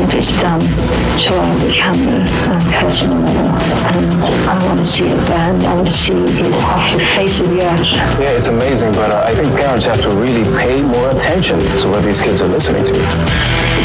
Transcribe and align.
if 0.00 0.14
it's 0.14 0.36
done, 0.38 0.60
sure 1.18 1.38
I 1.38 1.66
become 1.66 2.08
a, 2.08 2.20
um, 2.50 2.72
person 2.72 3.12
and 3.12 4.22
I 4.48 4.64
want 4.64 4.78
to 4.78 4.84
see 4.84 5.08
it 5.08 5.26
brand, 5.26 5.64
I 5.64 5.74
want 5.74 5.86
to 5.86 5.92
see 5.92 6.12
it 6.12 6.52
off 6.54 6.92
the 6.92 7.04
face 7.16 7.40
of 7.40 7.48
the 7.50 7.62
earth. 7.62 7.92
Yeah, 8.20 8.30
it's 8.30 8.48
amazing, 8.48 8.92
but 8.92 9.10
uh, 9.10 9.24
I 9.26 9.34
think 9.34 9.54
parents 9.56 9.86
have 9.86 10.00
to 10.02 10.10
really 10.10 10.44
pay 10.58 10.82
more 10.82 11.10
attention 11.10 11.58
to 11.58 11.88
what 11.88 12.04
these 12.04 12.20
kids 12.20 12.42
are 12.42 12.48
listening 12.48 12.84
to. 12.86 13.77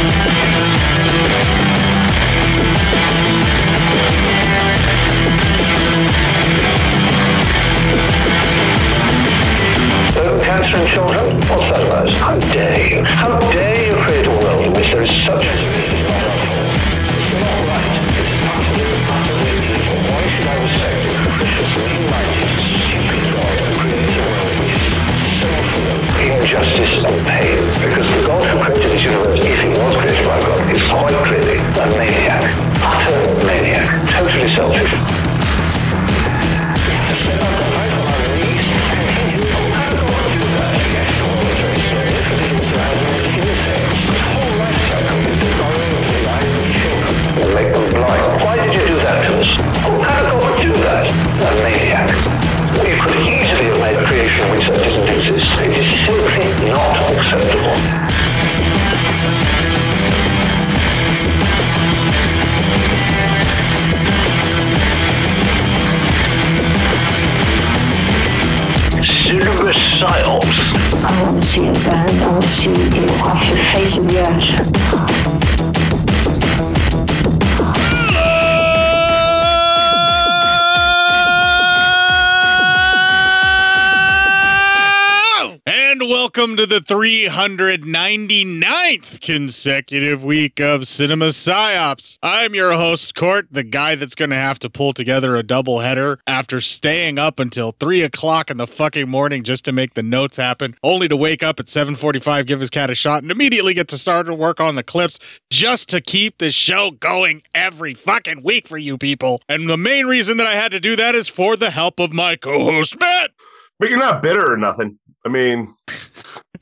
199th 87.34 89.20
consecutive 89.20 90.24
week 90.24 90.62
of 90.62 90.88
Cinema 90.88 91.30
Psyops. 91.30 92.20
I'm 92.22 92.54
your 92.54 92.74
host, 92.74 93.16
Court, 93.16 93.48
the 93.50 93.64
guy 93.64 93.96
that's 93.96 94.14
going 94.14 94.30
to 94.30 94.36
have 94.36 94.60
to 94.60 94.70
pull 94.70 94.94
together 94.94 95.36
a 95.36 95.42
doubleheader 95.42 96.20
after 96.28 96.62
staying 96.62 97.18
up 97.18 97.40
until 97.40 97.72
3 97.80 98.04
o'clock 98.04 98.52
in 98.52 98.58
the 98.58 98.68
fucking 98.68 99.10
morning 99.10 99.42
just 99.42 99.66
to 99.66 99.72
make 99.72 99.96
the 99.96 100.04
notes 100.04 100.38
happen, 100.38 100.76
only 100.84 101.08
to 101.08 101.18
wake 101.18 101.42
up 101.42 101.60
at 101.60 101.68
745, 101.68 102.46
give 102.46 102.60
his 102.60 102.70
cat 102.70 102.92
a 102.92 102.96
shot, 102.96 103.24
and 103.24 103.32
immediately 103.32 103.74
get 103.74 103.88
to 103.88 103.98
start 103.98 104.28
to 104.28 104.36
work 104.36 104.60
on 104.60 104.76
the 104.76 104.84
clips 104.84 105.18
just 105.50 105.90
to 105.90 106.02
keep 106.02 106.38
this 106.38 106.54
show 106.54 106.92
going 106.92 107.42
every 107.56 107.96
fucking 107.96 108.44
week 108.44 108.68
for 108.68 108.78
you 108.78 108.96
people. 108.96 109.42
And 109.50 109.68
the 109.68 109.76
main 109.76 110.06
reason 110.06 110.38
that 110.38 110.46
I 110.46 110.54
had 110.54 110.72
to 110.72 110.80
do 110.80 110.96
that 110.98 111.16
is 111.16 111.28
for 111.28 111.58
the 111.58 111.72
help 111.72 112.00
of 112.00 112.14
my 112.14 112.36
co-host, 112.36 113.00
Matt. 113.00 113.32
But 113.80 113.90
you're 113.90 113.98
not 113.98 114.22
bitter 114.22 114.54
or 114.54 114.58
nothing. 114.58 115.00
I 115.26 115.30
mean... 115.30 115.74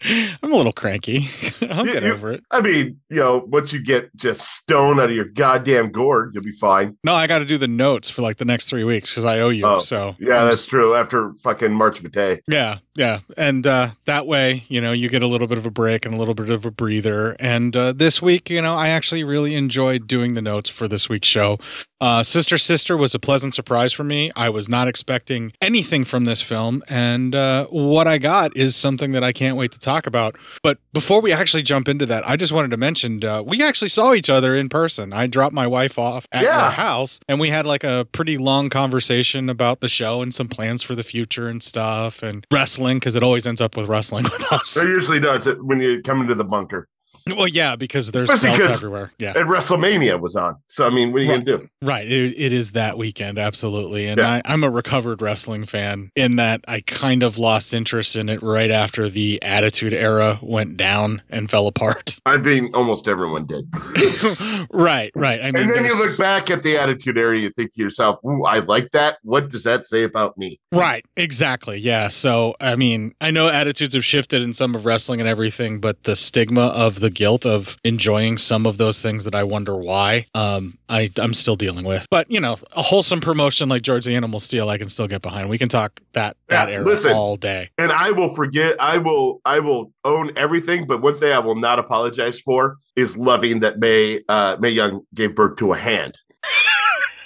I'm 0.44 0.52
a 0.52 0.56
little 0.56 0.72
cranky. 0.72 1.30
I'll 1.70 1.86
You- 1.86 1.94
get 1.94 2.04
you- 2.04 2.14
over 2.14 2.32
it. 2.32 2.44
I 2.52 2.62
mean, 2.62 3.00
you 3.10 3.18
know, 3.18 3.44
once 3.48 3.72
you 3.74 3.84
get 3.84 4.16
just 4.16 4.42
stone 4.56 5.00
out 5.00 5.10
of 5.10 5.16
your 5.16 5.26
goddamn 5.26 5.92
gourd, 5.92 6.32
you'll 6.34 6.44
be 6.44 6.52
fine. 6.52 6.98
No, 7.04 7.14
I 7.14 7.28
got 7.28 7.40
to 7.40 7.46
do 7.46 7.58
the 7.58 7.68
notes 7.68 8.10
for 8.10 8.22
like 8.22 8.38
the 8.38 8.46
next 8.46 8.68
three 8.70 8.84
weeks 8.84 9.12
because 9.12 9.26
I 9.26 9.40
owe 9.40 9.50
you. 9.50 9.66
Oh, 9.66 9.80
so 9.80 10.16
Yeah, 10.20 10.46
that's 10.46 10.66
true. 10.66 10.96
After 10.96 11.34
fucking 11.44 11.74
March 11.74 12.02
Matei. 12.04 12.40
Yeah, 12.48 12.78
yeah. 12.96 13.20
And 13.38 13.66
uh, 13.68 13.92
that 14.06 14.28
way, 14.28 14.64
you 14.68 14.82
know, 14.82 14.92
you 14.92 15.10
get 15.10 15.22
a 15.22 15.28
little 15.28 15.48
bit 15.48 15.58
of 15.58 15.66
a 15.66 15.72
break 15.72 16.06
and 16.06 16.16
a 16.16 16.18
little 16.18 16.34
bit 16.34 16.50
of 16.50 16.66
a 16.66 16.72
breather. 16.72 17.36
And 17.40 17.76
uh, 17.76 17.94
this 17.94 18.22
week, 18.22 18.50
you 18.50 18.62
know, 18.62 18.76
I 18.76 18.90
actually 18.90 19.24
really 19.24 19.56
enjoyed 19.56 20.08
doing 20.08 20.34
the 20.34 20.42
notes 20.42 20.70
for 20.70 20.88
this 20.88 21.10
week's 21.10 21.28
show. 21.28 21.60
Uh, 22.02 22.24
Sister 22.24 22.58
Sister 22.58 22.98
was 22.98 23.14
a 23.14 23.20
pleasant 23.20 23.54
surprise 23.54 23.94
for 23.94 24.04
me. 24.04 24.32
I 24.36 24.50
was 24.50 24.68
not 24.68 24.88
expecting 24.88 25.54
anything 25.62 26.04
from 26.04 26.26
this 26.26 26.42
film. 26.42 26.82
And 26.90 27.36
uh, 27.36 27.68
what 27.68 28.08
I 28.08 28.18
got 28.18 28.58
is 28.58 28.76
something 28.76 29.12
that 29.12 29.24
I 29.24 29.32
can't 29.32 29.56
wait 29.56 29.72
to 29.74 29.80
talk 29.80 30.08
about. 30.08 30.36
But 30.64 30.80
before 30.94 31.22
we 31.22 31.32
actually 31.32 31.62
jump 31.62 31.88
into 31.88 32.08
that, 32.08 32.28
I 32.28 32.38
just 32.38 32.52
wanted 32.52 32.72
to 32.72 32.78
mention 32.78 33.24
uh, 33.24 33.44
we 33.44 33.62
actually 33.62 33.90
saw 33.90 34.14
each 34.16 34.32
other 34.32 34.56
in 34.56 34.68
person. 34.68 35.14
I 35.14 35.28
dropped 35.28 35.54
my 35.54 35.68
wife 35.68 36.00
off 36.00 36.26
at 36.32 36.44
Yeah. 36.44 36.60
your 36.64 36.72
house 36.72 37.20
and 37.30 37.40
we 37.40 37.50
had 37.50 37.68
like 37.68 37.84
a 37.84 38.08
pretty 38.12 38.40
long 38.40 38.70
conversation 38.72 39.48
about 39.48 39.82
the 39.82 39.88
show 39.88 40.24
and 40.24 40.34
some 40.34 40.48
plans 40.48 40.82
for 40.82 40.96
the 40.96 41.04
future 41.04 41.48
and 41.50 41.62
stuff 41.62 42.24
and 42.24 42.48
wrestling 42.52 42.98
because 42.98 43.16
it 43.16 43.22
always 43.22 43.46
ends 43.46 43.62
up 43.62 43.78
with 43.78 43.88
wrestling 43.88 44.24
with 44.32 44.52
us. 44.52 44.76
It 44.76 44.88
usually 44.88 45.20
does 45.20 45.46
it 45.46 45.64
when 45.64 45.80
you 45.80 46.02
come 46.02 46.22
into 46.22 46.34
the 46.34 46.44
bunker. 46.46 46.88
Well, 47.42 47.48
yeah, 47.48 47.76
because 47.76 48.12
there's 48.12 48.30
Especially 48.30 48.58
belts 48.60 48.76
everywhere. 48.76 49.12
Yeah. 49.18 49.34
And 49.36 49.48
WrestleMania 49.50 50.20
was 50.20 50.36
on. 50.36 50.58
So 50.68 50.86
I 50.86 50.90
mean, 50.90 51.12
what 51.12 51.22
are 51.22 51.24
you 51.24 51.32
Right. 51.32 51.46
gonna 51.46 51.60
do? 51.60 51.68
Right. 51.82 52.06
It, 52.12 52.34
it 52.38 52.54
is 52.54 52.72
that 52.72 52.98
weekend, 52.98 53.38
absolutely. 53.40 54.08
And 54.08 54.20
Yeah. 54.20 54.30
I, 54.34 54.42
I'm 54.46 54.64
a 54.64 54.70
recovered 54.70 55.22
wrestling 55.22 55.66
fan 55.66 56.12
in 56.16 56.36
that 56.38 56.62
I 56.68 56.82
kind 56.82 57.24
of 57.24 57.38
lost 57.38 57.74
interest 57.74 58.16
in 58.16 58.28
it 58.30 58.42
right 58.44 58.70
after 58.72 59.10
the 59.10 59.42
Attitude 59.44 59.94
Era 59.94 60.40
went 60.42 60.78
down 60.78 61.22
and 61.30 61.50
fell 61.50 61.68
apart. 61.68 62.16
I 62.26 62.38
mean, 62.38 62.72
almost 62.74 63.08
everyone 63.08 63.46
did. 63.46 63.66
right, 64.72 65.12
right. 65.16 65.40
I 65.42 65.52
mean, 65.52 65.64
and 65.64 65.72
then 65.72 65.86
you 65.86 65.98
look 65.98 66.18
back 66.18 66.50
at 66.50 66.64
the 66.64 66.78
attitude 66.78 67.18
Era, 67.18 67.38
you 67.38 67.50
think 67.50 67.74
to 67.76 67.82
yourself, 67.82 68.20
Ooh, 68.26 68.44
I 68.46 68.60
like 68.60 68.92
that. 68.92 69.18
What 69.24 69.50
does 69.50 69.64
that 69.64 69.86
say 69.86 70.04
about 70.04 70.38
me? 70.38 70.60
Right, 70.72 71.06
exactly. 71.16 71.78
Yeah. 71.80 72.08
So, 72.10 72.56
I 72.60 72.76
mean, 72.76 73.14
I 73.22 73.32
know 73.32 73.48
attitudes 73.48 73.94
have 73.94 74.06
shifted 74.06 74.42
in 74.42 74.54
some 74.54 74.76
of 74.76 74.86
wrestling 74.86 75.20
and 75.20 75.30
everything, 75.30 75.80
but 75.80 76.04
the 76.04 76.16
stigma 76.16 76.68
of 76.68 77.00
the 77.00 77.10
guilt 77.14 77.46
of 77.46 77.78
enjoying 77.84 78.38
some 78.38 78.66
of 78.66 78.78
those 78.78 79.00
things 79.02 79.24
that 79.26 79.36
I 79.36 79.44
wonder 79.44 79.76
why, 79.76 80.26
um, 80.34 80.78
I, 80.90 81.12
I'm 81.18 81.34
still 81.34 81.56
dealing 81.56 81.86
with. 81.86 82.06
But, 82.10 82.30
you 82.30 82.40
know, 82.40 82.58
a 82.76 82.82
wholesome 82.82 83.22
promotion 83.22 83.70
like 83.70 83.82
George 83.82 84.06
the 84.06 84.16
Animal 84.16 84.40
Steele, 84.40 84.70
I 84.70 84.78
can 84.78 84.90
still 84.90 85.08
get 85.08 85.22
behind. 85.22 85.50
We 85.50 85.58
can 85.58 85.70
talk 85.70 86.00
that, 86.14 86.38
that 86.48 86.70
Yeah, 86.70 86.76
era 86.76 86.86
listen. 86.86 87.14
all 87.14 87.36
day. 87.36 87.70
And 87.78 87.92
I 87.92 88.12
will 88.12 88.34
forget, 88.36 88.76
I 88.80 88.98
will, 88.98 89.42
I 89.46 89.60
will 89.60 89.92
own 90.04 90.32
everything. 90.38 90.88
But 90.88 91.02
one 91.02 91.18
thing 91.18 91.32
I 91.32 91.40
will 91.40 91.56
not 91.56 91.80
apologize 91.80 92.40
for 92.40 92.78
is 92.96 93.16
loving 93.18 93.60
that 93.62 93.80
Mae, 93.80 94.22
uh, 94.28 94.58
Mae 94.60 94.70
Young 94.72 95.02
gave 95.14 95.36
birth 95.36 95.58
to 95.58 95.74
a 95.74 95.78
hand. 95.78 96.18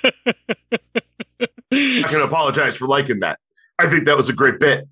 I 1.72 2.04
can 2.08 2.22
apologize 2.22 2.76
for 2.78 2.88
liking 2.88 3.20
that. 3.20 3.40
I 3.80 3.90
think 3.90 4.06
that 4.06 4.16
was 4.16 4.30
a 4.30 4.34
great 4.34 4.60
bit. 4.60 4.88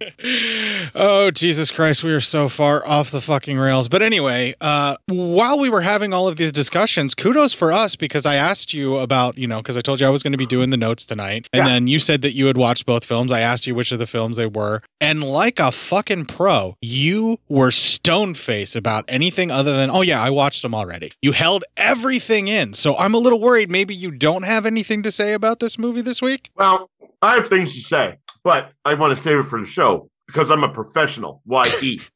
oh 0.94 1.30
Jesus 1.30 1.70
Christ, 1.70 2.04
we 2.04 2.12
are 2.12 2.20
so 2.20 2.48
far 2.48 2.86
off 2.86 3.10
the 3.10 3.20
fucking 3.20 3.58
rails. 3.58 3.88
But 3.88 4.02
anyway, 4.02 4.54
uh, 4.60 4.96
while 5.06 5.58
we 5.58 5.70
were 5.70 5.80
having 5.80 6.12
all 6.12 6.28
of 6.28 6.36
these 6.36 6.52
discussions, 6.52 7.14
kudos 7.14 7.52
for 7.52 7.72
us 7.72 7.96
because 7.96 8.26
I 8.26 8.34
asked 8.36 8.74
you 8.74 8.96
about, 8.96 9.38
you 9.38 9.46
know, 9.46 9.58
because 9.58 9.76
I 9.76 9.80
told 9.80 10.00
you 10.00 10.06
I 10.06 10.10
was 10.10 10.22
going 10.22 10.32
to 10.32 10.38
be 10.38 10.46
doing 10.46 10.70
the 10.70 10.76
notes 10.76 11.04
tonight, 11.04 11.48
and 11.52 11.66
Yeah. 11.66 11.72
then 11.72 11.86
you 11.86 11.98
said 11.98 12.22
that 12.22 12.32
you 12.32 12.46
had 12.46 12.56
watched 12.56 12.86
both 12.86 13.04
films. 13.04 13.32
I 13.32 13.40
asked 13.40 13.66
you 13.66 13.74
which 13.74 13.92
of 13.92 13.98
the 13.98 14.06
films 14.06 14.36
they 14.36 14.46
were, 14.46 14.82
and 15.00 15.22
like 15.22 15.58
a 15.60 15.72
fucking 15.72 16.26
pro, 16.26 16.76
you 16.80 17.38
were 17.48 17.70
stone 17.70 18.34
face 18.34 18.76
about 18.76 19.04
anything 19.08 19.50
other 19.50 19.76
than, 19.76 19.90
oh 19.90 20.02
yeah, 20.02 20.20
I 20.20 20.30
watched 20.30 20.62
them 20.62 20.74
already. 20.74 21.12
You 21.22 21.32
held 21.32 21.64
everything 21.76 22.48
in, 22.48 22.74
so 22.74 22.96
I'm 22.96 23.14
a 23.14 23.18
little 23.18 23.40
worried. 23.40 23.70
Maybe 23.70 23.94
you 23.94 24.10
don't 24.10 24.42
have 24.42 24.66
anything 24.66 25.02
to 25.04 25.10
say 25.12 25.32
about 25.32 25.60
this 25.60 25.78
movie 25.78 26.00
this 26.02 26.20
week. 26.22 26.50
Well, 26.56 26.90
I 27.22 27.34
have 27.34 27.48
things 27.48 27.74
to 27.74 27.80
say, 27.80 28.18
but 28.44 28.72
I 28.84 28.94
want 28.94 29.16
to 29.16 29.22
save 29.22 29.38
it 29.38 29.44
for 29.44 29.60
the 29.60 29.66
show 29.66 30.10
because 30.26 30.50
I'm 30.50 30.64
a 30.64 30.68
professional. 30.68 31.42
Why 31.44 31.72
eat? 31.82 32.10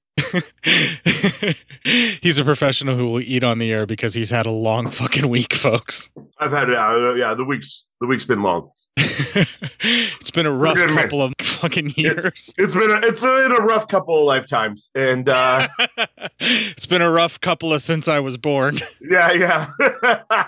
he's 1.85 2.39
a 2.39 2.45
professional 2.45 2.97
who 2.97 3.07
will 3.07 3.21
eat 3.21 3.43
on 3.43 3.59
the 3.59 3.73
air 3.73 3.87
because 3.87 4.15
he's 4.15 4.31
had 4.31 4.47
a 4.47 4.51
long 4.51 4.89
fucking 4.89 5.29
week, 5.29 5.55
folks. 5.55 6.11
I've 6.39 6.51
had, 6.53 6.71
uh, 6.71 7.15
yeah, 7.15 7.35
the 7.35 7.45
week's 7.45 7.87
the 8.01 8.07
week's 8.07 8.25
been 8.25 8.43
long. 8.43 8.71
it's 8.97 10.31
been 10.31 10.47
a 10.47 10.51
rough 10.51 10.77
couple 10.77 11.23
of 11.23 11.33
fucking 11.41 11.91
years. 11.97 12.53
It's 12.57 12.75
been 12.75 12.91
a, 12.91 13.01
it's 13.07 13.23
been 13.23 13.53
a 13.53 13.63
rough 13.63 13.89
couple 13.89 14.19
of 14.19 14.25
lifetimes, 14.25 14.91
and 14.95 15.29
uh, 15.29 15.69
it's 16.41 16.87
been 16.87 17.03
a 17.03 17.11
rough 17.11 17.41
couple 17.41 17.73
of 17.73 17.83
since 17.83 18.09
I 18.09 18.21
was 18.21 18.37
born. 18.37 18.79
yeah, 19.01 19.33
yeah, 19.33 20.47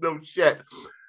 no 0.00 0.20
shit. 0.22 0.60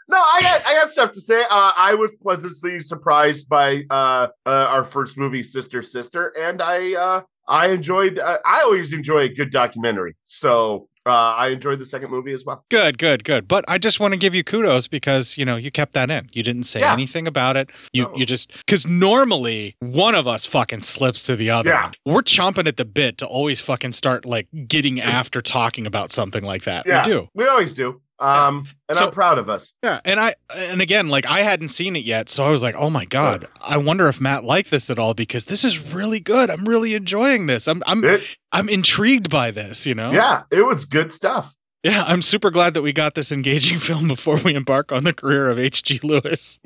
No, 0.07 0.17
I 0.17 0.39
got 0.41 0.61
I 0.65 0.73
got 0.73 0.89
stuff 0.91 1.11
to 1.13 1.21
say. 1.21 1.41
Uh, 1.49 1.71
I 1.77 1.95
was 1.95 2.15
pleasantly 2.17 2.79
surprised 2.81 3.49
by 3.49 3.83
uh, 3.89 4.27
uh, 4.45 4.67
our 4.69 4.83
first 4.83 5.17
movie, 5.17 5.43
Sister 5.43 5.81
Sister, 5.81 6.33
and 6.39 6.61
I 6.61 6.93
uh, 6.93 7.21
I 7.47 7.67
enjoyed. 7.69 8.19
Uh, 8.19 8.37
I 8.45 8.61
always 8.61 8.93
enjoy 8.93 9.21
a 9.21 9.29
good 9.29 9.51
documentary, 9.51 10.15
so 10.23 10.87
uh, 11.07 11.09
I 11.37 11.49
enjoyed 11.49 11.79
the 11.79 11.85
second 11.85 12.11
movie 12.11 12.33
as 12.33 12.43
well. 12.45 12.63
Good, 12.69 12.97
good, 12.99 13.23
good. 13.23 13.47
But 13.47 13.65
I 13.67 13.77
just 13.79 13.99
want 13.99 14.13
to 14.13 14.17
give 14.17 14.33
you 14.35 14.43
kudos 14.43 14.87
because 14.87 15.37
you 15.39 15.45
know 15.45 15.55
you 15.55 15.71
kept 15.71 15.93
that 15.93 16.11
in. 16.11 16.29
You 16.33 16.43
didn't 16.43 16.63
say 16.65 16.81
Yeah. 16.81 16.93
anything 16.93 17.27
about 17.27 17.57
it. 17.57 17.71
You 17.93 18.03
No. 18.03 18.13
you 18.15 18.25
just 18.27 18.51
because 18.65 18.85
normally 18.85 19.75
one 19.79 20.13
of 20.15 20.27
us 20.27 20.45
fucking 20.45 20.81
slips 20.81 21.23
to 21.23 21.35
the 21.35 21.49
other. 21.49 21.69
Yeah. 21.71 21.91
We're 22.05 22.21
chomping 22.21 22.67
at 22.67 22.77
the 22.77 22.85
bit 22.85 23.17
to 23.19 23.25
always 23.25 23.59
fucking 23.59 23.93
start 23.93 24.25
like 24.25 24.47
getting 24.67 25.01
after 25.01 25.41
talking 25.41 25.87
about 25.87 26.11
something 26.11 26.43
like 26.43 26.63
that. 26.65 26.85
Yeah, 26.85 27.05
We 27.05 27.11
do. 27.11 27.27
We 27.33 27.47
always 27.47 27.73
do. 27.73 28.01
Um, 28.19 28.67
and 28.87 28.97
So- 28.97 29.05
I'm 29.07 29.11
proud 29.11 29.37
of 29.37 29.49
us. 29.49 29.73
Yeah, 29.83 29.99
and 30.05 30.19
I 30.19 30.35
and 30.55 30.81
again, 30.81 31.09
like 31.09 31.25
I 31.25 31.41
hadn't 31.41 31.67
seen 31.69 31.95
it 31.95 32.03
yet, 32.05 32.29
so 32.29 32.43
I 32.45 32.49
was 32.49 32.63
like, 32.63 32.75
"Oh 32.77 32.89
my 32.89 33.03
god, 33.05 33.47
I 33.61 33.77
wonder 33.77 34.07
if 34.07 34.21
Matt 34.21 34.43
liked 34.45 34.71
this 34.71 34.89
at 34.89 34.97
all 34.97 35.13
because 35.13 35.45
this 35.45 35.63
is 35.65 35.79
really 35.79 36.19
good. 36.21 36.49
I'm 36.49 36.67
really 36.67 36.93
enjoying 36.93 37.47
this. 37.47 37.67
I'm 37.67 37.83
I'm 37.85 38.03
It, 38.05 38.21
I'm 38.53 38.69
intrigued 38.69 39.29
by 39.29 39.51
this. 39.51 39.85
You 39.85 39.95
know, 39.95 40.11
yeah, 40.11 40.43
it 40.49 40.65
was 40.65 40.85
good 40.85 41.11
stuff. 41.11 41.55
yeah. 41.83 42.03
I'm 42.07 42.21
super 42.21 42.51
glad 42.51 42.73
that 42.75 42.81
we 42.81 42.93
got 42.93 43.15
this 43.15 43.31
engaging 43.33 43.79
film 43.89 44.07
before 44.07 44.37
we 44.37 44.55
embark 44.55 44.91
on 44.93 45.03
the 45.03 45.13
career 45.13 45.47
of 45.49 45.59
H.G. 45.59 45.99
Lewis. 46.03 46.57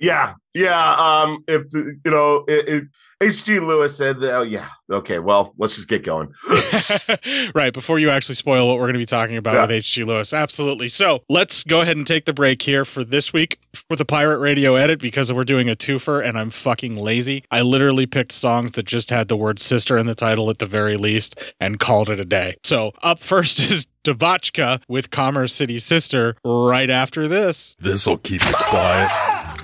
Yeah, 0.00 0.34
yeah. 0.54 0.94
Um, 0.94 1.44
if 1.46 1.70
the, 1.70 1.98
you 2.04 2.10
know, 2.10 2.44
it, 2.48 2.68
it, 2.68 2.84
H.G. 3.20 3.60
Lewis 3.60 3.96
said 3.96 4.20
that. 4.20 4.34
Oh, 4.34 4.42
yeah. 4.42 4.68
Okay. 4.90 5.18
Well, 5.18 5.54
let's 5.56 5.76
just 5.76 5.88
get 5.88 6.02
going. 6.04 6.34
right 7.54 7.72
before 7.72 7.98
you 7.98 8.10
actually 8.10 8.34
spoil 8.34 8.66
what 8.68 8.74
we're 8.76 8.84
going 8.86 8.94
to 8.94 8.98
be 8.98 9.06
talking 9.06 9.36
about 9.36 9.54
Yeah. 9.54 9.62
with 9.62 9.70
H.G. 9.70 10.02
Lewis, 10.02 10.32
absolutely. 10.32 10.88
So 10.88 11.22
let's 11.30 11.62
go 11.62 11.80
ahead 11.80 11.96
and 11.96 12.06
take 12.06 12.24
the 12.24 12.34
break 12.34 12.60
here 12.60 12.84
for 12.84 13.02
this 13.04 13.32
week 13.32 13.58
with 13.88 13.98
the 13.98 14.04
Pirate 14.04 14.38
Radio 14.40 14.74
edit 14.74 14.98
because 15.00 15.32
we're 15.32 15.44
doing 15.44 15.70
a 15.70 15.76
twofer 15.76 16.22
and 16.22 16.36
I'm 16.36 16.50
fucking 16.50 16.96
lazy. 16.96 17.44
I 17.50 17.62
literally 17.62 18.04
picked 18.04 18.32
songs 18.32 18.72
that 18.72 18.84
just 18.84 19.10
had 19.10 19.28
the 19.28 19.36
word 19.36 19.58
sister 19.60 19.96
in 19.96 20.06
the 20.06 20.14
title 20.16 20.50
at 20.50 20.58
the 20.58 20.66
very 20.66 20.96
least 20.96 21.38
and 21.60 21.78
called 21.78 22.10
it 22.10 22.20
a 22.20 22.24
day. 22.26 22.56
So 22.64 22.92
up 23.02 23.20
first 23.20 23.58
is 23.60 23.86
DeVotchKa 24.04 24.82
with 24.88 25.10
Commerce 25.10 25.54
City 25.54 25.78
Sister 25.78 26.36
right 26.44 26.90
after 26.90 27.26
this. 27.26 27.74
This'll 27.80 28.18
keep 28.18 28.44
you 28.44 28.52
quiet. 28.54 29.33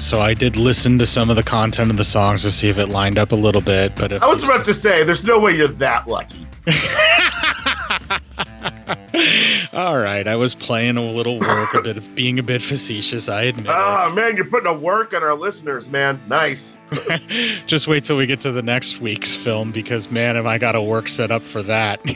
Right. 0.00 0.12
I 0.12 0.16
lied. 0.20 0.20
So 0.20 0.20
I 0.20 0.34
did 0.34 0.56
listen 0.56 0.98
to 0.98 1.06
some 1.06 1.30
of 1.30 1.36
the 1.36 1.42
content 1.42 1.90
of 1.90 1.96
the 1.96 2.04
songs 2.04 2.42
to 2.42 2.50
see 2.50 2.68
if 2.68 2.78
it 2.78 2.88
lined 2.88 3.18
up 3.18 3.32
a 3.32 3.36
little 3.36 3.62
bit. 3.62 3.96
But 3.96 4.12
if 4.12 4.22
I 4.22 4.28
was 4.28 4.44
about 4.44 4.64
to 4.66 4.74
say, 4.74 5.04
there's 5.04 5.24
no 5.24 5.38
way 5.38 5.56
you're 5.56 5.68
that 5.68 6.08
lucky. 6.08 6.46
all 9.72 9.98
right, 9.98 10.26
I 10.26 10.36
was 10.36 10.54
playing 10.54 10.96
a 10.96 11.02
little 11.02 11.40
work, 11.40 11.74
a 11.74 11.82
bit 11.82 11.96
of 11.96 12.14
being 12.14 12.38
a 12.38 12.42
bit 12.42 12.62
facetious. 12.62 13.28
I 13.28 13.44
admit 13.44 13.66
Oh 13.68 14.12
man, 14.14 14.36
you're 14.36 14.44
putting 14.44 14.66
a 14.66 14.74
work 14.74 15.14
on 15.14 15.22
our 15.22 15.34
listeners, 15.34 15.88
man. 15.88 16.20
Nice. 16.28 16.76
Just 17.66 17.88
wait 17.88 18.04
till 18.04 18.16
we 18.16 18.26
get 18.26 18.40
to 18.40 18.52
the 18.52 18.62
next 18.62 19.00
week's 19.00 19.34
film 19.34 19.72
because 19.72 20.10
man, 20.10 20.36
have 20.36 20.46
I 20.46 20.58
got 20.58 20.74
a 20.74 20.82
work 20.82 21.08
set 21.08 21.30
up 21.30 21.42
for 21.42 21.62
that. 21.62 22.00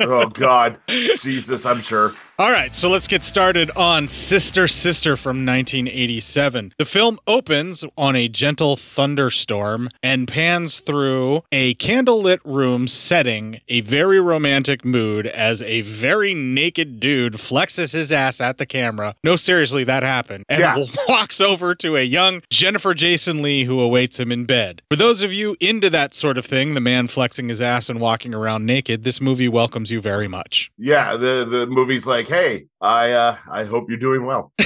Oh 0.00 0.26
God, 0.26 0.78
Jesus, 0.88 1.64
I'm 1.64 1.80
sure. 1.80 2.12
All 2.42 2.50
right, 2.50 2.74
so 2.74 2.88
let's 2.90 3.06
get 3.06 3.22
started 3.22 3.70
on 3.76 4.08
Sister 4.08 4.66
Sister 4.66 5.16
from 5.16 5.46
1987. 5.46 6.74
The 6.76 6.84
film 6.84 7.20
opens 7.28 7.84
on 7.96 8.16
a 8.16 8.26
gentle 8.26 8.74
thunderstorm 8.74 9.88
and 10.02 10.26
pans 10.26 10.80
through 10.80 11.44
a 11.52 11.76
candlelit 11.76 12.40
room 12.44 12.88
setting 12.88 13.60
a 13.68 13.82
very 13.82 14.18
romantic 14.18 14.84
mood 14.84 15.28
as 15.28 15.62
a 15.62 15.82
very 15.82 16.34
naked 16.34 16.98
dude 16.98 17.34
flexes 17.34 17.92
his 17.92 18.10
ass 18.10 18.40
at 18.40 18.58
the 18.58 18.66
camera. 18.66 19.14
No, 19.22 19.36
seriously, 19.36 19.84
that 19.84 20.02
happened. 20.02 20.44
And 20.48 20.62
Yeah. 20.62 20.84
walks 21.08 21.40
over 21.40 21.76
to 21.76 21.96
a 21.96 22.02
young 22.02 22.42
Jennifer 22.50 22.92
Jason 22.92 23.40
Leigh 23.40 23.62
who 23.62 23.78
awaits 23.78 24.18
him 24.18 24.32
in 24.32 24.46
bed. 24.46 24.82
For 24.90 24.96
those 24.96 25.22
of 25.22 25.32
you 25.32 25.56
into 25.60 25.88
that 25.90 26.12
sort 26.12 26.36
of 26.36 26.44
thing, 26.44 26.74
the 26.74 26.80
man 26.80 27.06
flexing 27.06 27.50
his 27.50 27.62
ass 27.62 27.88
and 27.88 28.00
walking 28.00 28.34
around 28.34 28.66
naked, 28.66 29.04
this 29.04 29.20
movie 29.20 29.48
welcomes 29.48 29.92
you 29.92 30.00
very 30.00 30.26
much. 30.26 30.72
Yeah, 30.76 31.16
the 31.16 31.46
the 31.48 31.68
movie's 31.68 32.04
like, 32.04 32.31
hey, 32.32 32.66
I 32.80 33.12
uh 33.12 33.36
I 33.50 33.64
hope 33.64 33.88
you're 33.88 33.98
doing 33.98 34.24
well. 34.24 34.52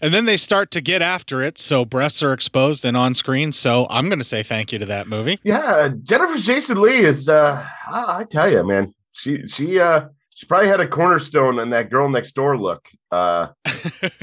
And 0.00 0.12
then 0.12 0.24
they 0.26 0.36
start 0.36 0.70
to 0.72 0.80
get 0.80 1.00
after 1.00 1.42
it, 1.42 1.56
so 1.58 1.84
breasts 1.84 2.22
are 2.22 2.32
exposed 2.32 2.84
and 2.84 2.96
on 2.96 3.14
screen. 3.14 3.52
So 3.52 3.86
I'm 3.88 4.08
going 4.08 4.18
to 4.18 4.24
say 4.24 4.42
thank 4.42 4.72
you 4.72 4.78
to 4.80 4.86
that 4.86 5.06
movie. 5.06 5.38
Yeah, 5.44 5.88
Jennifer 6.02 6.36
Jason 6.38 6.80
Leigh 6.80 7.04
is 7.04 7.28
uh 7.28 7.64
I, 7.90 8.20
I 8.20 8.24
tell 8.24 8.50
you, 8.50 8.66
man, 8.66 8.92
she 9.12 9.46
she 9.46 9.78
uh 9.78 10.06
she 10.34 10.46
probably 10.46 10.68
had 10.68 10.80
a 10.80 10.88
cornerstone 10.88 11.58
in 11.60 11.70
that 11.70 11.88
girl 11.90 12.08
next 12.08 12.32
door 12.32 12.58
look 12.58 12.88
uh 13.12 13.48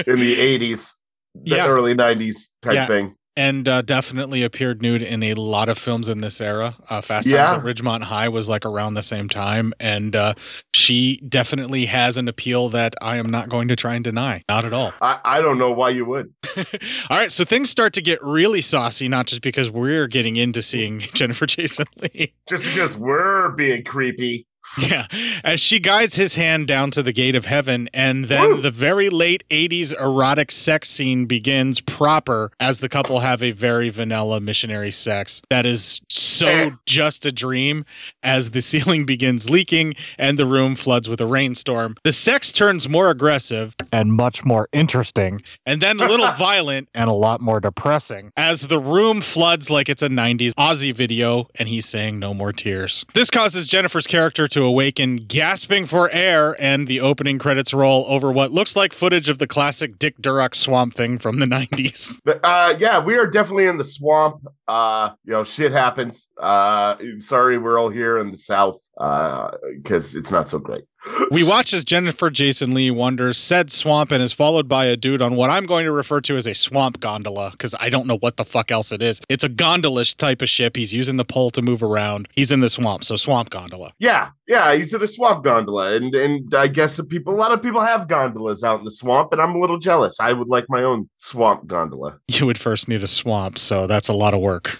in 0.05 0.19
the 0.19 0.35
80s, 0.35 0.93
the 1.35 1.55
Yeah. 1.55 1.67
early 1.67 1.95
90s 1.95 2.49
type 2.61 2.75
Yeah. 2.75 2.87
thing. 2.87 3.15
And 3.37 3.65
uh, 3.67 3.81
definitely 3.81 4.43
appeared 4.43 4.81
nude 4.81 5.01
in 5.01 5.23
a 5.23 5.35
lot 5.35 5.69
of 5.69 5.77
films 5.77 6.09
in 6.09 6.19
this 6.19 6.41
era. 6.41 6.75
Uh, 6.89 7.01
Fast 7.01 7.27
Yeah. 7.27 7.45
Times 7.45 7.65
at 7.65 7.75
Ridgemont 7.75 8.03
High 8.03 8.27
was 8.27 8.49
like 8.49 8.65
around 8.65 8.95
the 8.95 9.03
same 9.03 9.29
time, 9.29 9.73
and 9.79 10.15
uh, 10.15 10.33
she 10.73 11.17
definitely 11.29 11.85
has 11.85 12.17
an 12.17 12.27
appeal 12.27 12.67
that 12.69 12.93
I 13.01 13.17
am 13.17 13.29
not 13.29 13.47
going 13.47 13.69
to 13.69 13.75
try 13.77 13.95
and 13.95 14.03
deny. 14.03 14.41
Not 14.49 14.65
at 14.65 14.73
all. 14.73 14.93
I, 15.01 15.19
I 15.23 15.41
don't 15.41 15.57
know 15.57 15.71
why 15.71 15.91
you 15.91 16.03
would. 16.05 16.33
all 16.57 17.17
right, 17.17 17.31
so 17.31 17.45
things 17.45 17.69
start 17.69 17.93
to 17.93 18.01
get 18.01 18.21
really 18.21 18.61
saucy, 18.61 19.07
not 19.07 19.27
just 19.27 19.41
because 19.41 19.69
we're 19.69 20.07
getting 20.07 20.35
into 20.35 20.61
seeing 20.61 20.99
Jennifer 21.13 21.45
Jason 21.45 21.85
Leigh. 22.01 22.33
Just 22.49 22.65
because 22.65 22.97
we're 22.97 23.51
being 23.51 23.83
creepy. 23.85 24.45
Yeah, 24.77 25.07
as 25.43 25.59
she 25.59 25.79
guides 25.79 26.15
his 26.15 26.35
hand 26.35 26.67
down 26.67 26.91
to 26.91 27.03
the 27.03 27.11
gate 27.11 27.35
of 27.35 27.43
heaven, 27.43 27.89
and 27.93 28.25
then 28.25 28.41
Woo. 28.55 28.61
the 28.61 28.71
very 28.71 29.09
late 29.09 29.43
80s 29.49 29.91
erotic 29.99 30.49
sex 30.49 30.89
scene 30.89 31.25
begins 31.25 31.81
proper 31.81 32.51
as 32.59 32.79
the 32.79 32.87
couple 32.87 33.19
have 33.19 33.43
a 33.43 33.51
very 33.51 33.89
vanilla 33.89 34.39
missionary 34.39 34.91
sex 34.91 35.41
that 35.49 35.65
is 35.65 35.99
so 36.07 36.47
Eh. 36.47 36.69
just 36.85 37.25
a 37.25 37.31
dream 37.33 37.83
as 38.23 38.51
the 38.51 38.61
ceiling 38.71 39.05
begins 39.05 39.49
leaking 39.49 39.93
and 40.17 40.39
the 40.39 40.45
room 40.45 40.75
floods 40.75 41.09
with 41.09 41.19
a 41.19 41.27
rainstorm. 41.27 41.95
The 42.05 42.13
sex 42.13 42.53
turns 42.53 42.87
more 42.87 43.09
aggressive 43.09 43.75
and 43.91 44.13
much 44.13 44.45
more 44.45 44.69
interesting, 44.71 45.41
and 45.65 45.81
then 45.81 45.99
a 45.99 46.07
little 46.07 46.31
violent 46.37 46.87
and 46.93 47.09
a 47.09 47.13
lot 47.13 47.41
more 47.41 47.59
depressing 47.59 48.31
as 48.37 48.67
the 48.67 48.79
room 48.79 49.19
floods 49.19 49.69
like 49.69 49.89
it's 49.89 50.01
a 50.01 50.07
90s 50.09 50.53
Ozzy 50.53 50.93
video 50.95 51.47
and 51.55 51.67
he's 51.67 51.85
saying 51.85 52.19
no 52.19 52.33
more 52.33 52.53
tears. 52.53 53.03
This 53.13 53.29
causes 53.29 53.67
Jennifer's 53.67 54.07
character 54.07 54.47
to 54.51 54.63
awaken, 54.63 55.25
gasping 55.27 55.85
for 55.85 56.09
air, 56.11 56.55
and 56.59 56.87
the 56.87 57.01
opening 57.01 57.39
credits 57.39 57.73
roll 57.73 58.05
over 58.07 58.31
what 58.31 58.51
looks 58.51 58.75
like 58.75 58.93
footage 58.93 59.27
of 59.29 59.39
the 59.39 59.47
classic 59.47 59.97
Dick 59.99 60.17
Durock 60.21 60.55
swamp 60.55 60.93
thing 60.93 61.17
from 61.17 61.39
the 61.39 61.45
90s. 61.57 62.17
But, 62.23 62.39
uh 62.43 62.75
yeah, 62.79 63.03
we 63.03 63.15
are 63.15 63.27
definitely 63.27 63.67
in 63.67 63.77
the 63.77 63.83
swamp. 63.85 64.45
Uh 64.67 65.11
you 65.25 65.31
know, 65.31 65.43
shit 65.43 65.71
happens. 65.71 66.29
Uh 66.39 66.95
sorry 67.19 67.57
we're 67.57 67.79
all 67.79 67.89
here 67.89 68.17
in 68.19 68.31
the 68.31 68.37
south 68.37 68.79
uh 68.97 69.49
cuz 69.83 70.15
it's 70.15 70.31
not 70.31 70.49
so 70.49 70.59
great. 70.59 70.83
We 71.31 71.43
watch 71.43 71.73
as 71.73 71.83
Jennifer 71.83 72.29
Jason 72.29 72.73
Leigh 72.73 72.91
wanders 72.91 73.37
said 73.37 73.71
swamp 73.71 74.11
and 74.11 74.21
is 74.21 74.33
followed 74.33 74.67
by 74.67 74.85
a 74.85 74.95
dude 74.95 75.21
on 75.21 75.35
what 75.35 75.49
I'm 75.49 75.65
going 75.65 75.85
to 75.85 75.91
refer 75.91 76.21
to 76.21 76.37
as 76.37 76.45
a 76.45 76.53
swamp 76.53 76.99
gondola 76.99 77.51
because 77.51 77.73
I 77.79 77.89
don't 77.89 78.05
know 78.05 78.17
what 78.17 78.37
the 78.37 78.45
fuck 78.45 78.71
else 78.71 78.91
it 78.91 79.01
is. 79.01 79.19
It's 79.29 79.43
a 79.43 79.49
gondolish 79.49 80.15
type 80.15 80.41
of 80.41 80.49
ship. 80.49 80.75
He's 80.75 80.93
using 80.93 81.17
the 81.17 81.25
pole 81.25 81.49
to 81.51 81.61
move 81.61 81.81
around. 81.81 82.27
He's 82.35 82.51
in 82.51 82.59
the 82.59 82.69
swamp, 82.69 83.03
so 83.03 83.15
swamp 83.15 83.49
gondola. 83.49 83.93
Yeah, 83.99 84.29
yeah, 84.47 84.75
he's 84.75 84.93
in 84.93 85.01
a 85.01 85.07
swamp 85.07 85.43
gondola, 85.43 85.95
and 85.95 86.13
and 86.13 86.53
I 86.53 86.67
guess 86.67 86.99
people, 87.09 87.33
a 87.33 87.37
lot 87.37 87.51
of 87.51 87.63
people 87.63 87.81
have 87.81 88.07
gondolas 88.07 88.63
out 88.63 88.79
in 88.79 88.85
the 88.85 88.91
swamp, 88.91 89.31
and 89.31 89.41
I'm 89.41 89.55
a 89.55 89.59
little 89.59 89.79
jealous. 89.79 90.19
I 90.19 90.33
would 90.33 90.49
like 90.49 90.65
my 90.69 90.83
own 90.83 91.09
swamp 91.17 91.65
gondola. 91.65 92.19
You 92.27 92.45
would 92.45 92.57
first 92.57 92.87
need 92.87 93.03
a 93.03 93.07
swamp, 93.07 93.57
so 93.57 93.87
that's 93.87 94.07
a 94.07 94.13
lot 94.13 94.33
of 94.33 94.41
work. 94.41 94.79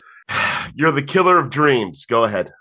You're 0.76 0.92
the 0.92 1.02
killer 1.02 1.38
of 1.38 1.50
dreams. 1.50 2.06
Go 2.06 2.24
ahead. 2.24 2.54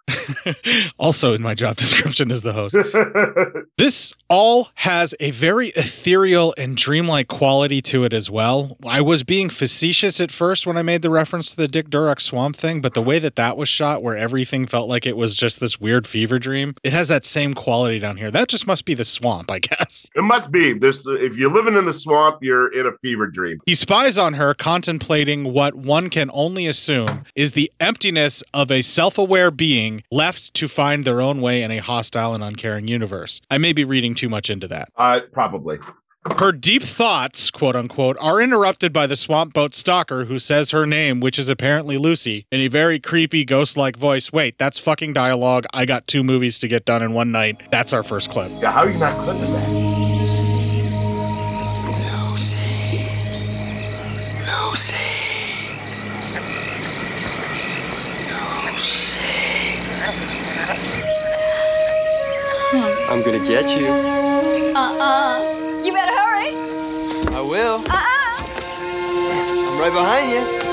also, 0.98 1.34
in 1.34 1.42
my 1.42 1.54
job 1.54 1.76
description 1.76 2.30
as 2.30 2.42
the 2.42 2.52
host. 2.52 2.76
This 3.78 4.12
all 4.28 4.68
has 4.74 5.14
a 5.20 5.30
very 5.30 5.68
ethereal 5.68 6.52
and 6.58 6.76
dreamlike 6.76 7.28
quality 7.28 7.80
to 7.82 8.04
it 8.04 8.12
as 8.12 8.30
well. 8.30 8.76
I 8.84 9.00
was 9.00 9.22
being 9.22 9.48
facetious 9.48 10.20
at 10.20 10.30
first 10.30 10.66
when 10.66 10.76
I 10.76 10.82
made 10.82 11.00
the 11.00 11.08
reference 11.08 11.48
to 11.50 11.56
the 11.56 11.66
Dick 11.66 11.88
Durock 11.88 12.20
swamp 12.20 12.56
thing, 12.56 12.82
but 12.82 12.92
the 12.92 13.00
way 13.00 13.18
that 13.18 13.36
that 13.36 13.56
was 13.56 13.70
shot, 13.70 14.02
where 14.02 14.18
everything 14.18 14.66
felt 14.66 14.90
like 14.90 15.06
it 15.06 15.16
was 15.16 15.34
just 15.34 15.60
this 15.60 15.80
weird 15.80 16.06
fever 16.06 16.38
dream, 16.38 16.74
it 16.84 16.92
has 16.92 17.08
that 17.08 17.24
same 17.24 17.54
quality 17.54 17.98
down 17.98 18.18
here. 18.18 18.30
That 18.30 18.48
just 18.48 18.66
must 18.66 18.84
be 18.84 18.92
the 18.92 19.04
swamp, 19.04 19.50
I 19.50 19.60
guess. 19.60 20.06
it 20.14 20.22
must 20.22 20.52
be. 20.52 20.74
There's 20.74 21.06
if 21.06 21.38
you're 21.38 21.52
living 21.52 21.76
in 21.76 21.86
the 21.86 21.94
swamp, 21.94 22.40
you're 22.42 22.70
in 22.72 22.86
a 22.86 22.92
fever 22.92 23.28
dream. 23.28 23.60
He 23.64 23.74
spies 23.74 24.18
on 24.18 24.34
her, 24.34 24.52
contemplating 24.52 25.54
what 25.54 25.74
one 25.74 26.10
can 26.10 26.30
only 26.34 26.66
assume 26.66 27.24
is 27.34 27.52
the 27.52 27.72
emptiness 28.00 28.42
of 28.54 28.70
a 28.70 28.80
self 28.80 29.18
aware 29.18 29.50
being 29.50 30.02
left 30.10 30.54
to 30.54 30.66
find 30.66 31.04
their 31.04 31.20
own 31.20 31.42
way 31.42 31.62
in 31.62 31.70
a 31.70 31.78
hostile 31.78 32.32
and 32.32 32.42
uncaring 32.42 32.88
universe. 32.88 33.42
I 33.50 33.58
may 33.58 33.74
be 33.74 33.84
reading 33.84 34.14
too 34.14 34.30
much 34.30 34.48
into 34.48 34.66
that. 34.68 34.88
Uh, 34.96 35.20
probably. 35.32 35.78
Her 36.38 36.50
deep 36.52 36.82
thoughts, 36.82 37.50
quote 37.50 37.76
unquote, 37.76 38.16
are 38.18 38.40
interrupted 38.40 38.90
by 38.90 39.06
the 39.06 39.16
swamp 39.16 39.52
boat 39.52 39.74
stalker 39.74 40.24
who 40.24 40.38
says 40.38 40.70
her 40.70 40.86
name, 40.86 41.20
which 41.20 41.38
is 41.38 41.50
apparently 41.50 41.98
Lucy, 41.98 42.46
in 42.50 42.60
a 42.60 42.68
very 42.68 42.98
creepy 42.98 43.44
ghost 43.44 43.76
like 43.76 43.98
voice. 43.98 44.32
Wait, 44.32 44.56
that's 44.56 44.78
fucking 44.78 45.12
dialogue. 45.12 45.66
I 45.74 45.84
got 45.84 46.06
two 46.06 46.24
movies 46.24 46.58
to 46.60 46.68
get 46.68 46.86
done 46.86 47.02
in 47.02 47.12
one 47.12 47.32
night. 47.32 47.60
That's 47.70 47.92
our 47.92 48.02
first 48.02 48.30
clip. 48.30 48.50
Yeah, 48.62 48.72
how 48.72 48.84
are 48.84 48.90
you 48.90 48.98
not 48.98 49.18
clipping 49.18 49.42
that? 49.42 49.90
I'm 63.10 63.22
gonna 63.22 63.38
get 63.40 63.68
you. 63.76 63.88
Uh-uh. 63.88 65.82
You 65.84 65.92
better 65.92 66.12
hurry. 66.12 66.54
I 67.34 67.40
will. 67.40 67.82
Uh-uh. 67.90 68.46
I'm 69.68 69.78
right 69.80 69.92
behind 69.92 70.30
you. 70.30 70.69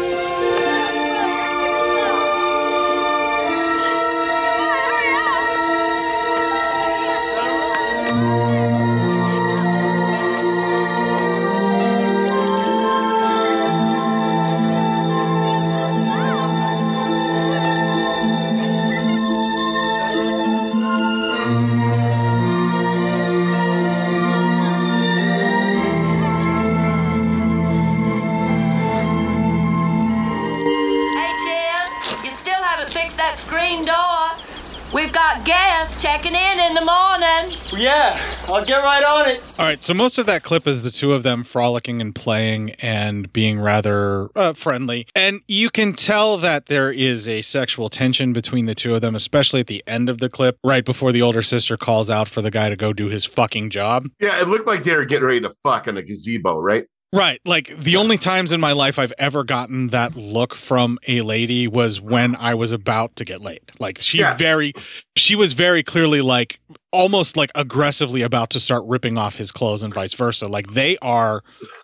Checking 36.28 36.40
in 36.40 36.60
in 36.60 36.74
the 36.74 36.86
morning. 36.86 37.58
Yeah, 37.78 38.20
I'll 38.48 38.66
get 38.66 38.78
right 38.84 39.04
on 39.04 39.30
it. 39.30 39.44
All 39.60 39.66
right, 39.66 39.82
so 39.82 39.94
most 39.94 40.18
of 40.18 40.26
that 40.26 40.44
clip 40.44 40.68
is 40.68 40.84
the 40.84 40.92
two 40.92 41.14
of 41.14 41.24
them 41.24 41.44
frolicking 41.44 42.02
and 42.02 42.14
playing 42.14 42.72
and 42.80 43.32
being 43.32 43.60
rather 43.60 44.30
uh, 44.36 44.54
friendly. 44.54 45.08
And 45.16 45.42
you 45.48 45.70
can 45.70 45.94
tell 45.94 46.38
that 46.38 46.68
there 46.68 46.92
is 46.92 47.28
a 47.28 47.42
sexual 47.42 47.90
tension 47.90 48.34
between 48.34 48.66
the 48.66 48.76
two 48.76 48.96
of 48.96 49.02
them, 49.02 49.16
especially 49.16 49.60
at 49.60 49.68
the 49.68 49.84
end 49.88 50.10
of 50.10 50.20
the 50.20 50.30
clip, 50.30 50.58
right 50.64 50.86
before 50.86 51.12
the 51.12 51.22
older 51.22 51.42
sister 51.42 51.78
calls 51.78 52.10
out 52.10 52.28
for 52.28 52.42
the 52.42 52.52
guy 52.52 52.70
to 52.70 52.76
go 52.76 52.94
do 52.94 53.08
his 53.08 53.26
fucking 53.26 53.70
job. 53.70 54.08
Yeah, 54.20 54.42
it 54.42 54.48
looked 54.48 54.68
like 54.68 54.84
they 54.84 54.96
were 54.96 55.06
getting 55.06 55.26
ready 55.26 55.42
to 55.42 55.52
fuck 55.64 55.88
in 55.88 55.98
a 55.98 56.02
gazebo, 56.02 56.60
right? 56.60 56.86
Right. 57.14 57.40
Like 57.46 57.76
the 57.78 57.96
only 57.96 58.18
times 58.18 58.52
in 58.52 58.60
my 58.60 58.74
life 58.74 59.00
I've 59.00 59.14
ever 59.18 59.46
gotten 59.46 59.88
that 59.88 60.16
look 60.18 60.54
from 60.54 61.00
a 61.08 61.22
lady 61.22 61.66
was 61.66 62.02
when 62.02 62.36
I 62.36 62.54
was 62.54 62.72
about 62.74 63.16
to 63.16 63.24
get 63.26 63.42
laid. 63.42 63.62
Like 63.80 64.00
she 64.00 64.20
Yeah. 64.20 64.36
very 64.36 64.74
she 65.16 65.34
was 65.36 65.54
very 65.54 65.84
clearly 65.84 66.20
like 66.20 66.60
almost 66.92 67.38
like 67.38 67.50
aggressively 67.56 68.24
about 68.24 68.50
to 68.50 68.60
start 68.60 68.84
ripping 68.86 69.18
off 69.18 69.36
his 69.36 69.54
clothes 69.54 69.84
and 69.84 69.94
vice 69.94 70.14
versa. 70.14 70.48
Like 70.50 70.74
they 70.74 70.98
are 71.02 71.44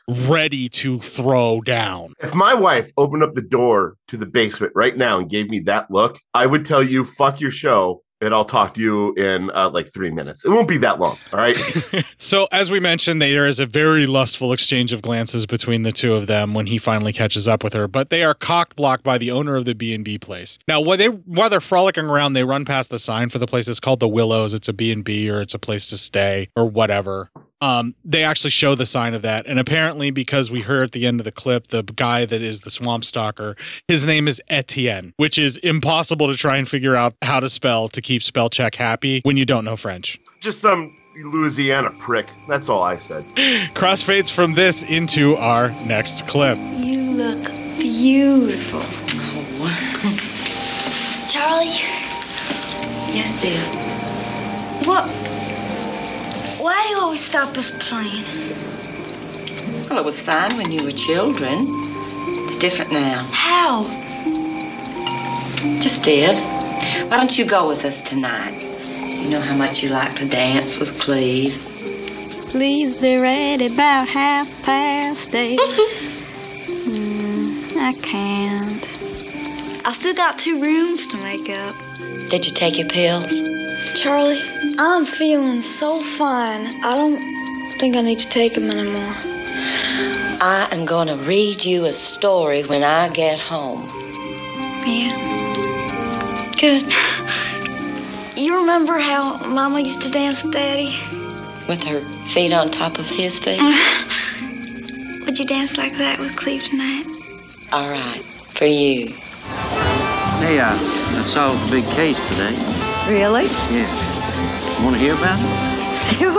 ready 0.10 0.68
to 0.70 1.00
throw 1.00 1.62
down. 1.62 2.13
If 2.20 2.34
my 2.34 2.53
wife 2.53 2.92
opened 2.98 3.24
up 3.24 3.32
the 3.32 3.42
door 3.42 3.96
to 4.10 4.18
the 4.18 4.25
basement 4.25 4.74
right 4.75 4.98
now 4.98 5.20
and 5.20 5.30
gave 5.30 5.50
me 5.50 5.60
that 5.62 5.89
look, 5.89 6.20
I 6.34 6.48
would 6.48 6.65
tell 6.65 6.84
you, 6.84 7.06
fuck 7.06 7.39
your 7.39 7.51
show, 7.51 8.01
and 8.24 8.34
I'll 8.34 8.46
talk 8.46 8.74
to 8.75 8.82
you 8.82 9.13
in 9.13 9.51
uh, 9.51 9.70
like 9.70 9.94
three 9.94 10.12
minutes. 10.12 10.46
It 10.46 10.50
won't 10.50 10.68
be 10.68 10.77
that 10.77 11.00
long. 11.00 11.18
All 11.32 11.39
right. 11.39 11.58
So 12.18 12.48
as 12.51 12.72
we 12.72 12.80
mentioned, 12.80 13.22
there 13.22 13.46
is 13.46 13.60
a 13.60 13.65
very 13.65 14.08
lustful 14.08 14.53
exchange 14.53 14.94
of 14.94 15.01
glances 15.01 15.46
between 15.46 15.84
the 15.84 15.92
two 15.92 16.13
of 16.13 16.27
them 16.27 16.53
when 16.53 16.68
he 16.68 16.77
finally 16.77 17.12
catches 17.12 17.48
up 17.48 17.63
with 17.63 17.74
her. 17.74 17.88
But 17.88 18.10
they 18.10 18.24
are 18.24 18.34
cock 18.34 18.75
blocked 18.77 19.03
by 19.03 19.18
the 19.18 19.30
owner 19.30 19.56
of 19.56 19.65
the 19.65 19.75
B 19.75 19.94
and 19.94 20.06
B 20.06 20.18
place. 20.18 20.58
Now, 20.68 20.80
while 20.80 20.98
they 20.98 21.08
while 21.08 21.50
they're 21.50 21.60
frolicking 21.62 22.06
around, 22.06 22.34
they 22.34 22.46
run 22.46 22.63
past 22.63 22.89
the 22.89 22.98
sign 22.98 23.30
for 23.30 23.39
the 23.39 23.46
place. 23.46 23.68
It's 23.68 23.80
called 23.80 24.00
the 24.00 24.08
Willows. 24.08 24.53
It's 24.53 24.70
a 24.70 24.74
B 24.74 24.92
and 24.92 25.03
B 25.03 25.30
or 25.30 25.42
it's 25.42 25.53
a 25.53 25.60
place 25.60 25.86
to 25.88 25.98
stay 25.98 26.50
or 26.56 26.65
whatever. 26.65 27.30
Um, 27.63 27.96
they 28.03 28.25
actually 28.25 28.50
show 28.50 28.75
the 28.75 28.86
sign 28.86 29.13
of 29.13 29.22
that, 29.22 29.48
and 29.48 29.58
apparently, 29.58 30.12
because 30.12 30.51
we 30.51 30.60
heard 30.60 30.84
at 30.84 30.91
the 30.91 31.05
end 31.05 31.22
of 31.22 31.24
the 31.24 31.32
clip, 31.32 31.70
the 31.70 31.82
guy 31.82 32.25
that 32.25 32.42
is 32.42 32.59
the 32.59 32.70
swamp 32.70 33.05
stalker, 33.05 33.55
his 33.87 34.05
name 34.05 34.27
is 34.27 34.42
Etienne, 34.50 35.14
which 35.16 35.37
is 35.37 35.55
impossible 35.57 36.27
to 36.27 36.35
try 36.35 36.57
and 36.57 36.68
figure 36.68 36.94
out 36.94 37.16
how 37.22 37.40
to 37.40 37.48
spell 37.48 37.87
to 37.87 38.01
keep 38.01 38.22
spell 38.22 38.50
check 38.50 38.75
happy 38.75 39.22
when 39.24 39.37
you 39.37 39.46
don't 39.46 39.64
know 39.64 39.77
French. 39.77 40.20
Just 40.42 40.59
some 40.59 40.94
Louisiana 41.16 41.92
prick. 41.92 42.29
That's 42.50 42.68
all 42.68 42.83
I 42.83 43.00
said. 43.00 43.24
Crossfades 43.75 44.29
from 44.29 44.55
this 44.55 44.83
into 44.83 45.37
our 45.37 45.70
next 45.85 46.27
clip. 46.27 46.57
You 46.57 47.16
look 47.16 47.46
beautiful. 47.79 48.81
Charlie? 51.31 51.68
Yes, 53.16 53.42
dear. 53.42 53.61
What? 54.85 55.23
Why 56.63 56.81
do 56.83 56.89
you 56.91 56.97
always 56.97 57.19
stop 57.19 57.57
us 57.57 57.71
playing? 57.71 58.23
Well, 59.89 59.99
it 59.99 60.05
was 60.05 60.21
fine 60.21 60.55
when 60.55 60.71
you 60.71 60.81
were 60.85 60.93
children. 60.93 61.67
It's 62.45 62.55
different 62.55 62.93
now. 62.93 63.27
How? 63.33 63.83
Just 65.81 66.07
is. 66.07 66.41
Why 67.09 67.17
don't 67.17 67.37
you 67.37 67.43
go 67.43 67.67
with 67.67 67.83
us 67.83 68.01
tonight? 68.01 68.61
You 69.21 69.29
know 69.29 69.41
how 69.41 69.57
much 69.57 69.83
you 69.83 69.89
like 69.89 70.15
to 70.15 70.25
dance 70.25 70.79
with 70.79 70.97
Cleve. 71.01 71.53
Please 72.47 72.95
be 72.95 73.17
ready 73.17 73.65
about 73.65 74.07
half 74.07 74.47
past 74.63 75.35
eight. 75.35 75.59
Hmm, 76.71 77.77
I 77.77 77.93
can't. 78.01 79.85
I 79.85 79.91
still 79.91 80.13
got 80.13 80.39
two 80.39 80.61
rooms 80.61 81.07
to 81.07 81.17
make 81.17 81.49
up. 81.49 81.75
Did 82.29 82.47
you 82.47 82.53
take 82.53 82.77
your 82.77 82.87
pills? 82.87 83.62
Charlie, 83.96 84.41
I'm 84.77 85.05
feeling 85.05 85.61
so 85.61 86.00
fine. 86.01 86.67
I 86.83 86.96
don't 86.96 87.19
think 87.79 87.96
I 87.96 88.01
need 88.01 88.19
to 88.19 88.29
take 88.29 88.55
them 88.55 88.69
anymore. 88.69 89.15
I 90.41 90.67
am 90.72 90.85
going 90.85 91.07
to 91.07 91.15
read 91.15 91.63
you 91.63 91.85
a 91.85 91.93
story 91.93 92.63
when 92.63 92.83
I 92.83 93.09
get 93.09 93.39
home. 93.39 93.87
Yeah. 94.85 95.11
Good. 96.59 96.83
You 98.35 98.59
remember 98.59 98.98
how 98.98 99.37
Mama 99.48 99.79
used 99.79 100.01
to 100.01 100.09
dance 100.09 100.43
with 100.43 100.53
Daddy? 100.53 100.98
With 101.67 101.83
her 101.83 102.01
feet 102.29 102.51
on 102.51 102.72
top 102.72 102.98
of 103.00 103.07
his 103.07 103.39
feet? 103.39 103.61
Would 105.25 105.39
you 105.39 105.46
dance 105.46 105.77
like 105.77 105.96
that 105.98 106.19
with 106.19 106.35
Cleve 106.35 106.63
tonight? 106.63 107.05
All 107.72 107.89
right, 107.89 108.22
for 108.50 108.65
you. 108.65 109.13
Hey, 110.39 110.59
uh, 110.59 110.74
I 110.74 111.22
solved 111.24 111.67
a 111.69 111.72
big 111.72 111.85
case 111.91 112.19
today. 112.27 112.82
Really? 113.07 113.46
Yeah. 113.70 113.89
Want 114.83 114.96
to 114.96 115.00
hear 115.01 115.13
about 115.16 115.39
it? 115.39 115.74
Sure. 116.03 116.33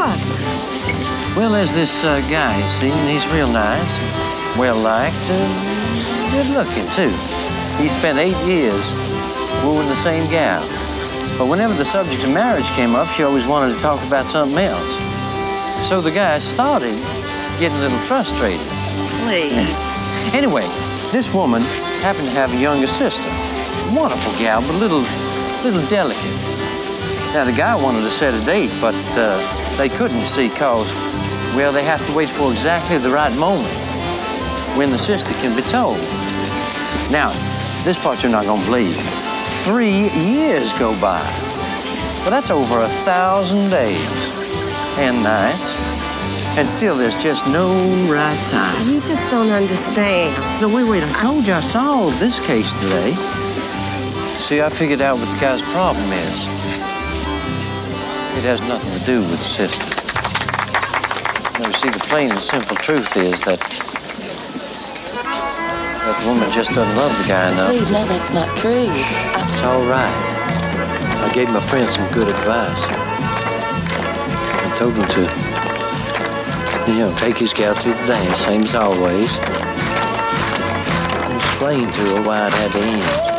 Well, 1.36 1.50
there's 1.50 1.74
this 1.74 2.04
uh, 2.04 2.20
guy, 2.30 2.60
you 2.60 2.68
see, 2.68 2.90
and 2.90 3.08
he's 3.08 3.26
real 3.32 3.48
nice, 3.48 3.98
well 4.56 4.76
liked, 4.76 5.16
uh, 5.28 6.30
good 6.30 6.48
looking, 6.50 6.86
too. 6.90 7.10
He 7.82 7.88
spent 7.88 8.18
eight 8.18 8.36
years 8.46 8.92
wooing 9.64 9.88
the 9.88 9.94
same 9.94 10.30
gal. 10.30 10.60
But 11.38 11.48
whenever 11.48 11.74
the 11.74 11.84
subject 11.84 12.22
of 12.22 12.30
marriage 12.32 12.68
came 12.70 12.94
up, 12.94 13.08
she 13.08 13.24
always 13.24 13.46
wanted 13.46 13.74
to 13.74 13.80
talk 13.80 14.04
about 14.06 14.26
something 14.26 14.58
else. 14.58 15.88
So 15.88 16.00
the 16.00 16.10
guy 16.12 16.38
started 16.38 16.94
getting 17.58 17.76
a 17.78 17.80
little 17.80 17.98
frustrated. 17.98 18.66
Please. 19.24 19.74
Anyway, 20.32 20.66
this 21.12 21.32
woman 21.34 21.60
happened 22.00 22.26
to 22.26 22.32
have 22.32 22.50
a 22.54 22.56
younger 22.56 22.86
sister. 22.86 23.28
Wonderful 23.94 24.32
gal, 24.38 24.62
but 24.62 24.70
a 24.70 24.78
little, 24.78 25.04
little 25.62 25.86
delicate. 25.90 26.53
Now, 27.34 27.44
the 27.44 27.52
guy 27.52 27.74
wanted 27.74 28.02
to 28.02 28.10
set 28.10 28.32
a 28.32 28.44
date, 28.44 28.70
but 28.80 28.94
uh, 29.18 29.76
they 29.76 29.88
couldn't, 29.88 30.24
see, 30.24 30.48
cause, 30.48 30.92
well, 31.56 31.72
they 31.72 31.82
have 31.82 32.06
to 32.06 32.12
wait 32.14 32.28
for 32.28 32.52
exactly 32.52 32.96
the 32.96 33.10
right 33.10 33.36
moment 33.36 33.74
when 34.78 34.90
the 34.90 34.98
sister 34.98 35.34
can 35.34 35.56
be 35.56 35.62
told. 35.62 35.98
Now, 37.10 37.32
this 37.82 38.00
part 38.00 38.22
you're 38.22 38.30
not 38.30 38.44
gonna 38.44 38.64
believe. 38.64 38.96
Three 39.64 40.10
years 40.10 40.72
go 40.78 40.92
by. 41.00 41.20
Well, 42.20 42.30
that's 42.30 42.52
over 42.52 42.82
a 42.82 42.88
thousand 42.88 43.68
days 43.68 44.08
and 44.98 45.20
nights. 45.24 45.74
And 46.56 46.68
still, 46.68 46.96
there's 46.96 47.20
just 47.20 47.48
no 47.48 47.74
right 48.08 48.46
time. 48.46 48.88
You 48.88 49.00
just 49.00 49.28
don't 49.28 49.50
understand. 49.50 50.40
No, 50.62 50.72
wait, 50.72 50.88
wait. 50.88 51.02
I 51.02 51.12
told 51.20 51.48
you 51.48 51.54
I 51.54 51.60
solved 51.60 52.20
this 52.20 52.38
case 52.46 52.72
today. 52.78 53.12
See, 54.38 54.62
I 54.62 54.68
figured 54.68 55.02
out 55.02 55.18
what 55.18 55.28
the 55.30 55.40
guy's 55.40 55.62
problem 55.62 56.12
is. 56.12 56.73
It 58.36 58.42
has 58.42 58.60
nothing 58.62 58.98
to 58.98 59.04
do 59.06 59.20
with 59.20 59.38
the 59.38 59.44
sister. 59.44 59.84
You 61.62 61.72
see, 61.72 61.88
the 61.88 62.00
plain 62.10 62.30
and 62.30 62.38
simple 62.40 62.76
truth 62.76 63.16
is 63.16 63.40
that 63.42 63.60
that 66.04 66.16
the 66.20 66.26
woman 66.26 66.50
just 66.50 66.72
doesn't 66.72 66.96
love 66.96 67.16
the 67.22 67.28
guy 67.28 67.50
enough. 67.52 67.70
Please, 67.70 67.90
no, 67.90 68.04
that's 68.04 68.32
not 68.32 68.48
true. 68.58 68.88
It's 68.90 69.62
all 69.64 69.82
right. 69.86 70.12
I 71.24 71.30
gave 71.32 71.48
my 71.48 71.60
friend 71.60 71.88
some 71.88 72.06
good 72.12 72.28
advice. 72.28 72.82
I 74.60 74.74
told 74.76 74.94
him 74.98 75.08
to 75.08 76.92
You 76.92 76.98
know, 76.98 77.14
take 77.16 77.38
his 77.38 77.52
gal 77.54 77.74
to 77.74 77.88
the 77.88 77.94
dance, 78.06 78.36
same 78.44 78.62
as 78.62 78.74
always. 78.74 79.36
Explain 81.38 81.86
to 81.90 82.00
her 82.16 82.22
why 82.26 82.46
it 82.46 82.52
had 82.52 82.72
to 82.72 82.80
end. 82.80 83.33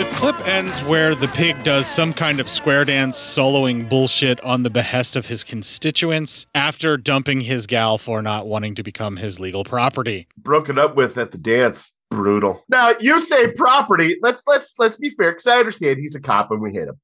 The 0.00 0.04
clip 0.12 0.40
ends 0.46 0.82
where 0.84 1.14
the 1.14 1.28
pig 1.28 1.62
does 1.62 1.86
some 1.86 2.14
kind 2.14 2.40
of 2.40 2.48
square 2.48 2.86
dance 2.86 3.18
soloing 3.18 3.86
bullshit 3.86 4.40
on 4.42 4.62
the 4.62 4.70
behest 4.70 5.14
of 5.14 5.26
his 5.26 5.44
constituents 5.44 6.46
after 6.54 6.96
dumping 6.96 7.42
his 7.42 7.66
gal 7.66 7.98
for 7.98 8.22
not 8.22 8.46
wanting 8.46 8.74
to 8.76 8.82
become 8.82 9.16
his 9.16 9.38
legal 9.38 9.62
property. 9.62 10.26
Broken 10.38 10.78
up 10.78 10.96
with 10.96 11.18
at 11.18 11.32
the 11.32 11.38
dance. 11.38 11.92
Brutal. 12.08 12.64
Now 12.68 12.92
you 12.98 13.20
say 13.20 13.52
property. 13.52 14.16
Let's 14.22 14.42
let's 14.46 14.74
let's 14.78 14.96
be 14.96 15.10
fair 15.10 15.32
because 15.32 15.46
I 15.46 15.58
understand 15.58 15.98
he's 15.98 16.14
a 16.14 16.20
cop 16.20 16.50
and 16.50 16.62
we 16.62 16.72
hate 16.72 16.88
him. 16.88 16.98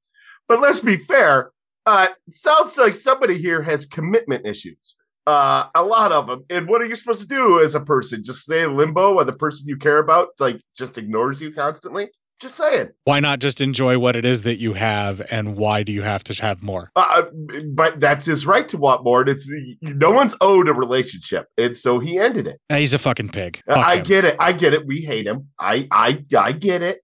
But 0.49 0.61
let's 0.61 0.81
be 0.81 0.97
fair. 0.97 1.51
Uh, 1.85 2.09
sounds 2.31 2.79
like 2.79 2.97
somebody 2.97 3.37
here 3.37 3.63
has 3.63 3.85
commitment 3.85 4.47
issues. 4.47 4.97
Uh, 5.27 5.67
a 5.75 5.83
lot 5.83 6.13
of 6.13 6.27
them. 6.29 6.45
And 6.51 6.69
what 6.69 6.81
are 6.81 6.85
you 6.87 6.95
supposed 6.97 7.21
to 7.23 7.27
do 7.29 7.61
as 7.61 7.75
a 7.75 7.81
person? 7.81 8.23
Just 8.23 8.43
stay 8.43 8.63
in 8.63 8.77
limbo 8.77 9.15
while 9.15 9.25
the 9.25 9.33
person 9.33 9.67
you 9.69 9.77
care 9.77 9.99
about 9.99 10.29
like 10.39 10.61
just 10.79 10.97
ignores 10.99 11.41
you 11.41 11.53
constantly? 11.53 12.11
Just 12.39 12.57
saying. 12.57 12.91
Why 13.05 13.19
not 13.19 13.39
just 13.39 13.63
enjoy 13.63 13.99
what 13.99 14.15
it 14.15 14.27
is 14.27 14.43
that 14.43 14.57
you 14.59 14.75
have 14.75 15.23
and 15.31 15.57
why 15.57 15.83
do 15.83 15.91
you 15.91 16.03
have 16.03 16.23
to 16.25 16.35
have 16.43 16.63
more? 16.63 16.91
Uh, 16.95 17.23
but 17.73 17.99
that's 17.99 18.27
his 18.27 18.45
right 18.45 18.69
to 18.69 18.77
want 18.77 19.05
more. 19.05 19.23
And 19.23 19.31
it's 19.31 19.51
no 19.81 20.11
one's 20.11 20.35
owed 20.43 20.69
a 20.69 20.75
relationship, 20.75 21.47
and 21.57 21.75
so 21.75 21.99
he 21.99 22.19
ended 22.19 22.47
it. 22.47 22.61
He's 22.69 22.93
a 22.93 22.99
fucking 22.99 23.31
pig. 23.31 23.63
Fuck 23.67 23.79
I 23.79 23.97
him. 23.97 24.05
get 24.05 24.25
it. 24.27 24.37
I 24.39 24.53
get 24.53 24.75
it. 24.75 24.87
We 24.87 25.01
hate 25.01 25.27
him. 25.27 25.49
I 25.59 25.89
I 25.91 26.23
I 26.39 26.53
get 26.53 26.83
it. 26.83 26.99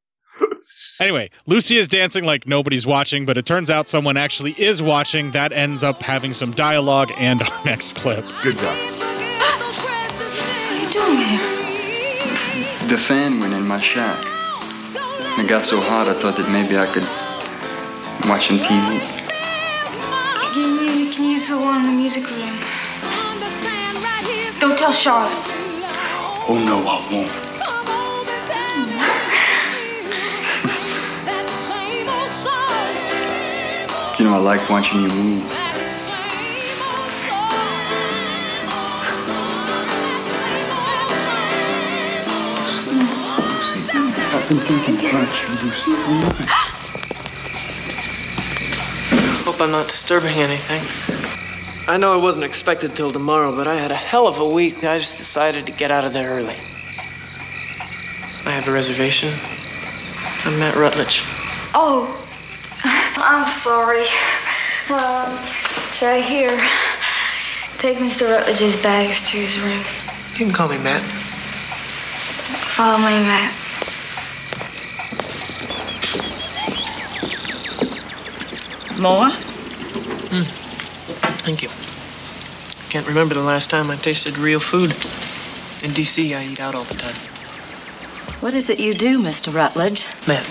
Anyway, 1.00 1.30
Lucy 1.46 1.76
is 1.76 1.88
dancing 1.88 2.24
like 2.24 2.46
nobody's 2.46 2.86
watching, 2.86 3.26
but 3.26 3.36
it 3.36 3.44
turns 3.44 3.70
out 3.70 3.88
someone 3.88 4.16
actually 4.16 4.52
is 4.52 4.80
watching. 4.80 5.32
That 5.32 5.52
ends 5.52 5.82
up 5.82 6.02
having 6.02 6.32
some 6.32 6.52
dialogue 6.52 7.10
and 7.16 7.42
our 7.42 7.64
next 7.64 7.96
clip. 7.96 8.24
Good 8.42 8.56
job. 8.56 8.76
What 8.76 9.02
are 10.70 10.78
you 10.78 10.90
doing 10.90 11.16
here? 11.16 12.88
The 12.88 12.98
fan 12.98 13.40
went 13.40 13.54
in 13.54 13.66
my 13.66 13.80
shack. 13.80 14.18
It 15.38 15.48
got 15.48 15.64
so 15.64 15.80
hot 15.80 16.08
I 16.08 16.14
thought 16.14 16.36
that 16.36 16.48
maybe 16.52 16.76
I 16.76 16.86
could 16.86 17.04
watch 18.28 18.46
some 18.48 18.58
TV. 18.58 19.00
Can 20.52 20.98
you, 20.98 21.10
can 21.10 21.24
you 21.24 21.30
use 21.30 21.48
the 21.48 21.56
one 21.58 21.80
in 21.80 21.90
the 21.90 21.96
music 21.96 22.28
room? 22.30 22.58
Don't 24.60 24.78
tell 24.78 24.92
Charlotte. 24.92 25.32
Oh 26.48 26.62
no, 26.64 26.78
I 26.86 27.08
won't. 27.10 27.41
I 34.32 34.38
like 34.38 34.66
watching 34.70 35.02
you 35.02 35.08
move. 35.08 35.44
I've 44.34 44.48
been 44.48 44.56
thinking 44.56 45.10
about 45.10 45.42
you, 45.42 45.48
Lucy. 45.62 45.92
Hope 49.44 49.60
I'm 49.60 49.70
not 49.70 49.88
disturbing 49.88 50.38
anything. 50.38 50.80
I 51.86 51.98
know 51.98 52.14
I 52.14 52.16
wasn't 52.16 52.46
expected 52.46 52.96
till 52.96 53.10
tomorrow, 53.10 53.54
but 53.54 53.66
I 53.66 53.74
had 53.74 53.90
a 53.90 53.94
hell 53.94 54.26
of 54.26 54.38
a 54.38 54.48
week. 54.48 54.82
I 54.82 54.98
just 54.98 55.18
decided 55.18 55.66
to 55.66 55.72
get 55.72 55.90
out 55.90 56.06
of 56.06 56.14
there 56.14 56.30
early. 56.30 56.56
I 58.46 58.52
have 58.52 58.66
a 58.66 58.72
reservation. 58.72 59.34
I'm 60.46 60.58
Matt 60.58 60.74
Rutledge. 60.76 61.22
Oh, 61.74 62.21
I'm 63.16 63.46
sorry. 63.46 64.07
Um, 64.90 65.38
it's 65.88 66.03
right 66.03 66.25
here. 66.25 66.57
Take 67.79 67.98
Mr. 67.98 68.31
Rutledge's 68.31 68.77
bags 68.77 69.22
to 69.31 69.38
his 69.38 69.59
room. 69.59 69.85
You 70.33 70.46
can 70.46 70.53
call 70.53 70.68
me 70.68 70.79
Matt. 70.79 71.03
Follow 72.72 72.98
me, 72.98 73.05
Matt. 73.05 73.53
More? 78.98 79.31
Thank 81.44 81.62
you. 81.62 81.68
Can't 82.88 83.07
remember 83.07 83.35
the 83.35 83.42
last 83.42 83.68
time 83.68 83.90
I 83.90 83.96
tasted 83.96 84.38
real 84.38 84.61
food. 84.61 84.94
In 85.85 85.92
D.C., 85.92 86.35
I 86.35 86.44
eat 86.44 86.61
out 86.61 86.75
all 86.75 86.85
the 86.85 86.94
time. 86.94 87.16
What 88.40 88.55
is 88.55 88.70
it 88.70 88.79
you 88.79 88.94
do, 88.94 89.20
Mr. 89.20 89.53
Rutledge? 89.53 90.07
Matt, 90.29 90.46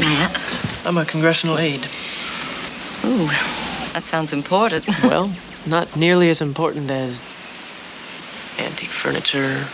Matt? 0.00 0.73
I'm 0.86 0.98
a 0.98 1.04
congressional 1.04 1.58
aide. 1.58 1.86
Ooh, 3.04 3.28
that 3.92 4.02
sounds 4.04 4.32
important. 4.32 4.86
Well, 5.04 5.30
not 5.66 5.96
nearly 5.96 6.28
as 6.28 6.40
important 6.42 6.90
as 6.90 7.22
antique 8.58 8.90
furniture, 8.90 9.66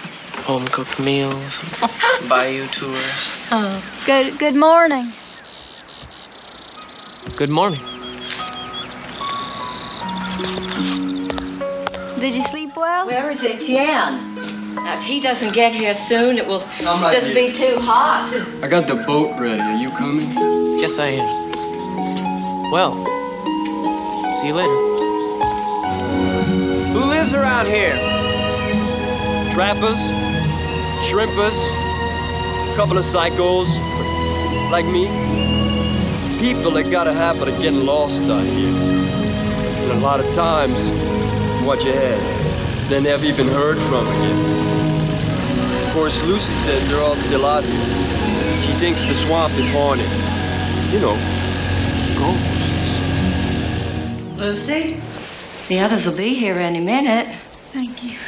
home 0.47 0.67
cooked 0.69 0.99
meals, 1.01 1.59
bayou 2.29 2.67
tours. 2.69 3.37
Oh, 3.51 3.83
good 4.07 4.39
good 4.39 4.55
morning. 4.55 5.13
Good 7.37 7.51
morning. 7.51 7.81
Did 12.21 12.35
you 12.35 12.45
sleep 12.45 12.77
well? 12.77 13.07
Where 13.07 13.31
is 13.31 13.43
Etienne? 13.43 14.30
If 14.79 15.03
he 15.03 15.21
doesn't 15.21 15.55
get 15.55 15.73
here 15.73 15.95
soon, 15.95 16.39
it 16.39 16.47
will 16.47 16.61
right 16.83 17.13
just 17.13 17.29
here. 17.29 17.51
be 17.51 17.55
too 17.57 17.79
hot. 17.81 18.31
I 18.63 18.69
got 18.69 18.87
the 18.87 18.97
boat 19.07 19.39
ready. 19.41 19.61
Are 19.61 19.77
you 19.77 19.91
coming? 19.91 20.31
Yes, 20.79 20.99
I 20.99 21.09
am. 21.21 22.71
Well, 22.71 22.95
see 24.35 24.49
you 24.49 24.55
later. 24.55 24.71
Who 26.93 27.05
lives 27.05 27.35
around 27.35 27.67
here? 27.67 27.97
Trappers, 29.53 29.99
shrimpers, 31.09 31.59
a 32.73 32.77
couple 32.77 32.97
of 32.97 33.05
psychos 33.05 33.69
like 34.71 34.87
me. 34.87 35.07
People 36.39 36.71
that 36.73 36.89
got 36.91 37.07
a 37.07 37.13
habit 37.13 37.49
of 37.49 37.61
getting 37.61 37.85
lost 37.85 38.23
out 38.25 38.45
here. 38.45 38.73
And 38.73 39.93
a 39.93 40.01
lot 40.01 40.21
of 40.21 40.35
times, 40.35 40.91
watch 41.65 41.85
your 41.85 41.95
head. 41.95 42.40
They 42.91 43.01
never 43.01 43.25
even 43.25 43.47
heard 43.47 43.79
from 43.79 44.05
again. 44.09 44.37
Of 45.87 45.93
course, 45.95 46.25
Lucy 46.25 46.53
says 46.55 46.89
they're 46.89 47.01
all 47.01 47.15
still 47.15 47.47
out 47.47 47.63
here. 47.63 47.73
She 48.63 48.73
thinks 48.81 49.05
the 49.05 49.15
swamp 49.15 49.55
is 49.55 49.69
haunted. 49.69 50.09
You 50.93 50.99
know, 50.99 51.15
ghosts. 52.19 52.99
Lucy, 54.37 55.01
the 55.69 55.79
others 55.79 56.05
will 56.05 56.17
be 56.17 56.35
here 56.35 56.57
any 56.57 56.81
minute. 56.81 57.29
Thank 57.73 58.03
you. 58.03 58.19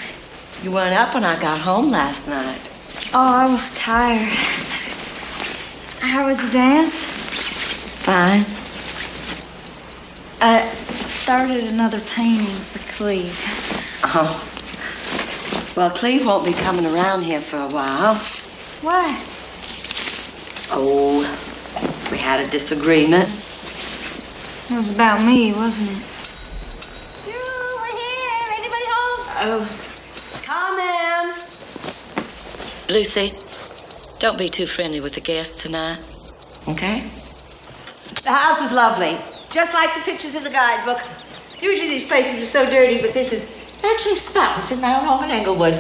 You 0.62 0.70
weren't 0.70 0.94
up 0.94 1.12
when 1.14 1.24
I 1.24 1.40
got 1.40 1.58
home 1.58 1.90
last 1.90 2.28
night. 2.28 2.70
Oh, 3.12 3.34
I 3.34 3.46
was 3.50 3.76
tired. 3.76 4.28
How 5.98 6.26
was 6.26 6.46
the 6.46 6.52
dance? 6.52 7.04
Fine. 8.04 8.46
I 10.40 10.68
started 11.08 11.64
another 11.64 11.98
painting 11.98 12.46
for 12.46 12.78
Cleve. 12.92 13.44
Oh. 14.04 14.50
Well, 15.74 15.90
Cleve 15.90 16.26
won't 16.26 16.44
be 16.44 16.52
coming 16.52 16.84
around 16.84 17.22
here 17.22 17.40
for 17.40 17.56
a 17.56 17.66
while. 17.68 18.14
Why? 18.82 19.18
Oh, 20.70 21.24
we 22.10 22.18
had 22.18 22.40
a 22.40 22.46
disagreement. 22.50 23.26
It 24.70 24.76
was 24.76 24.90
about 24.94 25.24
me, 25.24 25.54
wasn't 25.54 25.88
it? 25.90 25.96
You 27.26 27.40
were 27.80 27.86
here. 27.86 28.52
Anybody 28.52 28.84
home? 28.86 29.24
Oh, 29.40 29.66
come 30.44 30.78
in. 30.78 31.32
Lucy, 32.94 33.32
don't 34.18 34.36
be 34.36 34.50
too 34.50 34.66
friendly 34.66 35.00
with 35.00 35.14
the 35.14 35.22
guests 35.22 35.62
tonight, 35.62 35.98
okay? 36.68 37.08
The 38.24 38.30
house 38.30 38.60
is 38.60 38.70
lovely, 38.72 39.16
just 39.50 39.72
like 39.72 39.94
the 39.94 40.02
pictures 40.02 40.34
in 40.34 40.44
the 40.44 40.50
guidebook. 40.50 41.00
Usually 41.62 41.88
these 41.88 42.04
places 42.06 42.42
are 42.42 42.46
so 42.46 42.68
dirty, 42.68 43.00
but 43.00 43.14
this 43.14 43.32
is 43.32 43.61
actually 43.84 44.16
spotless 44.16 44.72
in 44.72 44.80
my 44.80 44.98
own 44.98 45.04
home 45.04 45.24
in 45.24 45.30
Englewood. 45.30 45.74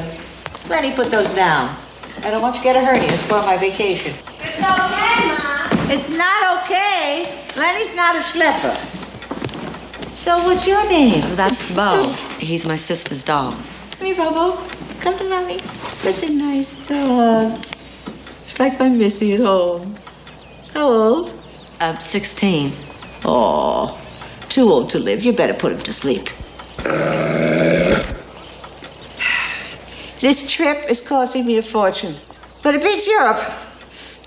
Lenny, 0.68 0.92
put 0.92 1.10
those 1.10 1.34
down. 1.34 1.74
I 2.22 2.30
don't 2.30 2.42
want 2.42 2.54
you 2.56 2.60
to 2.60 2.64
get 2.64 2.76
a 2.76 2.84
hernia, 2.84 3.16
spoil 3.16 3.42
my 3.42 3.56
vacation. 3.56 4.14
It's 4.38 4.58
okay, 4.58 5.28
Mom. 5.38 5.90
It's 5.90 6.10
not 6.10 6.62
okay. 6.62 7.44
Lenny's 7.56 7.94
not 7.94 8.16
a 8.16 8.20
schlepper. 8.20 8.76
So 10.12 10.38
what's 10.44 10.66
your 10.66 10.86
name? 10.88 11.22
That's 11.36 11.74
Bo. 11.74 12.12
He's 12.38 12.66
my 12.66 12.76
sister's 12.76 13.24
dog. 13.24 13.54
Come 13.92 14.06
here, 14.06 14.16
Bobo. 14.16 14.56
Come 15.00 15.18
to 15.18 15.28
mommy. 15.28 15.58
Such 16.02 16.22
a 16.22 16.32
nice 16.32 16.70
dog. 16.86 17.58
It's 18.44 18.60
like 18.60 18.78
my 18.78 18.88
Missy 18.88 19.34
at 19.34 19.40
home. 19.40 19.96
How 20.74 20.88
old? 20.88 21.40
Uh, 21.80 21.98
16. 21.98 22.72
Oh, 23.24 24.00
too 24.48 24.68
old 24.68 24.90
to 24.90 24.98
live. 24.98 25.24
You 25.24 25.32
better 25.32 25.54
put 25.54 25.72
him 25.72 25.78
to 25.80 25.92
sleep. 25.92 26.28
This 30.20 30.50
trip 30.50 30.88
is 30.88 31.00
costing 31.00 31.44
me 31.44 31.58
a 31.58 31.62
fortune, 31.62 32.14
but 32.62 32.74
it 32.74 32.82
beats 32.82 33.06
Europe. 33.08 33.40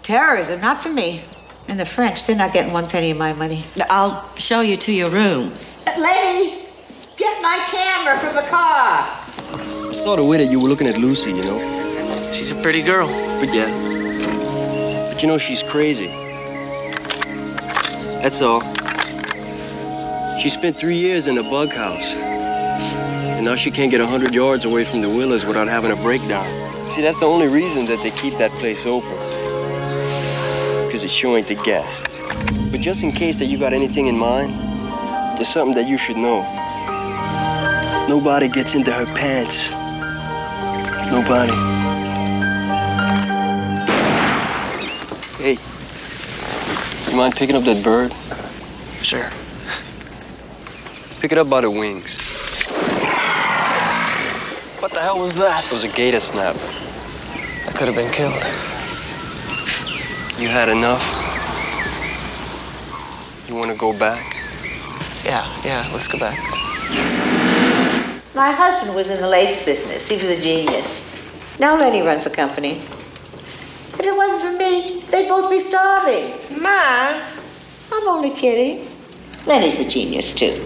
Terrorism, 0.04 0.60
not 0.60 0.82
for 0.82 0.90
me. 0.90 1.22
And 1.68 1.80
the 1.80 1.86
French, 1.86 2.26
they're 2.26 2.36
not 2.36 2.54
getting 2.54 2.74
one 2.74 2.88
penny 2.88 3.12
of 3.12 3.18
my 3.18 3.34
money. 3.34 3.64
I'll 3.90 4.30
show 4.38 4.62
you 4.62 4.78
to 4.78 4.92
your 4.92 5.10
rooms. 5.10 5.80
Lady, 5.98 6.66
get 7.18 7.42
my 7.42 7.58
camera 7.72 8.20
from 8.20 8.36
the 8.36 8.44
car. 8.44 9.08
I 9.90 9.94
saw 9.94 10.16
the 10.16 10.24
way 10.24 10.38
that 10.38 10.52
you 10.52 10.60
were 10.60 10.68
looking 10.68 10.88
at 10.88 10.98
Lucy, 10.98 11.32
you 11.32 11.44
know. 11.44 12.32
She's 12.34 12.52
a 12.52 12.62
pretty 12.62 12.84
girl. 12.84 13.08
But 13.40 13.54
yeah. 13.54 13.72
But 15.12 15.22
you 15.22 15.28
know, 15.30 15.38
she's 15.38 15.64
crazy. 15.64 16.08
That's 18.22 18.42
all. 18.42 18.62
She 20.40 20.50
spent 20.50 20.78
three 20.78 20.98
years 20.98 21.28
in 21.28 21.38
a 21.38 21.44
bug 21.44 21.72
house. 21.72 22.16
And 23.38 23.46
now 23.46 23.56
she 23.56 23.72
can't 23.72 23.92
get 23.92 24.00
100 24.00 24.34
yards 24.34 24.66
away 24.66 24.84
from 24.84 25.02
the 25.02 25.10
Willers 25.10 25.46
without 25.46 25.68
having 25.68 25.92
a 25.92 25.96
breakdown. 25.96 26.46
See, 26.92 27.02
that's 27.02 27.20
the 27.20 27.26
only 27.26 27.48
reason 27.48 27.86
that 27.86 28.02
they 28.02 28.12
keep 28.12 28.38
that 28.38 28.52
place 28.52 28.86
open. 28.86 29.12
Because 30.86 31.04
it's 31.04 31.14
showing 31.14 31.44
the 31.46 31.56
guests. 31.56 32.22
But 32.72 32.82
just 32.82 33.04
in 33.04 33.12
case 33.12 33.40
that 33.40 33.46
you 33.46 33.58
got 33.58 33.74
anything 33.74 34.08
in 34.08 34.18
mind, 34.18 34.54
there's 35.38 35.50
something 35.50 35.76
that 35.76 35.88
you 35.88 35.98
should 35.98 36.18
know. 36.18 36.44
Nobody 38.08 38.48
gets 38.48 38.76
into 38.76 38.92
her 38.92 39.06
pants. 39.16 39.70
Nobody. 41.12 41.52
Hey, 45.42 45.58
you 47.12 47.18
mind 47.18 47.36
picking 47.36 47.56
up 47.56 47.64
that 47.64 47.84
bird? 47.84 48.14
Sure. 49.02 49.30
Pick 51.20 51.32
it 51.32 51.38
up 51.38 51.50
by 51.50 51.62
the 51.62 51.70
wings. 51.72 52.18
What 54.96 55.02
the 55.02 55.08
hell 55.08 55.20
was 55.20 55.36
that? 55.36 55.66
It 55.66 55.74
was 55.74 55.84
a 55.84 55.90
gator 55.90 56.22
snap. 56.22 56.56
I 56.56 57.72
could 57.74 57.90
have 57.90 57.96
been 57.98 58.10
killed. 58.14 58.42
You 60.40 60.48
had 60.48 60.70
enough? 60.70 61.04
You 63.50 63.56
want 63.56 63.72
to 63.72 63.78
go 63.78 63.92
back? 63.92 64.38
Yeah, 65.26 65.46
yeah, 65.66 65.86
let's 65.92 66.08
go 66.08 66.18
back. 66.18 66.40
My 68.34 68.52
husband 68.54 68.96
was 68.96 69.10
in 69.10 69.20
the 69.20 69.28
lace 69.28 69.66
business. 69.66 70.08
He 70.08 70.16
was 70.16 70.30
a 70.30 70.42
genius. 70.42 71.04
Now 71.60 71.78
Lenny 71.78 72.02
runs 72.02 72.24
the 72.24 72.34
company. 72.34 72.76
If 72.78 74.00
it 74.00 74.16
wasn't 74.16 74.54
for 74.54 74.58
me, 74.58 75.02
they'd 75.12 75.28
both 75.28 75.50
be 75.50 75.60
starving. 75.60 76.32
Ma, 76.62 77.20
I'm 77.92 78.08
only 78.08 78.30
kidding. 78.30 78.88
Lenny's 79.46 79.86
a 79.86 79.90
genius, 79.90 80.34
too. 80.34 80.66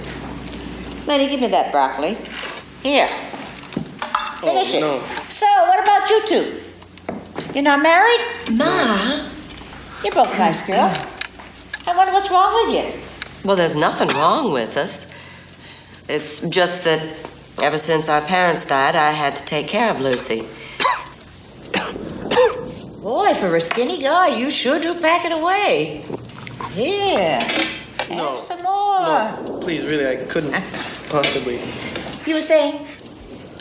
Lenny, 1.08 1.28
give 1.32 1.42
me 1.42 1.48
that 1.48 1.72
broccoli. 1.72 2.16
Here. 2.84 3.10
Finish 4.42 4.74
it. 4.74 4.80
no. 4.80 5.00
So, 5.30 5.46
what 5.68 5.84
about 5.84 6.10
you 6.10 6.26
two? 6.26 6.54
You're 7.54 7.64
not 7.64 7.82
married? 7.82 8.22
Ma. 8.52 9.28
You're 10.04 10.14
both 10.14 10.38
nice 10.38 10.66
girls. 10.66 10.96
I 11.88 11.96
wonder 11.96 12.14
what's 12.14 12.30
wrong 12.32 12.54
with 12.68 12.76
you. 12.76 13.48
Well, 13.48 13.56
there's 13.56 13.76
nothing 13.76 14.10
wrong 14.10 14.52
with 14.54 14.78
us. 14.78 15.08
It's 16.08 16.40
just 16.50 16.84
that 16.86 17.02
ever 17.62 17.78
since 17.78 18.08
our 18.10 18.22
parents 18.22 18.66
died, 18.66 18.96
I 18.96 19.12
had 19.12 19.36
to 19.36 19.46
take 19.46 19.68
care 19.68 19.90
of 19.90 20.00
Lucy. 20.00 20.48
Boy, 23.02 23.34
for 23.34 23.56
a 23.56 23.62
skinny 23.62 24.02
guy, 24.02 24.38
you 24.38 24.52
sure 24.52 24.80
do 24.80 24.94
pack 25.00 25.26
it 25.26 25.32
away. 25.32 26.04
Here. 26.72 27.40
No. 28.10 28.30
Have 28.32 28.40
some 28.40 28.62
more. 28.62 29.00
No, 29.02 29.60
please, 29.62 29.86
really, 29.86 30.08
I 30.08 30.26
couldn't 30.26 30.52
possibly. 31.10 31.60
You 32.26 32.36
were 32.36 32.42
saying? 32.42 32.86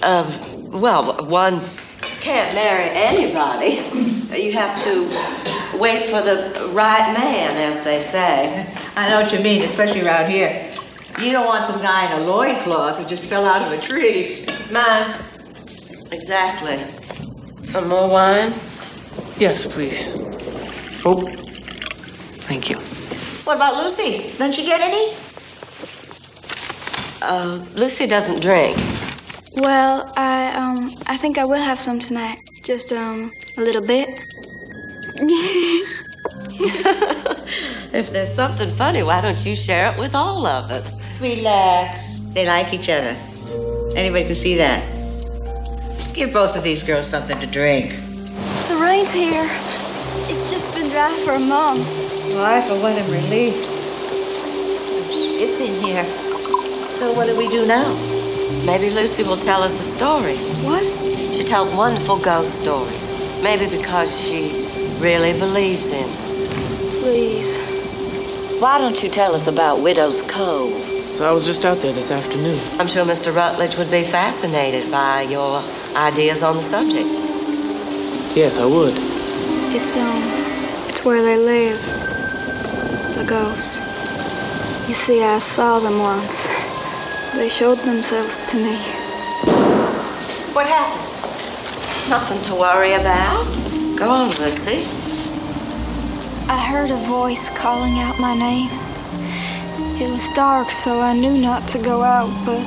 Um, 0.03 0.27
well, 0.71 1.25
one 1.27 1.61
can't 2.21 2.55
marry 2.55 2.91
anybody. 2.91 3.77
You 4.37 4.53
have 4.53 4.83
to 4.85 5.79
wait 5.79 6.09
for 6.11 6.21
the 6.21 6.69
right 6.73 7.13
man, 7.13 7.57
as 7.57 7.83
they 7.85 8.01
say. 8.01 8.67
I 8.97 9.09
know 9.09 9.23
what 9.23 9.33
you 9.33 9.41
mean, 9.41 9.63
especially 9.63 10.03
around 10.03 10.31
here. 10.31 10.71
You 11.21 11.33
don't 11.33 11.47
want 11.47 11.65
some 11.65 11.81
guy 11.81 12.13
in 12.13 12.23
a 12.23 12.25
loincloth 12.25 12.99
who 12.99 13.07
just 13.07 13.25
fell 13.25 13.45
out 13.45 13.63
of 13.63 13.79
a 13.79 13.81
tree. 13.81 14.45
Mine. 14.71 15.15
Exactly. 16.13 16.79
Some 17.65 17.89
more 17.89 18.09
wine? 18.09 18.53
Yes, 19.39 19.67
please. 19.67 20.11
Oh, 21.05 21.27
thank 22.47 22.69
you. 22.69 22.77
What 23.45 23.57
about 23.57 23.83
Lucy? 23.83 24.31
Doesn't 24.37 24.53
she 24.53 24.65
get 24.65 24.81
any? 24.81 25.15
Uh, 27.23 27.65
Lucy 27.75 28.07
doesn't 28.07 28.41
drink. 28.41 28.77
Well, 29.61 30.13
I 30.17 30.53
um 30.55 30.93
I 31.07 31.17
think 31.17 31.39
I 31.39 31.45
will 31.45 31.63
have 31.63 31.79
some 31.79 31.99
tonight. 31.99 32.39
Just 32.63 32.93
um 32.93 33.33
a 33.57 33.61
little 33.61 33.87
bit. 33.87 34.09
If 37.91 38.13
there's 38.13 38.33
something 38.35 38.69
funny, 38.69 39.03
why 39.03 39.23
don't 39.23 39.45
you 39.47 39.57
share 39.57 39.91
it 39.91 39.99
with 39.99 40.15
all 40.15 40.45
of 40.47 40.71
us? 40.71 40.93
Relax. 41.21 42.19
They 42.35 42.47
like 42.47 42.75
each 42.75 42.91
other. 42.91 43.17
Anybody 43.97 44.27
can 44.27 44.35
see 44.35 44.57
that. 44.57 44.85
Give 46.13 46.31
both 46.33 46.57
of 46.57 46.63
these 46.63 46.83
girls 46.83 47.07
something 47.09 47.39
to 47.41 47.47
drink. 47.47 47.97
The 48.69 48.79
rain's 48.81 49.13
here. 49.13 49.49
It's, 49.49 50.31
it's 50.31 50.51
just 50.51 50.75
been 50.75 50.91
dry 50.91 51.11
for 51.25 51.33
a 51.33 51.41
month. 51.41 51.89
Well, 52.29 52.45
I, 52.45 52.61
for 52.61 52.79
one, 52.81 52.93
am 52.93 53.11
relieved. 53.11 53.67
It's 55.41 55.59
in 55.59 55.83
here. 55.83 56.05
So 56.99 57.13
what 57.15 57.27
do 57.27 57.37
we 57.39 57.49
do 57.49 57.67
now? 57.67 58.18
Maybe 58.65 58.91
Lucy 58.91 59.23
will 59.23 59.37
tell 59.37 59.63
us 59.63 59.79
a 59.79 59.83
story. 59.83 60.37
What? 60.65 60.83
She 61.35 61.45
tells 61.45 61.71
wonderful 61.71 62.19
ghost 62.19 62.59
stories. 62.63 63.11
Maybe 63.43 63.67
because 63.69 64.11
she 64.19 64.67
really 64.99 65.33
believes 65.39 65.91
in 65.91 66.09
them. 66.09 66.29
Please. 67.01 67.59
Why 68.61 68.79
don't 68.79 69.03
you 69.03 69.09
tell 69.09 69.35
us 69.35 69.47
about 69.47 69.81
Widow's 69.81 70.23
Cove? 70.23 70.73
So 71.15 71.29
I 71.29 71.33
was 71.33 71.45
just 71.45 71.65
out 71.65 71.79
there 71.79 71.93
this 71.93 72.11
afternoon. 72.11 72.59
I'm 72.79 72.87
sure 72.87 73.05
Mr. 73.05 73.35
Rutledge 73.35 73.77
would 73.77 73.91
be 73.91 74.03
fascinated 74.03 74.91
by 74.91 75.23
your 75.23 75.63
ideas 75.95 76.43
on 76.43 76.57
the 76.57 76.63
subject. 76.63 77.09
Yes, 78.37 78.59
I 78.59 78.67
would. 78.67 78.95
It's 79.75 79.97
um 79.97 80.23
it's 80.89 81.05
where 81.05 81.23
they 81.23 81.37
live. 81.37 81.81
The 83.15 83.25
ghosts. 83.25 83.79
You 84.89 84.95
see, 84.95 85.23
I 85.23 85.39
saw 85.39 85.81
them 85.81 85.99
once. 85.99 86.68
They 87.35 87.49
showed 87.49 87.79
themselves 87.79 88.39
to 88.51 88.57
me. 88.57 88.77
What 90.55 90.67
happened? 90.67 91.05
It's 91.97 92.09
nothing 92.09 92.41
to 92.43 92.55
worry 92.55 92.95
about. 92.95 93.45
Go 93.97 94.11
on, 94.11 94.29
Lucy. 94.41 94.87
I 96.49 96.59
heard 96.59 96.91
a 96.91 96.97
voice 97.07 97.49
calling 97.51 97.99
out 97.99 98.19
my 98.19 98.35
name. 98.35 98.71
It 100.01 100.11
was 100.11 100.29
dark, 100.31 100.71
so 100.71 101.01
I 101.01 101.13
knew 101.13 101.37
not 101.37 101.69
to 101.69 101.79
go 101.79 102.03
out, 102.03 102.31
but 102.47 102.65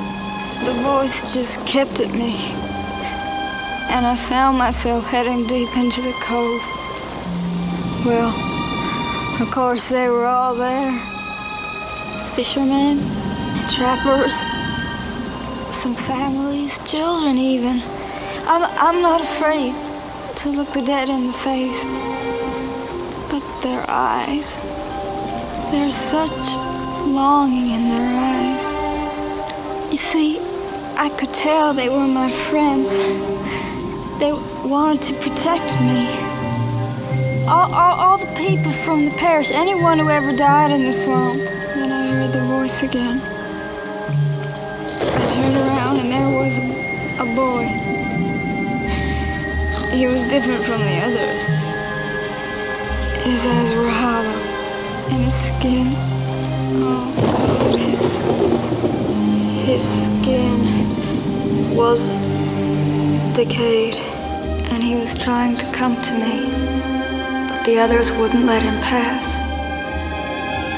the 0.64 0.74
voice 0.82 1.34
just 1.34 1.64
kept 1.66 1.98
at 2.00 2.12
me. 2.12 2.36
And 3.90 4.06
I 4.06 4.16
found 4.16 4.58
myself 4.58 5.10
heading 5.10 5.46
deep 5.46 5.76
into 5.76 6.00
the 6.00 6.14
cove. 6.22 6.62
Well, 8.04 8.32
of 9.42 9.50
course, 9.50 9.88
they 9.88 10.08
were 10.08 10.26
all 10.26 10.54
there 10.54 10.92
The 12.18 12.24
fishermen, 12.36 13.21
trappers, 13.70 14.34
some 15.74 15.94
families, 15.94 16.78
children, 16.88 17.38
even. 17.38 17.82
I'm, 18.46 18.62
I'm 18.78 19.02
not 19.02 19.20
afraid 19.20 19.74
to 20.36 20.48
look 20.50 20.70
the 20.72 20.82
dead 20.82 21.08
in 21.08 21.26
the 21.26 21.32
face. 21.32 21.84
But 23.30 23.42
their 23.62 23.84
eyes, 23.88 24.58
there's 25.70 25.94
such 25.94 26.30
longing 27.06 27.70
in 27.70 27.88
their 27.88 28.08
eyes. 28.14 28.74
You 29.90 29.96
see, 29.96 30.38
I 30.96 31.08
could 31.08 31.32
tell 31.32 31.72
they 31.72 31.88
were 31.88 32.06
my 32.06 32.30
friends. 32.30 32.96
They 34.18 34.32
wanted 34.68 35.02
to 35.02 35.14
protect 35.14 35.80
me. 35.80 36.06
All, 37.48 37.72
all, 37.72 37.96
all 38.00 38.18
the 38.18 38.32
people 38.36 38.72
from 38.84 39.04
the 39.04 39.10
parish, 39.12 39.50
anyone 39.52 39.98
who 39.98 40.08
ever 40.08 40.34
died 40.34 40.70
in 40.70 40.84
the 40.84 40.92
swamp. 40.92 41.38
Then 41.38 41.90
I 41.92 42.06
heard 42.12 42.32
the 42.32 42.44
voice 42.46 42.82
again. 42.82 43.31
Turned 45.42 45.56
around 45.56 45.96
and 45.98 46.12
there 46.12 46.30
was 46.30 46.58
a, 46.58 46.62
a 47.18 47.26
boy. 47.34 47.66
He 49.90 50.06
was 50.06 50.24
different 50.24 50.62
from 50.62 50.78
the 50.82 50.98
others. 51.02 51.48
His 53.26 53.44
eyes 53.44 53.72
were 53.74 53.90
hollow, 53.90 54.38
and 55.10 55.24
his 55.24 55.34
skin. 55.34 55.88
Oh 56.78 57.10
God, 57.18 57.76
his 57.76 58.28
his 59.66 59.82
skin 60.04 60.58
was 61.74 62.10
decayed, 63.34 63.96
and 64.70 64.80
he 64.80 64.94
was 64.94 65.12
trying 65.12 65.56
to 65.56 65.66
come 65.72 65.96
to 66.02 66.12
me, 66.12 66.46
but 67.48 67.64
the 67.66 67.80
others 67.80 68.12
wouldn't 68.12 68.44
let 68.44 68.62
him 68.62 68.80
pass. 68.80 69.40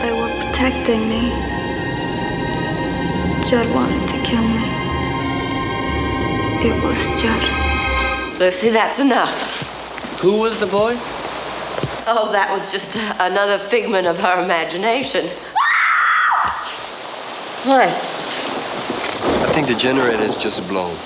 They 0.00 0.12
were 0.18 0.32
protecting 0.46 1.06
me. 1.06 1.52
Judd 3.46 3.68
wanted 3.74 4.08
to 4.08 4.13
kill 4.24 4.42
me. 4.42 4.64
It 6.66 6.82
was 6.82 6.98
Judd. 7.20 8.40
Lucy, 8.40 8.70
that's 8.70 8.98
enough. 8.98 10.20
Who 10.20 10.40
was 10.40 10.58
the 10.58 10.66
boy? 10.66 10.94
Oh, 12.06 12.30
that 12.32 12.48
was 12.50 12.72
just 12.72 12.96
uh, 12.96 13.14
another 13.20 13.58
figment 13.58 14.06
of 14.06 14.18
her 14.18 14.42
imagination. 14.42 15.26
What? 17.68 17.88
I 17.88 19.52
think 19.52 19.68
the 19.68 19.74
generator's 19.74 20.36
just 20.36 20.66
blown. 20.68 20.96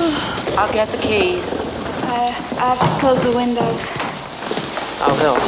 I'll 0.58 0.72
get 0.72 0.88
the 0.88 0.98
keys. 0.98 1.52
I, 2.04 2.34
I 2.58 2.74
have 2.74 2.80
to 2.80 3.00
close 3.00 3.22
the 3.22 3.36
windows. 3.36 3.90
I'll 5.02 5.16
help. 5.16 5.38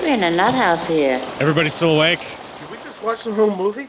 We're 0.00 0.14
in 0.14 0.22
a 0.22 0.30
nut 0.30 0.54
house 0.54 0.86
here. 0.86 1.20
Everybody 1.40 1.70
still 1.70 1.96
awake? 1.96 2.20
Did 2.20 2.70
we 2.70 2.76
just 2.84 3.02
watch 3.02 3.24
the 3.24 3.32
whole 3.34 3.54
movie? 3.54 3.88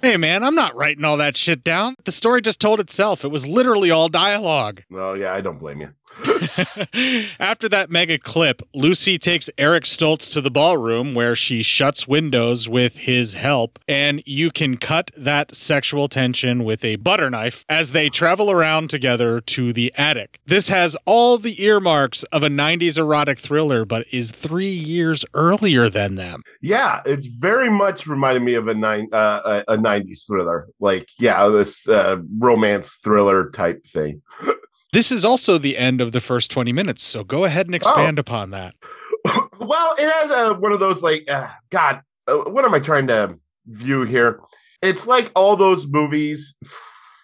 Hey 0.00 0.16
man, 0.16 0.44
I'm 0.44 0.54
not 0.54 0.76
writing 0.76 1.04
all 1.04 1.16
that 1.16 1.36
shit 1.36 1.64
down. 1.64 1.96
The 2.04 2.12
story 2.12 2.40
just 2.40 2.60
told 2.60 2.78
itself. 2.78 3.24
It 3.24 3.28
was 3.28 3.48
literally 3.48 3.90
all 3.90 4.08
dialogue. 4.08 4.84
No, 4.90 5.14
yeah, 5.14 5.34
I 5.34 5.40
don't 5.40 5.58
blame 5.58 5.80
you. 5.80 5.92
After 7.38 7.68
that 7.68 7.90
mega 7.90 8.18
clip, 8.18 8.62
Lucy 8.74 9.18
takes 9.18 9.50
Eric 9.58 9.84
Stoltz 9.84 10.32
to 10.32 10.40
the 10.40 10.50
ballroom 10.50 11.14
where 11.14 11.36
she 11.36 11.62
shuts 11.62 12.08
windows 12.08 12.68
with 12.68 12.96
his 12.96 13.34
help, 13.34 13.78
and 13.86 14.22
you 14.26 14.50
can 14.50 14.76
cut 14.76 15.10
that 15.16 15.54
sexual 15.54 16.08
tension 16.08 16.64
with 16.64 16.84
a 16.84 16.96
butter 16.96 17.30
knife 17.30 17.64
as 17.68 17.92
they 17.92 18.08
travel 18.08 18.50
around 18.50 18.90
together 18.90 19.40
to 19.42 19.72
the 19.72 19.92
attic. 19.96 20.40
This 20.46 20.68
has 20.68 20.96
all 21.04 21.38
the 21.38 21.62
earmarks 21.62 22.24
of 22.24 22.42
a 22.42 22.48
90s 22.48 22.98
erotic 22.98 23.38
thriller, 23.38 23.84
but 23.84 24.06
is 24.10 24.30
three 24.30 24.66
years 24.66 25.24
earlier 25.34 25.88
than 25.88 26.16
them. 26.16 26.42
Yeah, 26.60 27.02
it's 27.04 27.26
very 27.26 27.70
much 27.70 28.06
reminded 28.06 28.42
me 28.42 28.54
of 28.54 28.68
a 28.68 28.74
nine 28.74 29.08
uh, 29.12 29.62
a, 29.68 29.74
a 29.74 29.76
'90s 29.88 30.26
thriller, 30.26 30.68
like 30.80 31.08
yeah, 31.18 31.48
this 31.48 31.88
uh, 31.88 32.16
romance 32.38 32.98
thriller 33.02 33.50
type 33.50 33.84
thing. 33.86 34.22
This 34.90 35.12
is 35.12 35.22
also 35.22 35.58
the 35.58 35.76
end 35.76 36.00
of 36.00 36.12
the 36.12 36.20
first 36.20 36.50
20 36.50 36.72
minutes, 36.72 37.02
so 37.02 37.22
go 37.22 37.44
ahead 37.44 37.66
and 37.66 37.74
expand 37.74 38.18
upon 38.18 38.50
that. 38.52 38.74
Well, 39.60 39.94
it 39.98 40.10
has 40.10 40.30
a 40.30 40.54
one 40.54 40.72
of 40.72 40.80
those 40.80 41.02
like 41.02 41.28
uh, 41.30 41.48
God. 41.68 42.00
Uh, 42.26 42.36
what 42.36 42.64
am 42.64 42.72
I 42.72 42.78
trying 42.78 43.08
to 43.08 43.34
view 43.66 44.02
here? 44.04 44.40
It's 44.80 45.06
like 45.06 45.30
all 45.34 45.56
those 45.56 45.86
movies 45.86 46.56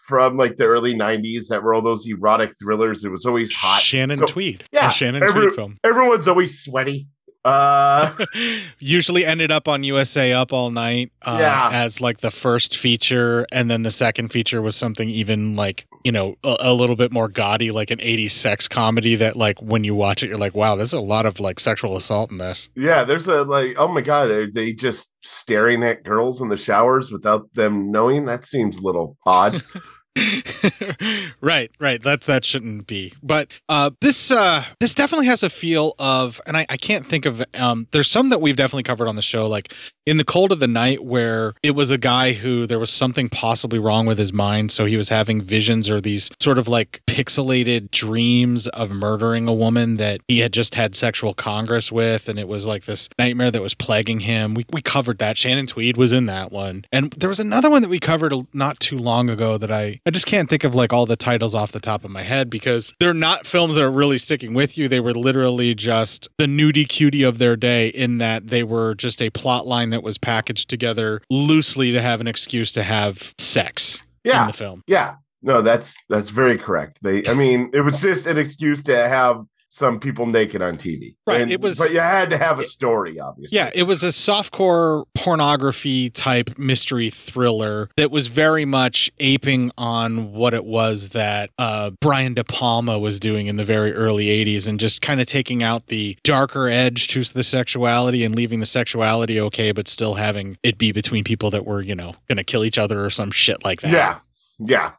from 0.06 0.36
like 0.36 0.56
the 0.56 0.64
early 0.66 0.94
'90s 0.94 1.48
that 1.48 1.62
were 1.62 1.72
all 1.74 1.80
those 1.80 2.06
erotic 2.06 2.52
thrillers. 2.60 3.04
It 3.04 3.10
was 3.10 3.24
always 3.24 3.52
hot. 3.52 3.80
Shannon 3.80 4.16
So- 4.18 4.26
Tweed. 4.26 4.64
Yeah, 4.72 4.90
Shannon 4.90 5.22
every- 5.22 5.42
Tweed 5.46 5.54
film. 5.54 5.78
Everyone's 5.84 6.28
always 6.28 6.58
sweaty. 6.62 7.06
Uh, 7.44 8.14
Usually 8.78 9.24
ended 9.24 9.50
up 9.50 9.68
on 9.68 9.84
USA 9.84 10.32
Up 10.32 10.52
All 10.52 10.70
Night 10.70 11.12
uh, 11.22 11.36
Yeah. 11.40 11.70
as 11.72 12.00
like 12.00 12.18
the 12.18 12.30
first 12.30 12.76
feature, 12.76 13.46
and 13.52 13.70
then 13.70 13.82
the 13.82 13.90
second 13.90 14.28
feature 14.30 14.62
was 14.62 14.76
something 14.76 15.08
even 15.10 15.54
like 15.56 15.86
you 16.04 16.12
know 16.12 16.36
a, 16.44 16.56
a 16.60 16.74
little 16.74 16.96
bit 16.96 17.12
more 17.12 17.28
gaudy, 17.28 17.70
like 17.70 17.90
an 17.90 17.98
'80s 17.98 18.30
sex 18.32 18.66
comedy. 18.68 19.14
That 19.16 19.36
like 19.36 19.60
when 19.60 19.84
you 19.84 19.94
watch 19.94 20.22
it, 20.22 20.28
you're 20.28 20.38
like, 20.38 20.54
wow, 20.54 20.74
there's 20.76 20.92
a 20.94 21.00
lot 21.00 21.26
of 21.26 21.40
like 21.40 21.60
sexual 21.60 21.96
assault 21.96 22.30
in 22.30 22.38
this. 22.38 22.68
yeah, 22.74 23.04
there's 23.04 23.28
a 23.28 23.42
like, 23.44 23.74
oh 23.78 23.88
my 23.88 24.00
God, 24.00 24.30
are 24.30 24.50
they 24.50 24.72
just 24.72 25.10
staring 25.22 25.82
at 25.82 26.02
girls 26.04 26.40
in 26.40 26.48
the 26.48 26.56
showers 26.56 27.10
without 27.12 27.52
them 27.54 27.90
knowing? 27.90 28.24
That 28.26 28.44
seems 28.46 28.78
a 28.78 28.82
little 28.82 29.16
odd. 29.26 29.62
right, 31.40 31.70
right. 31.80 32.02
That's 32.02 32.26
that 32.26 32.44
shouldn't 32.44 32.86
be. 32.86 33.12
But 33.22 33.50
uh 33.68 33.90
this 34.00 34.30
uh 34.30 34.64
this 34.80 34.94
definitely 34.94 35.26
has 35.26 35.42
a 35.42 35.50
feel 35.50 35.94
of 35.98 36.40
and 36.46 36.56
I, 36.56 36.66
I 36.68 36.76
can't 36.76 37.04
think 37.04 37.26
of 37.26 37.42
um 37.54 37.88
there's 37.92 38.10
some 38.10 38.28
that 38.28 38.40
we've 38.40 38.56
definitely 38.56 38.84
covered 38.84 39.08
on 39.08 39.16
the 39.16 39.22
show, 39.22 39.46
like 39.46 39.72
in 40.06 40.18
the 40.18 40.24
cold 40.24 40.52
of 40.52 40.58
the 40.58 40.68
night 40.68 41.04
where 41.04 41.54
it 41.62 41.72
was 41.72 41.90
a 41.90 41.98
guy 41.98 42.32
who 42.32 42.66
there 42.66 42.78
was 42.78 42.90
something 42.90 43.28
possibly 43.28 43.78
wrong 43.78 44.06
with 44.06 44.18
his 44.18 44.32
mind, 44.32 44.70
so 44.70 44.84
he 44.84 44.96
was 44.96 45.08
having 45.08 45.40
visions 45.40 45.88
or 45.88 46.00
these 46.00 46.30
sort 46.40 46.58
of 46.58 46.68
like 46.68 47.00
pixelated 47.06 47.90
dreams 47.90 48.68
of 48.68 48.90
murdering 48.90 49.48
a 49.48 49.54
woman 49.54 49.96
that 49.96 50.20
he 50.28 50.40
had 50.40 50.52
just 50.52 50.74
had 50.74 50.94
sexual 50.94 51.34
congress 51.34 51.90
with, 51.90 52.28
and 52.28 52.38
it 52.38 52.48
was 52.48 52.66
like 52.66 52.84
this 52.84 53.08
nightmare 53.18 53.50
that 53.50 53.62
was 53.62 53.74
plaguing 53.74 54.20
him. 54.20 54.54
We 54.54 54.66
we 54.72 54.82
covered 54.82 55.18
that. 55.18 55.38
Shannon 55.38 55.66
Tweed 55.66 55.96
was 55.96 56.12
in 56.12 56.26
that 56.26 56.52
one. 56.52 56.84
And 56.92 57.12
there 57.12 57.28
was 57.28 57.40
another 57.40 57.70
one 57.70 57.82
that 57.82 57.88
we 57.88 57.98
covered 57.98 58.34
not 58.52 58.80
too 58.80 58.98
long 58.98 59.30
ago 59.30 59.58
that 59.58 59.70
I 59.70 60.00
I 60.06 60.10
just 60.10 60.26
can't 60.26 60.50
think 60.50 60.64
of 60.64 60.74
like 60.74 60.92
all 60.92 61.06
the 61.06 61.16
titles 61.16 61.54
off 61.54 61.72
the 61.72 61.80
top 61.80 62.04
of 62.04 62.10
my 62.10 62.22
head 62.22 62.50
because 62.50 62.92
they're 63.00 63.14
not 63.14 63.46
films 63.46 63.76
that 63.76 63.82
are 63.82 63.90
really 63.90 64.18
sticking 64.18 64.52
with 64.52 64.76
you. 64.76 64.86
They 64.86 65.00
were 65.00 65.14
literally 65.14 65.74
just 65.74 66.28
the 66.36 66.44
nudie 66.44 66.86
cutie 66.86 67.22
of 67.22 67.38
their 67.38 67.56
day 67.56 67.88
in 67.88 68.18
that 68.18 68.48
they 68.48 68.62
were 68.64 68.94
just 68.94 69.22
a 69.22 69.30
plot 69.30 69.66
line 69.66 69.88
that 69.90 70.02
was 70.02 70.18
packaged 70.18 70.68
together 70.68 71.22
loosely 71.30 71.90
to 71.92 72.02
have 72.02 72.20
an 72.20 72.26
excuse 72.26 72.70
to 72.72 72.82
have 72.82 73.32
sex 73.38 74.02
Yeah. 74.24 74.42
in 74.42 74.46
the 74.48 74.52
film. 74.52 74.82
Yeah. 74.86 75.14
No, 75.40 75.62
that's 75.62 75.96
that's 76.10 76.28
very 76.28 76.58
correct. 76.58 76.98
They 77.02 77.26
I 77.26 77.32
mean, 77.34 77.70
it 77.72 77.80
was 77.80 78.00
just 78.02 78.26
an 78.26 78.36
excuse 78.36 78.82
to 78.84 78.96
have 79.08 79.44
some 79.74 79.98
people 79.98 80.24
naked 80.24 80.62
on 80.62 80.76
TV. 80.76 81.16
Right, 81.26 81.40
And- 81.40 81.50
it 81.50 81.60
was- 81.60 81.76
but 81.76 81.90
you 81.92 81.98
had 81.98 82.30
to 82.30 82.38
have 82.38 82.60
a 82.60 82.62
story, 82.62 83.18
obviously. 83.18 83.56
Yeah, 83.58 83.70
it 83.74 83.82
was 83.82 84.04
a 84.04 84.10
softcore 84.10 85.04
pornography 85.16 86.10
type 86.10 86.56
mystery 86.56 87.10
thriller 87.10 87.88
that 87.96 88.12
was 88.12 88.28
very 88.28 88.64
much 88.64 89.10
aping 89.18 89.72
on 89.76 90.32
what 90.32 90.54
it 90.54 90.64
was 90.64 91.08
that 91.08 91.50
uh, 91.58 91.90
Brian 92.00 92.34
De 92.34 92.44
Palma 92.44 93.00
was 93.00 93.18
doing 93.18 93.48
in 93.48 93.56
the 93.56 93.64
very 93.64 93.92
early 93.92 94.26
80s 94.26 94.68
and 94.68 94.78
just 94.78 95.02
kind 95.02 95.20
of 95.20 95.26
taking 95.26 95.60
out 95.64 95.88
the 95.88 96.16
darker 96.22 96.68
edge 96.68 97.08
to 97.08 97.24
the 97.24 97.42
sexuality 97.42 98.22
and 98.22 98.36
leaving 98.36 98.60
the 98.60 98.66
sexuality 98.66 99.40
okay, 99.40 99.72
but 99.72 99.88
still 99.88 100.14
having 100.14 100.56
it 100.62 100.78
be 100.78 100.92
between 100.92 101.24
people 101.24 101.50
that 101.50 101.66
were, 101.66 101.82
you 101.82 101.96
know, 101.96 102.14
going 102.28 102.36
to 102.36 102.44
kill 102.44 102.64
each 102.64 102.78
other 102.78 103.04
or 103.04 103.10
some 103.10 103.32
shit 103.32 103.64
like 103.64 103.80
that. 103.80 103.90
Yeah. 103.90 104.18
Yeah. 104.60 104.92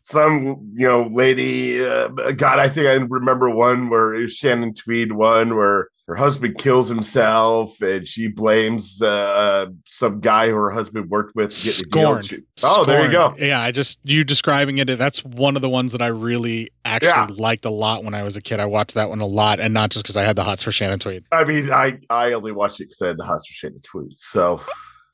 Some, 0.00 0.72
you 0.74 0.86
know, 0.86 1.08
lady, 1.12 1.84
uh, 1.84 2.08
God, 2.08 2.58
I 2.58 2.68
think 2.68 2.86
I 2.86 2.94
remember 2.94 3.50
one 3.50 3.88
where 3.88 4.14
it 4.14 4.22
was 4.22 4.34
Shannon 4.34 4.74
Tweed 4.74 5.12
one 5.12 5.54
where 5.56 5.88
her 6.08 6.16
husband 6.16 6.58
kills 6.58 6.88
himself 6.88 7.80
and 7.80 8.06
she 8.06 8.26
blames 8.26 9.00
uh, 9.00 9.66
some 9.86 10.18
guy 10.20 10.48
who 10.48 10.54
her 10.56 10.70
husband 10.72 11.08
worked 11.10 11.36
with. 11.36 11.50
to 11.50 11.64
get 11.64 11.90
the. 11.90 11.90
Scorned. 11.90 12.24
She- 12.26 12.38
Oh, 12.64 12.84
there 12.84 13.04
you 13.04 13.10
go. 13.10 13.34
Yeah, 13.38 13.60
I 13.60 13.72
just 13.72 13.98
you 14.04 14.22
describing 14.24 14.78
it. 14.78 14.86
That's 14.98 15.24
one 15.24 15.56
of 15.56 15.62
the 15.62 15.68
ones 15.68 15.92
that 15.92 16.02
I 16.02 16.08
really 16.08 16.70
actually 16.84 17.08
Yeah. 17.08 17.26
liked 17.30 17.64
a 17.64 17.70
lot 17.70 18.04
when 18.04 18.14
I 18.14 18.22
was 18.22 18.36
a 18.36 18.40
kid. 18.40 18.60
I 18.60 18.66
watched 18.66 18.94
that 18.94 19.08
one 19.08 19.20
a 19.20 19.26
lot, 19.26 19.58
and 19.58 19.72
not 19.74 19.90
just 19.90 20.04
because 20.04 20.16
I 20.16 20.22
had 20.24 20.36
the 20.36 20.44
hots 20.44 20.62
for 20.62 20.70
Shannon 20.72 20.98
Tweed. 20.98 21.24
I 21.32 21.44
mean, 21.44 21.72
I, 21.72 21.98
I 22.10 22.32
only 22.32 22.52
watched 22.52 22.80
it 22.80 22.84
because 22.84 23.02
I 23.02 23.08
had 23.08 23.16
the 23.18 23.24
Hots 23.24 23.46
for 23.46 23.54
Shannon 23.54 23.80
Tweed. 23.82 24.16
So, 24.16 24.60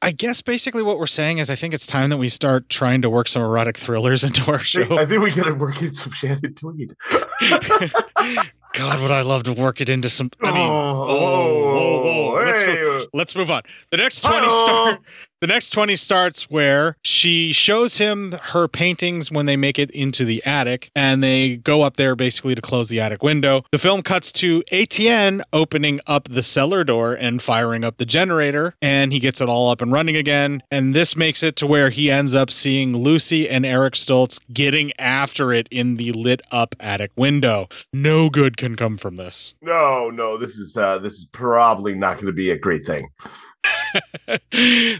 I 0.00 0.12
guess 0.12 0.40
basically 0.40 0.82
what 0.82 0.98
we're 0.98 1.06
saying 1.06 1.38
is 1.38 1.50
I 1.50 1.56
think 1.56 1.74
it's 1.74 1.86
time 1.86 2.10
that 2.10 2.18
we 2.18 2.28
start 2.28 2.68
trying 2.68 3.02
to 3.02 3.10
work 3.10 3.26
some 3.26 3.42
erotic 3.42 3.76
thrillers 3.76 4.22
into 4.24 4.50
our 4.50 4.60
show. 4.60 4.98
I 4.98 5.06
think 5.06 5.22
we 5.22 5.30
got 5.32 5.46
to 5.46 5.54
work 5.54 5.82
in 5.82 5.94
some 5.94 6.12
Shannon 6.12 6.54
Tweed. 6.54 6.94
God, 8.74 9.00
would 9.00 9.10
I 9.10 9.22
love 9.22 9.44
to 9.44 9.52
work 9.52 9.80
it 9.80 9.88
into 9.88 10.10
some? 10.10 10.30
I 10.42 10.52
mean, 10.52 10.56
Oh, 10.70 11.06
oh, 11.08 11.74
whoa, 11.74 12.02
whoa. 12.02 12.44
Let's, 12.44 12.62
move, 12.62 13.06
let's 13.12 13.36
move 13.36 13.50
on. 13.50 13.62
The 13.90 13.96
next 13.98 14.20
twenty 14.20 14.46
Hi-oh. 14.48 14.64
start. 14.64 15.00
The 15.40 15.46
next 15.46 15.70
twenty 15.70 15.94
starts 15.94 16.50
where 16.50 16.96
she 17.02 17.52
shows 17.52 17.98
him 17.98 18.32
her 18.42 18.66
paintings 18.66 19.30
when 19.30 19.46
they 19.46 19.56
make 19.56 19.78
it 19.78 19.88
into 19.92 20.24
the 20.24 20.44
attic, 20.44 20.90
and 20.96 21.22
they 21.22 21.56
go 21.58 21.82
up 21.82 21.96
there 21.96 22.16
basically 22.16 22.56
to 22.56 22.60
close 22.60 22.88
the 22.88 22.98
attic 22.98 23.22
window. 23.22 23.62
The 23.70 23.78
film 23.78 24.02
cuts 24.02 24.32
to 24.32 24.64
Etienne 24.72 25.42
opening 25.52 26.00
up 26.08 26.28
the 26.28 26.42
cellar 26.42 26.82
door 26.82 27.14
and 27.14 27.40
firing 27.40 27.84
up 27.84 27.98
the 27.98 28.04
generator, 28.04 28.74
and 28.82 29.12
he 29.12 29.20
gets 29.20 29.40
it 29.40 29.48
all 29.48 29.70
up 29.70 29.80
and 29.80 29.92
running 29.92 30.16
again. 30.16 30.60
And 30.72 30.92
this 30.92 31.14
makes 31.14 31.44
it 31.44 31.54
to 31.56 31.68
where 31.68 31.90
he 31.90 32.10
ends 32.10 32.34
up 32.34 32.50
seeing 32.50 32.96
Lucy 32.96 33.48
and 33.48 33.64
Eric 33.64 33.94
Stoltz 33.94 34.40
getting 34.52 34.92
after 34.98 35.52
it 35.52 35.68
in 35.70 35.98
the 35.98 36.10
lit 36.12 36.42
up 36.50 36.74
attic 36.80 37.12
window. 37.14 37.68
No 37.92 38.28
good 38.28 38.56
can 38.68 38.76
come 38.76 38.96
from 38.96 39.16
this. 39.16 39.54
No, 39.62 40.10
no, 40.10 40.36
this 40.36 40.58
is 40.58 40.76
uh 40.76 40.98
this 40.98 41.14
is 41.14 41.26
probably 41.32 41.94
not 41.94 42.16
going 42.16 42.26
to 42.26 42.32
be 42.32 42.50
a 42.50 42.58
great 42.58 42.84
thing. 42.84 43.08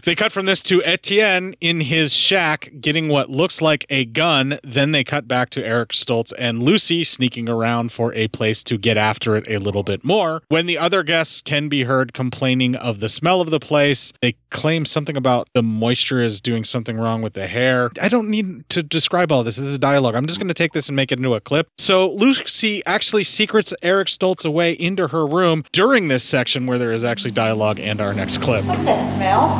they 0.03 0.15
cut 0.15 0.31
from 0.31 0.45
this 0.45 0.61
to 0.63 0.83
Etienne 0.83 1.55
in 1.61 1.81
his 1.81 2.13
shack 2.13 2.71
getting 2.79 3.07
what 3.07 3.29
looks 3.29 3.61
like 3.61 3.85
a 3.89 4.05
gun. 4.05 4.59
Then 4.63 4.91
they 4.91 5.03
cut 5.03 5.27
back 5.27 5.49
to 5.51 5.65
Eric 5.65 5.89
Stoltz 5.89 6.33
and 6.37 6.63
Lucy 6.63 7.03
sneaking 7.03 7.49
around 7.49 7.91
for 7.91 8.13
a 8.13 8.27
place 8.29 8.63
to 8.63 8.77
get 8.77 8.97
after 8.97 9.35
it 9.35 9.49
a 9.49 9.59
little 9.59 9.83
bit 9.83 10.03
more. 10.03 10.41
When 10.49 10.65
the 10.65 10.77
other 10.77 11.03
guests 11.03 11.41
can 11.41 11.69
be 11.69 11.83
heard 11.83 12.13
complaining 12.13 12.75
of 12.75 12.99
the 12.99 13.09
smell 13.09 13.41
of 13.41 13.49
the 13.49 13.59
place, 13.59 14.13
they 14.21 14.35
claim 14.49 14.85
something 14.85 15.17
about 15.17 15.47
the 15.53 15.63
moisture 15.63 16.21
is 16.21 16.41
doing 16.41 16.63
something 16.63 16.97
wrong 16.97 17.21
with 17.21 17.33
the 17.33 17.47
hair. 17.47 17.89
I 18.01 18.09
don't 18.09 18.29
need 18.29 18.67
to 18.69 18.83
describe 18.83 19.31
all 19.31 19.43
this. 19.43 19.57
This 19.57 19.65
is 19.65 19.77
dialogue. 19.77 20.15
I'm 20.15 20.25
just 20.25 20.39
going 20.39 20.47
to 20.47 20.53
take 20.53 20.73
this 20.73 20.89
and 20.89 20.95
make 20.95 21.11
it 21.11 21.19
into 21.19 21.33
a 21.33 21.41
clip. 21.41 21.67
So 21.77 22.11
Lucy 22.11 22.81
actually 22.85 23.23
secrets 23.23 23.73
Eric 23.81 24.07
Stoltz 24.07 24.45
away 24.45 24.73
into 24.73 25.09
her 25.09 25.25
room 25.25 25.63
during 25.71 26.07
this 26.07 26.23
section 26.23 26.65
where 26.65 26.77
there 26.77 26.91
is 26.91 27.03
actually 27.03 27.31
dialogue 27.31 27.79
and 27.79 28.01
our 28.01 28.13
next 28.13 28.39
clip. 28.39 28.65
What's 28.79 28.91
that 28.91 29.03
smell? 29.03 29.51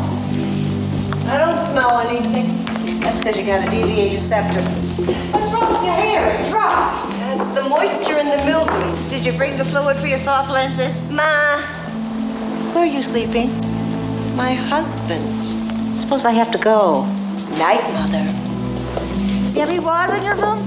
I 1.27 1.37
don't 1.37 1.57
smell 1.57 1.99
anything. 1.99 2.55
That's 3.01 3.19
because 3.19 3.35
you 3.35 3.43
got 3.45 3.67
a 3.67 3.69
deviated 3.69 4.17
septum. 4.17 4.63
What's 5.33 5.51
wrong 5.51 5.73
with 5.73 5.83
your 5.83 5.93
hair? 5.93 6.23
It 6.39 6.49
dropped. 6.49 7.03
It's 7.35 7.53
the 7.53 7.67
moisture 7.67 8.17
in 8.17 8.29
the 8.29 8.37
mildew. 8.45 9.09
Did 9.09 9.25
you 9.25 9.33
bring 9.33 9.57
the 9.57 9.65
fluid 9.65 9.97
for 9.97 10.07
your 10.07 10.17
soft 10.17 10.49
lenses? 10.49 11.11
Ma, 11.11 11.59
Where 12.71 12.85
are 12.85 12.87
you 12.87 13.01
sleeping? 13.01 13.49
my 14.37 14.53
husband. 14.53 15.99
Suppose 15.99 16.23
I 16.23 16.31
have 16.31 16.49
to 16.53 16.57
go. 16.57 17.03
Night, 17.59 17.83
Mother. 17.91 18.23
You 19.51 19.59
have 19.59 19.69
any 19.69 19.79
water 19.79 20.15
in 20.15 20.23
your 20.23 20.35
room? 20.35 20.65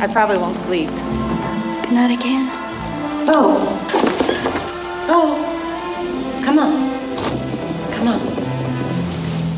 I 0.00 0.08
probably 0.10 0.38
won't 0.38 0.56
sleep. 0.56 0.88
Good 0.88 1.92
night 1.92 2.18
again. 2.18 2.48
Oh. 3.28 3.60
Oh. 5.10 5.50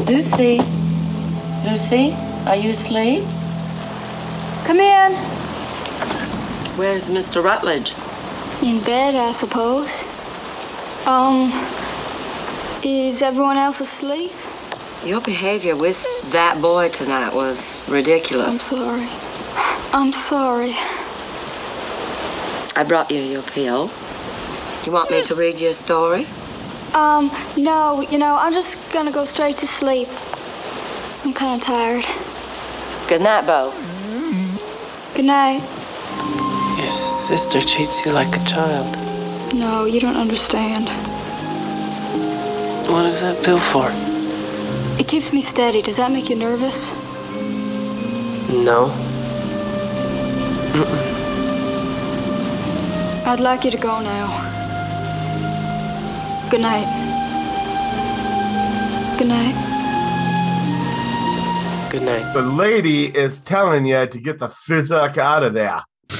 Lucy? 0.06 0.60
Lucy, 1.64 2.12
are 2.46 2.54
you 2.54 2.70
asleep? 2.70 3.24
Come 4.64 4.78
in. 4.78 5.12
Where's 6.76 7.08
Mr. 7.08 7.42
Rutledge? 7.42 7.92
In 8.62 8.80
bed, 8.84 9.16
I 9.16 9.32
suppose. 9.32 10.04
Um, 11.06 11.50
is 12.84 13.20
everyone 13.20 13.56
else 13.56 13.80
asleep? 13.80 14.30
Your 15.04 15.20
behavior 15.20 15.74
with 15.74 16.30
that 16.30 16.62
boy 16.62 16.88
tonight 16.90 17.34
was 17.34 17.80
ridiculous. 17.88 18.46
I'm 18.72 18.78
sorry. 18.78 19.08
I'm 19.92 20.12
sorry. 20.12 20.74
I 22.76 22.84
brought 22.86 23.10
you 23.10 23.20
your 23.22 23.42
pill. 23.42 23.90
You 24.84 24.92
want 24.92 25.10
me 25.10 25.24
to 25.24 25.34
read 25.34 25.58
you 25.58 25.70
a 25.70 25.72
story? 25.72 26.28
Um, 26.94 27.30
no, 27.56 28.00
you 28.10 28.18
know, 28.18 28.36
I'm 28.38 28.52
just 28.52 28.76
gonna 28.92 29.12
go 29.12 29.24
straight 29.24 29.56
to 29.58 29.66
sleep. 29.66 30.08
I'm 31.24 31.32
kind 31.32 31.60
of 31.60 31.66
tired. 31.66 32.04
Good 33.08 33.20
night, 33.20 33.46
Bo. 33.46 33.72
Good 35.14 35.24
night. 35.24 35.62
Your 36.78 36.94
sister 36.94 37.60
treats 37.60 38.04
you 38.04 38.12
like 38.12 38.36
a 38.36 38.44
child. 38.44 38.96
No, 39.54 39.84
you 39.84 40.00
don't 40.00 40.16
understand. 40.16 40.88
What 42.88 43.06
is 43.06 43.20
that 43.20 43.44
pill 43.44 43.58
for? 43.58 43.90
It 45.00 45.08
keeps 45.08 45.32
me 45.32 45.40
steady. 45.40 45.82
Does 45.82 45.96
that 45.96 46.10
make 46.10 46.28
you 46.28 46.36
nervous? 46.36 46.92
No. 48.50 48.92
I'd 53.26 53.40
like 53.40 53.64
you 53.64 53.70
to 53.70 53.78
go 53.78 54.00
now. 54.00 54.55
Good 56.48 56.60
night. 56.60 56.86
Good 59.18 59.26
night. 59.26 59.62
Good 61.90 62.02
night. 62.02 62.32
The 62.34 62.42
lady 62.42 63.06
is 63.06 63.40
telling 63.40 63.84
you 63.84 64.06
to 64.06 64.20
get 64.20 64.38
the 64.38 64.48
physic 64.48 65.18
out 65.18 65.42
of 65.42 65.54
there. 65.54 65.82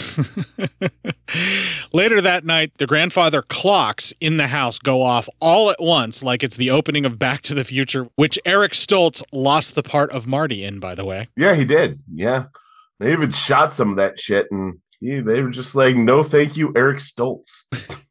Later 1.93 2.21
that 2.21 2.45
night, 2.45 2.73
the 2.79 2.89
grandfather 2.89 3.43
clocks 3.43 4.13
in 4.21 4.37
the 4.37 4.49
house 4.49 4.81
go 4.81 5.01
off 5.01 5.29
all 5.39 5.71
at 5.71 5.81
once, 5.81 6.25
like 6.25 6.43
it's 6.43 6.57
the 6.57 6.71
opening 6.71 7.05
of 7.05 7.21
Back 7.21 7.43
to 7.43 7.55
the 7.55 7.63
Future, 7.63 8.09
which 8.17 8.37
Eric 8.45 8.73
Stoltz 8.73 9.23
lost 9.33 9.77
the 9.77 9.85
part 9.85 10.11
of 10.11 10.27
Marty 10.27 10.65
in, 10.65 10.81
by 10.81 10.97
the 10.97 11.05
way. 11.05 11.29
Yeah, 11.37 11.55
he 11.55 11.65
did. 11.65 12.01
Yeah. 12.13 12.47
They 12.99 13.13
even 13.13 13.31
shot 13.31 13.73
some 13.73 13.91
of 13.91 13.97
that 13.97 14.19
shit 14.19 14.51
and 14.51 14.77
he, 15.07 15.21
they 15.21 15.41
were 15.43 15.51
just 15.51 15.75
like, 15.75 15.97
no, 15.97 16.23
thank 16.23 16.57
you, 16.57 16.73
Eric 16.77 16.99
Stoltz. 16.99 17.65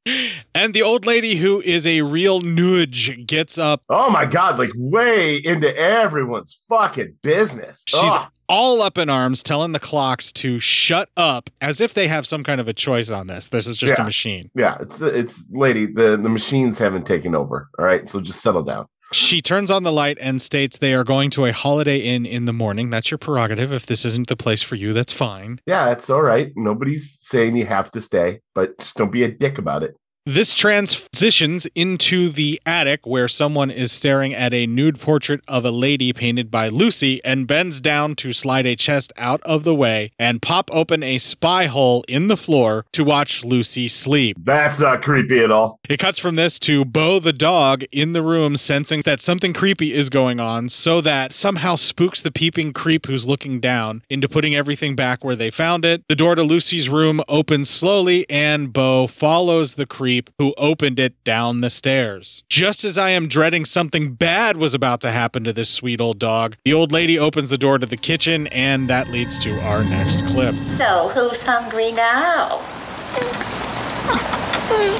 And 0.53 0.73
the 0.73 0.83
old 0.83 1.05
lady, 1.05 1.35
who 1.35 1.61
is 1.61 1.85
a 1.87 2.01
real 2.03 2.39
nudge, 2.39 3.25
gets 3.25 3.57
up. 3.57 3.81
Oh 3.89 4.09
my 4.09 4.25
God, 4.25 4.57
like 4.57 4.69
way 4.75 5.35
into 5.37 5.75
everyone's 5.75 6.57
fucking 6.69 7.15
business. 7.23 7.83
She's 7.87 7.99
Ugh. 8.03 8.29
all 8.47 8.81
up 8.83 8.97
in 8.97 9.09
arms, 9.09 9.41
telling 9.43 9.71
the 9.73 9.79
clocks 9.79 10.31
to 10.33 10.59
shut 10.59 11.09
up, 11.17 11.49
as 11.59 11.81
if 11.81 11.93
they 11.95 12.07
have 12.07 12.25
some 12.27 12.43
kind 12.43 12.61
of 12.61 12.67
a 12.67 12.73
choice 12.73 13.09
on 13.09 13.27
this. 13.27 13.47
This 13.47 13.67
is 13.67 13.75
just 13.77 13.95
Yeah. 13.97 14.03
a 14.03 14.05
machine. 14.05 14.49
Yeah, 14.55 14.77
it's 14.79 15.01
it's 15.01 15.43
lady, 15.49 15.87
the, 15.87 16.11
the 16.17 16.29
machines 16.29 16.77
haven't 16.77 17.05
taken 17.05 17.35
over. 17.35 17.67
All 17.77 17.83
right, 17.85 18.07
so 18.07 18.21
just 18.21 18.41
settle 18.41 18.63
down. 18.63 18.85
She 19.11 19.41
turns 19.41 19.69
on 19.69 19.83
the 19.83 19.91
light 19.91 20.17
and 20.19 20.41
states 20.41 20.77
they 20.77 20.93
are 20.93 21.03
going 21.03 21.29
to 21.31 21.45
a 21.45 21.53
Holiday 21.53 21.99
Inn 21.99 22.25
in 22.25 22.45
the 22.45 22.53
morning. 22.53 22.89
That's 22.89 23.11
your 23.11 23.17
prerogative. 23.17 23.71
If 23.71 23.85
this 23.85 24.03
isn't 24.03 24.27
the 24.27 24.35
place 24.35 24.61
for 24.61 24.75
you, 24.75 24.93
that's 24.93 25.13
fine. 25.13 25.61
Yeah, 25.65 25.91
it's 25.91 26.09
all 26.09 26.21
right. 26.21 26.51
Nobody's 26.55 27.17
saying 27.21 27.55
you 27.55 27.65
have 27.65 27.91
to 27.91 28.01
stay, 28.01 28.41
but 28.53 28.77
just 28.79 28.97
don't 28.97 29.11
be 29.11 29.23
a 29.23 29.31
dick 29.31 29.57
about 29.57 29.83
it. 29.83 29.95
This 30.27 30.55
transitions 30.55 31.67
into 31.75 32.29
the 32.29 32.59
attic 32.65 33.05
where 33.05 33.27
someone 33.27 33.69
is 33.69 33.91
staring 33.91 34.33
at 34.33 34.55
a 34.55 34.65
nude 34.65 34.99
portrait 34.99 35.41
of 35.47 35.65
a 35.65 35.69
lady 35.69 36.13
painted 36.13 36.49
by 36.49 36.67
Lucy 36.67 37.23
and 37.23 37.45
bends 37.45 37.79
down 37.79 38.15
to 38.15 38.33
slide 38.33 38.65
a 38.65 38.75
chest 38.75 39.13
out 39.17 39.39
of 39.43 39.63
the 39.63 39.75
way 39.75 40.11
and 40.17 40.41
pop 40.41 40.71
open 40.73 41.03
a 41.03 41.19
spy 41.19 41.67
hole 41.67 42.03
in 42.07 42.27
the 42.27 42.35
floor 42.35 42.87
to 42.93 43.03
watch 43.03 43.43
Lucy 43.43 43.87
sleep. 43.87 44.35
That's 44.41 44.79
not 44.79 45.03
creepy 45.03 45.41
at 45.41 45.51
all. 45.51 45.79
It 45.87 45.99
cuts 45.99 46.17
from 46.17 46.33
this 46.33 46.57
to 46.57 46.85
Bo 46.85 47.19
the 47.19 47.31
dog 47.31 47.83
in 47.91 48.13
the 48.13 48.23
room 48.23 48.57
sensing 48.57 49.03
that 49.05 49.21
something 49.21 49.53
creepy 49.53 49.93
is 49.93 50.09
going 50.09 50.39
on, 50.39 50.69
so 50.69 51.01
that 51.01 51.33
somehow 51.33 51.75
spooks 51.75 52.23
the 52.23 52.31
peeping 52.31 52.73
creep 52.73 53.05
who's 53.05 53.27
looking 53.27 53.59
down 53.59 54.01
into 54.09 54.27
putting 54.27 54.55
everything 54.55 54.95
back 54.95 55.23
where 55.23 55.35
they 55.35 55.51
found 55.51 55.85
it. 55.85 56.01
The 56.09 56.15
door 56.15 56.33
to 56.33 56.41
Lucy's 56.41 56.89
room 56.89 57.21
opens 57.27 57.69
slowly, 57.69 58.27
and 58.27 58.73
Bo 58.73 59.05
follows 59.05 59.75
the 59.75 59.85
creep 59.85 60.14
who 60.37 60.53
opened 60.57 60.99
it 60.99 61.21
down 61.23 61.61
the 61.61 61.69
stairs. 61.69 62.43
Just 62.49 62.83
as 62.83 62.97
I 62.97 63.09
am 63.11 63.27
dreading 63.27 63.65
something 63.65 64.13
bad 64.13 64.57
was 64.57 64.73
about 64.73 65.01
to 65.01 65.11
happen 65.11 65.43
to 65.43 65.53
this 65.53 65.69
sweet 65.69 65.99
old 66.01 66.19
dog, 66.19 66.55
the 66.63 66.73
old 66.73 66.91
lady 66.91 67.17
opens 67.17 67.49
the 67.49 67.57
door 67.57 67.77
to 67.77 67.85
the 67.85 67.97
kitchen, 67.97 68.47
and 68.47 68.89
that 68.89 69.09
leads 69.09 69.37
to 69.39 69.59
our 69.61 69.83
next 69.83 70.25
clip. 70.27 70.55
So, 70.55 71.09
who's 71.09 71.41
hungry 71.43 71.91
now? 71.91 72.61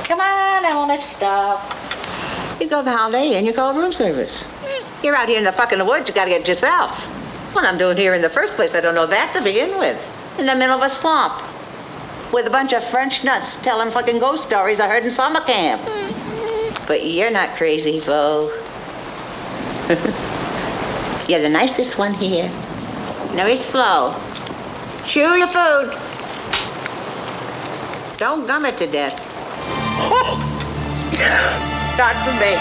Come 0.05 0.19
on, 0.19 0.65
I 0.65 0.71
won't 0.73 0.89
let 0.89 1.01
you 1.01 1.07
stop. 1.07 1.59
You 2.61 2.69
go 2.69 2.79
to 2.79 2.85
the 2.85 2.91
Holiday 2.91 3.35
and 3.35 3.45
you 3.45 3.53
call 3.53 3.73
room 3.73 3.91
service. 3.91 4.45
You're 5.03 5.15
out 5.15 5.27
here 5.27 5.37
in 5.37 5.43
the 5.43 5.51
fucking 5.51 5.85
woods, 5.85 6.07
you 6.07 6.15
gotta 6.15 6.29
get 6.29 6.47
yourself. 6.47 7.03
What 7.53 7.65
I'm 7.65 7.77
doing 7.77 7.97
here 7.97 8.13
in 8.13 8.21
the 8.21 8.29
first 8.29 8.55
place, 8.55 8.75
I 8.75 8.81
don't 8.81 8.95
know 8.95 9.07
that 9.07 9.33
to 9.35 9.43
begin 9.43 9.77
with. 9.77 9.97
In 10.39 10.45
the 10.45 10.55
middle 10.55 10.75
of 10.75 10.81
a 10.81 10.89
swamp. 10.89 11.33
With 12.35 12.47
a 12.47 12.49
bunch 12.49 12.73
of 12.73 12.83
French 12.83 13.23
nuts 13.23 13.55
telling 13.61 13.89
fucking 13.89 14.19
ghost 14.19 14.43
stories 14.43 14.81
I 14.81 14.89
heard 14.89 15.05
in 15.05 15.09
summer 15.09 15.39
camp. 15.39 15.81
But 16.85 17.07
you're 17.07 17.31
not 17.31 17.47
crazy, 17.51 18.01
Bo. 18.01 18.51
you're 21.29 21.39
the 21.39 21.47
nicest 21.47 21.97
one 21.97 22.13
here. 22.13 22.49
Now 23.35 23.47
eat 23.47 23.59
slow. 23.59 24.13
Chew 25.05 25.37
your 25.37 25.47
food. 25.47 25.93
Don't 28.17 28.45
gum 28.45 28.65
it 28.65 28.77
to 28.79 28.87
death. 28.87 29.15
Not 31.97 32.15
for 32.25 32.33
me. 32.33 32.51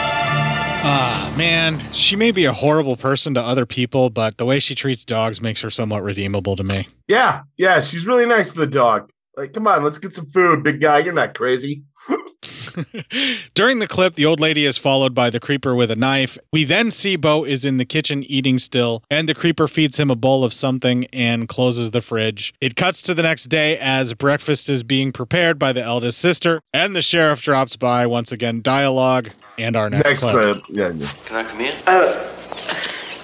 Ah, 0.86 1.34
man, 1.36 1.80
she 1.92 2.14
may 2.14 2.30
be 2.30 2.44
a 2.44 2.52
horrible 2.52 2.96
person 2.96 3.34
to 3.34 3.40
other 3.40 3.66
people, 3.66 4.08
but 4.08 4.38
the 4.38 4.44
way 4.44 4.60
she 4.60 4.76
treats 4.76 5.04
dogs 5.04 5.40
makes 5.40 5.62
her 5.62 5.70
somewhat 5.70 6.04
redeemable 6.04 6.54
to 6.54 6.62
me. 6.62 6.86
Yeah, 7.08 7.42
yeah, 7.56 7.80
she's 7.80 8.06
really 8.06 8.26
nice 8.26 8.52
to 8.52 8.60
the 8.60 8.68
dog. 8.68 9.10
Like, 9.36 9.52
come 9.52 9.66
on, 9.66 9.82
let's 9.82 9.98
get 9.98 10.14
some 10.14 10.26
food, 10.26 10.62
big 10.62 10.80
guy. 10.80 10.98
You're 11.00 11.12
not 11.12 11.34
crazy. 11.34 11.84
During 13.54 13.78
the 13.78 13.88
clip, 13.88 14.14
the 14.14 14.26
old 14.26 14.38
lady 14.38 14.64
is 14.64 14.76
followed 14.76 15.14
by 15.14 15.30
the 15.30 15.40
creeper 15.40 15.74
with 15.74 15.90
a 15.90 15.96
knife. 15.96 16.38
We 16.52 16.64
then 16.64 16.90
see 16.90 17.16
Bo 17.16 17.44
is 17.44 17.64
in 17.64 17.78
the 17.78 17.84
kitchen 17.84 18.22
eating 18.24 18.58
still, 18.58 19.02
and 19.10 19.28
the 19.28 19.34
creeper 19.34 19.66
feeds 19.66 19.98
him 19.98 20.10
a 20.10 20.16
bowl 20.16 20.44
of 20.44 20.52
something 20.52 21.06
and 21.12 21.48
closes 21.48 21.90
the 21.90 22.00
fridge. 22.00 22.54
It 22.60 22.76
cuts 22.76 23.02
to 23.02 23.14
the 23.14 23.22
next 23.22 23.44
day 23.44 23.78
as 23.78 24.12
breakfast 24.14 24.68
is 24.68 24.82
being 24.82 25.12
prepared 25.12 25.58
by 25.58 25.72
the 25.72 25.82
eldest 25.82 26.18
sister, 26.18 26.60
and 26.72 26.94
the 26.94 27.02
sheriff 27.02 27.42
drops 27.42 27.76
by 27.76 28.06
once 28.06 28.30
again. 28.32 28.60
Dialogue 28.62 29.30
and 29.58 29.76
our 29.76 29.90
next, 29.90 30.04
Next 30.04 30.20
clip. 30.22 30.62
clip. 30.64 30.64
Yeah, 30.68 30.90
yeah. 30.90 31.08
Can 31.26 31.36
I 31.36 31.42
come 31.44 31.60
in? 31.60 31.74
Oh, 31.86 32.04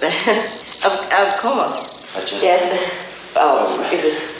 of, 0.85 0.93
of 0.93 1.39
course. 1.39 2.15
I 2.15 2.19
just. 2.25 2.43
Yes. 2.43 3.33
Oh, 3.35 3.77
oh. 3.79 3.89
if 3.93 4.30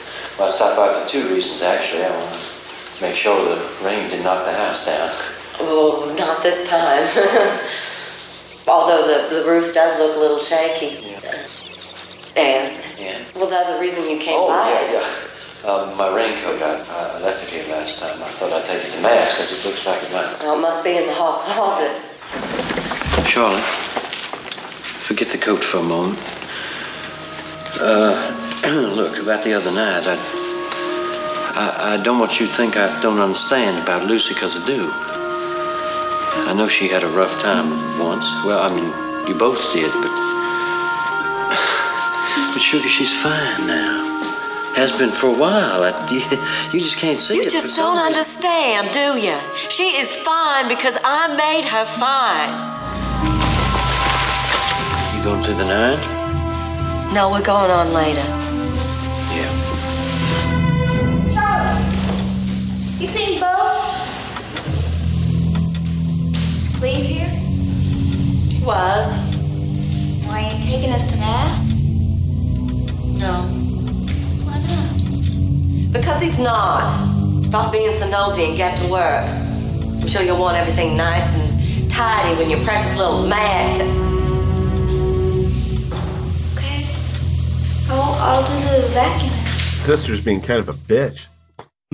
Well, 0.41 0.49
I 0.49 0.53
stopped 0.57 0.75
by 0.75 0.89
for 0.89 1.05
two 1.07 1.21
reasons, 1.29 1.61
actually. 1.61 2.01
I 2.01 2.09
want 2.09 2.33
to 2.33 3.03
make 3.05 3.13
sure 3.13 3.37
the 3.45 3.61
rain 3.85 4.09
didn't 4.09 4.25
knock 4.25 4.43
the 4.43 4.51
house 4.51 4.83
down. 4.89 5.13
Oh, 5.61 6.09
not 6.17 6.41
this 6.41 6.65
time. 6.67 7.05
Although 8.67 9.05
the, 9.05 9.37
the 9.37 9.45
roof 9.45 9.71
does 9.71 9.99
look 10.01 10.17
a 10.17 10.19
little 10.19 10.39
shaky. 10.41 10.97
Yeah. 10.97 12.41
And, 12.41 12.73
Yeah. 12.97 13.21
well, 13.37 13.45
that's 13.53 13.69
the 13.69 13.77
reason 13.79 14.09
you 14.09 14.17
came 14.17 14.33
Oh, 14.41 14.49
by. 14.49 14.65
yeah, 14.65 14.97
yeah. 14.97 15.69
Um, 15.69 15.95
my 15.95 16.09
raincoat, 16.09 16.57
I, 16.59 16.73
I 16.89 17.21
left 17.21 17.43
it 17.45 17.49
here 17.53 17.65
last 17.77 17.99
time. 17.99 18.17
I 18.23 18.29
thought 18.33 18.51
I'd 18.51 18.65
take 18.65 18.81
it 18.83 18.89
to 18.97 19.01
Mass 19.05 19.33
because 19.37 19.53
it 19.53 19.61
looks 19.69 19.85
like 19.85 20.01
it 20.01 20.09
might. 20.11 20.25
Oh, 20.41 20.57
it 20.57 20.61
must 20.61 20.83
be 20.83 20.97
in 20.97 21.05
the 21.05 21.13
hall 21.13 21.37
closet. 21.37 21.93
Charlotte, 23.29 23.61
forget 25.05 25.27
the 25.29 25.37
coat 25.37 25.63
for 25.63 25.77
a 25.77 25.83
moment. 25.83 26.17
Uh, 27.79 28.91
look, 28.95 29.17
about 29.21 29.43
the 29.43 29.53
other 29.53 29.71
night, 29.71 30.03
I, 30.05 30.15
I, 31.55 31.93
I 31.93 32.03
don't 32.03 32.19
want 32.19 32.39
you 32.39 32.45
to 32.47 32.51
think 32.51 32.77
I 32.77 32.87
don't 33.01 33.19
understand 33.19 33.81
about 33.81 34.05
Lucy 34.07 34.33
because 34.33 34.59
I 34.61 34.65
do. 34.65 34.89
I 36.49 36.53
know 36.55 36.67
she 36.67 36.87
had 36.89 37.03
a 37.03 37.07
rough 37.07 37.39
time 37.39 37.69
once. 37.99 38.25
Well, 38.43 38.59
I 38.61 38.69
mean, 38.73 38.91
you 39.27 39.35
both 39.37 39.71
did, 39.73 39.91
but. 39.93 40.11
But 42.53 42.61
sugar, 42.61 42.87
she's 42.87 43.13
fine 43.21 43.67
now. 43.67 44.07
Has 44.75 44.91
been 44.97 45.09
for 45.11 45.27
a 45.27 45.37
while. 45.37 45.83
I, 45.83 45.91
you, 46.73 46.79
just 46.81 46.97
can't 46.97 47.17
see 47.17 47.35
You 47.35 47.41
it. 47.41 47.45
You 47.45 47.51
just 47.51 47.75
don't 47.75 47.95
reason. 47.95 48.07
understand, 48.07 48.91
do 48.91 49.17
you? 49.19 49.37
She 49.69 49.95
is 49.97 50.13
fine 50.15 50.67
because 50.67 50.97
I 51.03 51.27
made 51.35 51.65
her 51.65 51.85
fine. 51.85 52.51
You 55.17 55.23
going 55.23 55.43
to 55.43 55.53
the 55.53 55.65
nine? 55.65 56.20
No, 57.13 57.29
we're 57.29 57.43
going 57.43 57.69
on 57.69 57.91
later. 57.91 58.21
Yeah. 59.35 59.51
Charlie, 61.33 61.83
you 63.01 63.05
seen 63.05 63.37
Bo? 63.37 63.51
It's 66.55 66.79
clean 66.79 67.03
here? 67.03 67.27
Was. 68.65 69.19
Why 70.25 70.39
ain't 70.39 70.63
taking 70.63 70.91
us 70.91 71.11
to 71.11 71.17
mass? 71.19 71.73
No. 73.19 73.41
Why 74.45 74.57
not? 74.69 75.91
Because 75.91 76.21
he's 76.21 76.39
not. 76.39 76.87
Stop 77.41 77.73
being 77.73 77.91
so 77.91 78.09
nosy 78.09 78.45
and 78.45 78.55
get 78.55 78.77
to 78.77 78.87
work. 78.87 79.27
I'm 79.27 80.07
sure 80.07 80.21
you'll 80.21 80.39
want 80.39 80.55
everything 80.55 80.95
nice 80.95 81.37
and 81.37 81.91
tidy 81.91 82.37
when 82.37 82.49
your 82.49 82.63
precious 82.63 82.95
little 82.95 83.27
Matt. 83.27 84.10
I'll, 87.91 88.13
I'll 88.19 88.43
do 88.47 88.53
the 88.81 88.87
vacuum. 88.93 89.31
Sister's 89.75 90.23
being 90.23 90.41
kind 90.41 90.59
of 90.59 90.69
a 90.69 90.73
bitch. 90.73 91.27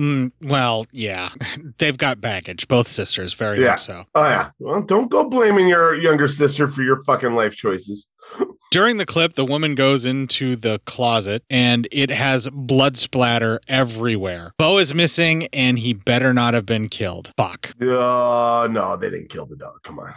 Mm, 0.00 0.30
well, 0.42 0.86
yeah, 0.92 1.30
they've 1.78 1.98
got 1.98 2.20
baggage. 2.20 2.68
Both 2.68 2.86
sisters, 2.86 3.34
very 3.34 3.60
Yeah. 3.60 3.70
much 3.70 3.82
so. 3.82 4.04
Oh 4.14 4.22
yeah. 4.22 4.50
Well, 4.60 4.80
don't 4.82 5.10
go 5.10 5.28
blaming 5.28 5.66
your 5.66 5.96
younger 5.96 6.28
sister 6.28 6.68
for 6.68 6.82
your 6.84 7.02
fucking 7.02 7.34
life 7.34 7.56
choices. 7.56 8.08
During 8.70 8.98
the 8.98 9.06
clip, 9.06 9.34
the 9.34 9.44
woman 9.44 9.74
goes 9.74 10.04
into 10.04 10.54
the 10.54 10.80
closet 10.86 11.42
and 11.50 11.88
it 11.90 12.10
has 12.10 12.48
blood 12.52 12.96
splatter 12.96 13.58
everywhere. 13.66 14.52
Bo 14.56 14.78
is 14.78 14.94
missing 14.94 15.48
and 15.52 15.80
he 15.80 15.94
better 15.94 16.32
not 16.32 16.54
have 16.54 16.66
been 16.66 16.88
killed. 16.88 17.32
Fuck. 17.36 17.72
Uh, 17.82 18.68
no, 18.70 18.96
they 19.00 19.10
didn't 19.10 19.30
kill 19.30 19.46
the 19.46 19.56
dog. 19.56 19.82
Come 19.82 19.98
on. 19.98 20.12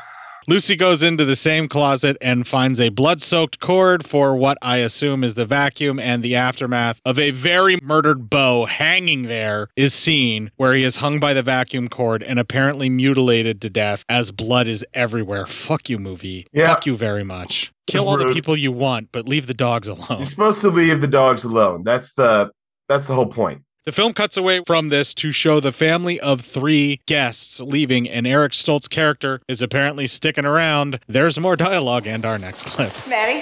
Lucy 0.47 0.75
goes 0.75 1.03
into 1.03 1.23
the 1.23 1.35
same 1.35 1.67
closet 1.67 2.17
and 2.19 2.47
finds 2.47 2.79
a 2.79 2.89
blood 2.89 3.21
soaked 3.21 3.59
cord 3.59 4.05
for 4.05 4.35
what 4.35 4.57
I 4.61 4.77
assume 4.77 5.23
is 5.23 5.35
the 5.35 5.45
vacuum, 5.45 5.99
and 5.99 6.23
the 6.23 6.35
aftermath 6.35 6.99
of 7.05 7.19
a 7.19 7.31
very 7.31 7.77
murdered 7.81 8.29
Bo 8.29 8.65
hanging 8.65 9.23
there 9.23 9.67
is 9.75 9.93
seen, 9.93 10.51
where 10.55 10.73
he 10.73 10.83
is 10.83 10.97
hung 10.97 11.19
by 11.19 11.33
the 11.33 11.43
vacuum 11.43 11.89
cord 11.89 12.23
and 12.23 12.39
apparently 12.39 12.89
mutilated 12.89 13.61
to 13.61 13.69
death 13.69 14.03
as 14.09 14.31
blood 14.31 14.67
is 14.67 14.83
everywhere. 14.93 15.45
Fuck 15.45 15.89
you, 15.89 15.99
movie. 15.99 16.47
Yeah. 16.51 16.65
Fuck 16.65 16.85
you 16.85 16.97
very 16.97 17.23
much. 17.23 17.71
Kill 17.87 18.07
all 18.07 18.17
the 18.17 18.33
people 18.33 18.57
you 18.57 18.71
want, 18.71 19.09
but 19.11 19.27
leave 19.27 19.47
the 19.47 19.53
dogs 19.53 19.87
alone. 19.87 20.19
You're 20.19 20.25
supposed 20.25 20.61
to 20.61 20.69
leave 20.69 21.01
the 21.01 21.07
dogs 21.07 21.43
alone. 21.43 21.83
That's 21.83 22.13
the 22.13 22.51
that's 22.87 23.07
the 23.07 23.13
whole 23.15 23.27
point. 23.27 23.63
The 23.83 23.91
film 23.91 24.13
cuts 24.13 24.37
away 24.37 24.61
from 24.67 24.89
this 24.89 25.11
to 25.15 25.31
show 25.31 25.59
the 25.59 25.71
family 25.71 26.19
of 26.19 26.41
three 26.41 27.01
guests 27.07 27.59
leaving, 27.59 28.07
and 28.07 28.27
Eric 28.27 28.51
Stoltz's 28.51 28.87
character 28.87 29.41
is 29.47 29.59
apparently 29.59 30.05
sticking 30.05 30.45
around. 30.45 30.99
There's 31.07 31.39
more 31.39 31.55
dialogue 31.55 32.05
and 32.05 32.23
our 32.23 32.37
next 32.37 32.63
clip. 32.67 32.93
Maddie, 33.09 33.41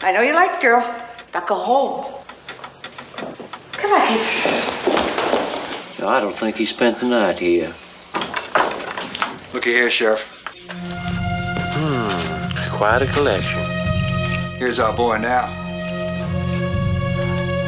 I 0.00 0.10
know 0.10 0.22
you 0.22 0.32
like 0.32 0.56
the 0.56 0.62
girl. 0.62 0.80
Now 1.34 1.44
go 1.44 1.54
home. 1.54 2.14
Come 3.72 3.92
on, 3.92 4.08
kids. 4.08 5.98
No, 6.00 6.08
I 6.08 6.20
don't 6.20 6.34
think 6.34 6.56
he 6.56 6.64
spent 6.64 6.96
the 6.96 7.06
night 7.06 7.38
here. 7.38 7.74
Looky 9.52 9.72
here, 9.72 9.90
Sheriff. 9.90 10.30
Hmm, 11.76 12.74
quite 12.74 13.02
a 13.02 13.06
collection. 13.12 13.60
Here's 14.58 14.78
our 14.78 14.96
boy 14.96 15.18
now. 15.18 15.44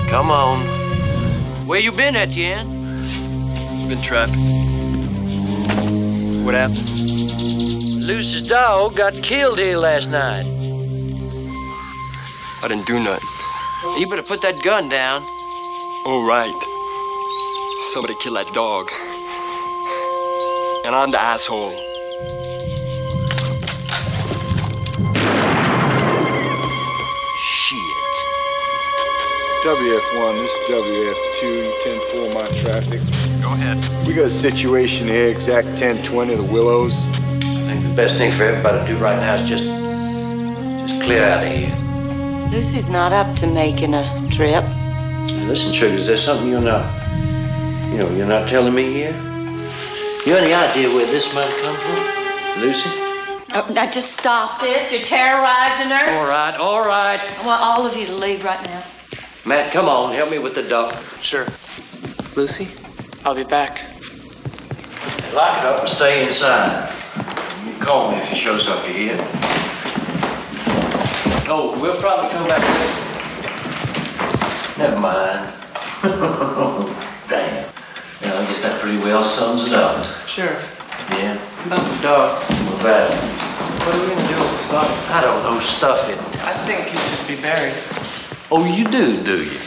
Come 0.09 0.30
on. 0.30 0.86
Where 1.66 1.80
you 1.80 1.90
been, 1.90 2.14
Etienne? 2.14 2.68
Been 3.88 4.00
trapped. 4.00 4.30
What 6.44 6.54
happened? 6.54 6.88
Lucy's 8.06 8.42
dog 8.42 8.94
got 8.94 9.14
killed 9.14 9.58
here 9.58 9.76
last 9.76 10.08
night. 10.08 10.46
I 12.62 12.68
didn't 12.68 12.86
do 12.86 13.02
nothing. 13.02 14.00
You 14.00 14.08
better 14.08 14.22
put 14.22 14.42
that 14.42 14.62
gun 14.62 14.88
down. 14.88 15.22
Oh, 16.06 16.24
right. 16.28 16.54
Somebody 17.92 18.14
killed 18.22 18.36
that 18.36 18.54
dog. 18.54 18.86
And 20.86 20.94
I'm 20.94 21.10
the 21.10 21.20
asshole. 21.20 21.72
WF1, 29.66 30.32
this 30.38 30.54
is 30.54 30.58
WF2, 30.70 31.42
10-4 32.12 32.34
my 32.34 32.46
traffic. 32.54 33.00
Go 33.42 33.52
ahead. 33.52 34.06
We 34.06 34.14
got 34.14 34.26
a 34.26 34.30
situation 34.30 35.08
here, 35.08 35.26
exact 35.26 35.66
1020 35.66 36.36
the 36.36 36.42
Willows. 36.44 37.04
I 37.04 37.72
think 37.72 37.82
the 37.82 37.94
best 37.96 38.16
thing 38.16 38.30
for 38.30 38.44
everybody 38.44 38.78
to 38.78 38.86
do 38.86 38.96
right 38.96 39.18
now 39.18 39.34
is 39.34 39.48
just, 39.48 39.64
just 39.64 41.02
clear 41.02 41.24
out 41.24 41.44
of 41.44 41.52
here. 41.52 41.74
Lucy's 42.52 42.86
not 42.86 43.10
up 43.10 43.36
to 43.38 43.48
making 43.48 43.94
a 43.94 44.04
trip. 44.30 44.62
Listen, 45.48 45.72
Sugar, 45.72 45.96
is 45.96 46.06
there 46.06 46.16
something 46.16 46.48
you're 46.48 46.60
not, 46.60 46.86
you 47.90 47.98
know, 47.98 48.08
you're 48.14 48.24
not 48.24 48.48
telling 48.48 48.72
me 48.72 48.84
here? 48.92 49.10
You 49.10 50.34
have 50.34 50.44
any 50.44 50.54
idea 50.54 50.86
where 50.90 51.06
this 51.06 51.34
might 51.34 51.50
come 51.50 51.74
from, 51.74 52.62
Lucy? 52.62 52.88
Oh, 53.52 53.68
now 53.72 53.90
just 53.90 54.12
stop 54.12 54.60
this. 54.60 54.92
You're 54.92 55.02
terrorizing 55.02 55.88
her. 55.88 56.20
All 56.20 56.28
right, 56.28 56.54
all 56.56 56.86
right. 56.86 57.18
I 57.20 57.44
want 57.44 57.60
all 57.60 57.84
of 57.84 57.96
you 57.96 58.06
to 58.06 58.14
leave 58.14 58.44
right 58.44 58.62
now. 58.62 58.84
Matt, 59.47 59.72
come 59.72 59.88
on, 59.88 60.12
help 60.14 60.30
me 60.30 60.38
with 60.38 60.55
the 60.55 60.62
dog. 60.62 60.92
Sure. 61.20 61.47
Lucy, 62.34 62.68
I'll 63.24 63.34
be 63.34 63.44
back. 63.44 63.80
Lock 65.32 65.59
it 65.59 65.64
up 65.66 65.80
and 65.80 65.88
stay 65.88 66.26
inside. 66.26 66.92
You 67.64 67.72
can 67.72 67.80
call 67.86 68.11
me 68.11 68.16
if 68.18 68.28
he 68.28 68.36
shows 68.36 68.66
up 68.68 68.84
here. 68.86 69.16
Oh, 71.49 71.78
we'll 71.80 72.01
probably 72.01 72.30
come 72.30 72.49
back 72.49 72.61
later. 72.61 73.03
Never 74.78 74.99
mind. 75.01 75.53
Damn. 77.28 77.70
Yeah, 78.20 78.34
I 78.40 78.44
guess 78.47 78.62
that 78.62 78.80
pretty 78.80 78.99
well 78.99 79.22
sums 79.22 79.68
it 79.68 79.74
up. 79.74 80.05
Sheriff, 80.26 80.59
Yeah, 81.12 81.38
about 81.66 81.86
the 81.86 82.03
dog. 82.03 82.42
we're 82.51 82.82
back. 82.82 83.11
What 83.86 83.94
are 83.94 84.01
we 84.03 84.09
gonna 84.09 84.26
do 84.28 84.34
with 84.34 84.61
his 84.61 84.70
body? 84.72 84.92
I 85.14 85.20
don't 85.20 85.42
know, 85.44 85.61
stuff 85.61 86.09
it. 86.11 86.18
I 86.42 86.53
think 86.66 86.88
he 86.88 86.99
should 86.99 87.28
be 87.28 87.40
buried. 87.40 87.74
Oh, 88.51 88.64
you 88.64 88.84
do, 88.88 89.22
do 89.22 89.42
you? 89.42 89.59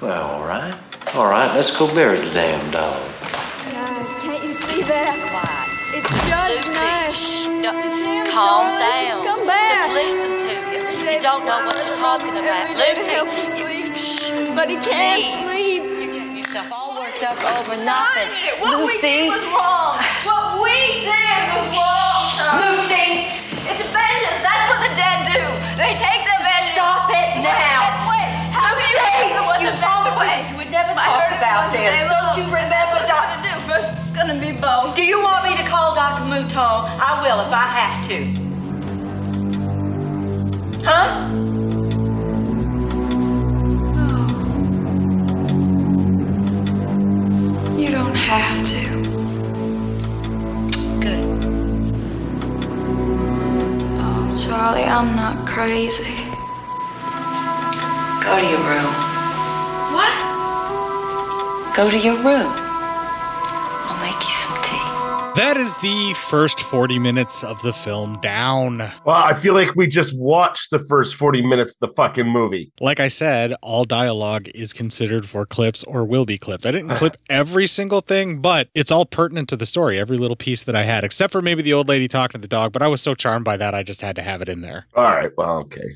Well, 0.00 0.22
all 0.22 0.44
right. 0.46 0.74
All 1.14 1.26
right, 1.28 1.52
let's 1.54 1.70
go 1.76 1.86
bury 1.94 2.16
the 2.16 2.30
damn 2.32 2.60
dog. 2.70 2.96
Uh, 2.96 4.04
can't 4.24 4.42
you 4.44 4.54
see 4.54 4.82
that? 4.88 5.12
It's 5.92 6.08
just 6.28 6.56
Lucy, 6.56 6.80
nice. 6.80 7.16
shh, 7.16 7.46
no, 7.64 7.72
It's 7.72 8.32
calm 8.32 8.68
son. 8.68 8.80
down. 8.80 9.16
Just 9.16 9.24
come 9.28 9.44
back. 9.48 9.68
Just 9.68 9.88
listen 9.92 10.32
to 10.44 10.52
you. 10.72 10.80
You 11.12 11.20
don't 11.20 11.44
know 11.48 11.60
what 11.68 11.76
you're 11.84 11.96
talking 12.00 12.36
about. 12.36 12.64
Lucy, 12.76 13.16
you, 13.60 13.92
shh, 13.96 14.28
But 14.56 14.68
he 14.72 14.76
can't 14.80 15.20
please. 15.24 15.44
sleep. 15.44 15.82
You're 15.84 16.12
getting 16.16 16.36
yourself 16.36 16.68
all 16.72 16.96
worked 17.00 17.22
up 17.24 17.36
over 17.60 17.76
nothing. 17.80 18.28
What 18.60 18.76
we 18.76 18.92
Lucy, 18.92 19.28
did 19.28 19.36
was 19.36 19.44
wrong. 19.52 20.00
What 20.24 20.60
we 20.64 21.04
did 21.04 21.44
was 21.56 21.68
wrong. 21.76 22.24
son. 22.40 22.52
Lucy. 22.60 23.28
It's 23.68 23.84
vengeance. 23.92 24.40
That's 24.44 24.64
what 24.72 24.80
the 24.84 24.92
dead 24.96 25.18
do. 25.32 25.40
They 25.80 25.92
take 26.00 26.15
now. 27.54 27.80
best 27.86 28.02
way? 28.10 28.26
How 28.52 28.70
can 28.74 28.86
you 28.90 28.98
say 28.98 29.36
you 29.64 29.70
promised 29.80 30.18
me 30.20 30.50
you 30.50 30.56
would 30.58 30.70
never 30.70 30.92
I 30.92 31.06
talk 31.06 31.30
about 31.38 31.72
this. 31.72 31.80
day, 31.80 32.08
Don't 32.08 32.26
look. 32.26 32.36
you 32.36 32.44
remember 32.50 32.96
what 32.96 33.06
that? 33.06 33.40
do. 33.42 33.52
First, 33.70 33.90
it's 34.02 34.12
gonna 34.12 34.38
be 34.40 34.52
Bo. 34.52 34.92
Do 34.94 35.02
you 35.04 35.20
want 35.22 35.44
me 35.44 35.56
to 35.56 35.64
call 35.64 35.94
Dr. 35.94 36.24
Mouton? 36.24 36.84
I 37.00 37.20
will 37.22 37.40
if 37.40 37.52
I 37.52 37.66
have 37.80 37.98
to. 38.08 38.18
Huh? 40.84 41.28
Oh. 41.28 41.46
You 47.78 47.90
don't 47.90 48.14
have 48.14 48.62
to. 48.62 48.82
Good. 51.00 51.24
Oh, 54.00 54.44
Charlie, 54.44 54.84
I'm 54.84 55.14
not 55.14 55.46
crazy. 55.46 56.25
Go 58.26 58.40
to 58.40 58.46
your 58.48 58.58
room. 58.58 58.92
What? 59.94 60.12
Go 61.76 61.88
to 61.88 61.96
your 61.96 62.16
room. 62.16 62.52
I'll 63.86 64.02
make 64.02 64.20
you 64.20 64.30
some 64.30 64.60
tea. 64.64 65.40
That 65.40 65.56
is 65.56 65.76
the 65.76 66.12
first 66.28 66.58
40 66.60 66.98
minutes 66.98 67.44
of 67.44 67.62
the 67.62 67.72
film 67.72 68.20
down. 68.20 68.78
Well, 69.04 69.14
I 69.14 69.34
feel 69.34 69.54
like 69.54 69.76
we 69.76 69.86
just 69.86 70.18
watched 70.18 70.72
the 70.72 70.80
first 70.80 71.14
40 71.14 71.42
minutes 71.46 71.74
of 71.74 71.88
the 71.88 71.94
fucking 71.94 72.26
movie. 72.26 72.72
Like 72.80 72.98
I 72.98 73.06
said, 73.06 73.54
all 73.62 73.84
dialogue 73.84 74.48
is 74.56 74.72
considered 74.72 75.28
for 75.28 75.46
clips 75.46 75.84
or 75.84 76.04
will 76.04 76.24
be 76.26 76.36
clipped. 76.36 76.66
I 76.66 76.72
didn't 76.72 76.96
clip 76.96 77.16
every 77.30 77.68
single 77.68 78.00
thing, 78.00 78.40
but 78.40 78.68
it's 78.74 78.90
all 78.90 79.06
pertinent 79.06 79.48
to 79.50 79.56
the 79.56 79.66
story, 79.66 80.00
every 80.00 80.18
little 80.18 80.36
piece 80.36 80.64
that 80.64 80.74
I 80.74 80.82
had, 80.82 81.04
except 81.04 81.30
for 81.32 81.42
maybe 81.42 81.62
the 81.62 81.74
old 81.74 81.88
lady 81.88 82.08
talking 82.08 82.40
to 82.40 82.42
the 82.42 82.48
dog. 82.48 82.72
But 82.72 82.82
I 82.82 82.88
was 82.88 83.00
so 83.00 83.14
charmed 83.14 83.44
by 83.44 83.56
that, 83.56 83.72
I 83.72 83.84
just 83.84 84.00
had 84.00 84.16
to 84.16 84.22
have 84.22 84.42
it 84.42 84.48
in 84.48 84.62
there. 84.62 84.86
All 84.96 85.04
right. 85.04 85.30
Well, 85.36 85.58
okay. 85.58 85.90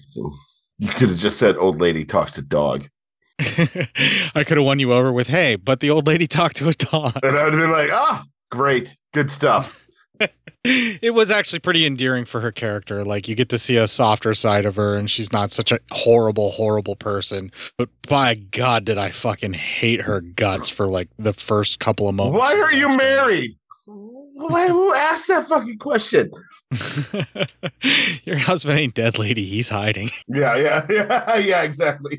You 0.81 0.89
could 0.89 1.11
have 1.11 1.19
just 1.19 1.39
said 1.39 1.59
old 1.59 1.79
lady 1.79 2.07
talks 2.07 2.33
to 2.33 2.43
dog. 2.43 2.89
I 3.39 4.45
could 4.47 4.57
have 4.57 4.65
won 4.65 4.79
you 4.79 4.95
over 4.95 5.13
with, 5.13 5.27
hey, 5.27 5.57
but 5.57 5.81
the 5.81 5.91
old 5.91 6.07
lady 6.07 6.27
talked 6.27 6.57
to 6.57 6.71
a 6.71 6.73
dog. 6.73 7.21
And 7.23 7.39
I 7.39 7.45
would 7.45 7.53
have 7.53 7.61
been 7.61 7.71
like, 7.71 7.91
ah, 7.93 8.25
great. 8.51 8.97
Good 9.13 9.31
stuff. 9.31 9.87
it 10.65 11.13
was 11.13 11.31
actually 11.31 11.59
pretty 11.59 11.85
endearing 11.85 12.25
for 12.25 12.41
her 12.41 12.51
character. 12.51 13.05
Like 13.05 13.29
you 13.29 13.35
get 13.35 13.51
to 13.51 13.59
see 13.59 13.77
a 13.77 13.87
softer 13.87 14.33
side 14.33 14.65
of 14.65 14.77
her, 14.77 14.97
and 14.97 15.11
she's 15.11 15.33
not 15.33 15.53
such 15.53 15.71
a 15.71 15.81
horrible, 15.91 16.51
horrible 16.51 16.97
person. 16.97 17.53
But 17.77 17.91
by 18.09 18.35
God, 18.37 18.87
did 18.87 18.97
I 18.97 19.11
fucking 19.11 19.53
hate 19.53 20.01
her 20.03 20.23
guts 20.23 20.71
for 20.71 20.87
like 20.87 21.11
the 21.19 21.35
first 21.35 21.79
couple 21.79 22.09
of 22.09 22.15
moments. 22.15 22.39
Why 22.39 22.59
are 22.59 22.73
you 22.73 22.97
married? 22.97 23.57
Why, 23.93 24.69
who 24.69 24.95
asked 24.95 25.29
that 25.29 25.47
fucking 25.49 25.79
question? 25.79 26.31
Your 28.25 28.39
husband 28.39 28.79
ain't 28.79 28.95
dead, 28.95 29.19
lady. 29.19 29.45
He's 29.45 29.69
hiding. 29.69 30.11
Yeah, 30.29 30.57
yeah, 30.57 30.87
yeah, 30.91 31.37
yeah, 31.37 31.63
exactly. 31.63 32.19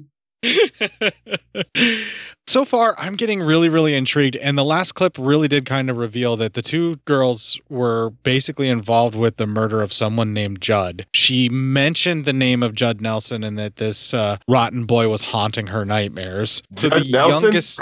so 2.48 2.66
far, 2.66 2.96
I'm 2.98 3.16
getting 3.16 3.42
really, 3.42 3.70
really 3.70 3.94
intrigued. 3.96 4.36
And 4.38 4.58
the 4.58 4.64
last 4.64 4.94
clip 4.94 5.18
really 5.18 5.48
did 5.48 5.66
kind 5.66 5.90
of 5.90 5.98
reveal 5.98 6.36
that 6.38 6.54
the 6.54 6.62
two 6.62 6.98
girls 7.06 7.60
were 7.70 8.10
basically 8.24 8.68
involved 8.70 9.16
with 9.16 9.38
the 9.38 9.48
murder 9.48 9.82
of 9.82 9.94
someone 9.94 10.34
named 10.34 10.62
Judd. 10.62 11.06
She 11.14 11.48
mentioned 11.50 12.26
the 12.26 12.34
name 12.34 12.64
of 12.64 12.76
Judd 12.76 13.02
Nelson 13.02 13.44
and 13.44 13.58
that 13.58 13.78
this 13.78 14.14
uh, 14.14 14.38
rotten 14.48 14.86
boy 14.86 15.10
was 15.10 15.22
haunting 15.22 15.68
her 15.68 15.86
nightmares. 15.86 16.62
Judd 16.74 16.92
the 16.92 17.10
Nelson? 17.10 17.44
youngest. 17.44 17.82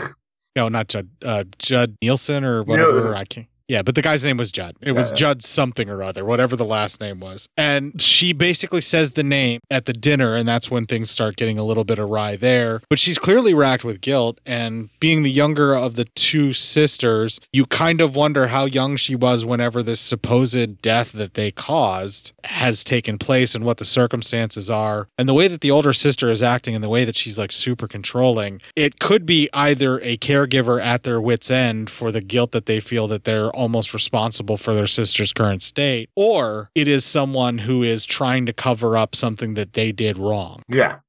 No, 0.56 0.68
not 0.70 0.88
Judd. 0.88 1.10
Uh, 1.24 1.46
Judd 1.58 1.98
Nielsen 2.02 2.44
or 2.44 2.64
whatever. 2.64 3.16
I 3.16 3.26
can't. 3.26 3.48
Yeah, 3.70 3.84
but 3.84 3.94
the 3.96 4.02
guy's 4.02 4.24
name 4.24 4.38
was 4.38 4.52
Judd. 4.52 4.76
It 4.82 4.94
was 4.94 5.12
Yeah. 5.12 5.16
Judd 5.18 5.44
something 5.44 5.90
or 5.90 6.02
other, 6.02 6.26
whatever 6.26 6.56
the 6.56 6.66
last 6.66 7.00
name 7.00 7.20
was. 7.20 7.48
And 7.56 8.02
she 8.02 8.34
basically 8.34 8.82
says 8.82 9.12
the 9.12 9.24
name 9.24 9.60
at 9.70 9.86
the 9.86 9.94
dinner, 9.94 10.36
and 10.36 10.50
that's 10.50 10.72
when 10.72 10.88
things 10.88 11.12
start 11.12 11.38
getting 11.38 11.60
a 11.60 11.64
little 11.64 11.84
bit 11.84 12.00
awry 12.00 12.36
there. 12.36 12.82
But 12.90 12.98
she's 12.98 13.20
clearly 13.20 13.54
racked 13.54 13.84
with 13.84 14.02
guilt. 14.02 14.40
And 14.46 14.90
being 15.00 15.22
the 15.22 15.30
younger 15.30 15.76
of 15.76 15.94
the 15.94 16.06
two 16.16 16.52
sisters, 16.52 17.40
you 17.54 17.68
kind 17.68 18.02
of 18.02 18.16
wonder 18.16 18.48
how 18.48 18.66
young 18.66 18.98
she 18.98 19.16
was 19.16 19.46
whenever 19.46 19.84
this 19.84 20.02
supposed 20.02 20.82
death 20.82 21.12
that 21.12 21.36
they 21.36 21.52
caused 21.52 22.32
has 22.46 22.84
taken 22.84 23.20
place 23.20 23.54
and 23.54 23.64
what 23.64 23.78
the 23.78 23.86
circumstances 23.86 24.70
are. 24.70 25.08
And 25.20 25.30
the 25.30 25.34
way 25.36 25.48
that 25.48 25.62
the 25.62 25.70
older 25.70 25.94
sister 25.94 26.30
is 26.30 26.42
acting 26.42 26.74
and 26.74 26.84
the 26.84 26.90
way 26.90 27.06
that 27.06 27.16
she's 27.16 27.38
like 27.38 27.52
super 27.52 27.88
controlling, 27.88 28.62
it 28.76 29.00
could 29.00 29.28
be 29.28 29.48
either 29.54 30.00
a 30.00 30.18
caregiver 30.18 30.84
at 30.84 31.04
their 31.04 31.22
wits' 31.22 31.52
end 31.52 31.92
for 31.92 32.12
the 32.12 32.22
guilt 32.22 32.52
that 32.54 32.66
they 32.66 32.80
feel 32.80 33.08
that 33.10 33.26
they're 33.26 33.56
almost 33.60 33.94
responsible 33.94 34.56
for 34.56 34.74
their 34.74 34.88
sister's 34.88 35.34
current 35.34 35.62
state, 35.62 36.10
or 36.16 36.72
it 36.76 36.88
is 36.88 37.04
someone 37.04 37.58
who 37.58 37.84
is 37.84 38.06
trying 38.06 38.46
to 38.46 38.54
cover 38.54 38.98
up 38.98 39.16
something 39.16 39.56
that 39.56 39.74
they 39.74 39.92
did 39.92 40.18
wrong. 40.18 40.64
Yeah. 40.70 41.00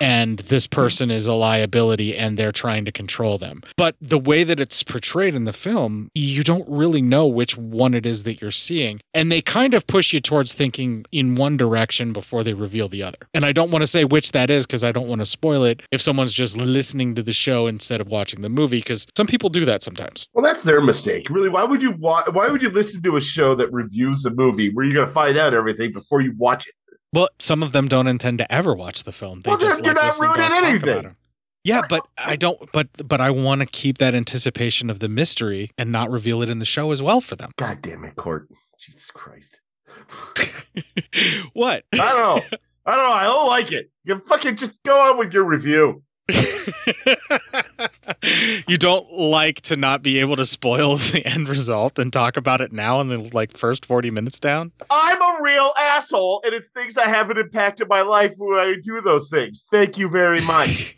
And 0.00 0.38
this 0.40 0.66
person 0.66 1.10
is 1.10 1.26
a 1.26 1.32
liability 1.32 2.16
and 2.16 2.38
they're 2.38 2.52
trying 2.52 2.84
to 2.84 2.92
control 2.92 3.38
them. 3.38 3.62
But 3.76 3.96
the 4.00 4.18
way 4.18 4.44
that 4.44 4.60
it's 4.60 4.82
portrayed 4.82 5.34
in 5.34 5.44
the 5.44 5.52
film, 5.52 6.10
you 6.14 6.44
don't 6.44 6.68
really 6.68 7.02
know 7.02 7.26
which 7.26 7.56
one 7.56 7.94
it 7.94 8.06
is 8.06 8.22
that 8.22 8.40
you're 8.40 8.50
seeing. 8.50 9.00
And 9.14 9.30
they 9.32 9.42
kind 9.42 9.74
of 9.74 9.86
push 9.86 10.12
you 10.12 10.20
towards 10.20 10.54
thinking 10.54 11.04
in 11.12 11.34
one 11.34 11.56
direction 11.56 12.12
before 12.12 12.44
they 12.44 12.54
reveal 12.54 12.88
the 12.88 13.02
other. 13.02 13.18
And 13.34 13.44
I 13.44 13.52
don't 13.52 13.70
want 13.70 13.82
to 13.82 13.86
say 13.86 14.04
which 14.04 14.32
that 14.32 14.50
is 14.50 14.66
because 14.66 14.84
I 14.84 14.92
don't 14.92 15.08
want 15.08 15.20
to 15.20 15.26
spoil 15.26 15.64
it 15.64 15.82
if 15.90 16.00
someone's 16.00 16.32
just 16.32 16.56
listening 16.56 17.14
to 17.16 17.22
the 17.22 17.32
show 17.32 17.66
instead 17.66 18.00
of 18.00 18.08
watching 18.08 18.42
the 18.42 18.48
movie, 18.48 18.78
because 18.78 19.06
some 19.16 19.26
people 19.26 19.48
do 19.48 19.64
that 19.64 19.82
sometimes. 19.82 20.28
Well, 20.34 20.44
that's 20.44 20.62
their 20.62 20.80
mistake. 20.80 21.28
Really, 21.30 21.48
why 21.48 21.64
would 21.64 21.82
you 21.82 21.92
wa- 21.92 22.24
why 22.32 22.48
would 22.48 22.62
you 22.62 22.70
listen 22.70 23.02
to 23.02 23.16
a 23.16 23.20
show 23.20 23.54
that 23.54 23.72
reviews 23.72 24.24
a 24.24 24.30
movie 24.30 24.70
where 24.72 24.84
you're 24.84 24.94
going 24.94 25.06
to 25.06 25.12
find 25.12 25.36
out 25.36 25.54
everything 25.54 25.92
before 25.92 26.20
you 26.20 26.34
watch 26.36 26.66
it? 26.68 26.74
Well, 27.12 27.28
some 27.38 27.62
of 27.62 27.72
them 27.72 27.88
don't 27.88 28.06
intend 28.06 28.38
to 28.38 28.52
ever 28.52 28.74
watch 28.74 29.04
the 29.04 29.12
film. 29.12 29.40
They 29.42 29.50
Well, 29.50 29.58
just 29.58 29.82
you're 29.84 29.94
like 29.94 30.04
not 30.04 30.20
ruining 30.20 30.40
us 30.42 30.52
talk 30.52 30.60
about 30.60 30.68
anything. 30.88 31.16
Yeah, 31.64 31.82
but 31.88 32.06
I 32.16 32.36
don't. 32.36 32.70
But 32.72 32.88
but 33.06 33.20
I 33.20 33.30
want 33.30 33.60
to 33.60 33.66
keep 33.66 33.98
that 33.98 34.14
anticipation 34.14 34.90
of 34.90 35.00
the 35.00 35.08
mystery 35.08 35.70
and 35.76 35.90
not 35.90 36.10
reveal 36.10 36.42
it 36.42 36.48
in 36.48 36.60
the 36.60 36.64
show 36.64 36.92
as 36.92 37.02
well 37.02 37.20
for 37.20 37.36
them. 37.36 37.50
God 37.56 37.82
damn 37.82 38.04
it, 38.04 38.16
Court! 38.16 38.48
Jesus 38.78 39.10
Christ! 39.10 39.60
what? 41.52 41.84
I 41.92 41.96
don't 41.96 41.98
know. 41.98 42.58
I 42.86 42.96
don't 42.96 43.08
know. 43.08 43.12
I 43.12 43.24
don't 43.24 43.48
like 43.48 43.72
it. 43.72 43.90
You 44.04 44.18
fucking 44.18 44.56
just 44.56 44.82
go 44.82 44.98
on 45.10 45.18
with 45.18 45.34
your 45.34 45.44
review. 45.44 46.02
you 48.68 48.76
don't 48.76 49.10
like 49.12 49.60
to 49.62 49.76
not 49.76 50.02
be 50.02 50.18
able 50.18 50.36
to 50.36 50.44
spoil 50.44 50.96
the 50.96 51.24
end 51.24 51.48
result 51.48 51.98
and 51.98 52.12
talk 52.12 52.36
about 52.36 52.60
it 52.60 52.72
now 52.72 53.00
in 53.00 53.08
the 53.08 53.18
like 53.32 53.56
first 53.56 53.86
40 53.86 54.10
minutes 54.10 54.38
down? 54.38 54.72
I'm 54.90 55.20
a 55.20 55.42
real 55.42 55.72
asshole, 55.78 56.42
and 56.44 56.54
it's 56.54 56.70
things 56.70 56.98
I 56.98 57.08
haven't 57.08 57.38
impacted 57.38 57.88
my 57.88 58.02
life 58.02 58.34
when 58.38 58.58
I 58.58 58.74
do 58.82 59.00
those 59.00 59.30
things. 59.30 59.64
Thank 59.70 59.98
you 59.98 60.08
very 60.08 60.40
much. 60.40 60.96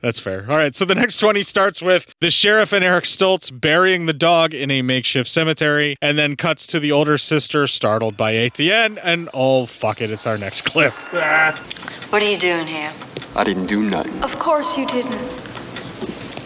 That's 0.00 0.20
fair. 0.20 0.46
All 0.48 0.56
right. 0.56 0.74
So 0.74 0.84
the 0.84 0.94
next 0.94 1.16
20 1.16 1.42
starts 1.42 1.82
with 1.82 2.14
the 2.20 2.30
sheriff 2.30 2.72
and 2.72 2.84
Eric 2.84 3.04
Stoltz 3.04 3.50
burying 3.50 4.06
the 4.06 4.12
dog 4.12 4.54
in 4.54 4.70
a 4.70 4.82
makeshift 4.82 5.28
cemetery 5.28 5.96
and 6.00 6.16
then 6.16 6.36
cuts 6.36 6.66
to 6.68 6.80
the 6.80 6.92
older 6.92 7.18
sister 7.18 7.66
startled 7.66 8.16
by 8.16 8.34
Etienne. 8.34 8.98
And 8.98 9.28
oh, 9.34 9.66
fuck 9.66 10.00
it. 10.00 10.10
It's 10.10 10.26
our 10.26 10.38
next 10.38 10.60
clip. 10.66 10.92
What 10.92 12.22
are 12.22 12.30
you 12.30 12.38
doing 12.38 12.66
here? 12.66 12.92
I 13.34 13.42
didn't 13.44 13.66
do 13.66 13.82
nothing. 13.82 14.22
Of 14.22 14.38
course 14.38 14.76
you 14.76 14.86
didn't. 14.86 15.20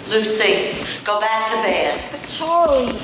Lucy, 0.09 0.75
go 1.05 1.21
back 1.21 1.49
to 1.51 1.57
bed. 1.57 2.03
But 2.11 2.25
Charlie. 2.27 2.99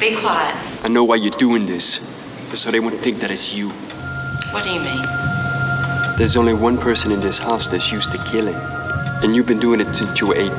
Be 0.00 0.16
quiet. 0.16 0.56
I 0.84 0.88
know 0.88 1.04
why 1.04 1.14
you're 1.14 1.38
doing 1.38 1.64
this. 1.66 2.00
So 2.58 2.70
they 2.72 2.80
won't 2.80 2.98
think 2.98 3.20
that 3.20 3.30
it's 3.30 3.54
you. 3.54 3.70
What 4.50 4.64
do 4.64 4.70
you 4.70 4.80
mean? 4.80 5.06
There's 6.18 6.36
only 6.36 6.52
one 6.52 6.76
person 6.76 7.12
in 7.12 7.20
this 7.20 7.38
house 7.38 7.68
that's 7.68 7.92
used 7.92 8.10
to 8.12 8.18
killing. 8.24 8.56
And 9.22 9.36
you've 9.36 9.46
been 9.46 9.60
doing 9.60 9.80
it 9.80 9.92
since 9.92 10.20
you 10.20 10.28
were 10.28 10.34
18. 10.34 10.52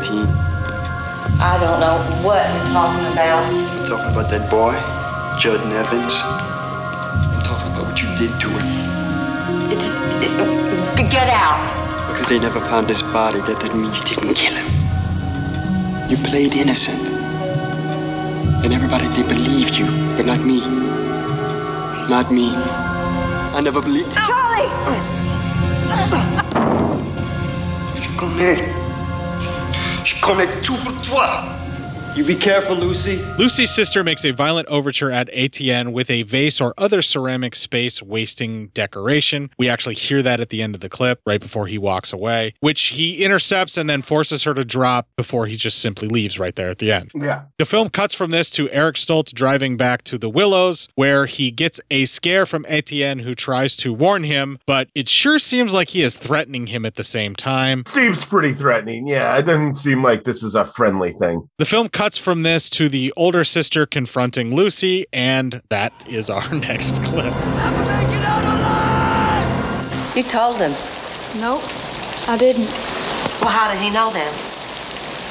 I 1.39 1.57
don't 1.59 1.79
know 1.79 1.97
what 2.23 2.47
you're 2.47 2.73
talking 2.73 3.05
about. 3.11 3.43
Talking 3.87 4.11
about 4.11 4.29
that 4.31 4.49
boy, 4.49 4.73
Judd 5.39 5.59
Nevins. 5.67 6.15
I'm 6.23 7.43
talking 7.43 7.71
about 7.73 7.85
what 7.87 8.01
you 8.01 8.07
did 8.15 8.31
to 8.39 8.47
him. 8.47 9.71
It 9.71 9.79
just. 9.79 10.03
It, 10.23 11.09
get 11.09 11.29
out. 11.29 11.59
Because 12.11 12.29
they 12.29 12.39
never 12.39 12.59
found 12.61 12.87
his 12.87 13.01
body, 13.01 13.39
that 13.41 13.59
didn't 13.59 13.81
mean 13.81 13.93
you 13.93 14.03
didn't 14.03 14.33
kill 14.33 14.55
him. 14.55 14.69
You 16.09 16.17
played 16.17 16.53
innocent. 16.53 17.01
And 18.63 18.73
everybody, 18.73 19.07
they 19.07 19.23
believed 19.27 19.75
you, 19.77 19.85
but 20.15 20.25
not 20.25 20.39
me. 20.39 20.61
Not 22.09 22.31
me. 22.31 22.51
I 23.53 23.61
never 23.61 23.81
believed 23.81 24.11
Charlie! 24.13 24.71
Oh. 24.87 24.99
Ah. 25.89 26.42
Connais. 28.23 28.55
Je 30.05 30.21
connais 30.21 30.47
tout 30.61 30.77
pour 30.77 30.93
toi. 31.01 31.43
You 32.15 32.23
be 32.23 32.35
careful, 32.35 32.75
Lucy. 32.75 33.15
Lucy's 33.39 33.71
sister 33.71 34.03
makes 34.03 34.23
a 34.23 34.29
violent 34.29 34.67
overture 34.67 35.09
at 35.09 35.31
Etienne 35.33 35.93
with 35.93 36.11
a 36.11 36.21
vase 36.21 36.61
or 36.61 36.75
other 36.77 37.01
ceramic 37.01 37.55
space 37.55 38.03
wasting 38.03 38.67
decoration. 38.67 39.49
We 39.57 39.67
actually 39.67 39.95
hear 39.95 40.21
that 40.21 40.39
at 40.39 40.49
the 40.49 40.61
end 40.61 40.75
of 40.75 40.81
the 40.81 40.89
clip, 40.89 41.21
right 41.25 41.41
before 41.41 41.65
he 41.65 41.79
walks 41.79 42.13
away, 42.13 42.53
which 42.59 42.81
he 42.81 43.23
intercepts 43.25 43.77
and 43.77 43.89
then 43.89 44.03
forces 44.03 44.43
her 44.43 44.53
to 44.53 44.63
drop 44.63 45.07
before 45.17 45.47
he 45.47 45.55
just 45.55 45.79
simply 45.79 46.07
leaves 46.07 46.37
right 46.37 46.55
there 46.55 46.69
at 46.69 46.77
the 46.77 46.91
end. 46.91 47.09
Yeah. 47.15 47.45
The 47.57 47.65
film 47.65 47.89
cuts 47.89 48.13
from 48.13 48.29
this 48.29 48.51
to 48.51 48.69
Eric 48.69 48.97
Stoltz 48.97 49.33
driving 49.33 49.75
back 49.75 50.03
to 50.03 50.19
the 50.19 50.29
Willows, 50.29 50.87
where 50.93 51.25
he 51.25 51.49
gets 51.49 51.81
a 51.89 52.05
scare 52.05 52.45
from 52.45 52.63
Etienne, 52.69 53.19
who 53.19 53.33
tries 53.33 53.75
to 53.77 53.91
warn 53.91 54.23
him, 54.23 54.59
but 54.67 54.87
it 54.93 55.09
sure 55.09 55.39
seems 55.39 55.73
like 55.73 55.89
he 55.89 56.03
is 56.03 56.13
threatening 56.13 56.67
him 56.67 56.85
at 56.85 56.93
the 56.93 57.03
same 57.03 57.35
time. 57.35 57.83
Seems 57.87 58.23
pretty 58.23 58.53
threatening. 58.53 59.07
Yeah, 59.07 59.35
it 59.35 59.47
doesn't 59.47 59.73
seem 59.73 60.03
like 60.03 60.25
this 60.25 60.43
is 60.43 60.53
a 60.53 60.63
friendly 60.63 61.13
thing. 61.13 61.49
The 61.57 61.65
film 61.65 61.89
cuts 61.89 62.02
from 62.11 62.43
this 62.43 62.69
to 62.71 62.89
the 62.89 63.13
older 63.15 63.43
sister 63.45 63.85
confronting 63.85 64.53
Lucy, 64.53 65.05
and 65.13 65.61
that 65.69 65.93
is 66.07 66.29
our 66.29 66.53
next 66.53 67.01
clip. 67.03 67.33
You 70.15 70.23
told 70.23 70.57
him. 70.57 70.71
Nope, 71.39 71.63
I 72.27 72.35
didn't. 72.37 72.69
Well, 73.41 73.49
how 73.49 73.71
did 73.71 73.81
he 73.81 73.89
know 73.89 74.11
then? 74.11 74.31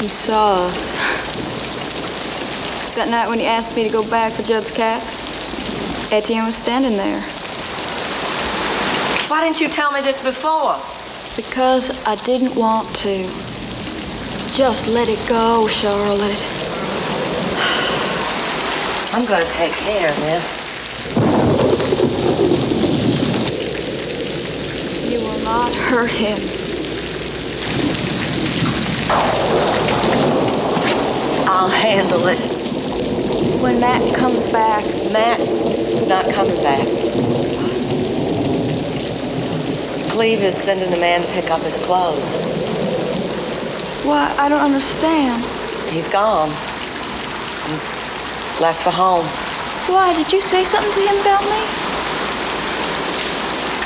He 0.01 0.09
saw 0.09 0.67
us. 0.67 0.93
That 2.97 3.09
night 3.09 3.29
when 3.29 3.39
he 3.39 3.47
asked 3.47 3.77
me 3.77 3.87
to 3.87 3.93
go 3.93 4.03
back 4.09 4.33
for 4.33 4.43
Judd's 4.43 4.71
cat, 4.71 5.03
Etienne 6.11 6.47
was 6.47 6.57
standing 6.57 6.97
there. 6.97 7.21
Why 9.29 9.45
didn't 9.45 9.61
you 9.61 9.69
tell 9.69 9.93
me 9.93 10.01
this 10.01 10.23
before? 10.23 10.77
Because 11.37 11.91
I 12.07 12.17
didn't 12.25 12.55
want 12.57 12.95
to. 12.97 13.52
Just 14.55 14.87
let 14.87 15.09
it 15.09 15.27
go, 15.27 15.67
Charlotte. 15.67 16.43
I'm 19.15 19.25
gonna 19.25 19.51
take 19.53 19.73
care 19.73 20.11
of 20.11 20.17
this. 20.21 20.47
You 25.11 25.21
will 25.21 25.39
not 25.39 25.75
hurt 25.75 26.11
him. 26.11 26.39
I'll 31.49 31.69
handle 31.69 32.27
it. 32.27 32.39
When 33.63 33.81
Matt 33.81 34.15
comes 34.15 34.49
back, 34.49 34.85
Matt's 35.11 35.65
not 36.07 36.31
coming 36.31 36.63
back. 36.63 36.87
Cleve 40.11 40.43
is 40.43 40.59
sending 40.59 40.93
a 40.93 40.99
man 40.99 41.23
to 41.23 41.29
pick 41.29 41.51
up 41.51 41.63
his 41.63 41.79
clothes. 41.79 42.35
Why, 44.05 44.35
I 44.39 44.49
don't 44.49 44.61
understand. 44.61 45.43
He's 45.93 46.09
gone. 46.09 46.51
He's 47.69 47.95
left 48.61 48.83
for 48.83 48.91
home. 48.91 49.27
Why, 49.87 50.13
did 50.15 50.33
you 50.33 50.41
say 50.41 50.65
something 50.65 50.93
to 50.93 51.01
him 51.01 51.21
about 51.21 51.43
me? 51.45 51.63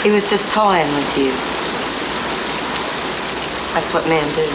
He 0.02 0.10
was 0.10 0.30
just 0.30 0.50
toying 0.50 0.88
with 0.94 1.18
you. 1.18 1.32
That's 3.74 3.92
what 3.92 4.08
men 4.08 4.24
do. 4.34 4.46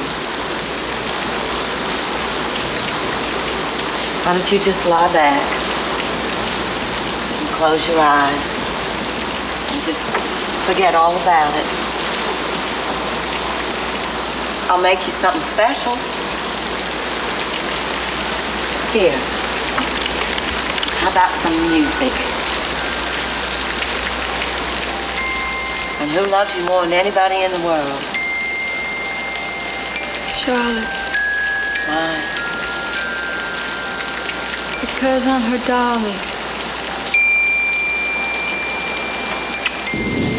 Why 4.26 4.34
don't 4.34 4.52
you 4.52 4.60
just 4.60 4.88
lie 4.88 5.12
back 5.14 5.42
and 7.38 7.50
close 7.58 7.88
your 7.88 8.00
eyes 8.00 8.58
and 9.72 9.84
just 9.84 10.06
forget 10.66 10.96
all 10.96 11.16
about 11.18 11.54
it. 11.56 11.91
I'll 14.72 14.82
make 14.82 15.06
you 15.06 15.12
something 15.12 15.42
special. 15.42 15.98
Here. 18.96 19.12
How 20.96 21.12
about 21.12 21.34
some 21.44 21.52
music? 21.68 22.14
And 26.00 26.10
who 26.12 26.26
loves 26.32 26.56
you 26.56 26.64
more 26.64 26.84
than 26.84 26.94
anybody 26.94 27.44
in 27.44 27.52
the 27.52 27.60
world? 27.68 28.00
Charlotte, 30.40 30.88
Why? 31.92 32.16
because 34.80 35.28
I'm 35.28 35.42
her 35.52 35.60
darling. 35.68 36.16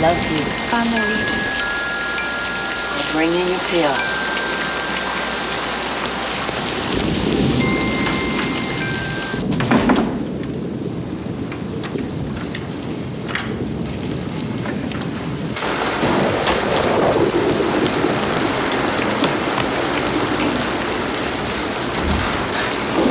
Love 0.00 0.16
you. 0.32 0.44
I 0.72 0.88
know 0.88 1.04
you 1.04 1.20
do. 1.28 1.38
I'll 2.96 3.12
bring 3.12 3.28
you 3.28 3.44
your 3.52 3.60
pill. 3.68 4.12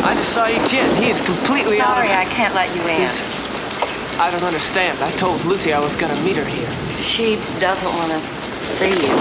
I 0.04 0.16
just 0.16 0.31
saw 0.42 0.48
Etienne. 0.48 0.96
He 0.96 1.10
is 1.10 1.22
completely 1.22 1.80
out 1.80 2.00
of. 2.00 2.08
Sorry, 2.08 2.18
I 2.18 2.26
can't 2.26 2.56
let 2.56 2.74
you 2.76 2.82
in. 2.82 2.98
He's- 2.98 3.22
I 4.20 4.32
don't 4.32 4.44
understand. 4.44 4.98
I 5.02 5.12
told 5.12 5.46
Lucy 5.46 5.72
I 5.74 5.80
was 5.80 5.96
gonna 5.96 6.16
meet 6.22 6.36
her 6.36 6.46
here. 6.46 6.68
She 7.00 7.40
doesn't 7.60 7.94
want 7.94 8.12
to 8.12 8.20
see 8.78 8.90
you. 8.90 9.14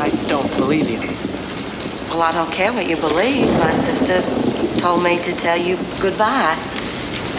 I 0.00 0.08
don't 0.26 0.54
believe 0.56 0.90
you. 0.90 1.00
Well, 2.10 2.22
I 2.22 2.32
don't 2.32 2.50
care 2.52 2.72
what 2.72 2.86
you 2.86 2.96
believe. 2.96 3.48
My 3.58 3.72
sister 3.72 4.22
told 4.78 5.02
me 5.02 5.18
to 5.18 5.32
tell 5.32 5.56
you 5.56 5.78
goodbye. 6.00 6.56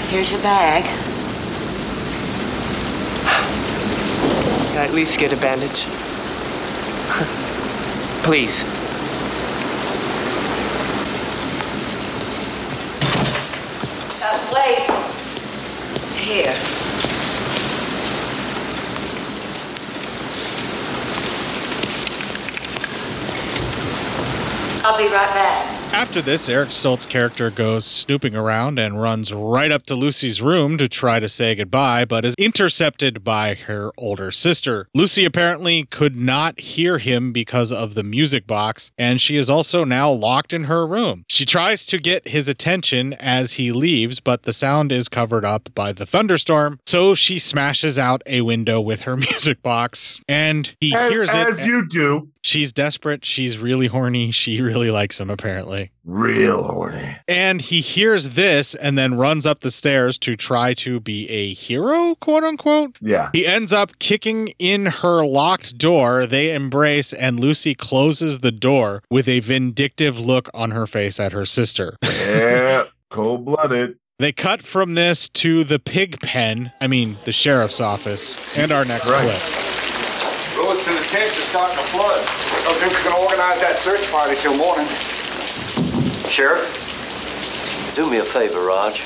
Here's 0.10 0.32
your 0.32 0.42
bag. 0.42 0.86
Can 4.70 4.78
I 4.78 4.86
at 4.86 4.94
least 4.94 5.20
get 5.20 5.34
a 5.34 5.38
bandage? 5.38 5.86
Please. 8.24 8.64
Here. 16.24 16.56
I'll 24.86 24.98
be 24.98 25.04
right 25.04 25.34
back. 25.34 25.73
After 25.94 26.22
this, 26.22 26.50
Eric 26.50 26.70
Stoltz's 26.70 27.06
character 27.06 27.50
goes 27.52 27.86
snooping 27.86 28.36
around 28.36 28.78
and 28.80 29.00
runs 29.02 29.32
right 29.32 29.72
up 29.72 29.86
to 29.86 29.96
Lucy's 29.96 30.42
room 30.42 30.78
to 30.80 30.88
try 30.90 31.20
to 31.20 31.30
say 31.30 31.54
goodbye, 31.56 32.04
but 32.04 32.26
is 32.26 32.34
intercepted 32.38 33.24
by 33.24 33.54
her 33.54 33.92
older 33.98 34.32
sister. 34.32 34.88
Lucy 34.96 35.24
apparently 35.24 35.86
could 35.86 36.16
not 36.16 36.60
hear 36.60 36.98
him 36.98 37.32
because 37.32 37.72
of 37.72 37.94
the 37.94 38.04
music 38.04 38.48
box, 38.48 38.92
and 38.98 39.22
she 39.22 39.38
is 39.38 39.50
also 39.52 39.84
now 39.84 40.12
locked 40.12 40.52
in 40.52 40.66
her 40.66 40.86
room. 40.86 41.26
She 41.30 41.46
tries 41.46 41.86
to 41.86 42.00
get 42.00 42.28
his 42.28 42.50
attention 42.50 43.14
as 43.14 43.54
he 43.54 43.72
leaves, 43.72 44.20
but 44.20 44.44
the 44.44 44.54
sound 44.54 44.92
is 44.92 45.08
covered 45.08 45.46
up 45.46 45.70
by 45.76 45.94
the 45.94 46.06
thunderstorm, 46.08 46.80
so 46.88 47.14
she 47.16 47.38
smashes 47.40 47.98
out 48.00 48.22
a 48.26 48.42
window 48.42 48.82
with 48.82 49.02
her 49.02 49.16
music 49.32 49.62
box, 49.62 50.20
and 50.28 50.76
he 50.82 50.94
As- 50.96 51.12
hears 51.12 51.30
it. 51.30 51.36
as 51.36 51.66
you 51.68 51.88
do. 51.88 52.30
She's 52.46 52.74
desperate. 52.74 53.24
She's 53.24 53.58
really 53.58 53.88
horny. 53.88 54.30
She 54.32 54.62
really 54.62 54.92
likes 54.92 55.18
him, 55.20 55.30
apparently. 55.30 55.92
Real 56.04 56.62
horny. 56.62 57.16
And 57.26 57.62
he 57.62 57.80
hears 57.80 58.32
this 58.32 58.76
and 58.76 58.98
then 58.98 59.16
runs 59.16 59.46
up 59.46 59.62
the 59.62 59.72
stairs 59.72 60.18
to 60.20 60.36
try 60.36 60.74
to 60.76 61.00
be 61.00 61.28
a 61.30 61.54
hero, 61.54 62.16
quote 62.16 62.44
unquote. 62.44 62.98
Yeah. 63.00 63.30
He 63.32 63.48
ends 63.48 63.72
up 63.72 63.98
kicking 64.00 64.50
in 64.60 64.88
her 64.88 65.26
locked 65.26 65.78
door. 65.78 66.26
They 66.26 66.54
embrace, 66.54 67.14
and 67.14 67.40
Lucy 67.40 67.74
closes 67.76 68.40
the 68.40 68.52
door 68.52 69.04
with 69.10 69.30
a 69.30 69.40
vindictive 69.40 70.20
look 70.20 70.50
on 70.54 70.72
her 70.72 70.86
face 70.86 71.22
at 71.22 71.32
her 71.32 71.46
sister. 71.46 71.98
Yeah, 72.04 72.86
cold 73.10 73.46
blooded. 73.46 73.98
They 74.20 74.32
cut 74.32 74.62
from 74.64 74.96
this 74.96 75.30
to 75.30 75.64
the 75.64 75.80
pig 75.80 76.20
pen, 76.22 76.72
I 76.82 76.88
mean, 76.88 77.16
the 77.26 77.32
sheriff's 77.34 77.80
office, 77.80 78.58
and 78.58 78.72
our 78.72 78.86
next 78.86 79.08
Right. 79.10 79.24
clip. 79.24 79.73
Roads 81.14 81.36
to 81.36 81.38
the 81.38 81.38
tents 81.38 81.38
are 81.38 81.42
starting 81.42 81.78
to 81.78 81.84
flood. 81.84 82.26
Don't 82.64 82.78
think 82.78 82.92
we 82.92 83.04
can 83.04 83.14
organize 83.22 83.62
that 83.62 83.80
search 83.80 84.10
party 84.12 84.36
till 84.36 84.56
morning. 84.58 84.88
Sheriff, 86.30 87.94
do 87.96 88.10
me 88.10 88.18
a 88.18 88.24
favor, 88.24 88.66
Raj. 88.66 88.98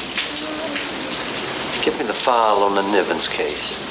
Give 1.84 1.98
me 1.98 2.06
the 2.06 2.14
file 2.14 2.64
on 2.64 2.76
the 2.76 2.82
Nivens 2.82 3.30
case. 3.30 3.86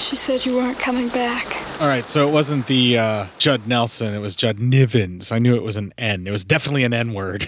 She 0.00 0.16
said 0.16 0.44
you 0.46 0.56
weren't 0.56 0.78
coming 0.78 1.08
back. 1.08 1.46
All 1.80 1.88
right, 1.88 2.04
so 2.04 2.28
it 2.28 2.32
wasn't 2.32 2.66
the 2.66 2.98
uh, 2.98 3.26
Judd 3.38 3.66
Nelson, 3.66 4.14
it 4.14 4.20
was 4.20 4.36
Judd 4.36 4.58
Nivens. 4.58 5.32
I 5.32 5.38
knew 5.38 5.56
it 5.56 5.62
was 5.62 5.76
an 5.76 5.92
N. 5.98 6.26
It 6.26 6.30
was 6.30 6.44
definitely 6.44 6.84
an 6.84 6.94
N 6.94 7.14
word. 7.14 7.46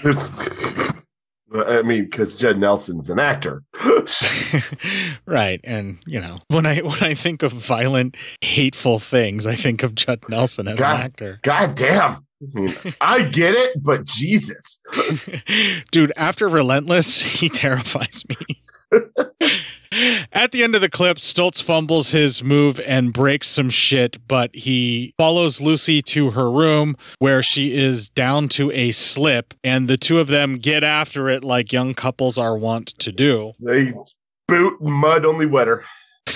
I 1.55 1.83
mean, 1.83 2.05
because 2.05 2.37
Judd 2.37 2.59
Nelson's 2.59 3.09
an 3.11 3.19
actor. 3.19 3.63
right 5.27 5.61
and 5.65 5.99
you 6.07 6.21
know 6.21 6.39
when 6.49 6.67
i 6.67 6.79
when 6.79 7.03
i 7.03 7.15
think 7.15 7.43
of 7.43 7.53
violent 7.53 8.17
hateful 8.41 8.99
things 8.99 9.47
i 9.47 9.55
think 9.55 9.83
of 9.83 9.95
judd 9.95 10.21
nelson 10.29 10.69
as 10.69 10.79
God, 10.79 10.97
an 10.97 11.03
actor 11.03 11.41
God 11.43 11.75
damn. 11.75 12.25
I 13.01 13.25
get 13.25 13.55
it, 13.57 13.83
but 13.83 14.05
Jesus. 14.05 14.81
dude 15.91 16.13
after 16.17 16.49
relentless 16.49 17.21
he 17.41 17.49
terrifies 17.49 18.23
me 18.29 18.63
At 20.33 20.53
the 20.53 20.63
end 20.63 20.75
of 20.75 20.81
the 20.81 20.91
clip, 20.91 21.19
Stoltz 21.19 21.63
fumbles 21.63 22.11
his 22.11 22.43
move 22.43 22.79
and 22.81 23.13
breaks 23.13 23.49
some 23.49 23.71
shit, 23.71 24.27
but 24.29 24.55
he 24.55 25.15
follows 25.17 25.61
Lucy 25.61 26.03
to 26.03 26.33
her 26.33 26.51
room 26.51 26.97
where 27.19 27.43
she 27.43 27.75
is 27.75 28.09
down 28.09 28.49
to 28.51 28.71
a 28.73 28.93
slip, 28.93 29.55
and 29.65 29.89
the 29.89 29.97
two 29.97 30.19
of 30.19 30.29
them 30.29 30.57
get 30.57 30.85
after 30.85 31.29
it 31.29 31.43
like 31.43 31.73
young 31.73 31.95
couples 31.95 32.37
are 32.37 32.57
wont 32.57 32.89
to 32.99 33.13
do. 33.13 33.53
They 33.61 33.95
boot 34.47 34.81
mud 34.81 35.25
only 35.25 35.47
wetter. 35.47 35.85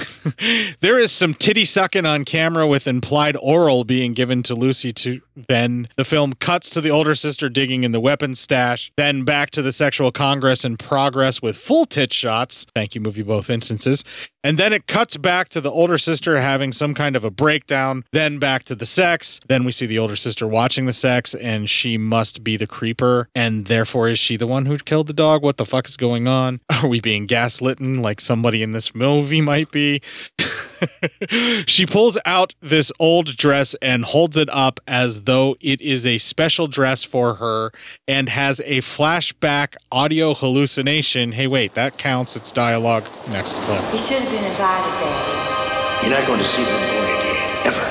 there 0.81 0.99
is 0.99 1.13
some 1.13 1.35
titty 1.35 1.65
sucking 1.65 2.07
on 2.07 2.25
camera 2.25 2.67
with 2.67 2.87
implied 2.87 3.37
oral 3.41 3.85
being 3.85 4.15
given 4.15 4.43
to 4.45 4.55
Lucy 4.55 4.93
to 4.93 5.21
then 5.49 5.89
the 5.97 6.05
film 6.05 6.35
cuts 6.35 6.71
to 6.71 6.81
the 6.81 6.91
older 6.91 7.15
sister 7.15 7.49
digging 7.49 7.85
in 7.85 7.93
the 7.93 8.01
weapons 8.01 8.41
stash, 8.41 8.93
then 8.97 9.25
back 9.25 9.51
to 9.51 9.63
the 9.63 9.73
sexual 9.73 10.13
congress 10.13 10.65
in 10.65 10.77
progress 10.77 11.43
with 11.43 11.57
full 11.57 11.87
tit 11.87 12.13
shots. 12.13 12.67
Thank 12.75 12.95
you, 12.95 13.01
movie 13.01 13.23
both 13.23 13.51
instances. 13.51 14.05
And 14.45 14.59
then 14.59 14.73
it 14.73 14.89
cuts 14.89 15.17
back 15.17 15.51
to 15.51 15.61
the 15.61 15.71
older 15.71 15.99
sister 15.99 16.41
having 16.41 16.73
some 16.73 16.95
kind 16.95 17.15
of 17.15 17.23
a 17.23 17.31
breakdown, 17.31 18.05
then 18.13 18.39
back 18.39 18.65
to 18.65 18.75
the 18.75 18.87
sex. 18.87 19.41
Then 19.49 19.65
we 19.65 19.71
see 19.71 19.87
the 19.87 19.99
older 19.99 20.17
sister 20.17 20.49
watching 20.49 20.87
the 20.87 20.93
sex, 20.93 21.35
and 21.35 21.71
she 21.71 21.97
must 21.97 22.43
be 22.43 22.57
the 22.57 22.67
creeper. 22.67 23.29
And 23.35 23.67
therefore, 23.67 24.09
is 24.09 24.19
she 24.19 24.37
the 24.37 24.49
one 24.49 24.67
who 24.67 24.77
killed 24.79 25.07
the 25.07 25.13
dog? 25.13 25.43
What 25.43 25.59
the 25.59 25.67
fuck 25.67 25.87
is 25.89 25.97
going 25.97 26.27
on? 26.27 26.61
Are 26.71 26.89
we 26.89 27.01
being 27.01 27.27
gaslitten 27.27 28.03
like 28.03 28.21
somebody 28.21 28.63
in 28.63 28.73
this 28.73 28.95
movie 28.95 29.41
might 29.41 29.71
be? 29.71 30.03
she 31.67 31.87
pulls 31.87 32.19
out 32.25 32.55
this 32.61 32.93
old 32.99 33.37
dress 33.37 33.75
and 33.83 34.05
holds 34.05 34.37
it 34.37 34.49
up 34.51 34.81
as 34.87 35.25
though 35.25 35.57
it 35.61 35.81
is 35.81 36.07
a 36.07 36.19
special 36.19 36.67
dress 36.67 37.03
for 37.03 37.35
her 37.35 37.73
and 38.09 38.29
has 38.29 38.61
a 38.61 38.79
flashback 38.79 39.75
audio 39.91 40.35
hallucination. 40.35 41.33
Hey, 41.33 41.47
wait, 41.47 41.75
that 41.75 41.99
counts. 41.99 42.37
It's 42.37 42.51
dialogue. 42.51 43.05
Next 43.31 43.55
clip. 43.65 43.83
He 43.91 43.99
should 43.99 44.23
have 44.23 44.31
been 44.31 44.45
invited, 44.45 44.91
Daddy. 45.01 46.07
You're 46.07 46.19
not 46.19 46.27
going 46.27 46.41
to 46.41 46.47
see 46.47 46.63
that 46.63 46.81
boy 46.91 47.07
again, 47.21 47.39
ever. 47.69 47.87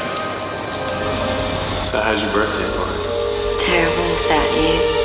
So 1.86 2.00
how's 2.00 2.22
your 2.22 2.32
birthday 2.34 2.68
party? 2.76 3.02
Terrible 3.60 4.10
without 4.16 4.50
you. 4.56 5.02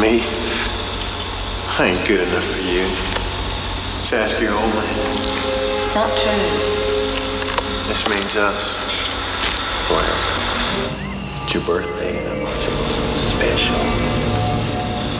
Me? 0.00 0.20
I 1.78 1.88
ain't 1.88 2.08
good 2.08 2.20
enough 2.20 2.44
for 2.44 2.60
you. 2.62 3.15
Just 4.06 4.14
ask 4.14 4.40
your 4.40 4.52
old 4.52 4.72
man. 4.72 4.84
It's 5.74 5.92
not 5.92 6.06
true. 6.16 6.30
This 7.88 8.06
means 8.06 8.36
us. 8.36 8.70
Well, 9.90 9.98
it's 11.42 11.52
your 11.52 11.64
birthday 11.66 12.16
and 12.16 12.28
I 12.28 12.44
want 12.44 12.54
you 12.54 12.70
to 12.70 12.76
do 12.76 12.86
something 12.86 13.18
special. 13.18 13.74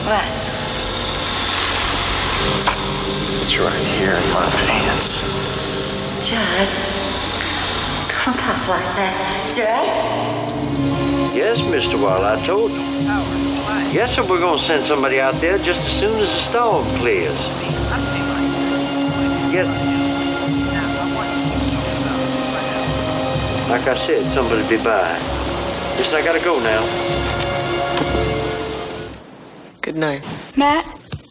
What? 0.07 0.23
It's 3.43 3.57
right 3.59 3.87
here 3.99 4.15
in 4.15 4.23
my 4.31 4.47
pants. 4.55 5.19
Judd? 6.25 6.69
Don't 8.23 8.39
talk 8.39 8.67
like 8.69 8.87
that. 8.95 9.15
Judd? 9.51 11.35
Yes, 11.35 11.59
Mr. 11.59 12.01
Wall, 12.01 12.23
I 12.23 12.41
told 12.45 12.71
him. 12.71 12.79
Yes, 13.93 14.15
sir, 14.15 14.23
we're 14.23 14.39
gonna 14.39 14.57
send 14.57 14.81
somebody 14.81 15.19
out 15.19 15.33
there 15.41 15.57
just 15.57 15.85
as 15.85 15.99
soon 15.99 16.17
as 16.21 16.31
the 16.31 16.39
storm 16.39 16.85
clears. 16.99 17.67
Yes. 19.51 19.73
Like 23.69 23.87
I 23.87 23.93
said, 23.93 24.25
somebody 24.25 24.61
be 24.69 24.77
by. 24.83 25.11
Listen, 25.97 26.15
I 26.15 26.21
gotta 26.23 26.43
go 26.43 26.59
now. 26.59 26.83
Good 29.81 29.95
night. 29.95 30.21
Matt, 30.55 30.85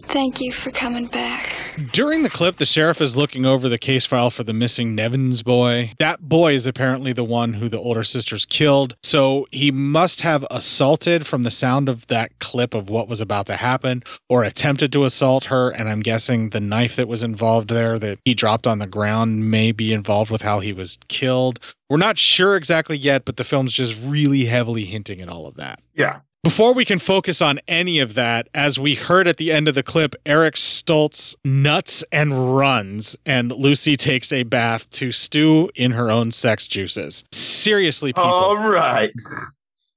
thank 0.07 0.41
you 0.41 0.53
for 0.53 0.71
coming 0.71 1.07
back. 1.07 1.57
During 1.93 2.23
the 2.23 2.31
clip, 2.31 2.57
the 2.57 2.65
sheriff 2.65 3.03
is 3.03 3.17
looking 3.17 3.45
over 3.45 3.69
the 3.69 3.77
case 3.79 4.07
file 4.07 4.31
for 4.31 4.43
the 4.45 4.55
missing 4.55 4.95
Nevins 4.95 5.43
boy. 5.43 5.93
That 5.99 6.27
boy 6.27 6.55
is 6.55 6.67
apparently 6.67 7.13
the 7.13 7.25
one 7.25 7.55
who 7.55 7.69
the 7.69 7.79
older 7.79 8.03
sisters 8.03 8.47
killed. 8.47 8.97
So 9.03 9.47
he 9.51 9.71
must 9.71 10.23
have 10.23 10.47
assaulted 10.51 11.27
from 11.27 11.43
the 11.43 11.51
sound 11.51 11.89
of 11.89 12.07
that 12.07 12.39
clip 12.39 12.73
of 12.73 12.89
what 12.89 13.09
was 13.09 13.21
about 13.21 13.47
to 13.47 13.57
happen 13.57 14.03
or 14.29 14.43
attempted 14.43 14.91
to 14.93 15.05
assault 15.05 15.45
her. 15.45 15.71
And 15.71 15.89
I'm 15.89 16.01
guessing 16.01 16.51
the 16.51 16.61
knife 16.61 16.97
that 16.97 17.09
was 17.09 17.23
involved 17.23 17.69
there 17.69 17.99
that 17.99 18.21
he 18.25 18.35
dropped 18.35 18.67
on 18.67 18.79
the 18.79 18.87
ground 18.87 19.51
may 19.51 19.71
be 19.71 19.93
involved 19.93 20.31
with 20.31 20.43
how 20.43 20.61
he 20.61 20.73
was 20.73 20.99
killed. 21.09 21.59
We're 21.91 21.99
not 21.99 22.19
sure 22.19 22.57
exactly 22.57 22.97
yet, 22.97 23.25
but 23.25 23.37
the 23.37 23.45
film's 23.45 23.73
just 23.73 23.99
really 24.03 24.47
heavily 24.47 24.87
hinting 24.87 25.21
at 25.21 25.29
all 25.29 25.47
of 25.47 25.57
that. 25.57 25.81
Yeah. 25.95 26.21
Before 26.43 26.73
we 26.73 26.85
can 26.85 27.01
focus 27.01 27.43
on 27.43 27.59
any 27.67 27.99
of 27.99 28.15
that, 28.15 28.49
as 28.55 28.79
we 28.79 28.95
heard 28.95 29.27
at 29.27 29.37
the 29.37 29.51
end 29.51 29.67
of 29.67 29.75
the 29.75 29.83
clip, 29.83 30.15
Eric 30.25 30.55
Stoltz 30.55 31.35
nuts 31.45 32.05
and 32.13 32.57
runs, 32.57 33.17
and 33.27 33.51
Lucy 33.51 33.97
takes 33.97 34.31
a 34.31 34.45
bath 34.45 34.89
to 34.91 35.11
stew 35.11 35.71
in 35.75 35.91
her 35.91 36.09
own 36.09 36.31
sex 36.31 36.69
juices. 36.69 37.25
Seriously, 37.33 38.13
people. 38.13 38.23
All 38.23 38.69
right. 38.69 39.11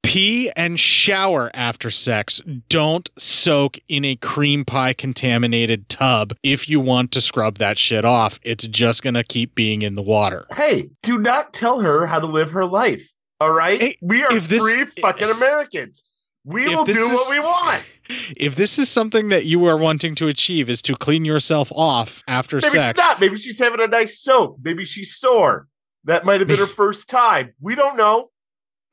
Pee 0.01 0.49
and 0.55 0.79
shower 0.79 1.51
after 1.53 1.91
sex. 1.91 2.41
Don't 2.67 3.11
soak 3.15 3.77
in 3.87 4.03
a 4.03 4.15
cream 4.15 4.65
pie 4.65 4.93
contaminated 4.93 5.87
tub 5.87 6.33
if 6.41 6.67
you 6.67 6.79
want 6.79 7.11
to 7.11 7.21
scrub 7.21 7.59
that 7.59 7.77
shit 7.77 8.05
off. 8.05 8.39
It's 8.41 8.65
just 8.65 9.03
going 9.03 9.13
to 9.13 9.23
keep 9.23 9.53
being 9.53 9.83
in 9.83 9.93
the 9.93 10.01
water. 10.01 10.47
Hey, 10.55 10.89
do 11.03 11.19
not 11.19 11.53
tell 11.53 11.81
her 11.81 12.07
how 12.07 12.19
to 12.19 12.25
live 12.25 12.49
her 12.51 12.65
life. 12.65 13.13
All 13.39 13.51
right? 13.51 13.95
we 14.01 14.23
are 14.23 14.41
free 14.41 14.85
fucking 14.85 15.29
Americans. 15.29 16.03
We 16.49 16.65
If 16.65 16.75
will 16.75 16.85
do 16.85 16.91
is- 17.05 17.11
what 17.11 17.29
we 17.29 17.39
want. 17.39 17.83
If 18.35 18.55
this 18.55 18.79
is 18.79 18.89
something 18.89 19.29
that 19.29 19.45
you 19.45 19.65
are 19.65 19.77
wanting 19.77 20.15
to 20.15 20.27
achieve 20.27 20.67
is 20.67 20.81
to 20.81 20.95
clean 20.95 21.25
yourself 21.25 21.71
off 21.75 22.23
after 22.27 22.55
Maybe 22.57 22.69
sex. 22.69 22.87
she's 22.87 23.05
not. 23.05 23.19
Maybe 23.19 23.35
she's 23.35 23.59
having 23.59 23.79
a 23.81 23.85
nice 23.87 24.19
soak. 24.19 24.57
Maybe 24.63 24.83
she's 24.83 25.15
sore. 25.15 25.67
That 26.05 26.25
might 26.25 26.39
have 26.41 26.47
been 26.47 26.57
her 26.57 26.65
first 26.83 27.07
time. 27.07 27.53
We 27.61 27.75
don't 27.75 27.97
know. 27.97 28.31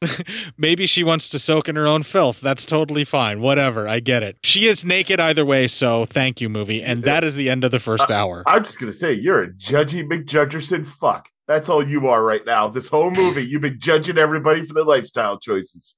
Maybe 0.59 0.85
she 0.87 1.03
wants 1.03 1.31
to 1.31 1.39
soak 1.39 1.67
in 1.67 1.77
her 1.77 1.87
own 1.87 2.03
filth. 2.03 2.43
That's 2.43 2.67
totally 2.67 3.05
fine. 3.05 3.41
Whatever. 3.41 3.89
I 3.89 4.01
get 4.01 4.23
it. 4.23 4.37
She 4.43 4.67
is 4.67 4.85
naked 4.85 5.19
either 5.19 5.47
way, 5.47 5.67
so 5.67 6.05
thank 6.05 6.43
you, 6.43 6.51
movie. 6.51 6.83
And 6.83 7.03
that 7.05 7.25
is 7.25 7.35
the 7.35 7.49
end 7.49 7.65
of 7.65 7.71
the 7.71 7.81
first 7.81 8.11
hour. 8.11 8.43
I'm 8.47 8.65
just 8.65 8.79
gonna 8.79 8.93
say 8.93 9.15
you're 9.15 9.43
a 9.45 9.51
judgy 9.55 10.07
McJudgerson 10.07 10.87
fuck. 10.87 11.31
That's 11.49 11.71
all 11.71 11.83
you 11.83 12.07
are 12.09 12.23
right 12.23 12.45
now. 12.45 12.69
This 12.69 12.89
whole 12.89 13.11
movie, 13.11 13.47
you've 13.47 13.63
been 13.63 13.81
judging 13.81 14.19
everybody 14.19 14.63
for 14.67 14.75
their 14.75 14.85
lifestyle 14.85 15.39
choices. 15.39 15.97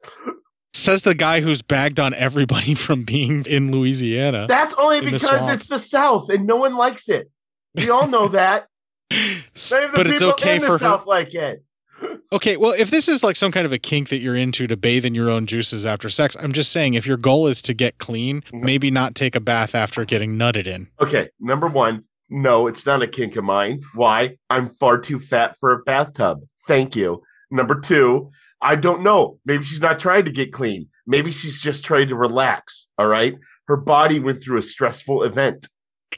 Says 0.75 1.03
the 1.03 1.15
guy 1.15 1.41
who's 1.41 1.63
bagged 1.63 1.99
on 1.99 2.15
everybody 2.15 2.75
from 2.77 3.03
being 3.03 3.45
in 3.47 3.73
Louisiana. 3.73 4.47
That's 4.49 4.75
only 4.75 4.99
in 4.99 5.05
the 5.07 5.11
because 5.13 5.49
it's 5.49 5.69
the 5.69 5.79
South 5.79 6.29
and 6.31 6.47
no 6.47 6.57
one 6.57 6.77
likes 6.77 7.09
it. 7.09 7.31
We 7.75 7.91
all 7.91 8.07
know 8.07 8.29
that. 8.29 8.67
But 9.11 10.07
it's 10.07 10.23
okay 10.23 10.57
in 10.57 10.61
the 10.61 10.67
for 10.67 10.73
her- 10.73 10.79
South 10.79 11.07
like 11.07 11.35
it. 11.35 11.63
Okay, 12.31 12.57
well, 12.59 12.75
if 12.79 12.91
this 12.91 13.09
is 13.09 13.25
like 13.25 13.35
some 13.37 13.51
kind 13.51 13.65
of 13.67 13.73
a 13.73 13.79
kink 13.79 14.11
that 14.11 14.19
you're 14.19 14.37
into 14.37 14.67
to 14.69 14.77
bathe 14.77 15.05
in 15.07 15.15
your 15.15 15.31
own 15.31 15.47
juices 15.47 15.85
after 15.87 16.09
sex, 16.11 16.37
I'm 16.39 16.53
just 16.53 16.71
saying 16.71 16.93
if 16.95 17.07
your 17.07 17.17
goal 17.17 17.47
is 17.49 17.61
to 17.63 17.73
get 17.75 17.97
clean, 17.99 18.43
Mm-hmm. 18.43 18.65
maybe 18.65 18.91
not 18.91 19.15
take 19.17 19.35
a 19.35 19.41
bath 19.41 19.75
after 19.75 20.05
getting 20.05 20.35
nutted 20.37 20.67
in. 20.67 20.89
Okay, 21.01 21.31
number 21.41 21.67
one, 21.67 22.03
no, 22.31 22.67
it's 22.69 22.85
not 22.87 23.03
a 23.03 23.07
kink 23.09 23.35
of 23.37 23.43
mine. 23.45 23.81
Why? 23.95 24.37
I'm 24.51 24.69
far 24.69 24.99
too 24.99 25.19
fat 25.19 25.57
for 25.59 25.73
a 25.73 25.79
bathtub. 25.83 26.43
Thank 26.69 26.95
you. 26.95 27.23
Number 27.51 27.81
two, 27.81 28.29
I 28.61 28.77
don't 28.77 29.03
know. 29.03 29.39
Maybe 29.45 29.65
she's 29.65 29.81
not 29.81 30.01
trying 30.01 30.25
to 30.25 30.33
get 30.33 30.53
clean. 30.53 30.89
Maybe 31.07 31.31
she's 31.31 31.61
just 31.61 31.85
trying 31.85 32.09
to 32.09 32.17
relax. 32.17 32.89
All 32.99 33.07
right. 33.07 33.37
Her 33.67 33.77
body 33.77 34.19
went 34.19 34.43
through 34.43 34.59
a 34.59 34.63
stressful 34.63 35.23
event. 35.23 35.69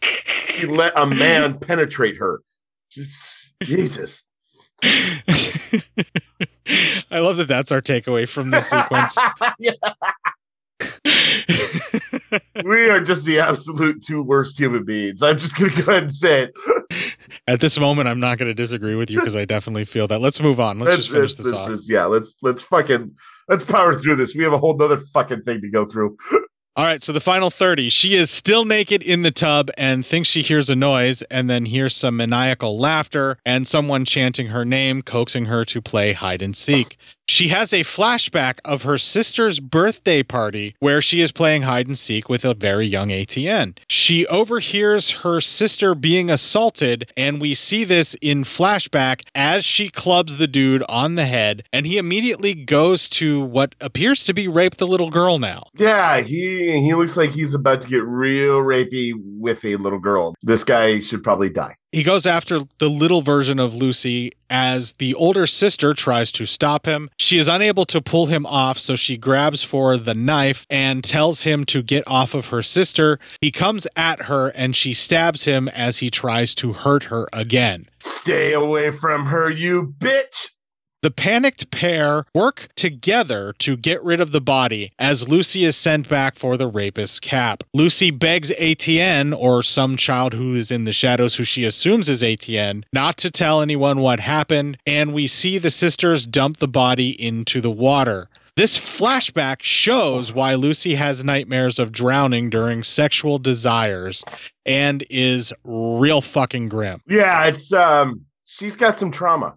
She 0.02 0.66
let 0.66 0.92
a 0.96 1.06
man 1.06 1.58
penetrate 1.60 2.16
her. 2.16 2.40
Just, 2.90 3.52
Jesus. 3.62 4.24
I 4.82 5.22
love 7.18 7.36
that 7.36 7.48
that's 7.48 7.70
our 7.70 7.82
takeaway 7.82 8.26
from 8.28 8.50
this 8.50 8.70
sequence. 8.70 9.14
we 12.64 12.88
are 12.88 13.00
just 13.00 13.24
the 13.24 13.38
absolute 13.40 14.02
two 14.04 14.22
worst 14.22 14.58
human 14.58 14.84
beings. 14.84 15.22
I'm 15.22 15.38
just 15.38 15.56
going 15.58 15.70
to 15.72 15.82
go 15.82 15.92
ahead 15.92 16.02
and 16.04 16.14
say 16.14 16.48
it. 16.48 17.14
At 17.46 17.60
this 17.60 17.78
moment, 17.78 18.08
I'm 18.08 18.20
not 18.20 18.38
going 18.38 18.48
to 18.50 18.54
disagree 18.54 18.94
with 18.94 19.10
you 19.10 19.18
because 19.18 19.36
I 19.36 19.44
definitely 19.44 19.84
feel 19.84 20.06
that. 20.08 20.20
Let's 20.20 20.40
move 20.40 20.60
on. 20.60 20.78
Let's 20.78 20.96
just 20.96 21.10
finish 21.10 21.34
this 21.34 21.52
off. 21.52 21.68
just- 21.68 21.90
yeah, 21.90 22.04
let's 22.06 22.36
let's 22.42 22.62
fucking 22.62 23.14
let's 23.48 23.64
power 23.64 23.98
through 23.98 24.16
this. 24.16 24.34
We 24.34 24.44
have 24.44 24.52
a 24.52 24.58
whole 24.58 24.76
nother 24.76 24.98
fucking 24.98 25.42
thing 25.42 25.60
to 25.62 25.70
go 25.70 25.86
through. 25.86 26.16
All 26.80 26.86
right, 26.86 27.02
so 27.02 27.12
the 27.12 27.20
final 27.20 27.50
30. 27.50 27.90
She 27.90 28.14
is 28.14 28.30
still 28.30 28.64
naked 28.64 29.02
in 29.02 29.20
the 29.20 29.30
tub 29.30 29.70
and 29.76 30.06
thinks 30.06 30.30
she 30.30 30.40
hears 30.40 30.70
a 30.70 30.74
noise 30.74 31.20
and 31.30 31.50
then 31.50 31.66
hears 31.66 31.94
some 31.94 32.16
maniacal 32.16 32.78
laughter 32.78 33.36
and 33.44 33.68
someone 33.68 34.06
chanting 34.06 34.46
her 34.46 34.64
name, 34.64 35.02
coaxing 35.02 35.44
her 35.44 35.62
to 35.66 35.82
play 35.82 36.14
hide 36.14 36.40
and 36.40 36.56
seek. 36.56 36.96
She 37.30 37.46
has 37.46 37.72
a 37.72 37.84
flashback 37.84 38.58
of 38.64 38.82
her 38.82 38.98
sister's 38.98 39.60
birthday 39.60 40.24
party 40.24 40.74
where 40.80 41.00
she 41.00 41.20
is 41.20 41.30
playing 41.30 41.62
hide 41.62 41.86
and 41.86 41.96
seek 41.96 42.28
with 42.28 42.44
a 42.44 42.54
very 42.54 42.88
young 42.88 43.12
Etienne. 43.12 43.76
She 43.86 44.26
overhears 44.26 45.10
her 45.22 45.40
sister 45.40 45.94
being 45.94 46.28
assaulted, 46.28 47.08
and 47.16 47.40
we 47.40 47.54
see 47.54 47.84
this 47.84 48.16
in 48.20 48.42
flashback 48.42 49.22
as 49.32 49.64
she 49.64 49.90
clubs 49.90 50.38
the 50.38 50.48
dude 50.48 50.82
on 50.88 51.14
the 51.14 51.26
head, 51.26 51.62
and 51.72 51.86
he 51.86 51.98
immediately 51.98 52.52
goes 52.52 53.08
to 53.10 53.40
what 53.40 53.76
appears 53.80 54.24
to 54.24 54.34
be 54.34 54.48
rape 54.48 54.78
the 54.78 54.88
little 54.88 55.10
girl 55.10 55.38
now. 55.38 55.68
Yeah, 55.76 56.22
he 56.22 56.69
he 56.78 56.94
looks 56.94 57.16
like 57.16 57.30
he's 57.30 57.54
about 57.54 57.82
to 57.82 57.88
get 57.88 58.04
real 58.04 58.58
rapey 58.60 59.12
with 59.16 59.64
a 59.64 59.76
little 59.76 59.98
girl. 59.98 60.34
This 60.42 60.64
guy 60.64 61.00
should 61.00 61.22
probably 61.22 61.50
die. 61.50 61.76
He 61.92 62.04
goes 62.04 62.24
after 62.24 62.60
the 62.78 62.88
little 62.88 63.20
version 63.20 63.58
of 63.58 63.74
Lucy 63.74 64.32
as 64.48 64.92
the 64.98 65.12
older 65.14 65.46
sister 65.46 65.92
tries 65.92 66.30
to 66.32 66.46
stop 66.46 66.86
him. 66.86 67.10
She 67.18 67.36
is 67.36 67.48
unable 67.48 67.84
to 67.86 68.00
pull 68.00 68.26
him 68.26 68.46
off, 68.46 68.78
so 68.78 68.94
she 68.94 69.16
grabs 69.16 69.64
for 69.64 69.96
the 69.96 70.14
knife 70.14 70.64
and 70.70 71.02
tells 71.02 71.42
him 71.42 71.64
to 71.66 71.82
get 71.82 72.04
off 72.06 72.32
of 72.34 72.46
her 72.46 72.62
sister. 72.62 73.18
He 73.40 73.50
comes 73.50 73.88
at 73.96 74.22
her 74.22 74.48
and 74.48 74.76
she 74.76 74.94
stabs 74.94 75.44
him 75.44 75.68
as 75.68 75.98
he 75.98 76.10
tries 76.10 76.54
to 76.56 76.74
hurt 76.74 77.04
her 77.04 77.26
again. 77.32 77.86
Stay 77.98 78.52
away 78.52 78.92
from 78.92 79.26
her, 79.26 79.50
you 79.50 79.94
bitch. 79.98 80.50
The 81.02 81.10
panicked 81.10 81.70
pair 81.70 82.26
work 82.34 82.68
together 82.74 83.54
to 83.60 83.76
get 83.76 84.02
rid 84.04 84.20
of 84.20 84.32
the 84.32 84.40
body 84.40 84.92
as 84.98 85.26
Lucy 85.26 85.64
is 85.64 85.74
sent 85.74 86.10
back 86.10 86.36
for 86.36 86.58
the 86.58 86.66
rapist's 86.66 87.18
cap. 87.18 87.64
Lucy 87.72 88.10
begs 88.10 88.52
Etienne, 88.58 89.32
or 89.32 89.62
some 89.62 89.96
child 89.96 90.34
who 90.34 90.54
is 90.54 90.70
in 90.70 90.84
the 90.84 90.92
shadows 90.92 91.36
who 91.36 91.44
she 91.44 91.64
assumes 91.64 92.10
is 92.10 92.22
Etienne, 92.22 92.84
not 92.92 93.16
to 93.18 93.30
tell 93.30 93.62
anyone 93.62 94.00
what 94.00 94.20
happened, 94.20 94.76
and 94.86 95.14
we 95.14 95.26
see 95.26 95.56
the 95.56 95.70
sisters 95.70 96.26
dump 96.26 96.58
the 96.58 96.68
body 96.68 97.10
into 97.10 97.62
the 97.62 97.70
water. 97.70 98.28
This 98.56 98.76
flashback 98.76 99.62
shows 99.62 100.32
why 100.32 100.54
Lucy 100.54 100.96
has 100.96 101.24
nightmares 101.24 101.78
of 101.78 101.92
drowning 101.92 102.50
during 102.50 102.82
sexual 102.82 103.38
desires 103.38 104.22
and 104.66 105.02
is 105.08 105.50
real 105.64 106.20
fucking 106.20 106.68
grim. 106.68 107.00
Yeah, 107.08 107.46
it's 107.46 107.72
um 107.72 108.26
she's 108.44 108.76
got 108.76 108.98
some 108.98 109.10
trauma. 109.10 109.56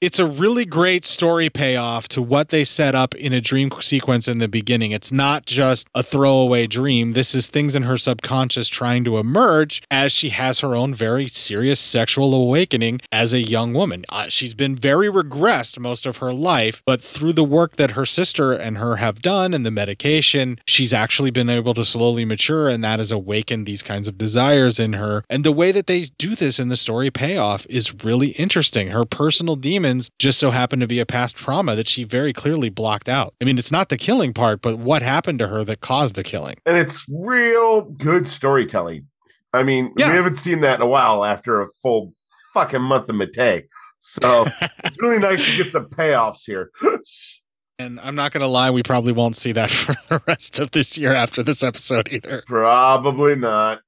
It's 0.00 0.18
a 0.18 0.24
really 0.24 0.64
great 0.64 1.04
story 1.04 1.50
payoff 1.50 2.08
to 2.08 2.22
what 2.22 2.48
they 2.48 2.64
set 2.64 2.94
up 2.94 3.14
in 3.16 3.34
a 3.34 3.40
dream 3.40 3.70
sequence 3.80 4.26
in 4.26 4.38
the 4.38 4.48
beginning. 4.48 4.92
It's 4.92 5.12
not 5.12 5.44
just 5.44 5.86
a 5.94 6.02
throwaway 6.02 6.66
dream. 6.66 7.12
This 7.12 7.34
is 7.34 7.48
things 7.48 7.76
in 7.76 7.82
her 7.82 7.98
subconscious 7.98 8.68
trying 8.68 9.04
to 9.04 9.18
emerge 9.18 9.82
as 9.90 10.10
she 10.10 10.30
has 10.30 10.60
her 10.60 10.74
own 10.74 10.94
very 10.94 11.28
serious 11.28 11.78
sexual 11.78 12.32
awakening 12.32 13.02
as 13.12 13.34
a 13.34 13.40
young 13.40 13.74
woman. 13.74 14.06
Uh, 14.08 14.28
she's 14.30 14.54
been 14.54 14.74
very 14.74 15.08
regressed 15.08 15.78
most 15.78 16.06
of 16.06 16.16
her 16.16 16.32
life, 16.32 16.82
but 16.86 17.02
through 17.02 17.34
the 17.34 17.44
work 17.44 17.76
that 17.76 17.90
her 17.90 18.06
sister 18.06 18.54
and 18.54 18.78
her 18.78 18.96
have 18.96 19.20
done 19.20 19.52
and 19.52 19.66
the 19.66 19.70
medication, 19.70 20.58
she's 20.66 20.94
actually 20.94 21.30
been 21.30 21.50
able 21.50 21.74
to 21.74 21.84
slowly 21.84 22.24
mature, 22.24 22.70
and 22.70 22.82
that 22.82 23.00
has 23.00 23.12
awakened 23.12 23.66
these 23.66 23.82
kinds 23.82 24.08
of 24.08 24.16
desires 24.16 24.78
in 24.78 24.94
her. 24.94 25.24
And 25.28 25.44
the 25.44 25.52
way 25.52 25.72
that 25.72 25.86
they 25.86 26.06
do 26.16 26.34
this 26.34 26.58
in 26.58 26.70
the 26.70 26.76
story 26.78 27.10
payoff 27.10 27.66
is 27.68 28.02
really 28.02 28.28
interesting. 28.28 28.88
Her 28.88 29.04
personal 29.04 29.56
demons 29.90 30.10
just 30.18 30.38
so 30.38 30.50
happened 30.50 30.80
to 30.80 30.86
be 30.86 31.00
a 31.00 31.06
past 31.06 31.36
trauma 31.36 31.74
that 31.76 31.88
she 31.88 32.04
very 32.04 32.32
clearly 32.32 32.68
blocked 32.68 33.08
out. 33.08 33.34
I 33.40 33.44
mean, 33.44 33.58
it's 33.58 33.72
not 33.72 33.88
the 33.88 33.96
killing 33.96 34.32
part, 34.32 34.62
but 34.62 34.78
what 34.78 35.02
happened 35.02 35.38
to 35.40 35.48
her 35.48 35.64
that 35.64 35.80
caused 35.80 36.14
the 36.14 36.22
killing. 36.22 36.56
And 36.66 36.76
it's 36.76 37.04
real 37.08 37.82
good 37.82 38.26
storytelling. 38.26 39.06
I 39.52 39.62
mean, 39.64 39.92
we 39.96 40.02
haven't 40.02 40.36
seen 40.36 40.60
that 40.60 40.76
in 40.76 40.82
a 40.82 40.86
while 40.86 41.24
after 41.24 41.60
a 41.60 41.66
full 41.82 42.14
fucking 42.54 42.82
month 42.82 43.08
of 43.08 43.16
Matei. 43.16 43.64
So 43.98 44.46
it's 44.84 45.00
really 45.00 45.18
nice 45.18 45.44
to 45.44 45.56
get 45.56 45.72
some 45.72 45.86
payoffs 45.86 46.44
here. 46.46 46.70
And 47.78 47.98
I'm 48.00 48.14
not 48.14 48.30
going 48.30 48.42
to 48.42 48.46
lie, 48.46 48.70
we 48.70 48.82
probably 48.82 49.12
won't 49.12 49.36
see 49.36 49.52
that 49.52 49.70
for 49.70 49.94
the 50.10 50.22
rest 50.26 50.58
of 50.58 50.72
this 50.72 50.98
year 50.98 51.14
after 51.14 51.42
this 51.42 51.62
episode 51.62 52.12
either. 52.12 52.42
Probably 52.46 53.36
not. 53.36 53.80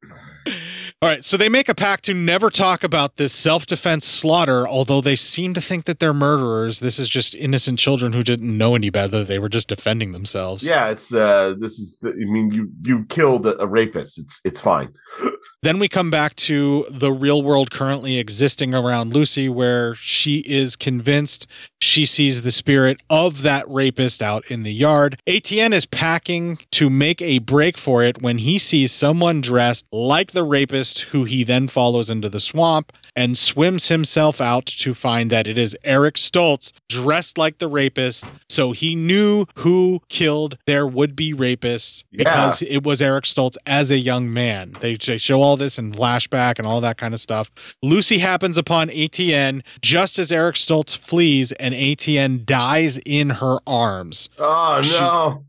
All 1.03 1.09
right, 1.09 1.25
so 1.25 1.37
they 1.37 1.49
make 1.49 1.69
a 1.69 1.75
pact 1.75 2.05
to 2.05 2.15
never 2.15 2.49
talk 2.49 2.85
about 2.85 3.17
this 3.17 3.33
self 3.33 3.67
defense 3.67 4.07
slaughter, 4.07 4.69
although 4.69 5.01
they 5.01 5.17
seem 5.17 5.53
to 5.55 5.61
think 5.61 5.87
that 5.87 5.99
they're 5.99 6.15
murderers. 6.15 6.79
This 6.79 7.01
is 7.01 7.09
just 7.09 7.35
innocent 7.35 7.81
children 7.81 8.13
who 8.13 8.23
didn't 8.23 8.57
know 8.57 8.77
any 8.77 8.89
better. 8.89 9.25
They 9.25 9.41
were 9.41 9.49
just 9.49 9.67
defending 9.67 10.13
themselves. 10.13 10.65
Yeah, 10.65 10.91
it's 10.91 11.13
uh 11.13 11.57
this 11.59 11.81
is 11.81 11.99
the, 11.99 12.11
I 12.11 12.31
mean 12.31 12.53
you 12.53 12.71
you 12.83 13.05
killed 13.07 13.47
a, 13.47 13.61
a 13.61 13.67
rapist. 13.67 14.17
It's 14.17 14.41
it's 14.45 14.61
fine. 14.61 14.95
Then 15.63 15.79
we 15.79 15.87
come 15.87 16.11
back 16.11 16.35
to 16.37 16.85
the 16.91 17.13
real 17.13 17.41
world 17.41 17.71
currently 17.71 18.19
existing 18.19 18.75
around 18.75 19.15
Lucy, 19.15 19.49
where 19.49 19.95
she 19.95 20.39
is 20.39 20.75
convinced 20.75 21.47
she 21.81 22.05
sees 22.05 22.43
the 22.43 22.51
spirit 22.51 23.01
of 23.09 23.43
that 23.43 23.69
rapist 23.69 24.23
out 24.23 24.45
in 24.51 24.65
the 24.65 24.73
yard. 24.73 25.21
Etienne 25.25 25.73
is 25.73 25.87
packing 25.87 26.59
to 26.73 26.91
make 26.91 27.23
a 27.23 27.39
break 27.39 27.79
for 27.79 28.03
it 28.03 28.21
when 28.21 28.39
he 28.39 28.59
sees 28.59 28.91
someone 28.91 29.41
dressed 29.41 29.87
like 29.93 30.33
the 30.33 30.43
rapist, 30.43 30.92
who 31.01 31.25
he 31.25 31.45
then 31.45 31.69
follows 31.69 32.11
into 32.11 32.29
the 32.29 32.41
swamp 32.41 32.93
and 33.15 33.37
swims 33.37 33.89
himself 33.89 34.41
out 34.41 34.65
to 34.65 34.95
find 34.95 35.31
that 35.31 35.47
it 35.47 35.59
is 35.59 35.77
Eric 35.85 36.15
Stoltz 36.15 36.73
dressed 36.89 37.37
like 37.37 37.59
the 37.59 37.69
rapist. 37.69 38.25
So 38.49 38.73
he 38.73 38.95
knew 38.95 39.45
who 39.57 40.01
killed 40.09 40.57
their 40.67 40.87
would 40.87 41.15
be 41.15 41.35
rapist 41.35 42.05
because 42.11 42.63
it 42.63 42.85
was 42.85 43.03
Eric 43.03 43.25
Stoltz 43.25 43.57
as 43.67 43.91
a 43.91 43.99
young 43.99 44.33
man. 44.33 44.77
They, 44.81 44.97
they 44.97 45.19
show 45.19 45.43
all 45.43 45.57
this 45.59 45.79
in 45.79 45.93
flashback 45.93 46.59
and 46.59 46.67
all 46.67 46.81
that 46.81 46.97
kind 46.97 47.13
of 47.13 47.21
stuff. 47.21 47.51
Lucy 47.83 48.19
happens 48.19 48.57
upon 48.57 48.89
Etienne 48.91 49.63
just 49.83 50.19
as 50.19 50.33
Eric 50.33 50.57
Stoltz 50.57 50.97
flees, 50.97 51.53
and 51.53 51.75
Etienne 51.75 52.43
dies 52.47 52.99
in 53.05 53.29
her 53.31 53.59
arms. 53.67 54.31
Oh 54.39 54.81
She- 54.83 54.99
no. 54.99 55.45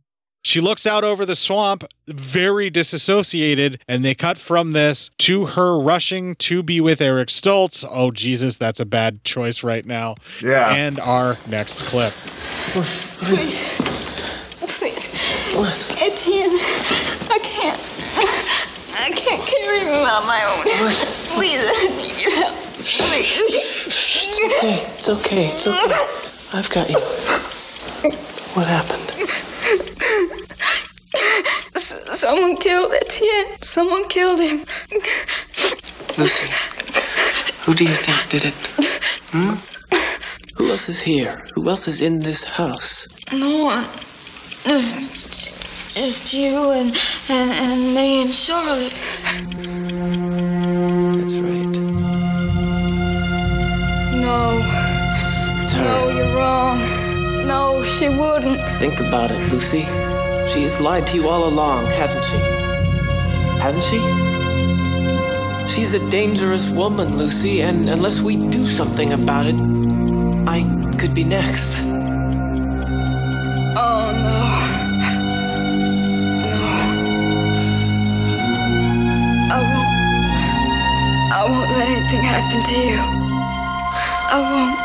She 0.46 0.60
looks 0.60 0.86
out 0.86 1.06
over 1.06 1.26
the 1.26 1.38
swamp, 1.38 1.86
very 2.06 2.70
disassociated, 2.70 3.80
and 3.88 4.04
they 4.04 4.14
cut 4.14 4.38
from 4.38 4.74
this 4.74 5.10
to 5.20 5.46
her 5.46 5.80
rushing 5.80 6.36
to 6.36 6.62
be 6.62 6.82
with 6.82 7.00
Eric 7.00 7.30
Stoltz. 7.30 7.86
Oh, 7.90 8.12
Jesus, 8.12 8.58
that's 8.58 8.82
a 8.82 8.86
bad 8.86 9.24
choice 9.24 9.64
right 9.64 9.86
now. 9.86 10.16
Yeah. 10.42 10.74
And 10.74 11.00
our 11.00 11.38
next 11.48 11.80
clip. 11.86 12.12
Please. 12.12 13.78
Please. 14.60 16.02
Etienne, 16.02 16.58
I 17.30 17.40
can't. 17.42 17.80
I 18.96 19.12
can't 19.16 19.48
carry 19.48 19.80
him 19.80 20.04
on 20.04 20.28
my 20.28 20.44
own. 20.44 20.64
Please, 21.38 21.64
I 21.64 21.88
need 21.96 22.22
your 22.22 22.36
help. 22.36 22.54
Please. 22.84 23.40
Okay, 24.60 24.84
it's 24.98 25.08
okay, 25.08 25.46
it's 25.48 25.68
okay. 25.68 26.58
I've 26.58 26.70
got 26.70 26.90
you. 26.90 27.00
What 28.56 28.68
happened? 28.68 29.10
S- 31.76 31.96
Someone 32.20 32.58
killed 32.58 32.92
Etienne. 32.94 33.62
Someone 33.62 34.08
killed 34.10 34.40
him. 34.40 34.66
Lucy, 36.18 36.48
who 37.66 37.74
do 37.74 37.84
you 37.84 37.96
think 37.96 38.30
did 38.30 38.46
it? 38.46 38.54
Hmm? 39.32 39.56
Who 40.58 40.70
else 40.70 40.88
is 40.90 41.02
here? 41.02 41.46
Who 41.56 41.68
else 41.70 41.88
is 41.88 42.02
in 42.02 42.20
this 42.22 42.44
house? 42.44 43.08
No 43.32 43.66
one. 43.66 43.86
Just, 44.64 45.94
just 45.96 46.34
you 46.34 46.72
and, 46.72 46.96
and, 47.30 47.52
and 47.52 47.96
me 47.96 48.22
and 48.24 48.34
Charlotte. 48.34 48.94
That's 51.18 51.36
right. 51.38 51.78
No. 54.26 54.62
It's 55.64 55.72
her. 55.74 55.84
No, 55.84 56.10
you're 56.16 56.36
wrong. 56.38 56.80
No, 57.48 57.84
she 57.84 58.08
wouldn't. 58.10 58.62
Think 58.80 59.00
about 59.00 59.32
it, 59.32 59.42
Lucy. 59.52 59.86
She 60.48 60.62
has 60.64 60.80
lied 60.82 61.08
to 61.08 61.16
you 61.18 61.28
all 61.30 61.48
along, 61.48 61.86
hasn't 61.86 62.26
she? 62.26 62.38
Hasn't 63.62 63.84
she? 63.84 63.98
She's 65.74 65.94
a 65.94 66.10
dangerous 66.10 66.70
woman, 66.70 67.18
Lucy, 67.18 67.62
and 67.62 67.90
unless 67.90 68.22
we 68.22 68.36
do 68.36 68.68
something 68.68 69.14
about 69.14 69.46
it, 69.48 69.56
I 70.48 70.64
could 71.00 71.16
be 71.16 71.24
next. 71.24 71.84
Oh, 73.76 74.12
no. 74.26 74.40
No. 76.52 76.60
I 79.56 79.60
won't. 79.72 79.92
I 81.34 81.42
won't 81.50 81.72
let 81.78 81.88
anything 81.88 82.22
happen 82.22 82.64
to 82.70 82.78
you. 82.80 83.00
I 84.30 84.40
won't. 84.52 84.83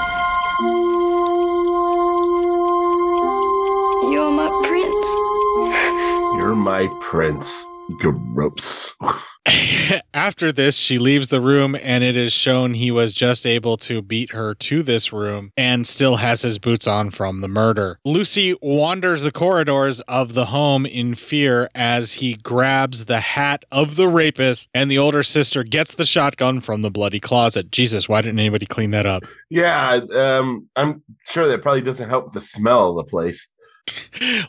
My 6.58 6.88
prince. 7.00 7.66
Gross. 8.00 8.94
After 10.14 10.52
this, 10.52 10.76
she 10.76 10.98
leaves 10.98 11.28
the 11.28 11.40
room, 11.40 11.74
and 11.80 12.04
it 12.04 12.16
is 12.16 12.34
shown 12.34 12.74
he 12.74 12.90
was 12.90 13.14
just 13.14 13.46
able 13.46 13.78
to 13.78 14.02
beat 14.02 14.32
her 14.32 14.54
to 14.56 14.82
this 14.82 15.10
room 15.10 15.52
and 15.56 15.86
still 15.86 16.16
has 16.16 16.42
his 16.42 16.58
boots 16.58 16.86
on 16.86 17.10
from 17.10 17.40
the 17.40 17.48
murder. 17.48 17.98
Lucy 18.04 18.54
wanders 18.60 19.22
the 19.22 19.32
corridors 19.32 20.00
of 20.02 20.34
the 20.34 20.46
home 20.46 20.84
in 20.84 21.14
fear 21.14 21.70
as 21.74 22.14
he 22.14 22.34
grabs 22.34 23.06
the 23.06 23.20
hat 23.20 23.64
of 23.70 23.96
the 23.96 24.08
rapist, 24.08 24.68
and 24.74 24.90
the 24.90 24.98
older 24.98 25.22
sister 25.22 25.64
gets 25.64 25.94
the 25.94 26.04
shotgun 26.04 26.60
from 26.60 26.82
the 26.82 26.90
bloody 26.90 27.20
closet. 27.20 27.70
Jesus, 27.70 28.06
why 28.06 28.20
didn't 28.20 28.40
anybody 28.40 28.66
clean 28.66 28.90
that 28.90 29.06
up? 29.06 29.22
Yeah, 29.48 30.00
um, 30.14 30.68
I'm 30.76 31.02
sure 31.24 31.48
that 31.48 31.62
probably 31.62 31.80
doesn't 31.80 32.10
help 32.10 32.34
the 32.34 32.42
smell 32.42 32.90
of 32.90 32.96
the 32.96 33.10
place. 33.10 33.48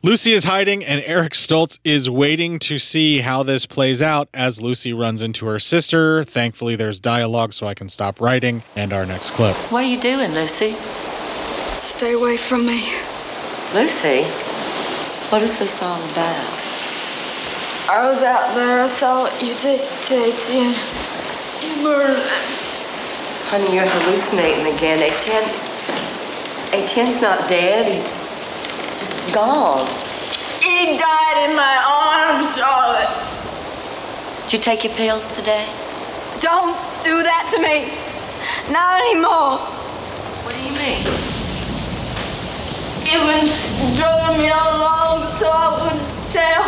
Lucy 0.03 0.33
is 0.33 0.43
hiding, 0.43 0.83
and 0.83 1.01
Eric 1.05 1.33
Stoltz 1.33 1.79
is 1.83 2.09
waiting 2.09 2.59
to 2.59 2.79
see 2.79 3.19
how 3.19 3.43
this 3.43 3.65
plays 3.65 4.01
out 4.01 4.29
as 4.33 4.61
Lucy 4.61 4.93
runs 4.93 5.21
into 5.21 5.45
her 5.45 5.59
sister. 5.59 6.23
Thankfully, 6.23 6.75
there's 6.75 6.99
dialogue, 6.99 7.53
so 7.53 7.67
I 7.67 7.73
can 7.73 7.89
stop 7.89 8.19
writing. 8.19 8.63
And 8.75 8.93
our 8.93 9.05
next 9.05 9.31
clip. 9.31 9.55
What 9.71 9.83
are 9.83 9.87
you 9.87 9.99
doing, 9.99 10.31
Lucy? 10.33 10.75
Stay 11.81 12.13
away 12.13 12.37
from 12.37 12.65
me. 12.65 12.83
Lucy? 13.73 14.23
What 15.29 15.41
is 15.43 15.59
this 15.59 15.81
all 15.83 16.01
about? 16.11 16.59
I 17.89 18.07
was 18.07 18.21
out 18.23 18.53
there. 18.55 18.81
I 18.81 18.87
saw 18.87 19.23
what 19.23 19.41
you 19.41 19.53
did 19.55 19.81
to 19.81 20.13
Etienne. 20.13 20.75
You 21.61 21.83
murdered 21.83 22.17
him. 22.17 22.25
Honey, 23.49 23.75
you're 23.75 23.85
hallucinating 23.85 24.73
again. 24.75 25.01
Etienne. 25.01 25.49
Etienne's 26.71 27.19
not 27.21 27.49
dead. 27.49 27.87
He's, 27.87 28.13
he's 28.89 28.99
just 28.99 29.33
gone. 29.33 29.85
He 30.61 30.97
died 30.97 31.49
in 31.49 31.55
my 31.55 31.77
arms, 31.85 32.55
Charlotte. 32.57 33.09
Did 34.43 34.53
you 34.53 34.59
take 34.59 34.83
your 34.83 34.93
pills 34.93 35.27
today? 35.27 35.67
Don't 36.39 36.75
do 37.03 37.23
that 37.23 37.49
to 37.53 37.61
me. 37.61 37.91
Not 38.71 39.01
anymore. 39.01 39.59
What 40.43 40.55
do 40.55 40.61
you 40.61 40.73
mean? 40.73 41.03
You've 43.05 43.25
been 43.25 43.47
drugging 43.97 44.37
me 44.41 44.49
all 44.49 44.77
along 44.77 45.31
so 45.33 45.49
I 45.49 45.67
wouldn't 45.77 46.05
tell. 46.31 46.63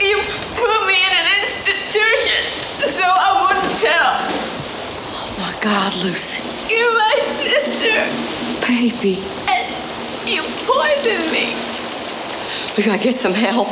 You 0.00 0.16
put 0.56 0.86
me 0.86 0.96
in 0.96 1.12
an 1.12 1.28
institution 1.42 2.40
so 2.86 3.04
I 3.04 3.42
wouldn't 3.42 3.76
tell. 3.78 4.16
Oh 5.12 5.28
my 5.38 5.52
God, 5.60 5.94
Lucy. 6.02 6.42
You're 6.72 6.96
my 6.96 7.16
sister. 7.20 8.49
Baby. 8.66 9.18
And 9.48 10.28
you 10.28 10.42
poisoned 10.66 11.32
me. 11.32 11.54
We 12.76 12.82
gotta 12.84 13.02
get 13.02 13.14
some 13.14 13.32
help. 13.32 13.68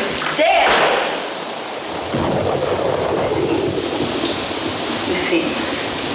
It's 0.00 0.36
dead. 0.36 0.68
Lucy. 3.18 3.46
Lucy, 5.08 5.42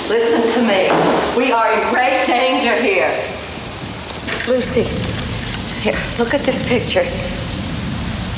listen 0.09 0.41
to 0.53 0.61
me. 0.67 0.89
We 1.37 1.51
are 1.51 1.71
in 1.71 1.93
great 1.93 2.25
danger 2.25 2.75
here. 2.81 3.11
Lucy, 4.47 4.83
here, 5.81 5.99
look 6.17 6.33
at 6.33 6.41
this 6.41 6.67
picture. 6.67 7.03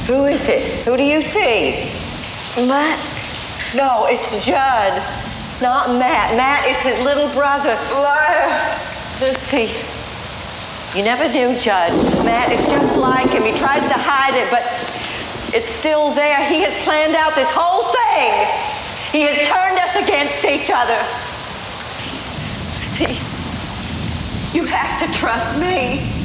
Who 0.08 0.26
is 0.26 0.48
it? 0.50 0.64
Who 0.86 0.98
do 0.98 1.04
you 1.04 1.22
see? 1.22 1.88
Matt? 2.68 3.19
No, 3.76 4.08
it's 4.10 4.44
Judd. 4.44 4.94
Not 5.62 5.90
Matt. 5.90 6.36
Matt 6.36 6.68
is 6.68 6.82
his 6.82 7.00
little 7.02 7.30
brother. 7.34 7.78
Lucy, 9.22 9.70
you 10.98 11.04
never 11.04 11.28
knew 11.32 11.56
Judd. 11.60 11.94
Matt 12.26 12.52
is 12.52 12.66
just 12.66 12.98
like 12.98 13.30
him. 13.30 13.44
He 13.44 13.52
tries 13.52 13.84
to 13.84 13.94
hide 13.94 14.34
it, 14.34 14.50
but 14.50 14.64
it's 15.54 15.70
still 15.70 16.10
there. 16.12 16.44
He 16.50 16.62
has 16.62 16.74
planned 16.84 17.16
out 17.16 17.36
this 17.36 17.52
whole 17.52 17.84
thing. 17.94 18.34
He 19.12 19.22
has 19.28 19.48
turned 19.48 19.78
us 19.78 19.96
against 20.02 20.46
each 20.46 20.72
other. 20.74 20.98
Lucy, 22.74 23.20
you 24.58 24.66
have 24.66 25.00
to 25.00 25.14
trust 25.14 25.60
me. 25.60 26.19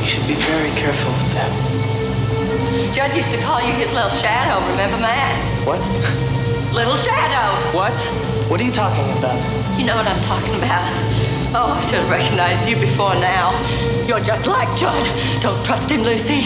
You 0.00 0.06
should 0.06 0.26
be 0.26 0.34
very 0.34 0.70
careful 0.78 1.12
with 1.12 1.34
that. 1.34 2.94
Judd 2.94 3.14
used 3.14 3.32
to 3.32 3.40
call 3.40 3.60
you 3.60 3.72
his 3.74 3.92
little 3.92 4.10
shadow, 4.10 4.60
remember, 4.70 4.98
Matt? 4.98 5.66
What? 5.66 5.80
Little 6.72 6.96
shadow. 6.96 7.76
What? 7.76 7.92
What 8.48 8.60
are 8.60 8.64
you 8.64 8.72
talking 8.72 9.04
about? 9.18 9.38
You 9.78 9.84
know 9.84 9.94
what 9.94 10.06
I'm 10.06 10.22
talking 10.24 10.54
about. 10.56 10.88
Oh, 11.54 11.76
I 11.76 11.82
should 11.82 12.00
have 12.00 12.10
recognized 12.10 12.66
you 12.66 12.76
before 12.76 13.14
now. 13.14 13.52
You're 14.08 14.20
just 14.20 14.46
like 14.46 14.74
Judd. 14.76 15.04
Don't 15.42 15.62
trust 15.66 15.90
him, 15.90 16.00
Lucy. 16.02 16.42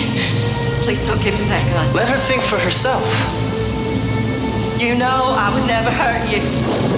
Please 0.82 1.06
don't 1.06 1.22
give 1.22 1.34
him 1.34 1.48
that 1.48 1.62
gun. 1.72 1.94
Let 1.94 2.08
her 2.08 2.18
think 2.18 2.42
for 2.42 2.58
herself. 2.58 3.06
You 4.78 4.94
know 4.94 5.34
I 5.38 5.54
would 5.54 5.66
never 5.66 5.90
hurt 5.90 6.30
you. 6.30 6.95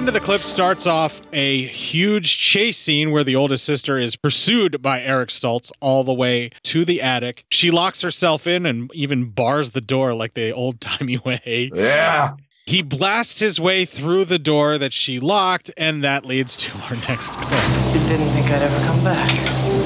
End 0.00 0.08
of 0.08 0.14
the 0.14 0.20
clip 0.20 0.40
starts 0.40 0.86
off 0.86 1.20
a 1.30 1.66
huge 1.66 2.38
chase 2.38 2.78
scene 2.78 3.10
where 3.10 3.22
the 3.22 3.36
oldest 3.36 3.64
sister 3.64 3.98
is 3.98 4.16
pursued 4.16 4.80
by 4.80 5.02
Eric 5.02 5.28
Stoltz 5.28 5.70
all 5.80 6.04
the 6.04 6.14
way 6.14 6.48
to 6.62 6.86
the 6.86 7.02
attic. 7.02 7.44
She 7.50 7.70
locks 7.70 8.00
herself 8.00 8.46
in 8.46 8.64
and 8.64 8.90
even 8.94 9.26
bars 9.26 9.72
the 9.72 9.82
door 9.82 10.14
like 10.14 10.32
the 10.32 10.52
old 10.52 10.80
timey 10.80 11.18
way. 11.26 11.70
Yeah. 11.74 12.36
He 12.64 12.80
blasts 12.80 13.40
his 13.40 13.60
way 13.60 13.84
through 13.84 14.24
the 14.24 14.38
door 14.38 14.78
that 14.78 14.94
she 14.94 15.20
locked, 15.20 15.70
and 15.76 16.02
that 16.02 16.24
leads 16.24 16.56
to 16.56 16.72
our 16.78 16.96
next 17.06 17.32
clip. 17.32 17.60
You 17.92 18.00
didn't 18.08 18.28
think 18.28 18.46
I'd 18.46 18.62
ever 18.62 18.86
come 18.86 19.04
back. 19.04 19.30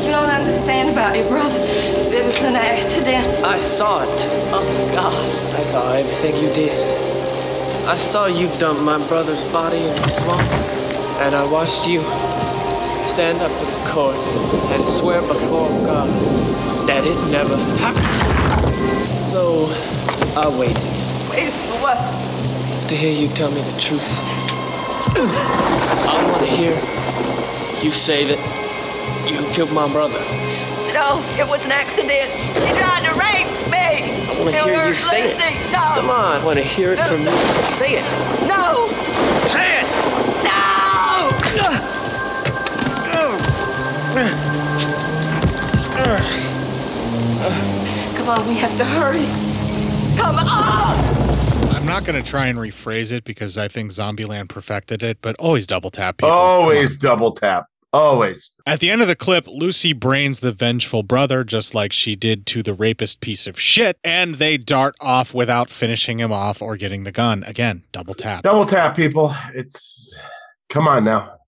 You 0.04 0.12
don't 0.12 0.30
understand 0.30 0.90
about 0.90 1.16
your 1.16 1.26
brother. 1.26 1.58
It 1.58 2.24
was 2.24 2.40
an 2.42 2.54
accident. 2.54 3.26
I 3.44 3.58
saw 3.58 4.04
it. 4.04 4.08
Oh, 4.52 4.62
my 4.62 4.94
God. 4.94 5.58
I 5.58 5.62
saw 5.64 5.92
everything 5.92 6.36
you 6.36 6.54
did. 6.54 7.23
I 7.86 7.96
saw 7.96 8.26
you 8.26 8.48
dump 8.58 8.80
my 8.80 8.96
brother's 9.08 9.44
body 9.52 9.76
in 9.76 9.94
the 9.94 10.08
swamp, 10.08 10.50
and 11.20 11.34
I 11.34 11.44
watched 11.52 11.86
you 11.86 12.00
stand 13.06 13.38
up 13.42 13.50
in 13.50 13.86
court 13.92 14.16
and 14.72 14.82
swear 14.88 15.20
before 15.20 15.68
God 15.84 16.08
that 16.88 17.04
it 17.04 17.30
never 17.30 17.58
happened. 17.84 19.20
So 19.20 19.66
I 20.34 20.48
waited 20.48 20.76
Wait 21.30 21.52
for 21.52 21.76
what? 21.84 21.98
to 22.88 22.96
hear 22.96 23.12
you 23.12 23.28
tell 23.28 23.50
me 23.50 23.60
the 23.60 23.78
truth. 23.78 24.18
I 26.08 26.26
want 26.32 26.42
to 26.42 26.50
hear 26.50 26.72
you 27.84 27.90
say 27.90 28.24
that 28.24 28.40
you 29.30 29.46
killed 29.52 29.72
my 29.72 29.92
brother. 29.92 30.20
No, 30.94 31.20
it 31.38 31.46
was 31.46 31.62
an 31.66 31.72
accident. 31.72 32.30
You 32.54 32.74
tried 32.80 33.04
to. 33.08 33.23
I 34.34 34.40
want 34.40 34.50
to 34.50 34.62
hear 34.64 34.88
you 34.88 34.94
say 34.94 35.30
it. 35.30 35.72
No. 35.72 35.78
Come 35.78 36.10
on, 36.10 36.40
I 36.40 36.44
want 36.44 36.58
to 36.58 36.64
hear 36.64 36.92
it 36.92 36.98
from 36.98 37.22
you. 37.22 37.30
Say 37.78 37.92
it. 37.94 38.04
No. 38.48 38.88
Say 39.46 39.80
it. 39.80 39.86
No. 40.42 41.30
Come 48.16 48.28
on, 48.28 48.48
we 48.48 48.54
have 48.54 48.76
to 48.78 48.84
hurry. 48.84 49.26
Come 50.16 50.36
on. 50.36 51.74
I'm 51.74 51.86
not 51.86 52.04
going 52.04 52.20
to 52.20 52.28
try 52.28 52.46
and 52.46 52.58
rephrase 52.58 53.12
it 53.12 53.24
because 53.24 53.56
I 53.56 53.68
think 53.68 53.92
Zombieland 53.92 54.48
perfected 54.48 55.02
it, 55.02 55.18
but 55.20 55.36
always 55.36 55.66
double 55.66 55.90
tap 55.90 56.16
people. 56.16 56.30
Always 56.30 56.96
double 56.96 57.32
tap. 57.32 57.66
Always. 57.94 58.52
At 58.66 58.80
the 58.80 58.90
end 58.90 59.02
of 59.02 59.06
the 59.08 59.14
clip, 59.14 59.46
Lucy 59.46 59.92
brains 59.92 60.40
the 60.40 60.50
vengeful 60.50 61.04
brother 61.04 61.44
just 61.44 61.76
like 61.76 61.92
she 61.92 62.16
did 62.16 62.44
to 62.46 62.60
the 62.60 62.74
rapist 62.74 63.20
piece 63.20 63.46
of 63.46 63.60
shit, 63.60 63.98
and 64.02 64.34
they 64.34 64.56
dart 64.56 64.96
off 65.00 65.32
without 65.32 65.70
finishing 65.70 66.18
him 66.18 66.32
off 66.32 66.60
or 66.60 66.76
getting 66.76 67.04
the 67.04 67.12
gun. 67.12 67.44
Again, 67.44 67.84
double 67.92 68.14
tap. 68.14 68.42
Double 68.42 68.66
tap, 68.66 68.96
people. 68.96 69.32
It's 69.54 70.12
come 70.68 70.88
on 70.88 71.04
now. 71.04 71.38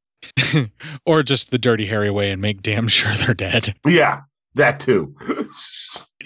or 1.05 1.25
just 1.25 1.51
the 1.51 1.59
dirty 1.59 1.87
Harry 1.87 2.11
way 2.11 2.31
and 2.31 2.41
make 2.41 2.63
damn 2.63 2.87
sure 2.87 3.13
they're 3.15 3.35
dead. 3.35 3.75
Yeah, 3.85 4.21
that 4.55 4.79
too. 4.79 5.17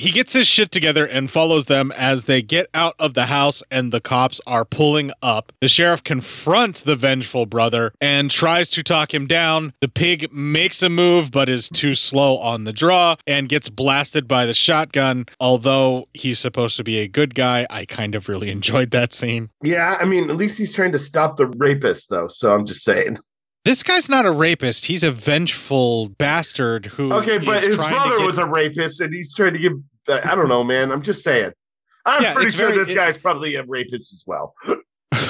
He 0.01 0.11
gets 0.11 0.33
his 0.33 0.47
shit 0.47 0.71
together 0.71 1.05
and 1.05 1.31
follows 1.31 1.67
them 1.67 1.93
as 1.93 2.25
they 2.25 2.41
get 2.41 2.69
out 2.73 2.95
of 2.99 3.13
the 3.13 3.27
house 3.27 3.63
and 3.71 3.93
the 3.93 4.01
cops 4.01 4.41
are 4.47 4.65
pulling 4.65 5.11
up. 5.21 5.53
The 5.61 5.69
sheriff 5.69 6.03
confronts 6.03 6.81
the 6.81 6.97
vengeful 6.97 7.45
brother 7.45 7.93
and 8.01 8.31
tries 8.31 8.71
to 8.71 8.83
talk 8.83 9.13
him 9.13 9.27
down. 9.27 9.75
The 9.83 9.89
pig 9.89 10.33
makes 10.33 10.83
a 10.83 10.89
move 10.89 11.31
but 11.31 11.51
is 11.51 11.69
too 11.69 11.95
slow 11.95 12.39
on 12.39 12.65
the 12.65 12.73
draw 12.73 13.17
and 13.27 13.47
gets 13.47 13.69
blasted 13.69 14.27
by 14.27 14.47
the 14.47 14.55
shotgun. 14.55 15.27
Although 15.39 16.09
he's 16.15 16.39
supposed 16.39 16.79
to 16.79 16.83
be 16.85 16.99
a 17.01 17.07
good 17.07 17.35
guy, 17.35 17.67
I 17.69 17.85
kind 17.85 18.15
of 18.15 18.27
really 18.27 18.51
enjoyed 18.59 18.93
that 18.93 19.13
scene. 19.13 19.51
Yeah, 19.63 19.99
I 20.01 20.07
mean, 20.07 20.31
at 20.31 20.37
least 20.37 20.57
he's 20.57 20.73
trying 20.73 20.93
to 20.93 20.99
stop 20.99 21.37
the 21.37 21.47
rapist, 21.47 22.09
though. 22.09 22.29
So 22.29 22.55
I'm 22.55 22.65
just 22.65 22.85
saying. 22.85 23.19
This 23.67 23.83
guy's 23.83 24.09
not 24.09 24.25
a 24.25 24.31
rapist. 24.31 24.87
He's 24.87 25.03
a 25.03 25.13
vengeful 25.13 26.09
bastard 26.09 26.87
who. 26.87 27.13
Okay, 27.13 27.37
but 27.37 27.63
his 27.63 27.77
brother 27.77 28.17
get- 28.17 28.25
was 28.25 28.39
a 28.39 28.47
rapist, 28.47 29.03
and 29.03 29.13
he's 29.13 29.35
trying 29.35 29.53
to 29.53 29.59
give. 29.59 29.73
I 30.09 30.35
don't 30.35 30.49
know, 30.49 30.65
man. 30.65 30.91
I'm 30.93 31.03
just 31.03 31.23
saying. 31.23 31.53
I'm 32.07 32.23
Yeah, 32.23 32.35
pretty 32.35 32.51
sure 32.51 32.69
very- 32.69 32.79
this 32.79 32.89
it- 32.91 32.95
guy's 32.95 33.19
probably 33.19 33.55
a 33.57 33.65
rapist 33.65 34.13
as 34.13 34.25
well. 34.27 34.55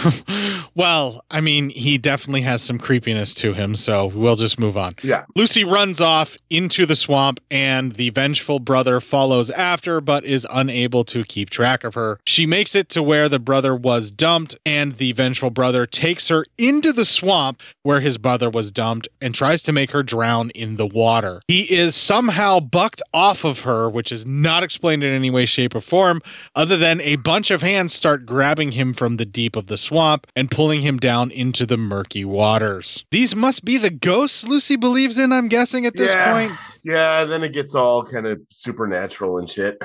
well, 0.75 1.25
I 1.31 1.41
mean, 1.41 1.71
he 1.71 1.99
definitely 1.99 2.43
has 2.43 2.63
some 2.63 2.79
creepiness 2.79 3.35
to 3.35 3.53
him, 3.53 3.75
so 3.75 4.07
we'll 4.07 4.37
just 4.37 4.59
move 4.59 4.77
on. 4.77 4.97
Yeah. 5.03 5.25
Lucy 5.37 5.65
runs 5.65 6.01
off 6.01 6.37
into 6.49 6.87
the 6.87 6.97
swamp, 6.97 7.41
and 7.51 7.93
the 7.93 8.11
vengeful 8.11 8.59
brother 8.59 9.01
follows 9.01 9.51
after, 9.51 10.01
but 10.01 10.25
is 10.25 10.47
unable 10.51 11.05
to 11.05 11.25
keep 11.25 11.51
track 11.51 11.85
of 11.85 11.95
her. 11.95 12.19
She 12.25 12.47
makes 12.47 12.75
it 12.75 12.89
to 12.91 13.03
where 13.03 13.29
the 13.29 13.39
brother 13.39 13.75
was 13.75 14.11
dumped, 14.11 14.57
and 14.65 14.95
the 14.95 15.13
vengeful 15.13 15.51
brother 15.51 15.87
takes 15.87 16.29
her 16.29 16.47
into 16.59 16.93
the 16.93 17.05
swamp 17.05 17.61
where 17.83 18.01
his 18.01 18.19
brother 18.19 18.51
was 18.51 18.71
dumped 18.71 19.09
and 19.21 19.35
tries 19.35 19.63
to 19.63 19.73
make 19.73 19.91
her 19.93 20.03
drown 20.03 20.51
in 20.51 20.77
the 20.77 20.87
water. 20.87 21.43
He 21.49 21.63
is 21.63 21.95
somehow 21.95 22.61
bucked 22.61 23.03
off 23.13 23.45
of 23.45 23.61
her, 23.61 23.89
which 23.89 24.13
is 24.13 24.25
not 24.27 24.63
explained 24.63 25.05
in 25.05 25.13
any 25.13 25.31
way, 25.31 25.47
shape, 25.47 25.75
or 25.75 25.81
form, 25.81 26.23
other 26.55 26.77
than 26.77 27.01
a 27.01 27.17
bunch 27.17 27.51
of 27.51 27.63
hands 27.63 27.93
start 27.93 28.27
grabbing 28.27 28.73
him 28.73 28.95
from 28.95 29.17
the 29.17 29.25
deep 29.25 29.57
of 29.57 29.67
the 29.67 29.77
swamp 29.77 29.90
and 30.37 30.51
pulling 30.51 30.83
him 30.83 30.99
down 30.99 31.31
into 31.31 31.67
the 31.67 31.77
murky 31.77 32.25
waters. 32.25 33.05
These 33.11 33.35
must 33.35 33.65
be 33.65 33.77
the 33.77 33.91
ghosts 33.91 34.45
Lucy 34.45 34.77
believes 34.77 35.19
in, 35.19 35.33
I'm 35.33 35.49
guessing, 35.49 35.87
at 35.87 35.95
this 35.95 36.13
yeah. 36.13 36.33
point. 36.33 36.53
Yeah, 36.83 37.25
then 37.25 37.43
it 37.43 37.53
gets 37.53 37.75
all 37.75 38.05
kind 38.05 38.27
of 38.27 38.41
supernatural 38.49 39.39
and 39.39 39.49
shit. 39.49 39.83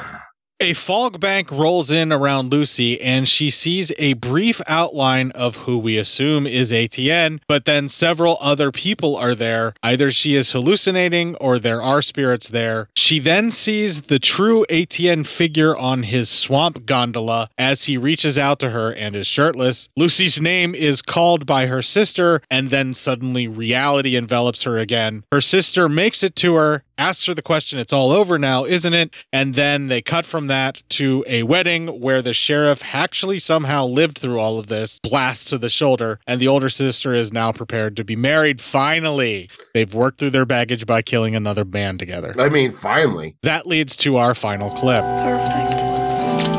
A 0.62 0.72
fog 0.72 1.20
bank 1.20 1.52
rolls 1.52 1.92
in 1.92 2.14
around 2.14 2.50
Lucy 2.50 3.02
and 3.02 3.28
she 3.28 3.50
sees 3.50 3.92
a 4.00 4.14
brief 4.14 4.62
outline 4.68 5.32
of 5.32 5.58
who 5.58 5.78
we 5.78 5.98
assume 5.98 6.48
is 6.48 6.72
Etienne, 6.72 7.42
but 7.46 7.66
then 7.66 7.90
several 7.90 8.38
other 8.40 8.72
people 8.72 9.18
are 9.18 9.36
there. 9.36 9.74
Either 9.84 10.12
she 10.12 10.34
is 10.34 10.54
hallucinating 10.54 11.36
or 11.36 11.60
there 11.60 11.82
are 11.82 12.02
spirits 12.02 12.48
there. 12.48 12.88
She 12.96 13.20
then 13.20 13.52
sees 13.52 14.04
the 14.04 14.18
true 14.18 14.66
Etienne 14.70 15.26
figure 15.26 15.76
on 15.76 16.04
his 16.04 16.30
swamp 16.30 16.86
gondola 16.86 17.50
as 17.58 17.84
he 17.84 17.98
reaches 17.98 18.38
out 18.38 18.60
to 18.60 18.70
her 18.70 18.94
and 18.94 19.14
is 19.14 19.28
shirtless. 19.28 19.90
Lucy's 19.98 20.40
name 20.40 20.74
is 20.74 21.02
called 21.02 21.46
by 21.46 21.66
her 21.66 21.82
sister, 21.82 22.42
and 22.50 22.70
then 22.70 22.94
suddenly 22.94 23.46
reality 23.46 24.16
envelops 24.16 24.64
her 24.64 24.78
again. 24.78 25.26
Her 25.34 25.42
sister 25.42 25.90
makes 25.90 26.24
it 26.24 26.38
to 26.38 26.56
her 26.56 26.85
asks 26.98 27.26
her 27.26 27.34
the 27.34 27.42
question, 27.42 27.80
It's 27.80 27.94
all 27.94 28.12
over 28.12 28.38
now, 28.38 28.66
isn't 28.66 28.94
it? 28.94 29.14
And 29.32 29.56
then 29.56 29.88
they 29.88 30.02
cut 30.02 30.26
from 30.26 30.48
that 30.48 30.82
to 30.90 31.24
a 31.28 31.44
wedding 31.44 31.88
where 32.00 32.22
the 32.22 32.34
sheriff 32.34 32.82
actually 32.94 33.40
somehow 33.40 33.86
lived 33.86 34.18
through 34.18 34.40
all 34.40 34.60
of 34.60 34.68
this, 34.68 35.00
blast 35.00 35.48
to 35.50 35.58
the 35.58 35.70
shoulder, 35.70 36.20
and 36.28 36.40
the 36.40 36.48
older 36.48 36.70
sister 36.70 37.14
is 37.14 37.32
now 37.32 37.52
prepared 37.52 37.96
to 37.98 38.04
be 38.04 38.16
married. 38.16 38.62
Finally, 38.62 39.50
they've 39.74 39.94
worked 39.94 40.20
through 40.20 40.32
their 40.32 40.46
baggage 40.46 40.86
by 40.86 41.02
killing 41.02 41.36
another 41.36 41.66
man 41.66 41.98
together. 41.98 42.34
I 42.40 42.50
mean, 42.50 42.72
finally. 42.72 43.36
That 43.44 43.68
leads 43.68 43.96
to 43.98 44.18
our 44.18 44.36
final 44.36 44.70
clip. 44.72 45.04
Perfect. 45.04 45.80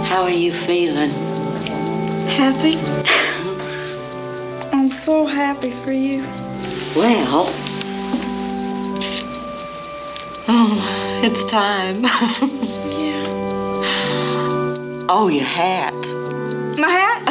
How 0.06 0.22
are 0.22 0.30
you 0.30 0.52
feeling? 0.52 1.10
Happy? 2.30 2.76
I'm 4.72 4.90
so 4.90 5.26
happy 5.26 5.70
for 5.70 5.92
you. 5.92 6.22
Well, 6.94 7.46
Oh, 10.48 11.20
it's 11.24 11.44
time. 11.44 12.02
yeah. 12.02 13.24
oh, 15.08 15.28
your 15.28 15.44
hat. 15.44 15.94
My 16.78 16.88
hat? 16.88 17.22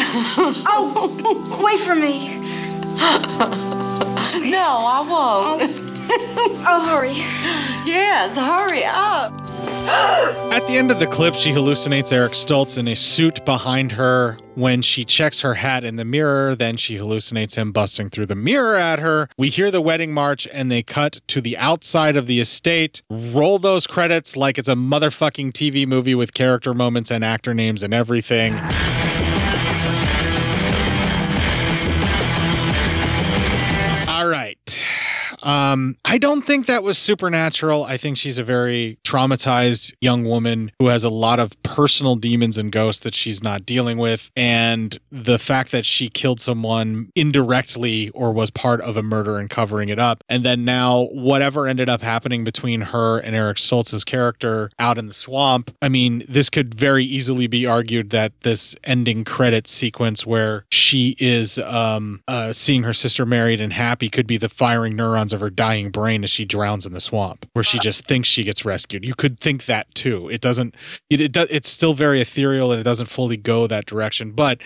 oh, 0.68 1.62
wait 1.64 1.80
for 1.80 1.96
me. 1.96 2.40
no, 4.52 4.68
I 4.88 5.06
won't. 5.08 5.72
Oh, 5.72 5.95
Oh, 6.68 6.84
hurry. 6.84 7.14
Yes, 7.88 8.36
hurry 8.36 8.84
up. 8.86 9.40
At 10.52 10.66
the 10.68 10.78
end 10.78 10.90
of 10.90 11.00
the 11.00 11.06
clip, 11.06 11.36
she 11.36 11.52
hallucinates 11.52 12.12
Eric 12.12 12.32
Stoltz 12.32 12.76
in 12.80 12.88
a 12.88 12.96
suit 12.96 13.46
behind 13.46 13.92
her. 13.92 14.40
When 14.56 14.82
she 14.82 15.06
checks 15.06 15.42
her 15.42 15.54
hat 15.54 15.84
in 15.84 15.96
the 15.98 16.06
mirror, 16.06 16.56
then 16.56 16.76
she 16.78 16.96
hallucinates 16.96 17.54
him 17.56 17.72
busting 17.72 18.10
through 18.10 18.26
the 18.26 18.36
mirror 18.36 18.76
at 18.78 18.98
her. 18.98 19.30
We 19.38 19.50
hear 19.50 19.70
the 19.70 19.82
wedding 19.82 20.12
march 20.12 20.48
and 20.52 20.72
they 20.72 20.82
cut 20.82 21.22
to 21.28 21.40
the 21.40 21.56
outside 21.58 22.16
of 22.16 22.26
the 22.26 22.40
estate. 22.40 23.04
Roll 23.12 23.60
those 23.60 23.86
credits 23.86 24.36
like 24.36 24.58
it's 24.58 24.70
a 24.70 24.74
motherfucking 24.76 25.52
TV 25.52 25.86
movie 25.86 26.16
with 26.16 26.34
character 26.34 26.74
moments 26.74 27.12
and 27.12 27.24
actor 27.24 27.54
names 27.54 27.84
and 27.84 27.94
everything. 27.94 28.56
Um, 35.46 35.96
I 36.04 36.18
don't 36.18 36.46
think 36.46 36.66
that 36.66 36.84
was 36.84 36.98
supernatural. 36.98 37.84
I 37.84 37.98
think 37.98 38.18
she's 38.18 38.40
a 38.40 38.44
very 38.44 38.98
traumatized 39.06 39.94
young 40.02 40.26
woman 40.26 40.72
who 40.80 40.88
has 40.88 41.04
a 41.04 41.10
lot 41.10 41.40
of 41.40 41.62
personal 41.62 42.16
demons 42.16 42.58
and 42.58 42.72
ghosts 42.72 43.04
that 43.04 43.14
she's 43.14 43.44
not 43.44 43.66
dealing 43.66 44.00
with. 44.00 44.32
And 44.36 45.00
the 45.12 45.38
fact 45.38 45.72
that 45.72 45.86
she 45.86 46.10
killed 46.10 46.42
someone 46.42 47.12
indirectly 47.16 48.10
or 48.10 48.34
was 48.34 48.50
part 48.50 48.82
of 48.82 48.98
a 48.98 49.04
murder 49.04 49.38
and 49.38 49.50
covering 49.50 49.90
it 49.90 50.00
up. 50.00 50.24
And 50.28 50.44
then 50.44 50.66
now, 50.66 51.06
whatever 51.12 51.68
ended 51.68 51.90
up 51.90 52.02
happening 52.02 52.44
between 52.44 52.82
her 52.82 53.20
and 53.20 53.36
Eric 53.36 53.58
Stoltz's 53.58 54.04
character 54.04 54.72
out 54.80 54.98
in 54.98 55.06
the 55.06 55.14
swamp, 55.14 55.72
I 55.82 55.90
mean, 55.90 56.26
this 56.28 56.50
could 56.50 56.74
very 56.74 57.06
easily 57.06 57.46
be 57.46 57.68
argued 57.68 58.10
that 58.10 58.32
this 58.42 58.76
ending 58.84 59.24
credit 59.24 59.68
sequence 59.68 60.26
where 60.26 60.66
she 60.72 61.16
is 61.20 61.60
um, 61.60 62.24
uh, 62.28 62.52
seeing 62.52 62.82
her 62.82 62.94
sister 62.94 63.28
married 63.28 63.62
and 63.62 63.72
happy 63.72 64.10
could 64.10 64.26
be 64.26 64.38
the 64.38 64.50
firing 64.50 64.96
neurons 64.96 65.35
of 65.36 65.42
her 65.42 65.52
dying 65.52 65.92
brain 65.92 66.24
as 66.24 66.32
she 66.32 66.46
drowns 66.46 66.88
in 66.88 66.94
the 66.94 67.00
swamp, 67.00 67.48
where 67.54 67.64
she 67.64 67.78
just 67.78 68.06
thinks 68.06 68.28
she 68.28 68.44
gets 68.44 68.66
rescued. 68.66 69.06
You 69.06 69.14
could 69.14 69.40
think 69.40 69.66
that 69.66 69.94
too. 69.94 70.28
It 70.30 70.42
doesn't. 70.42 70.74
It, 71.12 71.22
it 71.22 71.32
does. 71.32 71.50
It's 71.52 71.70
still 71.70 71.94
very 71.94 72.22
ethereal 72.22 72.72
and 72.72 72.82
it 72.82 72.86
doesn't 72.86 73.08
fully 73.08 73.38
go 73.38 73.68
that 73.68 73.86
direction. 73.86 74.32
But 74.32 74.62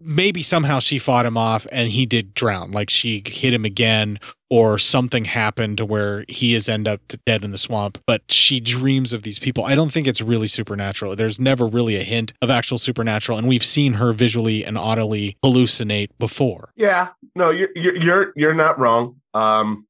maybe 0.00 0.42
somehow 0.42 0.80
she 0.80 0.98
fought 0.98 1.26
him 1.26 1.36
off 1.36 1.66
and 1.70 1.90
he 1.90 2.06
did 2.06 2.34
drown. 2.34 2.72
Like 2.72 2.90
she 2.90 3.22
hit 3.24 3.54
him 3.54 3.64
again. 3.64 4.18
Or 4.50 4.78
something 4.78 5.24
happened 5.24 5.78
to 5.78 5.84
where 5.84 6.24
he 6.28 6.54
is 6.54 6.68
end 6.68 6.86
up 6.86 7.00
dead 7.26 7.42
in 7.42 7.50
the 7.50 7.58
swamp, 7.58 7.98
but 8.06 8.22
she 8.30 8.60
dreams 8.60 9.12
of 9.12 9.24
these 9.24 9.40
people. 9.40 9.64
I 9.64 9.74
don't 9.74 9.90
think 9.90 10.06
it's 10.06 10.20
really 10.20 10.46
supernatural. 10.46 11.16
There's 11.16 11.40
never 11.40 11.66
really 11.66 11.96
a 11.96 12.04
hint 12.04 12.32
of 12.40 12.50
actual 12.50 12.78
supernatural, 12.78 13.36
and 13.36 13.48
we've 13.48 13.64
seen 13.64 13.94
her 13.94 14.12
visually 14.12 14.64
and 14.64 14.78
audibly 14.78 15.36
hallucinate 15.44 16.10
before. 16.20 16.68
Yeah, 16.76 17.08
no, 17.34 17.50
you're 17.50 17.70
you're 17.74 17.96
you're, 17.96 18.32
you're 18.36 18.54
not 18.54 18.78
wrong. 18.78 19.16
Um, 19.32 19.88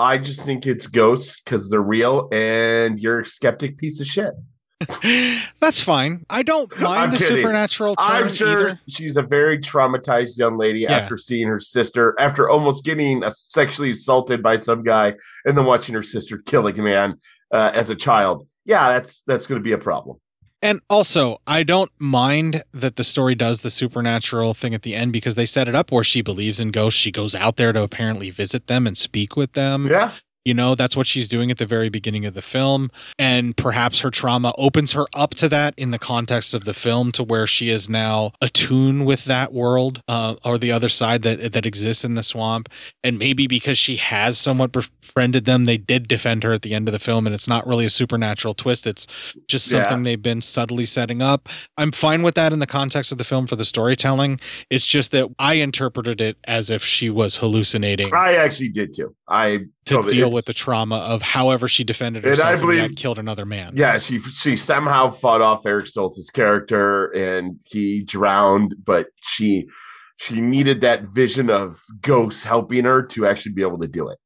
I 0.00 0.18
just 0.18 0.44
think 0.44 0.66
it's 0.66 0.86
ghosts 0.86 1.40
because 1.40 1.68
they're 1.70 1.80
real, 1.82 2.28
and 2.32 2.98
you're 2.98 3.20
a 3.20 3.26
skeptic 3.26 3.76
piece 3.76 4.00
of 4.00 4.06
shit. 4.06 4.34
That's 5.60 5.80
fine. 5.80 6.24
I 6.30 6.42
don't 6.42 6.70
mind 6.80 7.00
I'm 7.02 7.10
the 7.10 7.18
kidding. 7.18 7.36
supernatural 7.36 7.94
I'm 7.98 8.28
sure 8.30 8.48
either. 8.70 8.80
she's 8.88 9.16
a 9.16 9.22
very 9.22 9.58
traumatized 9.58 10.38
young 10.38 10.56
lady 10.56 10.80
Yeah. 10.80 10.92
after 10.98 11.16
seeing 11.16 11.48
her 11.48 11.60
sister, 11.60 12.14
after 12.18 12.48
almost 12.48 12.84
getting 12.84 13.22
sexually 13.30 13.90
assaulted 13.90 14.42
by 14.42 14.56
some 14.56 14.82
guy, 14.82 15.14
and 15.44 15.56
then 15.56 15.66
watching 15.66 15.94
her 15.94 16.02
sister 16.02 16.38
killing 16.38 16.78
a 16.78 16.82
man 16.82 17.16
uh, 17.52 17.70
as 17.74 17.90
a 17.90 17.94
child. 17.94 18.48
Yeah, 18.64 18.88
that's 18.88 19.20
that's 19.22 19.46
going 19.46 19.60
to 19.60 19.64
be 19.64 19.72
a 19.72 19.78
problem. 19.78 20.16
And 20.62 20.82
also, 20.90 21.40
I 21.46 21.62
don't 21.62 21.90
mind 21.98 22.64
that 22.72 22.96
the 22.96 23.04
story 23.04 23.34
does 23.34 23.60
the 23.60 23.70
supernatural 23.70 24.52
thing 24.52 24.74
at 24.74 24.82
the 24.82 24.94
end 24.94 25.12
because 25.12 25.34
they 25.34 25.46
set 25.46 25.68
it 25.68 25.74
up 25.74 25.90
where 25.90 26.04
she 26.04 26.20
believes 26.20 26.60
in 26.60 26.70
ghosts. 26.70 27.00
She 27.00 27.10
goes 27.10 27.34
out 27.34 27.56
there 27.56 27.72
to 27.72 27.82
apparently 27.82 28.28
visit 28.28 28.66
them 28.66 28.86
and 28.86 28.96
speak 28.96 29.36
with 29.36 29.52
them. 29.52 29.86
Yeah. 29.86 30.12
You 30.44 30.54
know, 30.54 30.74
that's 30.74 30.96
what 30.96 31.06
she's 31.06 31.28
doing 31.28 31.50
at 31.50 31.58
the 31.58 31.66
very 31.66 31.90
beginning 31.90 32.24
of 32.24 32.34
the 32.34 32.42
film. 32.42 32.90
And 33.18 33.56
perhaps 33.56 34.00
her 34.00 34.10
trauma 34.10 34.54
opens 34.56 34.92
her 34.92 35.06
up 35.14 35.34
to 35.36 35.48
that 35.50 35.74
in 35.76 35.90
the 35.90 35.98
context 35.98 36.54
of 36.54 36.64
the 36.64 36.72
film 36.72 37.12
to 37.12 37.22
where 37.22 37.46
she 37.46 37.68
is 37.68 37.88
now 37.88 38.32
attuned 38.40 39.04
with 39.04 39.26
that 39.26 39.52
world 39.52 40.02
uh, 40.08 40.36
or 40.44 40.56
the 40.56 40.72
other 40.72 40.88
side 40.88 41.22
that, 41.22 41.52
that 41.52 41.66
exists 41.66 42.04
in 42.04 42.14
the 42.14 42.22
swamp. 42.22 42.68
And 43.04 43.18
maybe 43.18 43.46
because 43.46 43.76
she 43.78 43.96
has 43.96 44.38
somewhat 44.38 44.72
befriended 44.72 45.44
them, 45.44 45.66
they 45.66 45.76
did 45.76 46.08
defend 46.08 46.42
her 46.42 46.52
at 46.52 46.62
the 46.62 46.72
end 46.74 46.88
of 46.88 46.92
the 46.92 46.98
film. 46.98 47.26
And 47.26 47.34
it's 47.34 47.48
not 47.48 47.66
really 47.66 47.84
a 47.84 47.90
supernatural 47.90 48.54
twist. 48.54 48.86
It's 48.86 49.06
just 49.46 49.70
Yeah. 49.70 49.82
something 49.86 50.04
they've 50.04 50.22
been 50.22 50.40
subtly 50.40 50.86
setting 50.86 51.20
up. 51.20 51.48
I'm 51.76 51.92
fine 51.92 52.22
with 52.22 52.34
that 52.36 52.52
in 52.52 52.60
the 52.60 52.66
context 52.66 53.12
of 53.12 53.18
the 53.18 53.24
film 53.24 53.46
for 53.46 53.56
the 53.56 53.64
storytelling. 53.64 54.40
It's 54.70 54.86
just 54.86 55.10
that 55.10 55.28
I 55.38 55.54
interpreted 55.54 56.20
it 56.20 56.38
as 56.44 56.70
if 56.70 56.82
she 56.82 57.10
was 57.10 57.36
hallucinating 57.36 58.12
I 58.14 58.36
actually 58.36 58.70
did 58.70 58.94
too. 58.94 59.14
I 59.30 59.60
to 59.86 60.02
deal 60.02 60.30
with 60.30 60.46
the 60.46 60.52
trauma 60.52 60.96
of 60.96 61.22
however 61.22 61.68
she 61.68 61.84
defended 61.84 62.24
And 62.24 62.32
I 62.32 62.36
herself 62.36 62.52
and, 62.52 62.60
believe- 62.62 62.78
yet 62.90 62.96
killed 62.96 63.18
another 63.18 63.46
man. 63.46 63.74
Yeah, 63.76 63.98
she 63.98 64.18
she 64.18 64.56
somehow 64.56 65.10
fought 65.12 65.40
off 65.40 65.64
Eric 65.64 65.86
Stoltz's 65.86 66.30
character 66.30 67.06
and 67.12 67.60
he 67.70 68.02
drowned, 68.02 68.74
but 68.84 69.08
she 69.22 69.68
she 70.16 70.40
needed 70.40 70.80
that 70.82 71.04
vision 71.04 71.48
of 71.48 71.80
ghosts 72.02 72.42
helping 72.42 72.84
her 72.84 73.02
to 73.04 73.26
actually 73.26 73.52
be 73.52 73.62
able 73.62 73.78
to 73.78 73.88
do 73.88 74.08
it. 74.08 74.18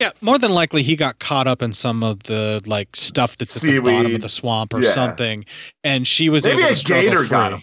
Yeah, 0.00 0.10
more 0.20 0.38
than 0.38 0.52
likely 0.52 0.82
he 0.84 0.94
got 0.94 1.18
caught 1.18 1.46
up 1.48 1.60
in 1.62 1.72
some 1.72 2.02
of 2.04 2.24
the 2.24 2.62
like 2.66 2.94
stuff 2.94 3.36
that's 3.36 3.56
at 3.56 3.62
the 3.62 3.78
bottom 3.80 4.14
of 4.14 4.20
the 4.20 4.28
swamp 4.28 4.74
or 4.74 4.80
Yeah. 4.82 4.92
something, 4.92 5.44
and 5.82 6.06
she 6.06 6.28
was 6.28 6.44
Maybe 6.44 6.58
able 6.60 6.66
a 6.68 6.70
to 6.72 6.76
struggle 6.76 7.10
gator 7.10 7.24
got 7.26 7.52
him. 7.54 7.62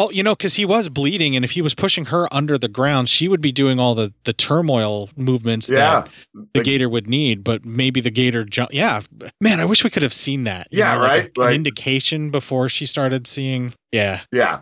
Oh, 0.00 0.10
you 0.10 0.22
know, 0.22 0.34
because 0.34 0.54
he 0.54 0.64
was 0.64 0.88
bleeding, 0.88 1.36
and 1.36 1.44
if 1.44 1.50
he 1.50 1.60
was 1.60 1.74
pushing 1.74 2.06
her 2.06 2.26
under 2.32 2.56
the 2.56 2.68
ground, 2.68 3.08
she 3.10 3.28
would 3.28 3.40
be 3.42 3.52
doing 3.52 3.78
all 3.78 3.94
the 3.94 4.14
the 4.24 4.32
turmoil 4.32 5.10
movements 5.16 5.68
Yeah. 5.68 6.04
that 6.34 6.44
the 6.54 6.62
gator 6.62 6.88
would 6.88 7.06
need. 7.06 7.44
But 7.44 7.64
maybe 7.66 8.00
the 8.00 8.10
gator 8.10 8.44
jump. 8.44 8.72
Yeah, 8.72 9.02
man, 9.40 9.60
I 9.60 9.66
wish 9.66 9.84
we 9.84 9.90
could 9.90 10.02
have 10.02 10.12
seen 10.14 10.44
that. 10.44 10.68
you 10.70 10.78
Yeah, 10.78 10.94
know, 10.94 11.00
like 11.00 11.32
a- 11.36 11.40
right? 11.42 11.48
an 11.50 11.54
indication 11.54 12.30
before 12.30 12.68
she 12.70 12.86
started 12.86 13.26
seeing. 13.26 13.74
Yeah, 13.92 14.20
Yeah. 14.32 14.60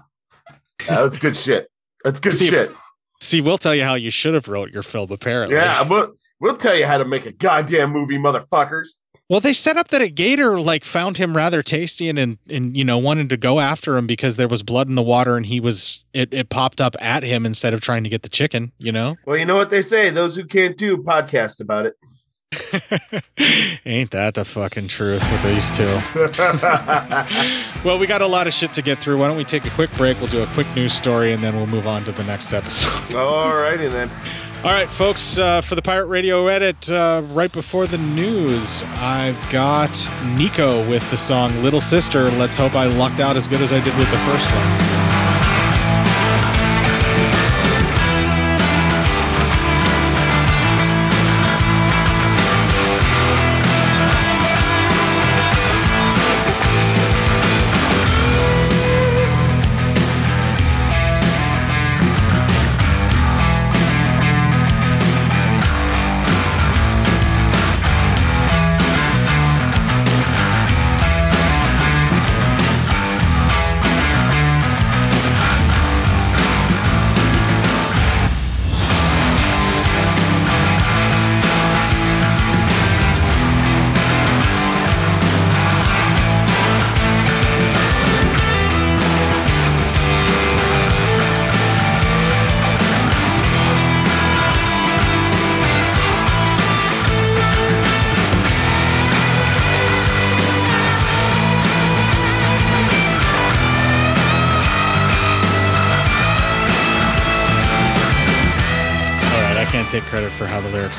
Yeah, 0.89 1.03
that's 1.03 1.19
good 1.19 1.37
shit. 1.37 1.69
That's 2.05 2.19
good 2.21 2.33
See, 2.33 2.49
shit. 2.49 2.73
See, 3.21 3.41
we'll 3.41 3.59
tell 3.59 3.75
you 3.75 3.83
how 3.85 3.95
you 3.95 4.11
should 4.11 4.35
have 4.35 4.47
wrote 4.49 4.71
your 4.73 4.83
film. 4.85 5.11
Apparently, 5.11 5.57
Yeah, 5.57 5.83
we'll 5.83 6.15
we'll 6.41 6.57
tell 6.57 6.77
you 6.77 6.87
how 6.87 6.99
to 6.99 7.05
make 7.05 7.27
a 7.27 7.33
goddamn 7.33 7.91
movie, 7.93 8.19
motherfuckers. 8.19 8.89
Well, 9.29 9.41
they 9.41 9.53
set 9.53 9.77
up 9.77 9.89
that 9.89 10.01
a 10.01 10.09
gator 10.09 10.59
like 10.59 10.85
found 10.85 11.19
him 11.19 11.37
rather 11.37 11.63
tasty 11.63 12.09
and, 12.09 12.19
and 12.19 12.39
and 12.49 12.75
you 12.75 12.83
know 12.83 12.97
wanted 12.97 13.29
to 13.29 13.37
go 13.37 13.61
after 13.61 13.99
him 13.99 14.07
because 14.07 14.37
there 14.37 14.49
was 14.49 14.63
blood 14.63 14.89
in 14.89 14.95
the 14.95 15.03
water 15.03 15.37
and 15.37 15.45
he 15.45 15.61
was 15.61 16.03
it, 16.15 16.33
it 16.33 16.49
popped 16.49 16.81
up 16.81 16.97
at 16.99 17.23
him 17.23 17.45
instead 17.45 17.75
of 17.75 17.83
trying 17.83 18.05
to 18.05 18.11
get 18.11 18.23
the 18.23 18.31
chicken. 18.31 18.73
You 18.79 18.93
know, 18.93 19.17
Well, 19.27 19.37
you 19.37 19.45
know 19.45 19.57
what 19.57 19.69
they 19.69 19.83
say: 19.83 20.09
those 20.09 20.35
who 20.35 20.45
can't 20.47 20.79
do 20.79 20.97
podcast 20.97 21.61
about 21.61 21.85
it. 21.85 21.97
ain't 23.85 24.11
that 24.13 24.33
the 24.33 24.45
fucking 24.47 24.89
truth 24.89 25.21
with 25.31 25.43
these 25.45 25.71
two? 25.77 25.85
well, 27.87 27.99
we 27.99 28.07
got 28.07 28.23
a 28.23 28.27
lot 28.27 28.47
of 28.47 28.55
shit 28.55 28.73
to 28.73 28.81
get 28.81 28.99
through. 28.99 29.19
Why 29.19 29.29
don't 29.29 29.37
we 29.37 29.45
take 29.45 29.67
a 29.67 29.71
quick 29.71 29.93
break? 29.97 30.19
We'll 30.19 30.31
do 30.31 30.43
a 30.43 30.47
quick 30.55 30.67
news 30.75 30.95
story 30.95 31.35
and 31.35 31.45
then 31.45 31.55
we'll 31.55 31.67
move 31.67 31.87
on 31.87 32.07
to 32.07 32.13
the 32.13 32.25
next 32.25 32.55
episode. 32.55 33.15
All 33.15 33.55
righty 33.55 33.89
then. 33.89 34.11
All 34.65 34.73
right, 34.73 34.89
folks, 34.89 35.39
uh, 35.39 35.61
for 35.61 35.77
the 35.77 35.83
Pirate 35.83 36.07
Radio 36.07 36.49
edit, 36.49 36.91
uh, 36.91 37.23
right 37.29 37.51
before 37.53 37.87
the 37.87 37.99
news, 37.99 38.83
I've 38.97 39.39
got 39.51 39.89
Nico 40.37 40.87
with 40.91 41.09
the 41.13 41.17
song 41.17 41.63
Little 41.63 41.81
Sister. 41.81 42.29
Let's 42.33 42.57
hope 42.57 42.75
I 42.75 42.87
lucked 42.87 43.21
out 43.21 43.37
as 43.37 43.47
good 43.47 43.61
as 43.61 43.73
I 43.73 43.79
did 43.85 43.97
with 43.97 44.11
the 44.11 44.19
first 44.19 44.51
one. 44.51 44.98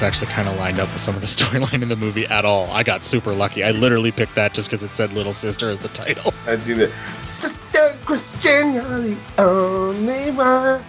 Actually 0.09 0.31
kind 0.31 0.49
of 0.49 0.57
lined 0.57 0.79
up 0.79 0.91
with 0.91 0.99
some 0.99 1.13
of 1.13 1.21
the 1.21 1.27
storyline 1.37 1.83
in 1.83 1.87
the 1.87 1.95
movie 1.95 2.25
at 2.25 2.43
all. 2.43 2.65
I 2.71 2.81
got 2.81 3.03
super 3.03 3.31
lucky. 3.31 3.63
I 3.63 3.69
literally 3.69 4.11
picked 4.11 4.33
that 4.33 4.55
just 4.55 4.67
because 4.67 4.81
it 4.81 4.95
said 4.95 5.13
"Little 5.13 5.33
Sister" 5.33 5.69
as 5.69 5.77
the 5.79 5.87
title. 5.89 6.33
I'd 6.47 6.63
seen 6.63 6.79
it. 6.79 6.91
Sister 7.21 7.95
Christian, 8.05 8.73
you're 8.73 9.01
the 9.01 9.17
only 9.37 10.31
one. 10.31 10.83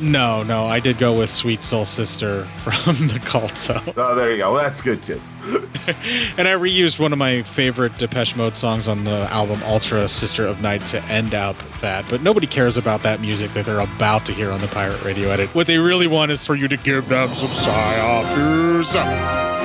No, 0.00 0.44
no, 0.44 0.66
I 0.66 0.78
did 0.78 0.98
go 0.98 1.18
with 1.18 1.30
"Sweet 1.30 1.62
Soul 1.62 1.84
Sister" 1.84 2.44
from 2.62 2.84
the 3.08 3.18
cult 3.18 3.52
though. 3.66 3.82
Oh, 3.96 4.14
there 4.14 4.30
you 4.30 4.38
go. 4.38 4.54
Well, 4.54 4.62
that's 4.62 4.80
good 4.80 5.02
too. 5.02 5.20
and 5.44 6.46
I 6.46 6.54
reused 6.54 7.00
one 7.00 7.12
of 7.12 7.18
my 7.18 7.42
favorite 7.42 7.98
Depeche 7.98 8.36
Mode 8.36 8.54
songs 8.54 8.86
on 8.86 9.02
the 9.02 9.26
album 9.32 9.60
Ultra 9.64 10.08
Sister 10.08 10.46
of 10.46 10.62
Night 10.62 10.82
to 10.88 11.02
end 11.06 11.34
out 11.34 11.56
that. 11.80 12.08
But 12.08 12.22
nobody 12.22 12.46
cares 12.46 12.76
about 12.76 13.02
that 13.02 13.20
music 13.20 13.52
that 13.54 13.66
they're 13.66 13.80
about 13.80 14.24
to 14.26 14.32
hear 14.32 14.52
on 14.52 14.60
the 14.60 14.68
Pirate 14.68 15.02
Radio 15.02 15.30
edit. 15.30 15.52
What 15.52 15.66
they 15.66 15.78
really 15.78 16.06
want 16.06 16.30
is 16.30 16.46
for 16.46 16.54
you 16.54 16.68
to 16.68 16.76
give 16.76 17.08
them 17.08 17.34
some 17.34 17.48
psyops. 17.48 19.61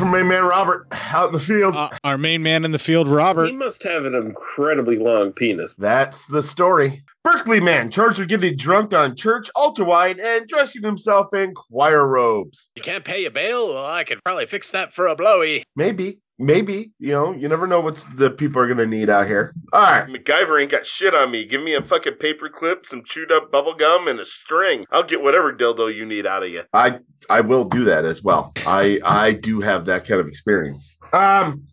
From 0.00 0.12
main 0.12 0.28
man 0.28 0.44
Robert 0.44 0.86
out 1.12 1.26
in 1.26 1.32
the 1.32 1.38
field. 1.38 1.76
Uh, 1.76 1.90
our 2.04 2.16
main 2.16 2.42
man 2.42 2.64
in 2.64 2.72
the 2.72 2.78
field, 2.78 3.06
Robert. 3.06 3.46
He 3.46 3.52
must 3.52 3.82
have 3.82 4.06
an 4.06 4.14
incredibly 4.14 4.96
long 4.96 5.30
penis. 5.30 5.74
That's 5.76 6.24
the 6.24 6.42
story. 6.42 7.04
Berkeley 7.22 7.60
man 7.60 7.90
charged 7.90 8.18
with 8.18 8.30
getting 8.30 8.56
drunk 8.56 8.94
on 8.94 9.14
church 9.14 9.50
altar 9.54 9.84
wine 9.84 10.18
and 10.18 10.48
dressing 10.48 10.82
himself 10.82 11.34
in 11.34 11.54
choir 11.54 12.06
robes. 12.08 12.70
You 12.76 12.82
can't 12.82 13.04
pay 13.04 13.20
your 13.20 13.30
bail? 13.30 13.74
Well, 13.74 13.84
I 13.84 14.04
could 14.04 14.20
probably 14.24 14.46
fix 14.46 14.70
that 14.70 14.94
for 14.94 15.06
a 15.06 15.14
blowy. 15.14 15.64
Maybe, 15.76 16.20
maybe. 16.40 16.92
You 16.98 17.12
know, 17.12 17.32
you 17.32 17.48
never 17.48 17.66
know 17.66 17.80
what 17.80 18.04
the 18.16 18.30
people 18.30 18.60
are 18.60 18.66
gonna 18.66 18.86
need 18.86 19.08
out 19.08 19.26
here. 19.28 19.54
All 19.72 19.82
right, 19.82 20.08
MacGyver 20.08 20.60
ain't 20.60 20.70
got 20.70 20.86
shit 20.86 21.14
on 21.14 21.30
me. 21.30 21.44
Give 21.44 21.62
me 21.62 21.74
a 21.74 21.82
fucking 21.82 22.14
paper 22.14 22.48
clip, 22.48 22.84
some 22.86 23.04
chewed 23.04 23.30
up 23.30 23.52
bubble 23.52 23.74
gum, 23.74 24.08
and 24.08 24.18
a 24.18 24.24
string. 24.24 24.86
I'll 24.90 25.02
get 25.04 25.22
whatever 25.22 25.52
dildo 25.52 25.94
you 25.94 26.04
need 26.04 26.26
out 26.26 26.42
of 26.42 26.48
you. 26.50 26.62
I 26.72 26.98
I 27.28 27.42
will 27.42 27.64
do 27.64 27.84
that 27.84 28.04
as 28.04 28.22
well. 28.22 28.52
I 28.66 28.98
I 29.04 29.32
do 29.34 29.60
have 29.60 29.84
that 29.84 30.06
kind 30.06 30.20
of 30.20 30.26
experience. 30.26 30.96
Um. 31.12 31.64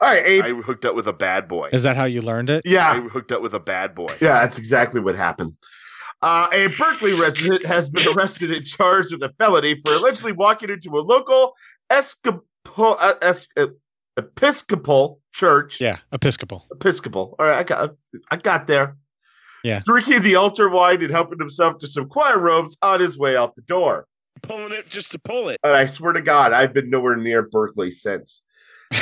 All 0.00 0.08
right, 0.08 0.24
Abe. 0.24 0.44
I 0.44 0.50
hooked 0.62 0.84
up 0.84 0.94
with 0.94 1.08
a 1.08 1.12
bad 1.12 1.48
boy. 1.48 1.70
Is 1.72 1.82
that 1.82 1.96
how 1.96 2.04
you 2.04 2.22
learned 2.22 2.50
it? 2.50 2.62
Yeah. 2.64 2.88
I 2.92 3.00
hooked 3.00 3.32
up 3.32 3.42
with 3.42 3.52
a 3.52 3.58
bad 3.58 3.96
boy. 3.96 4.06
Yeah, 4.20 4.40
that's 4.42 4.56
exactly 4.56 5.00
what 5.00 5.16
happened. 5.16 5.56
Uh, 6.22 6.46
a 6.52 6.68
Berkeley 6.68 7.14
resident 7.14 7.66
has 7.66 7.90
been 7.90 8.06
arrested 8.16 8.52
and 8.52 8.64
charged 8.64 9.12
with 9.12 9.22
a 9.24 9.32
felony 9.38 9.80
for 9.84 9.94
allegedly 9.94 10.32
walking 10.32 10.70
into 10.70 10.90
a 10.96 11.00
local 11.00 11.52
Escapol, 11.90 12.42
uh, 12.78 13.14
es- 13.22 13.48
uh, 13.56 13.66
Episcopal 14.18 15.20
church. 15.32 15.80
Yeah, 15.80 15.98
Episcopal. 16.12 16.66
Episcopal. 16.72 17.36
All 17.38 17.46
right, 17.46 17.58
I 17.58 17.62
got 17.62 17.94
I 18.30 18.36
got 18.36 18.66
there. 18.66 18.96
Yeah. 19.64 19.82
Drinking 19.84 20.22
the 20.22 20.36
altar 20.36 20.68
wine 20.68 21.02
and 21.02 21.10
helping 21.10 21.38
himself 21.38 21.78
to 21.78 21.86
some 21.86 22.08
choir 22.08 22.38
robes 22.38 22.76
on 22.82 23.00
his 23.00 23.18
way 23.18 23.36
out 23.36 23.54
the 23.54 23.62
door. 23.62 24.06
Pulling 24.42 24.72
it 24.72 24.88
just 24.88 25.12
to 25.12 25.18
pull 25.18 25.48
it. 25.48 25.58
And 25.64 25.74
I 25.74 25.86
swear 25.86 26.12
to 26.12 26.20
God, 26.20 26.52
I've 26.52 26.72
been 26.72 26.90
nowhere 26.90 27.16
near 27.16 27.42
Berkeley 27.42 27.90
since. 27.90 28.42
the, 28.90 28.98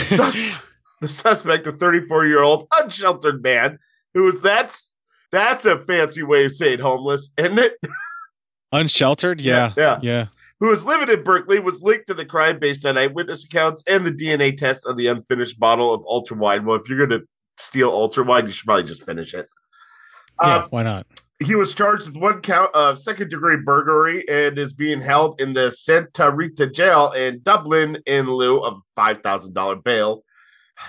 sus- 0.00 0.62
the 1.00 1.08
suspect, 1.08 1.66
a 1.66 1.72
34 1.72 2.26
year 2.26 2.42
old 2.42 2.68
unsheltered 2.78 3.42
man, 3.42 3.78
who 4.14 4.24
was 4.24 4.40
that's 4.40 4.94
that's 5.32 5.64
a 5.64 5.78
fancy 5.78 6.22
way 6.22 6.44
of 6.44 6.52
saying 6.52 6.80
homeless, 6.80 7.30
isn't 7.36 7.58
it? 7.58 7.74
Unsheltered? 8.72 9.40
Yeah. 9.40 9.72
Yeah. 9.76 9.98
Yeah. 10.02 10.26
Who 10.60 10.68
was 10.68 10.84
living 10.84 11.08
in 11.08 11.22
Berkeley 11.22 11.60
was 11.60 11.82
linked 11.82 12.08
to 12.08 12.14
the 12.14 12.24
crime 12.24 12.58
based 12.58 12.84
on 12.84 12.98
eyewitness 12.98 13.44
accounts 13.44 13.84
and 13.86 14.04
the 14.04 14.10
DNA 14.12 14.56
test 14.56 14.84
on 14.86 14.96
the 14.96 15.06
unfinished 15.06 15.58
bottle 15.60 15.94
of 15.94 16.02
ultra 16.06 16.36
wine. 16.36 16.64
Well, 16.64 16.76
if 16.76 16.88
you're 16.88 16.98
going 17.06 17.20
to 17.20 17.26
steal 17.56 17.90
ultra 17.90 18.24
wine, 18.24 18.46
you 18.46 18.52
should 18.52 18.66
probably 18.66 18.84
just 18.84 19.04
finish 19.06 19.34
it. 19.34 19.48
Yeah, 20.42 20.56
Um, 20.64 20.66
why 20.70 20.82
not? 20.82 21.06
he 21.40 21.54
was 21.54 21.72
charged 21.72 22.06
with 22.06 22.16
one 22.16 22.40
count 22.40 22.74
of 22.74 22.98
second 22.98 23.30
degree 23.30 23.56
burglary 23.64 24.28
and 24.28 24.58
is 24.58 24.72
being 24.72 25.00
held 25.00 25.40
in 25.40 25.52
the 25.52 25.70
Santa 25.70 26.32
Rita 26.32 26.66
jail 26.66 27.12
in 27.12 27.40
Dublin 27.44 27.98
in 28.06 28.26
lieu 28.26 28.58
of 28.58 28.80
$5,000 28.96 29.84
bail. 29.84 30.22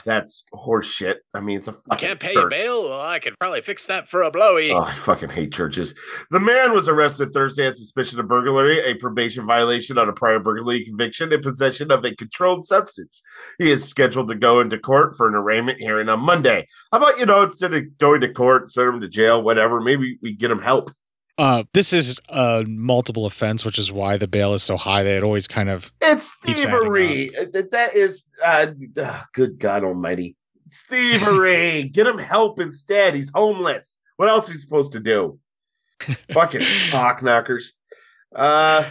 That's 0.06 0.46
horseshit. 0.54 1.16
I 1.34 1.42
mean, 1.42 1.58
it's 1.58 1.68
a 1.68 1.74
fucking 1.74 2.08
can't 2.08 2.20
pay 2.20 2.34
your 2.34 2.50
bail? 2.50 2.90
Well, 2.90 3.02
I 3.02 3.20
could 3.20 3.38
probably 3.40 3.62
fix 3.62 3.88
that 3.88 4.10
for 4.10 4.24
a 4.24 4.32
blowy. 4.32 4.72
Oh, 4.72 4.82
I 4.82 4.94
fucking 4.94 5.30
hate 5.30 5.54
churches. 5.54 5.94
The 6.32 6.40
man 6.40 6.74
was 6.74 6.88
arrested 6.88 7.32
Thursday 7.34 7.68
on 7.68 7.74
suspicion 7.74 8.20
of 8.20 8.28
burglary, 8.28 8.80
a 8.80 8.96
probation 8.96 9.46
violation 9.46 9.98
on 9.98 10.10
a 10.10 10.14
prior 10.14 10.40
burglary 10.40 10.86
conviction, 10.86 11.34
and 11.34 11.44
possession 11.44 11.92
of 11.92 12.06
a 12.06 12.16
controlled 12.16 12.66
substance. 12.66 13.22
He 13.58 13.72
is 13.72 13.88
scheduled 13.88 14.30
to 14.30 14.36
go 14.36 14.60
into 14.60 14.78
court 14.78 15.16
for 15.16 15.28
an 15.28 15.36
arraignment 15.36 15.80
hearing 15.80 16.10
on 16.10 16.20
Monday. 16.20 16.66
How 16.92 17.00
about, 17.00 17.20
you 17.20 17.26
know, 17.26 17.44
instead 17.44 17.74
of 17.74 17.98
going 17.98 18.22
to 18.22 18.32
court, 18.32 18.72
send 18.72 18.90
him 18.90 19.02
to 19.02 19.10
jail, 19.10 19.42
whatever, 19.42 19.82
maybe 19.82 20.18
we 20.22 20.36
get 20.36 20.52
him 20.52 20.62
help. 20.62 20.92
Uh, 21.40 21.64
this 21.74 21.94
is 21.94 22.20
a 22.28 22.66
multiple 22.68 23.26
offense, 23.26 23.64
which 23.64 23.80
is 23.80 23.94
why 23.94 24.18
the 24.18 24.28
bail 24.28 24.54
is 24.54 24.62
so 24.62 24.76
high 24.76 25.04
that 25.04 25.16
it 25.16 25.24
always 25.24 25.48
kind 25.48 25.70
of 25.70 25.90
It's 26.02 26.36
thievery. 26.44 27.34
Uh, 27.34 27.46
That 27.72 27.96
is 27.96 28.26
uh, 28.46 28.68
uh, 29.02 29.22
good 29.34 29.58
God 29.58 29.86
Almighty. 29.86 30.36
It's 30.68 30.82
thievery. 30.82 31.84
Get 31.94 32.08
him 32.08 32.18
help 32.18 32.60
instead. 32.60 33.16
He's 33.16 33.32
homeless. 33.34 34.00
What 34.18 34.28
else 34.28 34.50
is 34.50 34.56
he 34.56 34.60
supposed 34.60 34.92
to 34.92 35.00
do? 35.00 35.40
Fucking 36.34 36.66
cock 36.92 37.24
knockers. 37.24 37.72
Uh 38.36 38.84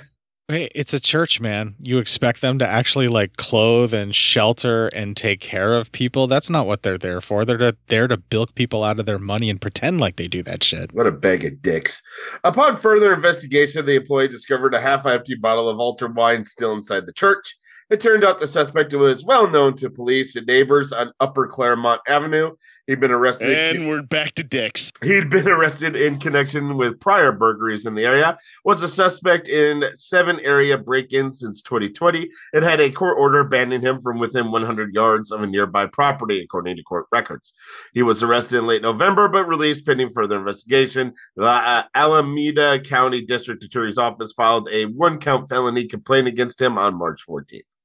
Hey, 0.51 0.71
it's 0.75 0.95
a 0.95 1.01
church, 1.01 1.43
man. 1.43 1.75
You 1.79 1.99
expect 1.99 2.41
them 2.41 2.59
to 2.59 2.67
actually 2.67 3.07
like 3.07 3.37
clothe 3.37 3.93
and 3.93 4.15
shelter 4.15 4.87
and 4.89 5.15
take 5.15 5.41
care 5.41 5.75
of 5.75 5.93
people. 5.93 6.27
That's 6.27 6.49
not 6.49 6.67
what 6.67 6.83
they're 6.83 6.97
there 6.97 7.21
for. 7.21 7.45
They're 7.45 7.75
there 7.89 8.09
to 8.09 8.17
bilk 8.17 8.55
people 8.55 8.83
out 8.83 8.99
of 8.99 9.05
their 9.05 9.19
money 9.19 9.51
and 9.51 9.61
pretend 9.61 10.01
like 10.01 10.17
they 10.17 10.27
do 10.27 10.43
that 10.45 10.65
shit. 10.65 10.95
What 10.95 11.07
a 11.07 11.13
bag 11.13 11.45
of 11.45 11.61
dicks. 11.61 12.01
Upon 12.45 12.79
further 12.79 13.13
investigation, 13.13 13.85
the 13.85 13.97
employee 13.97 14.29
discovered 14.29 14.73
a 14.73 14.81
half 14.81 15.05
empty 15.05 15.35
bottle 15.35 15.69
of 15.69 15.81
ultra 15.81 16.11
wine 16.11 16.47
still 16.47 16.73
inside 16.73 17.05
the 17.05 17.13
church. 17.13 17.55
It 17.91 18.03
turned 18.03 18.23
out 18.23 18.39
the 18.39 18.47
suspect 18.47 18.93
was 18.93 19.25
well 19.25 19.49
known 19.49 19.75
to 19.77 19.89
police 19.89 20.37
and 20.37 20.47
neighbors 20.47 20.93
on 20.93 21.11
Upper 21.21 21.47
Claremont 21.47 22.03
Avenue. 22.07 22.55
He'd 22.87 23.01
been 23.01 23.11
arrested. 23.11 23.49
And 23.51 23.89
we're 23.89 24.03
back 24.03 24.35
to 24.35 24.45
dicks. 24.45 24.93
He'd 25.03 25.31
been 25.31 25.49
arrested 25.49 25.97
in 25.97 26.19
connection 26.19 26.77
with 26.77 27.01
prior 27.01 27.33
burglaries 27.33 27.87
in 27.87 27.95
the 27.95 28.05
area, 28.05 28.37
was 28.63 28.83
a 28.83 28.89
suspect 28.89 29.49
in 29.49 29.85
seven 29.95 30.39
area 30.41 30.77
break 30.77 31.15
ins 31.15 31.41
since 31.41 31.63
2020, 31.63 32.29
and 32.53 32.63
had 32.63 32.79
a 32.79 32.91
court 32.91 33.17
order 33.19 33.43
banning 33.43 33.81
him 33.81 34.03
from 34.03 34.19
within 34.19 34.51
100 34.51 34.93
yards 34.93 35.33
of 35.33 35.43
a 35.43 35.47
nearby 35.47 35.87
property, 35.87 36.43
according 36.43 36.77
to 36.77 36.83
court 36.83 37.07
records. 37.11 37.55
He 37.95 38.03
was 38.03 38.23
arrested 38.23 38.59
in 38.59 38.67
late 38.67 38.83
November, 38.83 39.29
but 39.29 39.49
released 39.49 39.87
pending 39.87 40.11
further 40.11 40.39
investigation. 40.39 41.15
The 41.37 41.47
uh, 41.47 41.85
Alameda 41.95 42.81
County 42.81 43.23
District 43.23 43.65
Attorney's 43.65 43.97
Office 43.97 44.35
filed 44.35 44.69
a 44.71 44.85
one 44.85 45.19
count 45.19 45.49
felony 45.49 45.87
complaint 45.87 46.29
against 46.29 46.61
him 46.61 46.77
on 46.77 46.95
March 46.95 47.23
14th. 47.27 47.78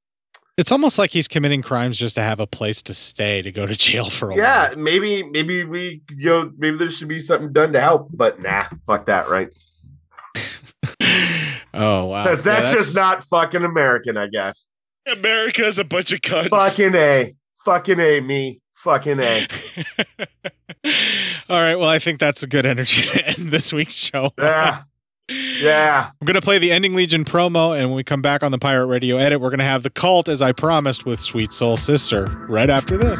It's 0.55 0.71
almost 0.71 0.99
like 0.99 1.09
he's 1.09 1.27
committing 1.27 1.63
crimes 1.63 1.97
just 1.97 2.15
to 2.15 2.21
have 2.21 2.39
a 2.39 2.45
place 2.45 2.81
to 2.84 2.93
stay 2.93 3.41
to 3.41 3.51
go 3.51 3.65
to 3.65 3.75
jail 3.75 4.09
for 4.09 4.27
a 4.27 4.35
while. 4.35 4.38
Yeah, 4.38 4.73
maybe, 4.77 5.23
maybe 5.23 5.63
we, 5.63 6.03
you 6.15 6.30
know, 6.30 6.51
maybe 6.57 6.77
there 6.77 6.91
should 6.91 7.07
be 7.07 7.19
something 7.19 7.51
done 7.51 7.73
to 7.73 7.81
help, 7.81 8.09
but 8.13 8.39
nah, 8.39 8.65
fuck 8.85 9.07
that, 9.07 9.30
right? 9.30 9.53
Oh 11.73 12.05
wow. 12.05 12.23
Because 12.23 12.45
Yeah, 12.45 12.61
that's, 12.61 12.71
just 12.71 12.95
not 12.95 13.23
fucking 13.25 13.63
American, 13.63 14.15
I 14.17 14.27
guess. 14.27 14.67
America 15.07 15.65
is 15.65 15.80
a 15.80 15.84
bunch 15.84 16.11
of 16.11 16.21
cunts. 16.21 16.49
Fucking 16.49 16.95
A. 16.95 17.34
Fucking 17.65 17.99
A, 17.99 18.21
me. 18.21 18.61
Fucking 18.75 19.19
A. 19.19 19.47
All 21.49 21.59
right. 21.59 21.75
Well, 21.75 21.89
I 21.89 21.99
think 21.99 22.19
that's 22.19 22.43
a 22.43 22.47
good 22.47 22.65
energy 22.65 23.01
to 23.13 23.27
end 23.27 23.51
this 23.51 23.73
week's 23.73 23.93
show. 23.93 24.34
Yeah. 24.38 24.84
Yeah. 25.30 26.10
I'm 26.20 26.26
going 26.26 26.36
to 26.36 26.41
play 26.41 26.60
the 26.60 26.72
Ending 26.72 26.95
Legion 26.95 27.24
promo, 27.24 27.78
and 27.78 27.90
when 27.90 27.95
we 27.95 28.04
come 28.04 28.22
back 28.22 28.44
on 28.44 28.52
the 28.52 28.60
Pirate 28.60 28.88
Radio 28.88 29.18
edit, 29.18 29.40
we're 29.40 29.50
going 29.50 29.60
to 29.60 29.66
have 29.66 29.84
the 29.84 29.90
cult, 29.90 30.28
as 30.28 30.41
I 30.41 30.52
promised, 30.52 31.06
with 31.06 31.20
Sweet 31.20 31.54
Soul 31.54 31.78
Sister 31.78 32.26
right 32.50 32.70
after 32.70 32.98
this. 32.98 33.20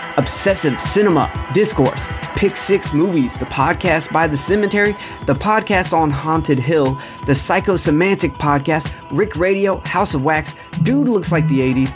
Obsessive 0.17 0.79
Cinema, 0.79 1.31
Discourse, 1.53 2.07
Pick 2.35 2.57
Six 2.57 2.93
Movies, 2.93 3.33
the 3.39 3.45
podcast 3.45 4.11
by 4.11 4.27
The 4.27 4.37
Cemetery, 4.37 4.95
the 5.25 5.33
podcast 5.33 5.93
on 5.93 6.09
Haunted 6.09 6.59
Hill, 6.59 6.95
the 7.25 7.33
Psychosemantic 7.33 8.31
podcast, 8.37 8.91
Rick 9.11 9.35
Radio, 9.35 9.79
House 9.85 10.13
of 10.13 10.23
Wax, 10.23 10.53
Dude 10.83 11.07
Looks 11.07 11.31
Like 11.31 11.47
the 11.47 11.59
80s, 11.59 11.95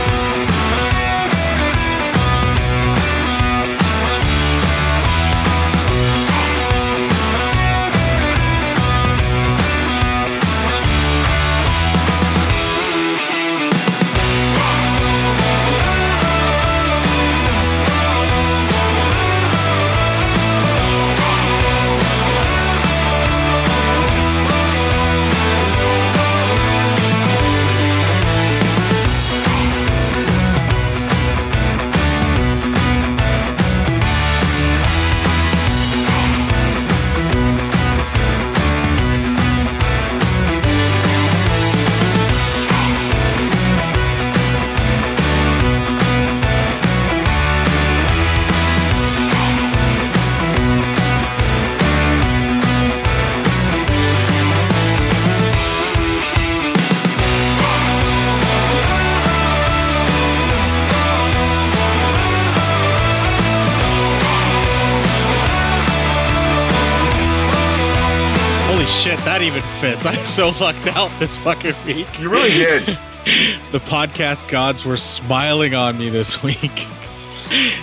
Shit, 69.01 69.17
that 69.19 69.41
even 69.41 69.63
fits. 69.79 70.05
I'm 70.05 70.25
so 70.27 70.49
lucked 70.59 70.87
out 70.87 71.11
this 71.19 71.37
fucking 71.39 71.73
week. 71.85 72.19
You 72.19 72.29
really 72.29 72.49
did. 72.49 72.85
the 73.71 73.79
podcast 73.79 74.47
gods 74.47 74.85
were 74.85 74.97
smiling 74.97 75.73
on 75.73 75.97
me 75.97 76.09
this 76.09 76.43
week. 76.43 76.59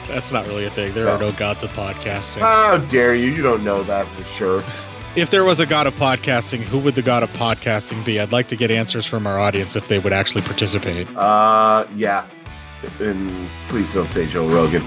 That's 0.07 0.31
not 0.31 0.47
really 0.47 0.65
a 0.65 0.71
thing. 0.71 0.95
There 0.95 1.09
are 1.09 1.19
no 1.19 1.33
gods 1.33 1.65
of 1.65 1.71
podcasting. 1.73 2.39
How 2.39 2.79
dare 2.79 3.17
you? 3.17 3.31
You 3.31 3.43
don't 3.43 3.65
know 3.65 3.83
that 3.83 4.07
for 4.07 4.25
sure. 4.25 4.63
If 5.17 5.31
there 5.31 5.45
was 5.45 5.59
a 5.59 5.67
god 5.67 5.89
of 5.89 5.95
podcasting, 5.95 6.61
who 6.61 6.79
would 6.79 6.95
the 6.95 7.03
god 7.03 7.25
of 7.25 7.31
podcasting 7.31 8.05
be? 8.05 8.21
I'd 8.21 8.31
like 8.31 8.47
to 8.49 8.57
get 8.57 8.71
answers 8.71 9.05
from 9.05 9.27
our 9.27 9.41
audience 9.41 9.75
if 9.75 9.89
they 9.89 9.99
would 9.99 10.13
actually 10.13 10.43
participate. 10.43 11.09
Uh, 11.17 11.85
yeah. 11.97 12.27
And 13.01 13.31
please 13.69 13.93
don't 13.93 14.09
say 14.09 14.27
Joe 14.27 14.47
Rogan. 14.47 14.85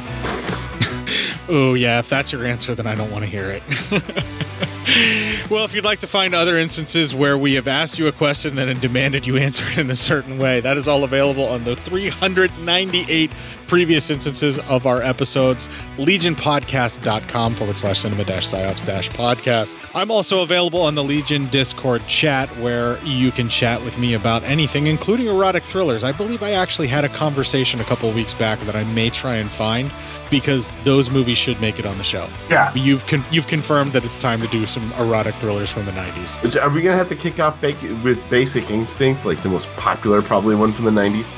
Oh, 1.50 1.74
yeah, 1.74 2.00
if 2.00 2.10
that's 2.10 2.32
your 2.32 2.46
answer, 2.46 2.76
then 2.76 2.88
I 2.88 2.96
don't 2.96 3.12
want 3.12 3.26
to 3.26 3.30
hear 3.30 3.50
it. 3.50 3.64
well, 5.50 5.66
if 5.66 5.74
you'd 5.74 5.84
like 5.84 6.00
to 6.00 6.08
find 6.08 6.34
other 6.34 6.58
instances 6.58 7.14
where 7.14 7.38
we 7.38 7.54
have 7.56 7.68
asked 7.68 8.00
you 8.00 8.08
a 8.08 8.12
question 8.12 8.58
and 8.58 8.80
demanded 8.80 9.26
you 9.26 9.38
answer 9.38 9.64
it 9.70 9.78
in 9.78 9.90
a 9.90 9.96
certain 9.96 10.38
way, 10.38 10.62
that 10.62 10.78
is 10.78 10.88
all 10.88 11.04
available 11.04 11.46
on 11.46 11.64
the 11.64 11.76
398 11.76 13.32
previous 13.72 14.10
instances 14.10 14.60
of 14.68 14.86
our 14.86 15.02
episodes, 15.02 15.70
legionpodcast.com 15.96 17.54
forward 17.54 17.78
slash 17.78 18.00
cinema 18.00 18.26
dash 18.26 18.46
psyops 18.46 18.86
dash 18.86 19.10
podcast. 19.12 19.74
I'm 19.96 20.12
also 20.12 20.42
available 20.42 20.82
on 20.82 20.94
the 20.94 21.04
Legion 21.06 21.48
Discord 21.48 22.06
chat 22.06 22.50
where 22.58 23.02
you 23.06 23.32
can 23.32 23.48
chat 23.48 23.82
with 23.82 23.98
me 23.98 24.14
about 24.14 24.44
anything, 24.44 24.88
including 24.88 25.28
erotic 25.28 25.64
thrillers. 25.64 26.04
I 26.04 26.12
believe 26.12 26.44
I 26.44 26.52
actually 26.52 26.90
had 26.90 27.06
a 27.06 27.10
conversation 27.10 27.80
a 27.80 27.86
couple 27.86 28.10
of 28.10 28.16
weeks 28.16 28.34
back 28.34 28.60
that 28.60 28.76
I 28.76 28.84
may 28.94 29.10
try 29.10 29.36
and 29.36 29.50
find 29.50 29.90
because 30.30 30.70
those 30.84 31.10
movies 31.10 31.38
should 31.38 31.60
make 31.62 31.80
it 31.80 31.86
on 31.86 31.98
the 31.98 32.04
show. 32.04 32.28
Yeah. 32.50 32.74
You've 32.74 33.08
con- 33.08 33.24
you've 33.32 33.48
confirmed 33.48 33.94
that 33.94 34.04
it's 34.04 34.20
time 34.20 34.42
to 34.42 34.48
do 34.48 34.66
some 34.66 34.92
erotic 35.00 35.34
thrillers 35.36 35.70
from 35.70 35.86
the 35.86 35.94
90s. 35.94 36.44
Which, 36.44 36.58
are 36.58 36.70
we 36.70 36.82
gonna 36.82 36.98
have 36.98 37.10
to 37.10 37.16
kick 37.16 37.40
off 37.40 37.62
ba- 37.62 37.74
with 38.04 38.20
Basic 38.30 38.70
Instinct, 38.70 39.26
like 39.26 39.42
the 39.44 39.50
most 39.50 39.70
popular, 39.78 40.22
probably 40.22 40.56
one 40.56 40.74
from 40.74 40.84
the 40.84 40.92
'90s? 40.92 41.38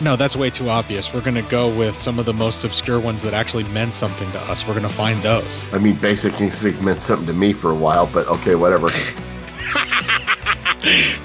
No, 0.00 0.14
that's 0.14 0.36
way 0.36 0.48
too 0.48 0.68
obvious. 0.68 1.12
We're 1.12 1.22
going 1.22 1.34
to 1.34 1.42
go 1.42 1.68
with 1.76 1.98
some 1.98 2.20
of 2.20 2.26
the 2.26 2.32
most 2.32 2.64
obscure 2.64 3.00
ones 3.00 3.22
that 3.24 3.34
actually 3.34 3.64
meant 3.64 3.94
something 3.94 4.30
to 4.32 4.38
us. 4.42 4.64
We're 4.66 4.74
going 4.74 4.86
to 4.86 4.94
find 4.94 5.20
those. 5.22 5.74
I 5.74 5.78
mean, 5.78 5.96
Basic 5.96 6.40
Instinct 6.40 6.80
meant 6.82 7.00
something 7.00 7.26
to 7.26 7.32
me 7.32 7.52
for 7.52 7.72
a 7.72 7.74
while, 7.74 8.06
but 8.12 8.28
okay, 8.28 8.54
whatever. 8.54 8.88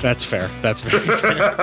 That's 0.01 0.23
fair. 0.25 0.49
That's 0.61 0.81
very 0.81 1.05
fair. 1.19 1.55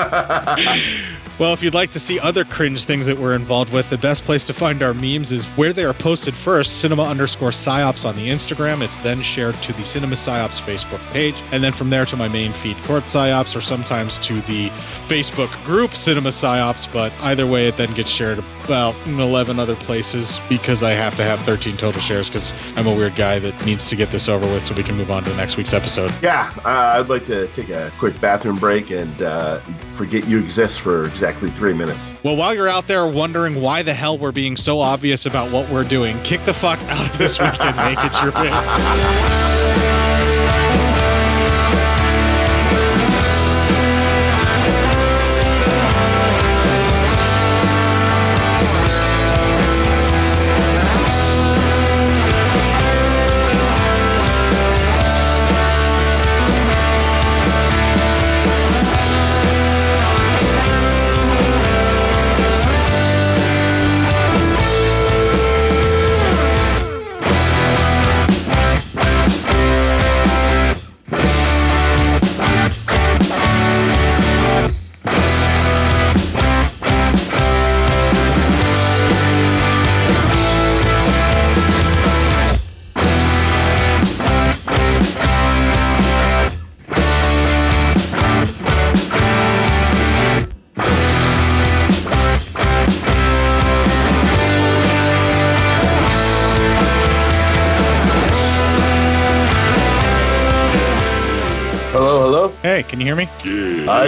Well, 1.41 1.55
if 1.55 1.63
you'd 1.63 1.73
like 1.73 1.91
to 1.93 1.99
see 1.99 2.21
other 2.21 2.45
cringe 2.45 2.85
things 2.85 3.07
that 3.07 3.17
we're 3.17 3.33
involved 3.33 3.73
with, 3.73 3.89
the 3.89 3.97
best 3.97 4.25
place 4.25 4.45
to 4.45 4.53
find 4.53 4.83
our 4.83 4.93
memes 4.93 5.33
is 5.33 5.43
where 5.57 5.73
they 5.73 5.85
are 5.85 5.95
posted 5.95 6.35
first, 6.35 6.83
cinema 6.83 7.03
underscore 7.05 7.49
psyops 7.49 8.05
on 8.05 8.15
the 8.15 8.29
Instagram. 8.29 8.83
It's 8.83 8.99
then 8.99 9.23
shared 9.23 9.55
to 9.63 9.73
the 9.73 9.83
Cinema 9.83 10.17
Psyops 10.17 10.61
Facebook 10.61 11.01
page, 11.15 11.35
and 11.51 11.63
then 11.63 11.73
from 11.73 11.89
there 11.89 12.05
to 12.05 12.17
my 12.17 12.29
main 12.29 12.53
feed, 12.53 12.77
Court 12.85 13.05
Psyops, 13.05 13.57
or 13.57 13.63
sometimes 13.63 14.19
to 14.19 14.43
the 14.43 14.69
Facebook 15.09 15.51
group 15.65 15.95
Cinema 15.95 16.29
Psyops. 16.29 16.93
But 16.93 17.11
either 17.23 17.47
way, 17.47 17.69
it 17.69 17.79
then 17.79 17.95
gets 17.95 18.11
shared 18.11 18.39
about 18.65 18.95
11 19.07 19.59
other 19.59 19.77
places 19.77 20.39
because 20.51 20.83
I 20.83 20.91
have 20.91 21.17
to 21.17 21.25
have 21.25 21.41
13 21.41 21.79
total 21.79 22.03
shares 22.03 22.29
because 22.29 22.53
I'm 22.77 22.87
a 22.87 22.95
weird 22.95 23.17
guy 23.17 23.39
that 23.39 23.65
needs 23.65 23.89
to 23.89 23.97
get 23.97 24.11
this 24.11 24.29
over 24.29 24.47
with 24.53 24.65
so 24.65 24.75
we 24.75 24.83
can 24.83 24.95
move 24.95 25.11
on 25.11 25.25
to 25.25 25.35
next 25.37 25.57
week's 25.57 25.73
episode. 25.73 26.13
yeah, 26.23 26.53
uh, 26.67 26.99
I'd 27.01 27.09
like 27.09 27.25
to 27.25 27.49
take 27.49 27.71
a 27.71 27.91
quick 27.99 28.21
bathroom 28.21 28.57
break 28.57 28.91
and 28.91 29.23
uh, 29.23 29.61
forget 29.97 30.29
you 30.29 30.39
exist 30.39 30.81
for 30.81 31.07
exactly 31.07 31.30
three 31.35 31.75
minutes. 31.75 32.13
Well, 32.23 32.37
while 32.37 32.55
you're 32.55 32.69
out 32.69 32.87
there 32.87 33.07
wondering 33.07 33.61
why 33.61 33.83
the 33.83 33.95
hell 33.95 34.19
we're 34.19 34.33
being 34.33 34.57
so 34.57 34.81
obvious 34.81 35.27
about 35.27 35.53
what 35.53 35.69
we're 35.71 35.85
doing, 35.85 36.21
kick 36.23 36.45
the 36.45 36.55
fuck 36.55 36.79
out 36.89 37.11
of 37.11 37.19
this 37.19 37.39
weekend, 37.39 37.79
and 37.79 37.95
make 37.95 38.05
it 38.05 38.23
your 38.23 38.33
pick. 38.33 39.70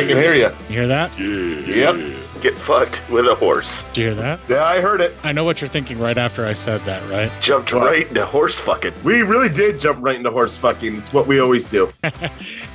I 0.03 0.07
can 0.07 0.17
hear 0.17 0.35
you. 0.35 0.51
You 0.69 0.81
hear 0.81 0.87
that? 0.89 1.17
Yep. 1.17 2.12
Get 2.43 2.59
fucked 2.59 3.09
with 3.09 3.29
a 3.29 3.37
horse. 3.37 3.85
Did 3.85 3.97
you 3.97 4.05
hear 4.07 4.15
that? 4.17 4.41
Yeah, 4.49 4.65
I 4.65 4.81
heard 4.81 5.01
it. 5.01 5.15
I 5.23 5.31
know 5.31 5.45
what 5.45 5.61
you're 5.61 5.69
thinking 5.69 5.97
right 6.01 6.19
after 6.19 6.45
I 6.45 6.55
said 6.55 6.81
that, 6.87 7.09
right? 7.09 7.31
Jumped 7.41 7.73
right 7.73 8.05
into 8.09 8.27
horse 8.27 8.59
fucking. 8.59 8.93
We 9.05 9.23
really 9.23 9.49
did 9.49 9.79
jump 9.79 10.03
right 10.03 10.17
into 10.17 10.33
horse 10.33 10.57
fucking. 10.57 10.97
It's 10.97 11.13
what 11.13 11.29
we 11.29 11.39
always 11.39 11.69
do. 11.69 11.93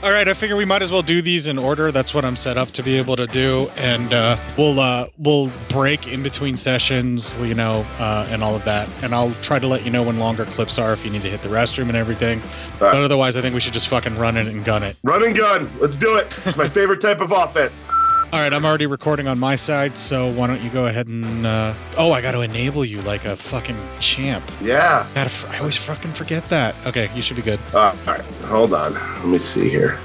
All 0.02 0.12
right, 0.12 0.26
I 0.26 0.34
figure 0.36 0.56
we 0.56 0.64
might 0.64 0.84
as 0.84 0.90
well 0.90 1.02
do 1.02 1.22
these 1.22 1.48
in 1.48 1.58
order. 1.58 1.92
That's 1.92 2.14
what 2.14 2.24
I'm 2.24 2.38
set 2.38 2.58
up 2.58 2.70
to 2.70 2.82
be 2.82 2.98
able 2.98 3.18
to 3.18 3.28
do, 3.28 3.68
and 3.76 4.14
uh, 4.14 4.38
we'll 4.58 4.80
uh, 4.80 5.10
we'll 5.18 5.52
break 5.68 6.08
in 6.08 6.24
between 6.24 6.56
sessions, 6.56 7.38
you 7.42 7.54
know, 7.54 7.86
uh, 8.00 8.26
and 8.30 8.42
all 8.42 8.56
of 8.56 8.64
that. 8.64 8.88
And 9.04 9.14
I'll 9.14 9.34
try 9.42 9.60
to 9.60 9.68
let 9.68 9.84
you 9.84 9.92
know 9.92 10.02
when 10.02 10.18
longer 10.18 10.46
clips 10.46 10.80
are 10.80 10.94
if 10.94 11.04
you 11.04 11.12
need 11.12 11.24
to 11.24 11.30
hit 11.30 11.42
the 11.42 11.50
restroom 11.50 11.90
and 11.90 11.98
everything. 11.98 12.42
But 12.80 12.96
otherwise, 12.96 13.36
I 13.36 13.42
think 13.42 13.54
we 13.54 13.60
should 13.60 13.74
just 13.74 13.90
fucking 13.90 14.16
run 14.16 14.38
it 14.38 14.48
and 14.48 14.64
gun 14.64 14.84
it. 14.84 14.98
Run 15.04 15.26
and 15.26 15.36
gun. 15.36 15.70
Let's 15.82 15.98
do 15.98 16.16
it. 16.16 16.34
It's 16.46 16.56
my 16.56 16.70
favorite 16.78 17.02
type 17.02 17.20
of 17.20 17.34
offense. 17.34 17.86
All 18.34 18.42
right, 18.42 18.52
I'm 18.52 18.66
already 18.66 18.88
recording 18.88 19.30
on 19.30 19.40
my 19.40 19.56
side, 19.56 19.98
so 19.98 20.30
why 20.34 20.48
don't 20.48 20.62
you 20.62 20.70
go 20.70 20.88
ahead 20.88 21.08
and? 21.08 21.46
Uh, 21.46 21.74
oh, 21.96 22.12
I 22.12 22.22
got 22.22 22.32
to 22.34 22.42
enable 22.42 22.84
you 22.84 23.02
like 23.02 23.24
a 23.24 23.38
fucking 23.38 23.78
champ. 24.02 24.44
Yeah. 24.62 25.08
Gotta, 25.16 25.30
f- 25.30 25.50
I 25.50 25.60
always 25.60 25.78
fucking 25.78 26.12
forget 26.14 26.48
that. 26.50 26.76
Okay, 26.86 27.10
you 27.16 27.22
should 27.22 27.38
be 27.38 27.42
good. 27.42 27.60
Uh, 27.74 27.96
all 28.06 28.14
right. 28.14 28.22
Hold 28.46 28.74
on. 28.74 28.96
Let 28.96 29.26
me 29.28 29.38
see 29.40 29.70
here. 29.70 29.98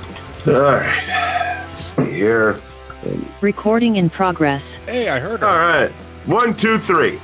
All 0.46 0.52
right. 0.52 1.04
Let's 1.66 1.96
see 1.96 2.04
here. 2.12 2.60
Recording 3.40 3.96
in 3.96 4.08
progress. 4.08 4.76
Hey, 4.86 5.08
I 5.08 5.18
heard 5.18 5.40
her. 5.40 5.46
All 5.48 5.56
right. 5.56 5.90
One, 6.26 6.54
two, 6.54 6.78
three. 6.78 7.20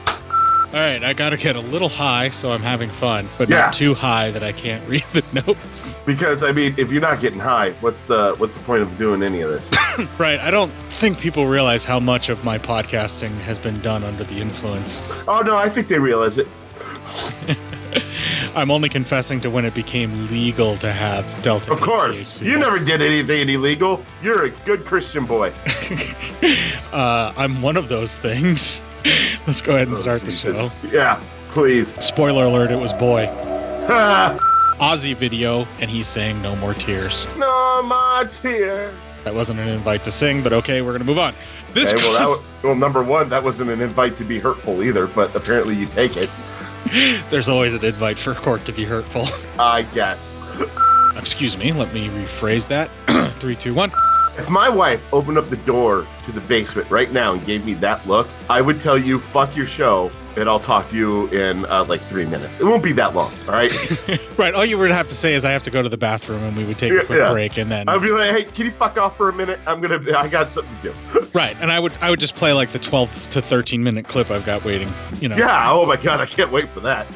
All 0.70 0.74
right, 0.80 1.02
I 1.02 1.14
gotta 1.14 1.38
get 1.38 1.56
a 1.56 1.60
little 1.60 1.88
high 1.88 2.28
so 2.28 2.52
I'm 2.52 2.60
having 2.62 2.90
fun, 2.90 3.26
but 3.38 3.48
Yeah. 3.48 3.56
not 3.60 3.72
too 3.72 3.94
high 3.94 4.30
that 4.32 4.44
I 4.44 4.52
can't 4.52 4.86
read 4.88 5.04
the 5.14 5.24
notes. 5.46 5.96
Because 6.04 6.42
I 6.42 6.52
mean, 6.52 6.74
if 6.76 6.92
you're 6.92 7.00
not 7.00 7.20
getting 7.20 7.38
high, 7.40 7.70
what's 7.80 8.04
the 8.04 8.34
what's 8.36 8.54
the 8.56 8.62
point 8.64 8.82
of 8.82 8.98
doing 8.98 9.22
any 9.22 9.40
of 9.40 9.50
this? 9.50 9.70
right, 10.18 10.38
I 10.40 10.50
don't 10.50 10.70
think 10.90 11.18
people 11.20 11.46
realize 11.46 11.86
how 11.86 11.98
much 11.98 12.28
of 12.28 12.44
my 12.44 12.58
podcasting 12.58 13.30
has 13.40 13.56
been 13.56 13.80
done 13.80 14.04
under 14.04 14.24
the 14.24 14.40
influence. 14.40 15.00
oh 15.26 15.40
no, 15.40 15.56
I 15.56 15.70
think 15.70 15.88
they 15.88 15.98
realize 15.98 16.36
it. 16.36 16.46
I'm 18.54 18.70
only 18.70 18.88
confessing 18.90 19.40
to 19.42 19.50
when 19.50 19.64
it 19.64 19.72
became 19.74 20.28
legal 20.28 20.76
to 20.78 20.92
have 20.92 21.24
Delta. 21.42 21.72
Of 21.72 21.80
course. 21.80 22.42
You 22.42 22.58
never 22.58 22.78
did 22.78 23.00
anything 23.00 23.48
illegal. 23.48 24.04
You're 24.22 24.44
a 24.46 24.50
good 24.50 24.84
Christian 24.84 25.24
boy. 25.24 25.52
Uh, 26.92 27.32
I'm 27.36 27.60
one 27.60 27.76
of 27.76 27.88
those 27.90 28.16
things. 28.16 28.82
Let's 29.46 29.62
go 29.62 29.74
ahead 29.74 29.88
and 29.88 29.96
oh, 29.96 30.00
start 30.00 30.22
the 30.22 30.32
show. 30.32 30.70
Yeah, 30.92 31.22
please. 31.50 31.94
Spoiler 32.04 32.44
alert: 32.44 32.70
It 32.70 32.76
was 32.76 32.92
boy. 32.92 33.26
Ozzy 34.78 35.16
video, 35.16 35.66
and 35.80 35.90
he's 35.90 36.06
saying 36.06 36.40
"No 36.42 36.54
more 36.56 36.74
tears." 36.74 37.26
no 37.36 37.82
more 37.82 38.24
tears. 38.26 38.94
That 39.24 39.34
wasn't 39.34 39.60
an 39.60 39.68
invite 39.68 40.04
to 40.04 40.10
sing, 40.10 40.42
but 40.42 40.52
okay, 40.52 40.82
we're 40.82 40.92
gonna 40.92 41.04
move 41.04 41.18
on. 41.18 41.34
This 41.74 41.92
Okay, 41.92 42.02
well, 42.04 42.12
that 42.12 42.24
goes- 42.24 42.62
well, 42.62 42.76
number 42.76 43.02
one, 43.02 43.28
that 43.28 43.42
wasn't 43.42 43.70
an 43.70 43.80
invite 43.80 44.16
to 44.16 44.24
be 44.24 44.38
hurtful 44.38 44.82
either, 44.82 45.06
but 45.06 45.34
apparently 45.34 45.74
you 45.74 45.86
take 45.86 46.16
it. 46.16 46.30
There's 47.30 47.48
always 47.48 47.74
an 47.74 47.84
invite 47.84 48.18
for 48.18 48.34
court 48.34 48.64
to 48.66 48.72
be 48.72 48.84
hurtful. 48.84 49.28
I 49.58 49.82
guess. 49.82 50.40
Excuse 51.16 51.56
me, 51.56 51.72
let 51.72 51.92
me 51.92 52.08
rephrase 52.08 52.66
that. 52.68 52.90
Three, 53.40 53.56
two, 53.56 53.74
one. 53.74 53.92
If 54.38 54.48
my 54.48 54.68
wife 54.68 55.12
opened 55.12 55.36
up 55.36 55.48
the 55.48 55.56
door 55.56 56.06
to 56.24 56.32
the 56.32 56.40
basement 56.42 56.88
right 56.92 57.12
now 57.12 57.32
and 57.34 57.44
gave 57.44 57.66
me 57.66 57.74
that 57.74 58.06
look, 58.06 58.28
I 58.48 58.60
would 58.60 58.80
tell 58.80 58.96
you, 58.96 59.18
fuck 59.18 59.56
your 59.56 59.66
show, 59.66 60.12
and 60.36 60.48
I'll 60.48 60.60
talk 60.60 60.88
to 60.90 60.96
you 60.96 61.26
in 61.28 61.64
uh, 61.66 61.84
like 61.88 62.00
three 62.00 62.26
minutes. 62.26 62.60
It 62.60 62.64
won't 62.64 62.82
be 62.82 62.92
that 62.92 63.14
long, 63.14 63.32
all 63.46 63.54
right? 63.54 63.72
Right, 64.38 64.54
all 64.54 64.64
you 64.64 64.78
would 64.78 64.92
have 64.92 65.08
to 65.08 65.16
say 65.16 65.34
is 65.34 65.44
I 65.44 65.50
have 65.50 65.64
to 65.64 65.70
go 65.70 65.82
to 65.82 65.88
the 65.88 65.96
bathroom 65.96 66.40
and 66.44 66.56
we 66.56 66.64
would 66.64 66.78
take 66.78 66.92
a 66.92 67.04
quick 67.04 67.18
Yeah. 67.18 67.32
break 67.32 67.58
and 67.58 67.68
then 67.70 67.88
I'd 67.88 68.00
be 68.00 68.10
like, 68.12 68.30
hey, 68.30 68.44
can 68.44 68.66
you 68.66 68.70
fuck 68.72 68.96
off 68.96 69.16
for 69.16 69.28
a 69.28 69.32
minute? 69.32 69.58
I'm 69.66 69.80
gonna, 69.80 70.00
I 70.16 70.28
got 70.28 70.52
something 70.52 70.76
to 70.82 70.92
do. 70.92 71.28
Right, 71.34 71.54
and 71.60 71.70
I 71.70 71.78
would 71.78 71.92
I 72.00 72.10
would 72.10 72.18
just 72.20 72.34
play 72.36 72.52
like 72.52 72.70
the 72.72 72.78
12 72.78 73.30
to 73.30 73.42
13 73.42 73.82
minute 73.82 74.06
clip 74.08 74.30
I've 74.30 74.46
got 74.46 74.64
waiting, 74.64 74.88
you 75.20 75.28
know. 75.28 75.36
Yeah, 75.36 75.70
oh 75.70 75.86
my 75.86 75.96
god, 75.96 76.20
I 76.20 76.26
can't 76.26 76.50
wait 76.50 76.68
for 76.70 76.80
that. 76.80 77.06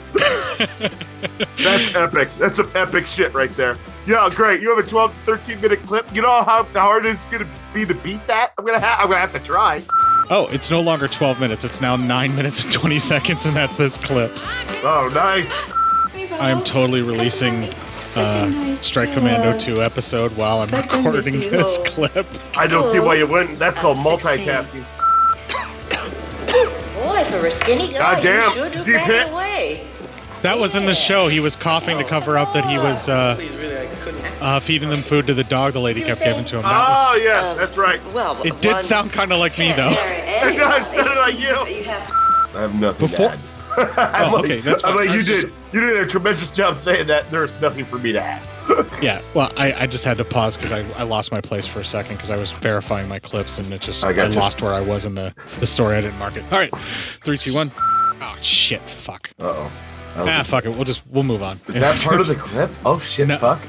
That's 1.58 1.94
epic. 1.94 2.28
That's 2.38 2.56
some 2.56 2.70
epic 2.74 3.06
shit 3.06 3.32
right 3.34 3.50
there. 3.56 3.76
Yeah, 4.06 4.28
great. 4.32 4.60
You 4.60 4.74
have 4.74 4.84
a 4.84 4.88
12 4.88 5.12
to 5.12 5.18
13 5.36 5.60
minute 5.60 5.82
clip. 5.84 6.12
You 6.14 6.22
know 6.22 6.42
how 6.42 6.64
hard 6.64 7.06
it's 7.06 7.24
gonna 7.24 7.48
be 7.72 7.84
to 7.86 7.94
beat 7.94 8.24
that? 8.26 8.52
I'm 8.58 8.64
gonna 8.66 8.80
ha- 8.80 8.98
I'm 9.00 9.08
gonna 9.08 9.20
have 9.20 9.32
to 9.32 9.38
try. 9.40 9.82
Oh, 10.30 10.46
it's 10.50 10.70
no 10.70 10.80
longer 10.80 11.08
12 11.08 11.40
minutes. 11.40 11.64
It's 11.64 11.80
now 11.80 11.96
9 11.96 12.34
minutes 12.34 12.64
and 12.64 12.72
20 12.72 12.98
seconds 12.98 13.46
and 13.46 13.56
that's 13.56 13.76
this 13.76 13.98
clip. 13.98 14.32
Oh, 14.84 15.10
nice. 15.12 15.52
I 16.40 16.50
am 16.50 16.62
totally 16.64 17.02
releasing 17.02 17.64
uh, 18.16 18.76
Strike 18.76 19.12
Commando 19.12 19.58
2 19.58 19.82
episode 19.82 20.36
while 20.36 20.60
I'm 20.60 20.70
like 20.70 20.92
recording 20.92 21.40
this 21.40 21.78
clip. 21.84 22.26
I 22.56 22.66
don't 22.66 22.86
see 22.86 22.98
why 23.00 23.16
you 23.16 23.26
wouldn't. 23.26 23.58
That's 23.58 23.78
called 23.78 23.98
I'm 23.98 24.04
multitasking. 24.04 24.84
Boy, 26.94 27.24
for 27.24 27.46
a 27.46 27.50
skinny 27.50 27.92
guy, 27.92 27.98
God 27.98 28.22
damn, 28.22 28.48
you 28.50 28.56
sure 28.56 28.70
do 28.70 28.84
deep 28.84 29.00
hit. 29.00 29.28
away. 29.30 29.86
That 30.42 30.58
was 30.58 30.74
in 30.74 30.86
the 30.86 30.94
show. 30.94 31.28
He 31.28 31.40
was 31.40 31.54
coughing 31.54 31.98
to 31.98 32.04
cover 32.04 32.36
up 32.36 32.52
that 32.52 32.64
he 32.64 32.76
was 32.76 33.08
uh, 33.08 33.36
uh, 34.40 34.60
feeding 34.60 34.88
them 34.90 35.02
food 35.02 35.26
to 35.26 35.34
the 35.34 35.44
dog 35.44 35.72
the 35.74 35.80
lady 35.80 36.02
kept 36.02 36.20
giving 36.22 36.44
to 36.46 36.56
him. 36.56 36.62
That 36.62 36.86
Oh 36.88 37.12
was, 37.14 37.22
yeah, 37.22 37.54
that's 37.54 37.76
right. 37.76 38.00
Well, 38.12 38.40
it 38.42 38.60
did 38.60 38.82
sound 38.82 39.12
kind 39.12 39.32
of 39.32 39.38
like 39.38 39.58
me 39.58 39.72
though. 39.72 39.90
It 39.96 40.56
does 40.56 40.94
sound 40.94 41.18
like 41.18 41.38
you. 41.40 41.54
I 41.54 42.60
have 42.60 42.74
nothing 42.74 43.06
Before- 43.08 43.30
to 43.30 43.34
add. 43.34 43.38
I'm 43.96 44.32
Oh, 44.32 44.36
like, 44.36 44.44
okay, 44.44 44.60
that's 44.60 44.84
I'm 44.84 44.94
fine. 44.94 45.06
like, 45.06 45.12
you 45.12 45.18
was 45.18 45.26
did. 45.26 45.40
just- 45.42 45.54
You 45.72 45.80
did 45.80 45.96
a 45.96 46.06
tremendous 46.06 46.50
job 46.50 46.78
saying 46.78 47.06
that. 47.06 47.30
There's 47.30 47.58
nothing 47.62 47.84
for 47.86 47.98
me 47.98 48.12
to 48.12 48.20
add. 48.20 48.42
Yeah, 49.02 49.20
well, 49.34 49.50
I, 49.56 49.72
I 49.72 49.86
just 49.88 50.04
had 50.04 50.16
to 50.18 50.24
pause 50.24 50.56
because 50.56 50.70
I, 50.70 50.80
I 50.98 51.02
lost 51.02 51.32
my 51.32 51.40
place 51.40 51.66
for 51.66 51.80
a 51.80 51.84
second 51.84 52.14
because 52.16 52.30
I 52.30 52.36
was 52.36 52.52
verifying 52.52 53.08
my 53.08 53.18
clips 53.18 53.58
and 53.58 53.72
it 53.72 53.80
just 53.80 54.04
I 54.04 54.10
I, 54.12 54.26
lost 54.28 54.62
where 54.62 54.72
I 54.72 54.80
was 54.80 55.04
in 55.04 55.14
the, 55.16 55.34
the 55.58 55.66
story. 55.66 55.96
I 55.96 56.00
didn't 56.02 56.18
mark 56.18 56.36
it. 56.36 56.44
All 56.52 56.58
right, 56.58 56.72
three, 57.24 57.36
two, 57.38 57.52
one. 57.54 57.70
Oh 58.20 58.36
shit! 58.40 58.80
Fuck. 58.82 59.30
Uh 59.40 59.52
oh. 59.56 59.72
Ah, 60.16 60.42
fuck 60.46 60.64
it. 60.64 60.68
We'll 60.68 60.84
just 60.84 61.04
we'll 61.08 61.24
move 61.24 61.42
on. 61.42 61.58
Is 61.68 61.80
that 61.80 61.98
part 62.04 62.20
of 62.20 62.28
the 62.28 62.36
clip? 62.36 62.70
Oh 62.86 63.00
shit! 63.00 63.26
No. 63.26 63.36
Fuck. 63.38 63.60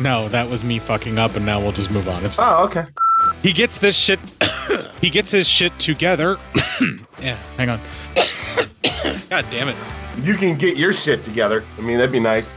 No, 0.00 0.28
that 0.30 0.48
was 0.48 0.64
me 0.64 0.78
fucking 0.78 1.18
up, 1.18 1.36
and 1.36 1.44
now 1.44 1.60
we'll 1.60 1.72
just 1.72 1.90
move 1.90 2.08
on. 2.08 2.24
It's 2.24 2.34
fine. 2.34 2.52
Oh 2.52 2.64
okay. 2.64 2.86
He 3.42 3.52
gets 3.52 3.78
this 3.78 3.96
shit. 3.96 4.18
he 5.00 5.10
gets 5.10 5.30
his 5.30 5.46
shit 5.48 5.76
together. 5.78 6.38
yeah, 7.20 7.36
hang 7.56 7.68
on. 7.68 7.80
God 9.28 9.44
damn 9.50 9.68
it! 9.68 9.76
You 10.22 10.34
can 10.36 10.56
get 10.56 10.76
your 10.76 10.92
shit 10.92 11.22
together. 11.24 11.64
I 11.78 11.82
mean, 11.82 11.98
that'd 11.98 12.12
be 12.12 12.20
nice. 12.20 12.56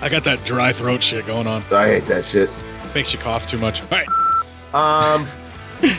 I 0.00 0.08
got 0.08 0.24
that 0.24 0.44
dry 0.44 0.72
throat 0.72 1.02
shit 1.02 1.26
going 1.26 1.46
on. 1.46 1.62
I 1.70 1.86
hate 1.86 2.06
that 2.06 2.24
shit. 2.24 2.50
Makes 2.94 3.12
you 3.12 3.18
cough 3.18 3.46
too 3.48 3.58
much. 3.58 3.82
All 3.82 3.88
right, 3.90 4.08
Um. 4.74 5.26
it's 5.82 5.96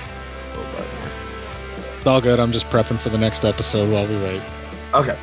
all 2.06 2.22
good. 2.22 2.40
I'm 2.40 2.52
just 2.52 2.66
prepping 2.68 3.00
for 3.00 3.10
the 3.10 3.18
next 3.18 3.46
episode 3.46 3.92
while 3.92 4.08
we 4.08 4.16
wait. 4.22 4.42
Okay. 4.94 5.18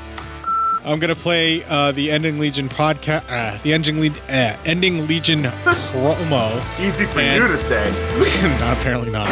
I'm 0.84 0.98
gonna 0.98 1.14
play 1.14 1.62
uh, 1.64 1.92
the 1.92 2.10
Ending 2.10 2.38
Legion 2.38 2.68
podcast, 2.68 3.24
uh, 3.28 3.58
the 3.62 3.72
Ending, 3.74 4.00
Le- 4.00 4.08
uh, 4.28 4.56
Ending 4.64 5.06
Legion 5.06 5.42
promo. 5.92 6.80
Easy 6.80 7.04
for 7.04 7.20
And- 7.20 7.40
you 7.42 7.48
to 7.48 7.58
say. 7.62 7.90
not 8.60 8.76
apparently 8.78 9.10
not. 9.10 9.28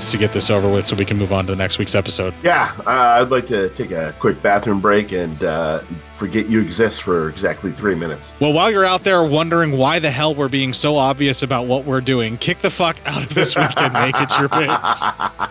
Needs 0.00 0.10
to 0.10 0.16
get 0.16 0.32
this 0.32 0.48
over 0.48 0.66
with 0.66 0.86
so 0.86 0.96
we 0.96 1.04
can 1.04 1.18
move 1.18 1.30
on 1.30 1.44
to 1.44 1.50
the 1.52 1.56
next 1.56 1.76
week's 1.78 1.94
episode. 1.94 2.32
Yeah, 2.42 2.72
uh, 2.86 3.20
I'd 3.20 3.28
like 3.28 3.44
to 3.48 3.68
take 3.68 3.90
a 3.90 4.14
quick 4.18 4.40
bathroom 4.40 4.80
break 4.80 5.12
and 5.12 5.44
uh, 5.44 5.80
forget 6.14 6.48
you 6.48 6.58
exist 6.62 7.02
for 7.02 7.28
exactly 7.28 7.70
three 7.70 7.94
minutes. 7.94 8.34
Well, 8.40 8.54
while 8.54 8.70
you're 8.70 8.86
out 8.86 9.04
there 9.04 9.22
wondering 9.22 9.76
why 9.76 9.98
the 9.98 10.10
hell 10.10 10.34
we're 10.34 10.48
being 10.48 10.72
so 10.72 10.96
obvious 10.96 11.42
about 11.42 11.66
what 11.66 11.84
we're 11.84 12.00
doing, 12.00 12.38
kick 12.38 12.60
the 12.62 12.70
fuck 12.70 12.96
out 13.04 13.22
of 13.22 13.34
this 13.34 13.54
week 13.54 13.76
and 13.76 13.92
make 13.92 14.14
it 14.18 14.30
your 14.38 14.48
bitch. 14.48 15.48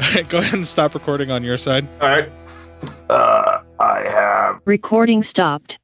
All 0.00 0.14
right, 0.14 0.26
go 0.30 0.38
ahead 0.38 0.54
and 0.54 0.66
stop 0.66 0.94
recording 0.94 1.30
on 1.30 1.44
your 1.44 1.58
side. 1.58 1.86
All 2.00 2.08
right. 2.08 2.30
Uh, 3.10 3.60
I 3.78 4.00
have 4.08 4.62
Recording 4.64 5.22
stopped. 5.22 5.78